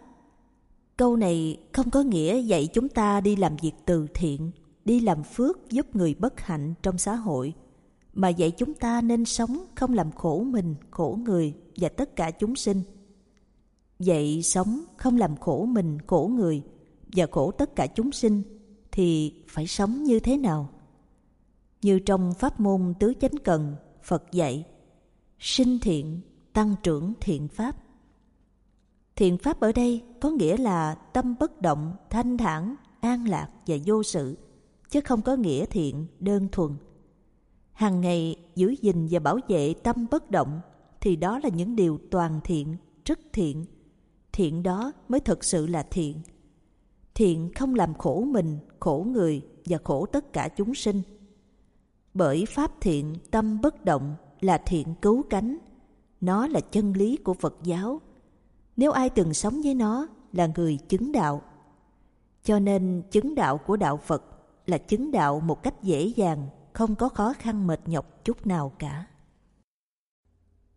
Câu 0.96 1.16
này 1.16 1.56
không 1.72 1.90
có 1.90 2.02
nghĩa 2.02 2.38
dạy 2.38 2.68
chúng 2.72 2.88
ta 2.88 3.20
đi 3.20 3.36
làm 3.36 3.56
việc 3.62 3.72
từ 3.86 4.06
thiện, 4.14 4.50
đi 4.84 5.00
làm 5.00 5.22
phước 5.22 5.70
giúp 5.70 5.96
người 5.96 6.14
bất 6.14 6.40
hạnh 6.40 6.74
trong 6.82 6.98
xã 6.98 7.14
hội, 7.14 7.54
mà 8.12 8.28
dạy 8.28 8.50
chúng 8.50 8.74
ta 8.74 9.00
nên 9.00 9.24
sống 9.24 9.58
không 9.74 9.94
làm 9.94 10.12
khổ 10.12 10.44
mình, 10.44 10.74
khổ 10.90 11.18
người 11.24 11.54
và 11.76 11.88
tất 11.88 12.16
cả 12.16 12.30
chúng 12.30 12.56
sinh. 12.56 12.82
Vậy 13.98 14.42
sống 14.42 14.84
không 14.96 15.16
làm 15.16 15.36
khổ 15.36 15.64
mình, 15.64 15.98
khổ 16.06 16.30
người 16.34 16.62
và 17.16 17.26
khổ 17.30 17.50
tất 17.50 17.76
cả 17.76 17.86
chúng 17.86 18.12
sinh 18.12 18.42
thì 18.92 19.34
phải 19.48 19.66
sống 19.66 20.04
như 20.04 20.20
thế 20.20 20.36
nào? 20.36 20.68
Như 21.82 21.98
trong 21.98 22.34
pháp 22.34 22.60
môn 22.60 22.94
tứ 23.00 23.14
chánh 23.20 23.38
cần, 23.44 23.76
Phật 24.02 24.32
dạy, 24.32 24.64
sinh 25.38 25.78
thiện, 25.78 26.20
tăng 26.52 26.74
trưởng 26.82 27.12
thiện 27.20 27.48
pháp. 27.48 27.76
Thiện 29.16 29.38
pháp 29.38 29.60
ở 29.60 29.72
đây 29.72 30.02
có 30.20 30.30
nghĩa 30.30 30.56
là 30.56 30.94
tâm 30.94 31.34
bất 31.40 31.60
động, 31.60 31.92
thanh 32.10 32.38
thản, 32.38 32.74
an 33.00 33.28
lạc 33.28 33.48
và 33.66 33.76
vô 33.86 34.02
sự, 34.02 34.36
chứ 34.90 35.00
không 35.00 35.22
có 35.22 35.36
nghĩa 35.36 35.66
thiện 35.66 36.06
đơn 36.20 36.48
thuần. 36.52 36.76
Hàng 37.72 38.00
ngày 38.00 38.36
giữ 38.54 38.74
gìn 38.82 39.08
và 39.10 39.18
bảo 39.18 39.38
vệ 39.48 39.74
tâm 39.74 40.06
bất 40.10 40.30
động 40.30 40.60
thì 41.00 41.16
đó 41.16 41.40
là 41.42 41.48
những 41.48 41.76
điều 41.76 41.98
toàn 42.10 42.40
thiện, 42.44 42.76
rất 43.04 43.18
thiện. 43.32 43.64
Thiện 44.38 44.62
đó 44.62 44.92
mới 45.08 45.20
thực 45.20 45.44
sự 45.44 45.66
là 45.66 45.82
thiện. 45.90 46.20
Thiện 47.14 47.50
không 47.54 47.74
làm 47.74 47.94
khổ 47.94 48.20
mình, 48.20 48.58
khổ 48.80 49.06
người 49.12 49.42
và 49.64 49.78
khổ 49.84 50.06
tất 50.06 50.32
cả 50.32 50.48
chúng 50.56 50.74
sinh– 50.74 51.02
bởi 52.18 52.44
pháp 52.48 52.70
thiện 52.80 53.16
tâm 53.30 53.60
bất 53.60 53.84
động 53.84 54.14
là 54.40 54.58
thiện 54.58 54.94
cứu 55.02 55.22
cánh. 55.30 55.58
Nó 56.20 56.46
là 56.46 56.60
chân 56.60 56.92
lý 56.92 57.16
của 57.16 57.34
phật 57.34 57.56
giáo. 57.62 58.00
Nếu 58.76 58.92
ai 58.92 59.10
từng 59.10 59.34
sống 59.34 59.60
với 59.62 59.74
nó 59.74 60.06
là 60.32 60.48
người 60.56 60.78
chứng 60.88 61.12
đạo. 61.12 61.42
Cho 62.44 62.58
nên 62.58 63.02
chứng 63.10 63.34
đạo 63.34 63.58
của 63.58 63.76
đạo 63.76 63.96
phật 63.96 64.24
là 64.66 64.78
chứng 64.78 65.10
đạo 65.10 65.40
một 65.40 65.62
cách 65.62 65.82
dễ 65.82 66.12
dàng 66.16 66.48
không 66.72 66.94
có 66.94 67.08
khó 67.08 67.32
khăn 67.38 67.66
mệt 67.66 67.80
nhọc 67.86 68.24
chút 68.24 68.46
nào 68.46 68.72
cả. 68.78 69.06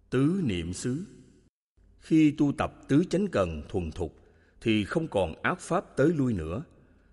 Tứ 0.10 0.42
niệm 0.44 0.74
xứ 0.74 1.06
khi 2.02 2.32
tu 2.38 2.52
tập 2.52 2.74
tứ 2.88 3.04
chánh 3.10 3.28
cần 3.28 3.62
thuần 3.70 3.92
thục 3.92 4.16
thì 4.62 4.86
không 4.86 5.08
còn 5.08 5.42
ác 5.42 5.60
pháp 5.60 5.86
tới 5.96 6.08
lui 6.16 6.34
nữa 6.34 6.64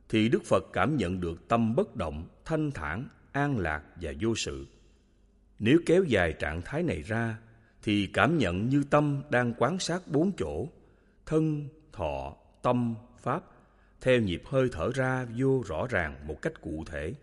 thì 0.08 0.28
đức 0.28 0.44
phật 0.44 0.64
cảm 0.72 0.96
nhận 0.96 1.20
được 1.20 1.48
tâm 1.48 1.74
bất 1.74 1.96
động 1.96 2.28
thanh 2.44 2.70
thản 2.70 3.08
an 3.32 3.58
lạc 3.58 3.82
và 3.96 4.12
vô 4.20 4.34
sự. 4.34 4.66
Nếu 5.58 5.78
kéo 5.86 6.04
dài 6.04 6.32
trạng 6.32 6.62
thái 6.62 6.82
này 6.82 7.02
ra, 7.02 7.38
thì 7.82 8.06
cảm 8.06 8.38
nhận 8.38 8.68
như 8.68 8.84
tâm 8.90 9.22
đang 9.30 9.54
quán 9.58 9.78
sát 9.78 10.08
bốn 10.08 10.32
chỗ, 10.38 10.68
thân, 11.26 11.68
thọ, 11.92 12.36
tâm, 12.62 12.94
pháp, 13.18 13.44
theo 14.00 14.20
nhịp 14.20 14.42
hơi 14.46 14.68
thở 14.72 14.90
ra 14.94 15.26
vô 15.36 15.62
rõ 15.66 15.86
ràng 15.90 16.16
một 16.26 16.42
cách 16.42 16.60
cụ 16.60 16.84
thể. 16.86 17.14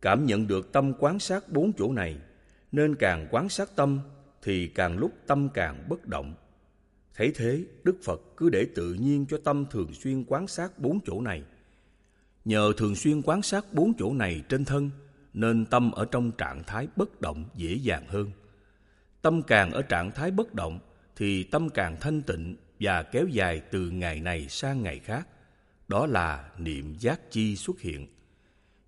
Cảm 0.00 0.26
nhận 0.26 0.46
được 0.46 0.72
tâm 0.72 0.92
quán 0.98 1.18
sát 1.18 1.52
bốn 1.52 1.72
chỗ 1.72 1.92
này, 1.92 2.18
nên 2.72 2.94
càng 2.94 3.26
quán 3.30 3.48
sát 3.48 3.76
tâm 3.76 4.00
thì 4.42 4.68
càng 4.68 4.98
lúc 4.98 5.12
tâm 5.26 5.48
càng 5.54 5.88
bất 5.88 6.06
động. 6.06 6.34
Thấy 7.16 7.32
thế, 7.34 7.64
Đức 7.84 7.96
Phật 8.02 8.20
cứ 8.36 8.48
để 8.48 8.66
tự 8.74 8.94
nhiên 8.94 9.26
cho 9.26 9.38
tâm 9.44 9.66
thường 9.70 9.94
xuyên 9.94 10.24
quán 10.24 10.46
sát 10.46 10.78
bốn 10.78 11.00
chỗ 11.06 11.20
này. 11.20 11.42
Nhờ 12.44 12.72
thường 12.76 12.94
xuyên 12.94 13.22
quán 13.22 13.42
sát 13.42 13.72
bốn 13.72 13.92
chỗ 13.98 14.12
này 14.12 14.42
trên 14.48 14.64
thân, 14.64 14.90
nên 15.34 15.66
tâm 15.66 15.92
ở 15.92 16.04
trong 16.04 16.32
trạng 16.32 16.62
thái 16.66 16.88
bất 16.96 17.20
động 17.20 17.44
dễ 17.56 17.74
dàng 17.74 18.06
hơn. 18.08 18.30
Tâm 19.22 19.42
càng 19.42 19.70
ở 19.70 19.82
trạng 19.82 20.10
thái 20.10 20.30
bất 20.30 20.54
động 20.54 20.78
thì 21.16 21.42
tâm 21.42 21.68
càng 21.70 21.96
thanh 22.00 22.22
tịnh 22.22 22.56
và 22.80 23.02
kéo 23.02 23.26
dài 23.26 23.60
từ 23.70 23.90
ngày 23.90 24.20
này 24.20 24.48
sang 24.48 24.82
ngày 24.82 24.98
khác. 24.98 25.28
Đó 25.88 26.06
là 26.06 26.50
niệm 26.58 26.94
giác 26.98 27.30
chi 27.30 27.56
xuất 27.56 27.80
hiện. 27.80 28.06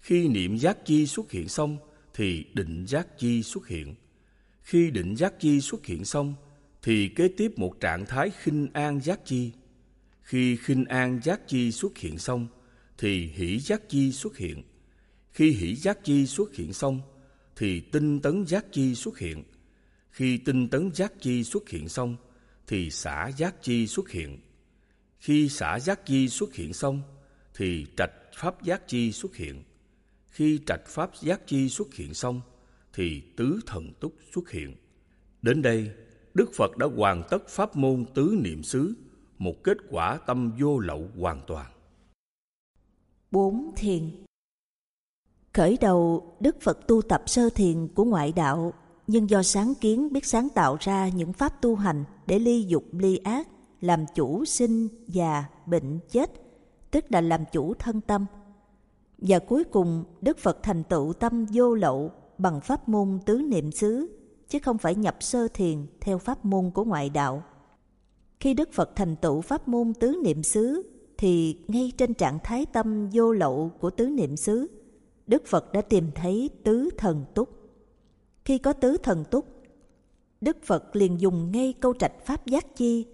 Khi 0.00 0.28
niệm 0.28 0.56
giác 0.56 0.84
chi 0.84 1.06
xuất 1.06 1.30
hiện 1.30 1.48
xong 1.48 1.76
thì 2.14 2.44
định 2.54 2.84
giác 2.86 3.18
chi 3.18 3.42
xuất 3.42 3.66
hiện. 3.66 3.94
Khi 4.62 4.90
định 4.90 5.14
giác 5.14 5.40
chi 5.40 5.60
xuất 5.60 5.86
hiện 5.86 6.04
xong 6.04 6.34
thì 6.86 7.08
kế 7.08 7.28
tiếp 7.28 7.52
một 7.56 7.80
trạng 7.80 8.06
thái 8.06 8.30
khinh 8.30 8.68
an 8.72 9.00
giác 9.00 9.20
chi. 9.24 9.52
Khi 10.22 10.56
khinh 10.56 10.84
an 10.84 11.20
giác 11.22 11.40
chi 11.46 11.72
xuất 11.72 11.98
hiện 11.98 12.18
xong 12.18 12.46
thì 12.98 13.26
hỷ 13.26 13.58
giác 13.58 13.82
chi 13.88 14.12
xuất 14.12 14.36
hiện 14.36 14.62
khi 15.36 15.50
hỷ 15.50 15.74
giác 15.74 15.98
chi 16.04 16.26
xuất 16.26 16.54
hiện 16.54 16.72
xong, 16.72 17.00
thì 17.56 17.80
tinh 17.80 18.20
tấn 18.20 18.46
giác 18.46 18.66
chi 18.72 18.94
xuất 18.94 19.18
hiện. 19.18 19.44
Khi 20.10 20.38
tinh 20.38 20.68
tấn 20.68 20.90
giác 20.94 21.12
chi 21.20 21.44
xuất 21.44 21.68
hiện 21.68 21.88
xong, 21.88 22.16
thì 22.66 22.90
xả 22.90 23.28
giác 23.36 23.54
chi 23.62 23.86
xuất 23.86 24.10
hiện. 24.10 24.38
Khi 25.18 25.48
xả 25.48 25.78
giác 25.78 26.06
chi 26.06 26.28
xuất 26.28 26.54
hiện 26.54 26.72
xong, 26.72 27.02
thì 27.54 27.86
trạch 27.96 28.12
pháp 28.36 28.62
giác 28.62 28.88
chi 28.88 29.12
xuất 29.12 29.36
hiện. 29.36 29.62
Khi 30.30 30.60
trạch 30.66 30.86
pháp 30.86 31.10
giác 31.22 31.40
chi 31.46 31.68
xuất 31.68 31.94
hiện 31.94 32.14
xong, 32.14 32.40
thì 32.92 33.22
tứ 33.36 33.60
thần 33.66 33.92
túc 34.00 34.14
xuất 34.34 34.50
hiện. 34.50 34.74
Đến 35.42 35.62
đây, 35.62 35.90
Đức 36.36 36.50
Phật 36.54 36.76
đã 36.76 36.86
hoàn 36.96 37.22
tất 37.30 37.48
pháp 37.48 37.76
môn 37.76 38.04
tứ 38.14 38.36
niệm 38.38 38.62
xứ, 38.62 38.94
một 39.38 39.54
kết 39.64 39.78
quả 39.90 40.18
tâm 40.26 40.52
vô 40.58 40.78
lậu 40.78 41.02
hoàn 41.18 41.40
toàn. 41.46 41.66
Bốn 43.30 43.70
thiền 43.76 44.10
Khởi 45.52 45.78
đầu, 45.80 46.32
Đức 46.40 46.56
Phật 46.60 46.86
tu 46.86 47.02
tập 47.02 47.22
sơ 47.26 47.50
thiền 47.50 47.88
của 47.88 48.04
ngoại 48.04 48.32
đạo, 48.32 48.72
nhưng 49.06 49.30
do 49.30 49.42
sáng 49.42 49.74
kiến 49.80 50.12
biết 50.12 50.26
sáng 50.26 50.48
tạo 50.48 50.76
ra 50.80 51.08
những 51.08 51.32
pháp 51.32 51.62
tu 51.62 51.74
hành 51.76 52.04
để 52.26 52.38
ly 52.38 52.64
dục 52.68 52.84
ly 52.92 53.16
ác, 53.16 53.48
làm 53.80 54.04
chủ 54.14 54.44
sinh, 54.44 54.88
già, 55.06 55.44
bệnh, 55.66 55.98
chết, 56.10 56.30
tức 56.90 57.04
là 57.08 57.20
làm 57.20 57.44
chủ 57.52 57.74
thân 57.74 58.00
tâm. 58.00 58.26
Và 59.18 59.38
cuối 59.38 59.64
cùng, 59.64 60.04
Đức 60.20 60.38
Phật 60.38 60.62
thành 60.62 60.84
tựu 60.84 61.12
tâm 61.12 61.46
vô 61.52 61.74
lậu 61.74 62.10
bằng 62.38 62.60
pháp 62.60 62.88
môn 62.88 63.18
tứ 63.26 63.38
niệm 63.38 63.72
xứ, 63.72 64.16
chứ 64.48 64.58
không 64.62 64.78
phải 64.78 64.94
nhập 64.94 65.16
sơ 65.20 65.48
thiền 65.48 65.86
theo 66.00 66.18
pháp 66.18 66.44
môn 66.44 66.70
của 66.70 66.84
ngoại 66.84 67.10
đạo. 67.10 67.44
Khi 68.40 68.54
Đức 68.54 68.72
Phật 68.72 68.96
thành 68.96 69.16
tựu 69.16 69.40
pháp 69.40 69.68
môn 69.68 69.94
tứ 69.94 70.20
niệm 70.24 70.42
xứ, 70.42 70.82
thì 71.18 71.58
ngay 71.68 71.92
trên 71.98 72.14
trạng 72.14 72.38
thái 72.44 72.66
tâm 72.66 73.08
vô 73.12 73.32
lậu 73.32 73.70
của 73.80 73.90
tứ 73.90 74.06
niệm 74.06 74.36
xứ, 74.36 74.66
Đức 75.26 75.46
Phật 75.46 75.72
đã 75.72 75.80
tìm 75.80 76.10
thấy 76.14 76.50
tứ 76.64 76.90
thần 76.98 77.24
túc. 77.34 77.48
Khi 78.44 78.58
có 78.58 78.72
tứ 78.72 78.96
thần 79.02 79.24
túc, 79.30 79.46
Đức 80.40 80.56
Phật 80.62 80.96
liền 80.96 81.20
dùng 81.20 81.52
ngay 81.52 81.74
câu 81.80 81.94
trạch 81.94 82.26
pháp 82.26 82.46
giác 82.46 82.76
chi, 82.76 83.06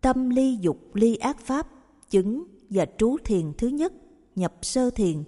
tâm 0.00 0.30
ly 0.30 0.58
dục 0.60 0.94
ly 0.94 1.16
ác 1.16 1.40
pháp, 1.40 1.68
chứng 2.10 2.44
và 2.70 2.86
trú 2.98 3.16
thiền 3.24 3.52
thứ 3.58 3.68
nhất, 3.68 3.92
nhập 4.36 4.54
sơ 4.62 4.90
thiền, 4.90 5.24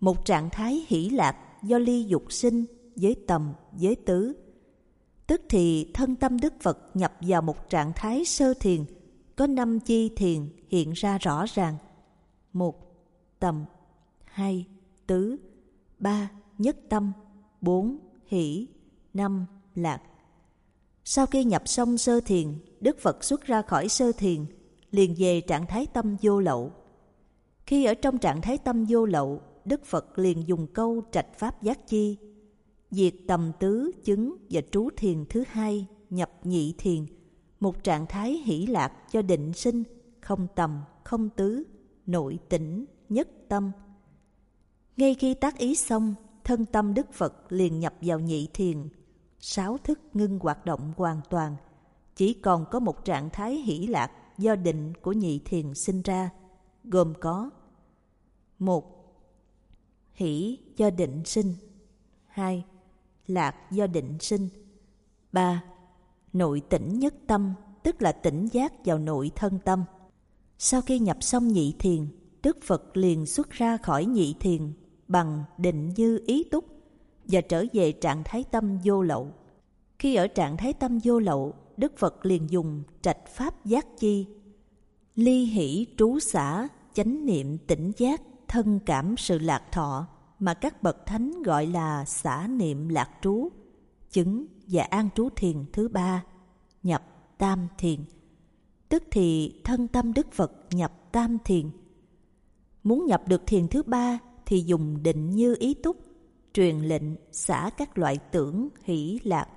một 0.00 0.24
trạng 0.24 0.50
thái 0.50 0.86
hỷ 0.88 1.10
lạc 1.10 1.36
do 1.62 1.78
ly 1.78 2.04
dục 2.04 2.32
sinh 2.32 2.64
với 2.96 3.16
tầm, 3.26 3.52
với 3.72 3.94
tứ. 3.94 4.32
Tức 5.30 5.42
thì 5.48 5.90
thân 5.94 6.16
tâm 6.16 6.40
Đức 6.40 6.54
Phật 6.60 6.78
nhập 6.94 7.12
vào 7.20 7.42
một 7.42 7.70
trạng 7.70 7.92
thái 7.96 8.24
sơ 8.24 8.54
thiền, 8.54 8.84
có 9.36 9.46
năm 9.46 9.80
chi 9.80 10.08
thiền 10.16 10.48
hiện 10.68 10.92
ra 10.92 11.18
rõ 11.18 11.44
ràng. 11.54 11.74
Một, 12.52 12.74
tầm, 13.38 13.64
hai, 14.24 14.66
tứ, 15.06 15.36
ba 15.98 16.30
nhất 16.58 16.76
tâm, 16.88 17.12
bốn 17.60 17.98
hỷ, 18.26 18.66
năm 19.14 19.46
lạc. 19.74 20.02
Sau 21.04 21.26
khi 21.26 21.44
nhập 21.44 21.68
xong 21.68 21.98
sơ 21.98 22.20
thiền, 22.20 22.54
Đức 22.80 22.98
Phật 23.00 23.24
xuất 23.24 23.44
ra 23.44 23.62
khỏi 23.62 23.88
sơ 23.88 24.12
thiền, 24.12 24.44
liền 24.90 25.14
về 25.18 25.40
trạng 25.40 25.66
thái 25.66 25.86
tâm 25.86 26.16
vô 26.22 26.40
lậu. 26.40 26.72
Khi 27.66 27.84
ở 27.84 27.94
trong 27.94 28.18
trạng 28.18 28.40
thái 28.40 28.58
tâm 28.58 28.86
vô 28.88 29.06
lậu, 29.06 29.40
Đức 29.64 29.84
Phật 29.84 30.18
liền 30.18 30.48
dùng 30.48 30.66
câu 30.66 31.02
trạch 31.12 31.38
pháp 31.38 31.62
giác 31.62 31.88
chi, 31.88 32.16
diệt 32.90 33.14
tầm 33.26 33.52
tứ 33.60 33.92
chứng 34.04 34.36
và 34.50 34.60
trú 34.72 34.88
thiền 34.96 35.24
thứ 35.28 35.44
hai 35.48 35.86
nhập 36.10 36.30
nhị 36.44 36.74
thiền, 36.78 37.06
một 37.60 37.84
trạng 37.84 38.06
thái 38.06 38.32
hỷ 38.32 38.66
lạc 38.66 38.92
cho 39.12 39.22
định 39.22 39.52
sinh, 39.52 39.82
không 40.20 40.46
tầm, 40.54 40.80
không 41.04 41.28
tứ, 41.28 41.64
nội 42.06 42.38
tỉnh, 42.48 42.84
nhất 43.08 43.28
tâm, 43.48 43.72
ngay 44.96 45.14
khi 45.14 45.34
tác 45.34 45.58
ý 45.58 45.74
xong, 45.74 46.14
thân 46.44 46.66
tâm 46.66 46.94
Đức 46.94 47.12
Phật 47.12 47.52
liền 47.52 47.80
nhập 47.80 47.94
vào 48.00 48.20
nhị 48.20 48.48
thiền. 48.54 48.88
Sáu 49.38 49.78
thức 49.78 50.00
ngưng 50.14 50.38
hoạt 50.38 50.66
động 50.66 50.92
hoàn 50.96 51.20
toàn, 51.30 51.56
chỉ 52.16 52.34
còn 52.34 52.64
có 52.70 52.80
một 52.80 53.04
trạng 53.04 53.30
thái 53.30 53.54
hỷ 53.54 53.86
lạc 53.86 54.10
do 54.38 54.56
định 54.56 54.92
của 55.02 55.12
nhị 55.12 55.38
thiền 55.44 55.74
sinh 55.74 56.02
ra, 56.02 56.30
gồm 56.84 57.14
có 57.20 57.50
một 58.58 59.00
Hỷ 60.12 60.58
do 60.76 60.90
định 60.90 61.22
sinh 61.24 61.54
2. 62.26 62.64
Lạc 63.30 63.54
do 63.70 63.86
định 63.86 64.18
sinh 64.20 64.48
3. 65.32 65.62
Nội 66.32 66.62
tỉnh 66.68 66.98
nhất 66.98 67.14
tâm, 67.26 67.54
tức 67.82 68.02
là 68.02 68.12
tỉnh 68.12 68.46
giác 68.52 68.72
vào 68.84 68.98
nội 68.98 69.30
thân 69.36 69.58
tâm. 69.64 69.84
Sau 70.58 70.80
khi 70.80 70.98
nhập 70.98 71.16
xong 71.20 71.48
nhị 71.48 71.74
thiền, 71.78 72.06
Đức 72.42 72.58
Phật 72.62 72.96
liền 72.96 73.26
xuất 73.26 73.50
ra 73.50 73.76
khỏi 73.76 74.04
nhị 74.04 74.34
thiền 74.40 74.72
bằng 75.08 75.44
định 75.58 75.92
như 75.96 76.22
ý 76.26 76.44
túc 76.44 76.64
và 77.24 77.40
trở 77.40 77.64
về 77.72 77.92
trạng 77.92 78.22
thái 78.24 78.44
tâm 78.44 78.78
vô 78.84 79.02
lậu. 79.02 79.28
Khi 79.98 80.14
ở 80.14 80.26
trạng 80.26 80.56
thái 80.56 80.72
tâm 80.72 80.98
vô 81.04 81.18
lậu, 81.18 81.54
Đức 81.76 81.98
Phật 81.98 82.26
liền 82.26 82.50
dùng 82.50 82.82
trạch 83.02 83.28
pháp 83.28 83.64
giác 83.64 83.86
chi, 83.98 84.26
ly 85.14 85.44
hỷ 85.44 85.86
trú 85.96 86.18
xả, 86.18 86.68
chánh 86.94 87.26
niệm 87.26 87.58
tỉnh 87.58 87.92
giác, 87.96 88.22
thân 88.48 88.80
cảm 88.86 89.14
sự 89.16 89.38
lạc 89.38 89.62
thọ 89.72 90.06
mà 90.40 90.54
các 90.54 90.82
bậc 90.82 91.06
thánh 91.06 91.42
gọi 91.42 91.66
là 91.66 92.04
xả 92.04 92.46
niệm 92.46 92.88
lạc 92.88 93.10
trú, 93.22 93.48
chứng 94.10 94.46
và 94.66 94.82
an 94.82 95.08
trú 95.16 95.28
thiền 95.36 95.64
thứ 95.72 95.88
ba, 95.88 96.24
nhập 96.82 97.02
tam 97.38 97.68
thiền. 97.78 98.00
Tức 98.88 99.02
thì 99.10 99.54
thân 99.64 99.88
tâm 99.88 100.12
Đức 100.12 100.32
Phật 100.32 100.52
nhập 100.70 101.12
tam 101.12 101.38
thiền. 101.44 101.70
Muốn 102.82 103.06
nhập 103.06 103.22
được 103.28 103.42
thiền 103.46 103.68
thứ 103.68 103.82
ba 103.82 104.18
thì 104.46 104.60
dùng 104.60 105.02
định 105.02 105.30
như 105.30 105.56
ý 105.58 105.74
túc, 105.74 105.96
truyền 106.52 106.76
lệnh 106.76 107.02
xả 107.32 107.70
các 107.76 107.98
loại 107.98 108.18
tưởng 108.18 108.68
hỷ 108.82 109.18
lạc. 109.24 109.48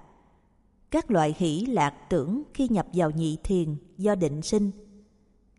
Các 0.91 1.11
loại 1.11 1.35
hỷ 1.37 1.65
lạc 1.65 1.93
tưởng 2.09 2.43
khi 2.53 2.67
nhập 2.67 2.87
vào 2.93 3.11
nhị 3.11 3.37
thiền 3.43 3.75
do 3.97 4.15
định 4.15 4.41
sinh. 4.41 4.71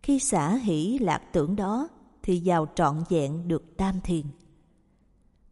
Khi 0.03 0.19
xả 0.19 0.55
hỷ 0.55 0.97
lạc 1.01 1.21
tưởng 1.31 1.55
đó 1.55 1.87
thì 2.23 2.41
vào 2.45 2.67
trọn 2.75 3.03
vẹn 3.09 3.47
được 3.47 3.77
tam 3.77 4.01
thiền. 4.03 4.23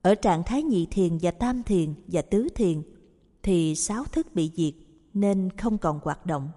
Ở 0.03 0.15
trạng 0.15 0.43
thái 0.43 0.63
nhị 0.63 0.85
thiền 0.85 1.17
và 1.21 1.31
tam 1.31 1.63
thiền 1.63 1.93
và 2.07 2.21
tứ 2.21 2.47
thiền 2.55 2.81
thì 3.43 3.75
sáu 3.75 4.03
thức 4.03 4.27
bị 4.33 4.51
diệt 4.55 4.73
nên 5.13 5.49
không 5.57 5.77
còn 5.77 5.99
hoạt 6.03 6.25
động. 6.25 6.49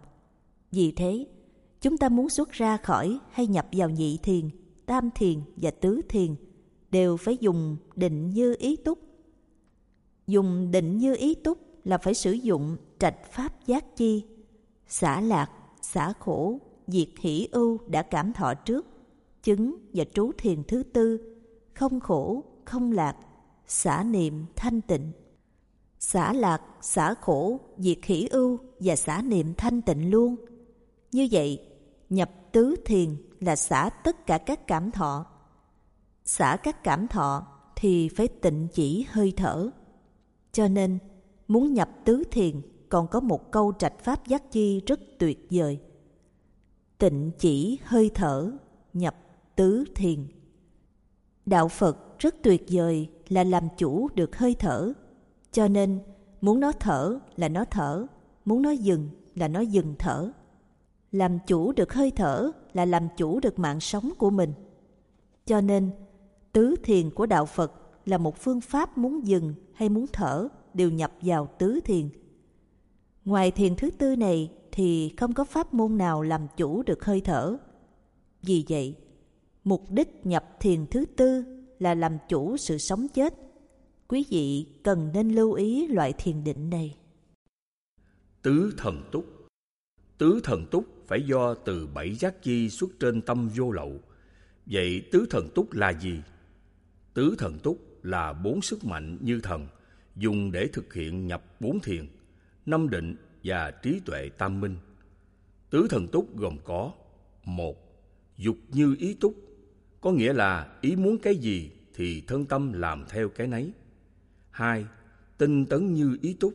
Vì 0.70 0.92
thế, 0.92 1.26
chúng 1.80 1.98
ta 1.98 2.08
muốn 2.08 2.28
xuất 2.28 2.50
ra 2.50 2.76
khỏi 2.76 3.18
hay 3.30 3.46
nhập 3.46 3.66
vào 3.72 3.90
nhị 3.90 4.18
thiền, 4.22 4.50
tam 4.86 5.10
thiền 5.14 5.40
và 5.56 5.70
tứ 5.70 6.00
thiền 6.08 6.34
đều 6.90 7.16
phải 7.16 7.36
dùng 7.40 7.76
định 7.96 8.30
như 8.30 8.56
ý 8.58 8.76
túc. 8.76 8.98
Dùng 10.26 10.70
định 10.70 10.98
như 10.98 11.16
ý 11.16 11.34
túc 11.34 11.58
là 11.84 11.98
phải 11.98 12.14
sử 12.14 12.32
dụng 12.32 12.76
trạch 12.98 13.32
pháp 13.32 13.66
giác 13.66 13.96
chi, 13.96 14.24
xả 14.86 15.20
lạc, 15.20 15.50
xả 15.82 16.12
khổ, 16.18 16.58
diệt 16.86 17.08
hỷ 17.20 17.48
ưu 17.52 17.78
đã 17.88 18.02
cảm 18.02 18.32
thọ 18.32 18.54
trước, 18.54 18.86
chứng 19.42 19.76
và 19.92 20.04
trú 20.14 20.32
thiền 20.38 20.62
thứ 20.64 20.82
tư, 20.82 21.20
không 21.74 22.00
khổ, 22.00 22.44
không 22.64 22.92
lạc, 22.92 23.16
xả 23.66 24.02
niệm 24.02 24.44
thanh 24.56 24.80
tịnh. 24.80 25.12
Xả 25.98 26.32
lạc, 26.32 26.62
xả 26.80 27.14
khổ, 27.14 27.60
diệt 27.78 27.98
hỷ 28.02 28.28
ưu 28.30 28.58
và 28.80 28.96
xả 28.96 29.22
niệm 29.22 29.54
thanh 29.56 29.82
tịnh 29.82 30.10
luôn. 30.10 30.36
Như 31.12 31.28
vậy, 31.32 31.68
nhập 32.10 32.30
tứ 32.52 32.76
thiền 32.84 33.16
là 33.40 33.56
xả 33.56 33.90
tất 34.04 34.26
cả 34.26 34.38
các 34.38 34.66
cảm 34.66 34.90
thọ. 34.90 35.26
Xả 36.24 36.56
các 36.62 36.84
cảm 36.84 37.08
thọ 37.08 37.46
thì 37.76 38.08
phải 38.08 38.28
tịnh 38.28 38.68
chỉ 38.72 39.06
hơi 39.08 39.32
thở. 39.36 39.70
Cho 40.52 40.68
nên, 40.68 40.98
muốn 41.48 41.74
nhập 41.74 41.90
tứ 42.04 42.22
thiền 42.30 42.60
còn 42.88 43.08
có 43.08 43.20
một 43.20 43.52
câu 43.52 43.72
trạch 43.78 43.98
pháp 44.00 44.26
giác 44.26 44.52
chi 44.52 44.82
rất 44.86 45.00
tuyệt 45.18 45.46
vời. 45.50 45.80
Tịnh 46.98 47.30
chỉ 47.38 47.78
hơi 47.84 48.10
thở, 48.14 48.50
nhập 48.92 49.16
tứ 49.56 49.84
thiền. 49.94 50.26
Đạo 51.46 51.68
Phật 51.68 52.18
rất 52.18 52.34
tuyệt 52.42 52.64
vời 52.70 53.08
là 53.28 53.44
làm 53.44 53.68
chủ 53.76 54.08
được 54.14 54.36
hơi 54.36 54.54
thở. 54.54 54.92
Cho 55.52 55.68
nên, 55.68 56.00
muốn 56.40 56.60
nó 56.60 56.72
thở 56.72 57.18
là 57.36 57.48
nó 57.48 57.64
thở, 57.64 58.06
muốn 58.44 58.62
nó 58.62 58.70
dừng 58.70 59.08
là 59.34 59.48
nó 59.48 59.60
dừng 59.60 59.94
thở. 59.98 60.30
Làm 61.12 61.38
chủ 61.46 61.72
được 61.72 61.92
hơi 61.92 62.10
thở 62.10 62.50
là 62.72 62.84
làm 62.84 63.08
chủ 63.16 63.40
được 63.40 63.58
mạng 63.58 63.80
sống 63.80 64.10
của 64.18 64.30
mình. 64.30 64.52
Cho 65.46 65.60
nên, 65.60 65.90
tứ 66.52 66.74
thiền 66.84 67.10
của 67.10 67.26
Đạo 67.26 67.46
Phật 67.46 67.72
là 68.06 68.18
một 68.18 68.36
phương 68.36 68.60
pháp 68.60 68.98
muốn 68.98 69.26
dừng 69.26 69.54
hay 69.74 69.88
muốn 69.88 70.06
thở 70.12 70.48
đều 70.74 70.90
nhập 70.90 71.12
vào 71.22 71.48
tứ 71.58 71.80
thiền. 71.84 72.08
Ngoài 73.24 73.50
thiền 73.50 73.76
thứ 73.76 73.90
tư 73.90 74.16
này 74.16 74.50
thì 74.72 75.14
không 75.16 75.32
có 75.32 75.44
pháp 75.44 75.74
môn 75.74 75.98
nào 75.98 76.22
làm 76.22 76.46
chủ 76.56 76.82
được 76.82 77.04
hơi 77.04 77.20
thở. 77.20 77.56
Vì 78.42 78.64
vậy, 78.68 78.94
mục 79.64 79.90
đích 79.90 80.26
nhập 80.26 80.56
thiền 80.60 80.86
thứ 80.86 81.04
tư 81.16 81.55
là 81.78 81.94
làm 81.94 82.18
chủ 82.28 82.56
sự 82.56 82.78
sống 82.78 83.06
chết. 83.14 83.34
Quý 84.08 84.24
vị 84.30 84.66
cần 84.84 85.10
nên 85.14 85.28
lưu 85.28 85.52
ý 85.52 85.86
loại 85.86 86.12
thiền 86.12 86.44
định 86.44 86.70
này. 86.70 86.96
Tứ 88.42 88.74
thần 88.78 89.02
túc 89.12 89.36
Tứ 90.18 90.40
thần 90.44 90.66
túc 90.70 90.84
phải 91.06 91.22
do 91.22 91.54
từ 91.54 91.86
bảy 91.86 92.14
giác 92.14 92.42
chi 92.42 92.70
xuất 92.70 92.90
trên 93.00 93.22
tâm 93.22 93.50
vô 93.56 93.70
lậu. 93.70 94.00
Vậy 94.66 95.02
tứ 95.12 95.26
thần 95.30 95.48
túc 95.54 95.72
là 95.72 95.90
gì? 95.90 96.22
Tứ 97.14 97.34
thần 97.38 97.58
túc 97.58 98.04
là 98.04 98.32
bốn 98.32 98.62
sức 98.62 98.84
mạnh 98.84 99.18
như 99.20 99.40
thần, 99.40 99.66
dùng 100.16 100.52
để 100.52 100.68
thực 100.72 100.94
hiện 100.94 101.26
nhập 101.26 101.60
bốn 101.60 101.80
thiền, 101.80 102.08
năm 102.66 102.90
định 102.90 103.16
và 103.44 103.70
trí 103.70 104.00
tuệ 104.04 104.28
tam 104.38 104.60
minh. 104.60 104.76
Tứ 105.70 105.86
thần 105.90 106.08
túc 106.08 106.36
gồm 106.36 106.58
có 106.64 106.92
một 107.44 107.86
Dục 108.38 108.56
như 108.68 108.96
ý 108.98 109.14
túc 109.14 109.34
có 110.06 110.12
nghĩa 110.12 110.32
là 110.32 110.68
ý 110.80 110.96
muốn 110.96 111.18
cái 111.18 111.36
gì 111.36 111.70
thì 111.94 112.22
thân 112.26 112.44
tâm 112.46 112.72
làm 112.72 113.04
theo 113.08 113.28
cái 113.28 113.46
nấy. 113.46 113.72
Hai, 114.50 114.84
tinh 115.38 115.66
tấn 115.66 115.94
như 115.94 116.18
ý 116.22 116.36
túc, 116.40 116.54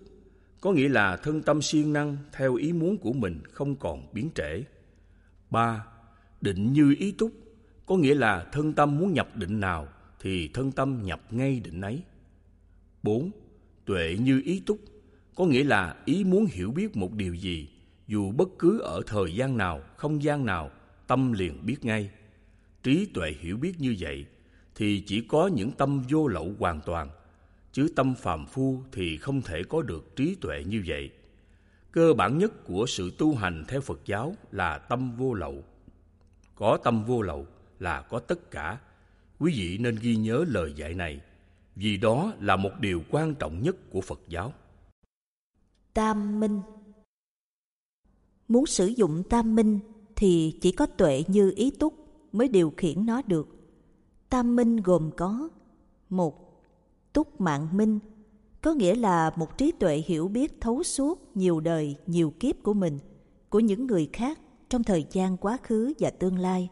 có 0.61 0.71
nghĩa 0.71 0.89
là 0.89 1.17
thân 1.17 1.41
tâm 1.41 1.61
siêng 1.61 1.93
năng 1.93 2.17
theo 2.31 2.55
ý 2.55 2.73
muốn 2.73 2.97
của 2.97 3.13
mình 3.13 3.41
không 3.51 3.75
còn 3.75 4.13
biến 4.13 4.29
trễ. 4.35 4.63
Ba, 5.49 5.85
định 6.41 6.73
như 6.73 6.95
ý 6.99 7.11
túc, 7.11 7.31
có 7.85 7.97
nghĩa 7.97 8.15
là 8.15 8.47
thân 8.51 8.73
tâm 8.73 8.99
muốn 8.99 9.13
nhập 9.13 9.35
định 9.35 9.59
nào 9.59 9.87
thì 10.19 10.47
thân 10.53 10.71
tâm 10.71 11.01
nhập 11.03 11.21
ngay 11.29 11.59
định 11.59 11.81
ấy. 11.81 12.03
Bốn, 13.03 13.31
tuệ 13.85 14.17
như 14.19 14.41
ý 14.45 14.59
túc, 14.65 14.79
có 15.35 15.45
nghĩa 15.45 15.63
là 15.63 15.95
ý 16.05 16.23
muốn 16.23 16.45
hiểu 16.45 16.71
biết 16.71 16.97
một 16.97 17.13
điều 17.13 17.33
gì, 17.33 17.69
dù 18.07 18.31
bất 18.31 18.49
cứ 18.59 18.79
ở 18.79 19.01
thời 19.07 19.35
gian 19.35 19.57
nào, 19.57 19.81
không 19.97 20.23
gian 20.23 20.45
nào, 20.45 20.71
tâm 21.07 21.33
liền 21.33 21.65
biết 21.65 21.85
ngay 21.85 22.09
trí 22.83 23.05
tuệ 23.05 23.31
hiểu 23.39 23.57
biết 23.57 23.73
như 23.79 23.95
vậy, 23.99 24.25
thì 24.75 25.03
chỉ 25.07 25.21
có 25.21 25.47
những 25.47 25.71
tâm 25.71 26.03
vô 26.09 26.27
lậu 26.27 26.51
hoàn 26.59 26.81
toàn, 26.85 27.09
chứ 27.71 27.87
tâm 27.95 28.15
phàm 28.15 28.45
phu 28.45 28.83
thì 28.91 29.17
không 29.17 29.41
thể 29.41 29.63
có 29.69 29.81
được 29.81 30.15
trí 30.15 30.35
tuệ 30.35 30.63
như 30.67 30.83
vậy. 30.87 31.11
Cơ 31.91 32.13
bản 32.13 32.37
nhất 32.37 32.63
của 32.65 32.85
sự 32.87 33.11
tu 33.17 33.35
hành 33.35 33.65
theo 33.67 33.81
phật 33.81 33.99
giáo 34.05 34.35
là 34.51 34.77
tâm 34.77 35.15
vô 35.15 35.33
lậu. 35.33 35.63
Có 36.55 36.77
tâm 36.83 37.03
vô 37.03 37.21
lậu 37.21 37.47
là 37.79 38.01
có 38.01 38.19
tất 38.19 38.51
cả. 38.51 38.79
Quý 39.39 39.53
vị 39.55 39.77
nên 39.77 39.95
ghi 40.01 40.15
nhớ 40.15 40.45
lời 40.47 40.73
dạy 40.75 40.93
này, 40.93 41.21
vì 41.75 41.97
đó 41.97 42.33
là 42.39 42.55
một 42.55 42.71
điều 42.79 43.03
quan 43.09 43.35
trọng 43.35 43.63
nhất 43.63 43.75
của 43.89 44.01
phật 44.01 44.19
giáo. 44.27 44.53
Tam 45.93 46.39
minh. 46.39 46.61
Muốn 48.47 48.65
sử 48.65 48.87
dụng 48.87 49.23
tam 49.29 49.55
minh 49.55 49.79
thì 50.15 50.57
chỉ 50.61 50.71
có 50.71 50.85
tuệ 50.85 51.23
như 51.27 51.53
ý 51.55 51.71
túc 51.71 52.00
mới 52.31 52.47
điều 52.47 52.73
khiển 52.77 53.05
nó 53.05 53.21
được. 53.21 53.47
Tam 54.29 54.55
minh 54.55 54.77
gồm 54.77 55.11
có 55.17 55.49
một 56.09 56.51
Túc 57.13 57.41
mạng 57.41 57.67
minh 57.77 57.99
có 58.61 58.73
nghĩa 58.73 58.95
là 58.95 59.31
một 59.35 59.57
trí 59.57 59.71
tuệ 59.71 60.03
hiểu 60.05 60.27
biết 60.27 60.61
thấu 60.61 60.83
suốt 60.83 61.37
nhiều 61.37 61.59
đời, 61.59 61.95
nhiều 62.07 62.33
kiếp 62.39 62.63
của 62.63 62.73
mình, 62.73 62.99
của 63.49 63.59
những 63.59 63.87
người 63.87 64.09
khác 64.13 64.39
trong 64.69 64.83
thời 64.83 65.05
gian 65.11 65.37
quá 65.37 65.57
khứ 65.63 65.93
và 65.99 66.09
tương 66.09 66.39
lai. 66.39 66.69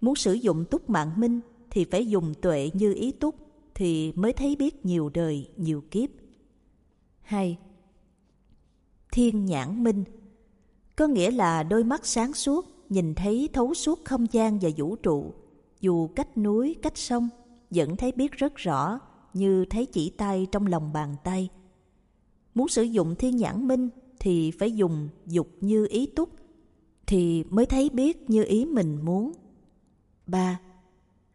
Muốn 0.00 0.14
sử 0.14 0.32
dụng 0.32 0.64
túc 0.70 0.90
mạng 0.90 1.12
minh 1.16 1.40
thì 1.70 1.84
phải 1.84 2.06
dùng 2.06 2.34
tuệ 2.42 2.70
như 2.74 2.94
ý 2.94 3.12
túc 3.12 3.34
thì 3.74 4.12
mới 4.12 4.32
thấy 4.32 4.56
biết 4.56 4.86
nhiều 4.86 5.08
đời, 5.08 5.48
nhiều 5.56 5.84
kiếp. 5.90 6.10
2. 7.22 7.58
Thiên 9.12 9.44
nhãn 9.44 9.84
minh 9.84 10.04
có 10.96 11.06
nghĩa 11.06 11.30
là 11.30 11.62
đôi 11.62 11.84
mắt 11.84 12.06
sáng 12.06 12.32
suốt 12.32 12.81
nhìn 12.92 13.14
thấy 13.14 13.48
thấu 13.52 13.74
suốt 13.74 14.04
không 14.04 14.26
gian 14.32 14.58
và 14.58 14.70
vũ 14.76 14.96
trụ, 14.96 15.32
dù 15.80 16.08
cách 16.08 16.38
núi, 16.38 16.76
cách 16.82 16.98
sông, 16.98 17.28
vẫn 17.70 17.96
thấy 17.96 18.12
biết 18.12 18.32
rất 18.32 18.56
rõ 18.56 19.00
như 19.34 19.64
thấy 19.70 19.86
chỉ 19.86 20.10
tay 20.10 20.46
trong 20.52 20.66
lòng 20.66 20.92
bàn 20.92 21.14
tay. 21.24 21.48
Muốn 22.54 22.68
sử 22.68 22.82
dụng 22.82 23.14
thiên 23.14 23.36
nhãn 23.36 23.68
minh 23.68 23.88
thì 24.20 24.50
phải 24.50 24.72
dùng 24.72 25.08
dục 25.26 25.48
như 25.60 25.86
ý 25.90 26.06
túc, 26.06 26.28
thì 27.06 27.44
mới 27.50 27.66
thấy 27.66 27.90
biết 27.90 28.30
như 28.30 28.44
ý 28.44 28.64
mình 28.64 28.98
muốn. 29.04 29.32
3. 30.26 30.60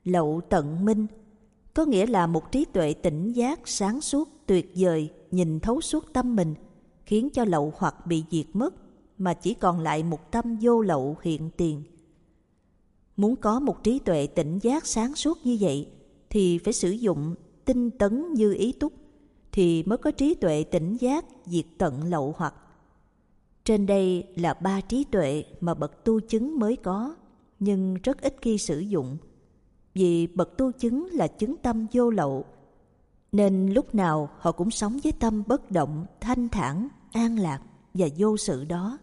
Lậu 0.04 0.42
tận 0.50 0.86
minh 0.86 1.08
có 1.74 1.86
nghĩa 1.86 2.06
là 2.06 2.28
một 2.28 2.52
trí 2.52 2.66
tuệ 2.66 2.94
tỉnh 2.94 3.34
giác 3.34 3.60
sáng 3.66 4.02
suốt 4.02 4.30
tuyệt 4.46 4.72
vời 4.76 5.10
nhìn 5.32 5.60
thấu 5.60 5.82
suốt 5.82 6.14
tâm 6.14 6.36
mình 6.36 6.56
khiến 7.06 7.30
cho 7.30 7.46
lậu 7.46 7.74
hoặc 7.78 8.06
bị 8.06 8.24
diệt 8.32 8.46
mất 8.54 8.74
mà 9.18 9.34
chỉ 9.34 9.54
còn 9.54 9.80
lại 9.80 10.04
một 10.04 10.32
tâm 10.32 10.58
vô 10.62 10.82
lậu 10.82 11.18
hiện 11.22 11.50
tiền. 11.58 11.84
Muốn 13.18 13.36
có 13.36 13.60
một 13.60 13.84
trí 13.84 14.00
tuệ 14.00 14.28
tỉnh 14.28 14.60
giác 14.60 14.88
sáng 14.88 15.16
suốt 15.16 15.38
như 15.44 15.58
vậy 15.60 15.90
thì 16.30 16.58
phải 16.58 16.74
sử 16.74 16.90
dụng 16.90 17.36
tinh 17.66 17.92
tấn 17.92 18.34
như 18.34 18.54
ý 18.54 18.72
túc 18.72 18.94
thì 19.52 19.84
mới 19.84 19.98
có 19.98 20.12
trí 20.12 20.36
tuệ 20.36 20.64
tỉnh 20.64 20.98
giác 20.98 21.26
diệt 21.46 21.66
tận 21.78 22.04
lậu 22.04 22.34
hoặc. 22.38 22.54
Trên 23.64 23.86
đây 23.86 24.28
là 24.36 24.54
ba 24.54 24.82
trí 24.82 25.04
tuệ 25.04 25.44
mà 25.60 25.74
bậc 25.74 26.04
tu 26.04 26.20
chứng 26.20 26.60
mới 26.60 26.76
có, 26.76 27.16
nhưng 27.60 27.94
rất 28.04 28.22
ít 28.22 28.36
khi 28.42 28.58
sử 28.58 28.80
dụng. 28.80 29.18
Vì 29.94 30.28
bậc 30.28 30.58
tu 30.58 30.72
chứng 30.72 31.08
là 31.12 31.28
chứng 31.28 31.56
tâm 31.58 31.88
vô 31.94 32.10
lậu, 32.10 32.46
nên 33.32 33.74
lúc 33.74 33.96
nào 33.96 34.30
họ 34.40 34.52
cũng 34.52 34.72
sống 34.72 35.00
với 35.04 35.12
tâm 35.12 35.44
bất 35.48 35.72
động, 35.72 36.06
thanh 36.22 36.50
thản, 36.50 36.88
an 37.12 37.40
lạc 37.40 37.62
và 37.94 38.08
vô 38.18 38.38
sự 38.38 38.66
đó. 38.66 38.98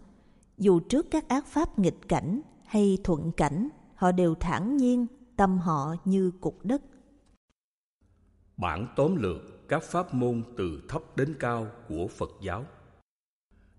Dù 0.58 0.80
trước 0.80 1.06
các 1.10 1.28
ác 1.28 1.46
pháp 1.46 1.78
nghịch 1.78 2.08
cảnh 2.08 2.40
hay 2.66 2.98
thuận 3.04 3.32
cảnh, 3.32 3.68
họ 3.94 4.12
đều 4.12 4.34
thản 4.34 4.76
nhiên, 4.76 5.06
tâm 5.36 5.58
họ 5.58 5.94
như 6.04 6.30
cục 6.40 6.64
đất. 6.64 6.82
Bản 8.56 8.86
tóm 8.96 9.16
lược 9.16 9.68
các 9.68 9.82
pháp 9.82 10.14
môn 10.14 10.42
từ 10.56 10.82
thấp 10.88 11.02
đến 11.16 11.34
cao 11.38 11.66
của 11.88 12.08
Phật 12.08 12.30
giáo 12.42 12.66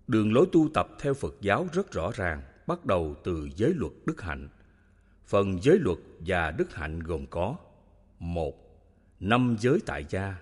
Đường 0.06 0.32
lối 0.32 0.46
tu 0.52 0.68
tập 0.74 0.88
theo 1.00 1.14
Phật 1.14 1.34
giáo 1.40 1.66
rất 1.72 1.92
rõ 1.92 2.10
ràng, 2.14 2.42
bắt 2.66 2.86
đầu 2.86 3.14
từ 3.24 3.48
giới 3.56 3.72
luật 3.74 3.92
đức 4.06 4.22
hạnh. 4.22 4.48
Phần 5.26 5.58
giới 5.62 5.78
luật 5.78 5.98
và 6.26 6.50
đức 6.50 6.74
hạnh 6.74 7.00
gồm 7.00 7.26
có 7.26 7.56
một 8.18 8.54
Năm 9.20 9.56
giới 9.60 9.78
tại 9.86 10.04
gia 10.08 10.36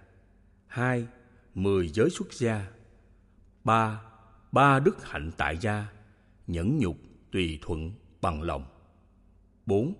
hai 0.66 1.06
Mười 1.54 1.88
giới 1.88 2.10
xuất 2.10 2.32
gia 2.32 2.66
ba 3.64 4.02
Ba 4.52 4.80
đức 4.80 5.04
hạnh 5.04 5.30
tại 5.36 5.58
gia 5.60 5.86
Nhẫn 6.46 6.78
nhục, 6.78 6.96
tùy 7.32 7.58
thuận, 7.62 7.92
bằng 8.20 8.42
lòng 8.42 8.64
bốn 9.66 9.94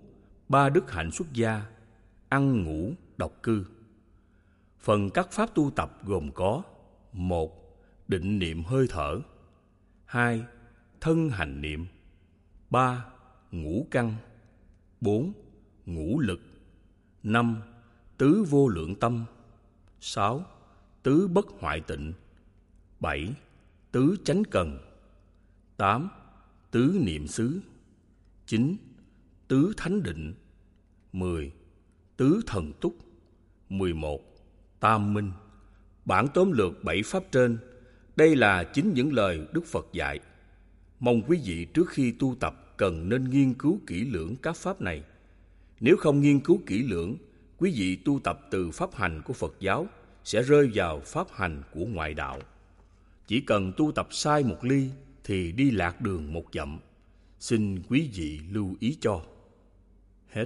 Ba 0.49 0.69
đức 0.69 0.91
hạnh 0.91 1.11
xuất 1.11 1.33
gia 1.33 1.65
Ăn 2.29 2.63
ngủ, 2.63 2.91
độc 3.17 3.43
cư 3.43 3.65
Phần 4.79 5.09
các 5.09 5.31
pháp 5.31 5.55
tu 5.55 5.71
tập 5.75 5.99
gồm 6.03 6.31
có 6.31 6.63
một 7.13 7.65
Định 8.07 8.39
niệm 8.39 8.63
hơi 8.63 8.87
thở 8.89 9.21
2. 10.05 10.45
Thân 11.01 11.29
hành 11.29 11.61
niệm 11.61 11.85
3. 12.69 13.05
Ngũ 13.51 13.87
căn 13.91 14.15
4. 15.01 15.33
Ngũ 15.85 16.19
lực 16.19 16.39
5. 17.23 17.61
Tứ 18.17 18.45
vô 18.49 18.67
lượng 18.67 18.95
tâm 18.95 19.25
6. 19.99 20.45
Tứ 21.03 21.27
bất 21.27 21.45
hoại 21.59 21.81
tịnh 21.81 22.13
7. 22.99 23.33
Tứ 23.91 24.15
chánh 24.23 24.43
cần 24.51 24.77
8. 25.77 26.09
Tứ 26.75 26.97
niệm 27.01 27.27
xứ 27.27 27.59
9. 28.45 28.75
Tứ 29.47 29.73
thánh 29.77 30.03
định 30.03 30.33
10. 31.13 31.51
Tứ 32.17 32.41
thần 32.47 32.73
túc 32.81 32.95
11. 33.69 34.21
Tam 34.79 35.13
minh 35.13 35.31
Bản 36.05 36.27
tóm 36.33 36.51
lược 36.51 36.83
bảy 36.83 37.01
pháp 37.05 37.23
trên 37.31 37.57
đây 38.15 38.35
là 38.35 38.63
chính 38.63 38.93
những 38.93 39.13
lời 39.13 39.47
Đức 39.53 39.65
Phật 39.65 39.87
dạy. 39.93 40.19
Mong 40.99 41.21
quý 41.27 41.39
vị 41.45 41.65
trước 41.73 41.89
khi 41.89 42.11
tu 42.11 42.35
tập 42.39 42.73
cần 42.77 43.09
nên 43.09 43.29
nghiên 43.29 43.53
cứu 43.53 43.79
kỹ 43.87 44.05
lưỡng 44.05 44.35
các 44.41 44.55
pháp 44.55 44.81
này. 44.81 45.03
Nếu 45.79 45.97
không 45.97 46.21
nghiên 46.21 46.39
cứu 46.39 46.59
kỹ 46.65 46.83
lưỡng, 46.83 47.15
quý 47.57 47.73
vị 47.75 47.95
tu 47.95 48.19
tập 48.23 48.39
từ 48.51 48.71
pháp 48.71 48.95
hành 48.95 49.21
của 49.25 49.33
Phật 49.33 49.55
giáo 49.59 49.87
sẽ 50.23 50.41
rơi 50.41 50.71
vào 50.73 50.99
pháp 50.99 51.27
hành 51.31 51.63
của 51.71 51.85
ngoại 51.85 52.13
đạo. 52.13 52.39
Chỉ 53.27 53.41
cần 53.41 53.73
tu 53.77 53.91
tập 53.91 54.07
sai 54.11 54.43
một 54.43 54.63
ly 54.63 54.89
thì 55.25 55.51
đi 55.51 55.71
lạc 55.71 56.01
đường 56.01 56.33
một 56.33 56.45
dặm. 56.53 56.79
Xin 57.39 57.83
quý 57.89 58.09
vị 58.13 58.39
lưu 58.51 58.75
ý 58.79 58.97
cho. 59.01 59.21
Hết. 60.29 60.45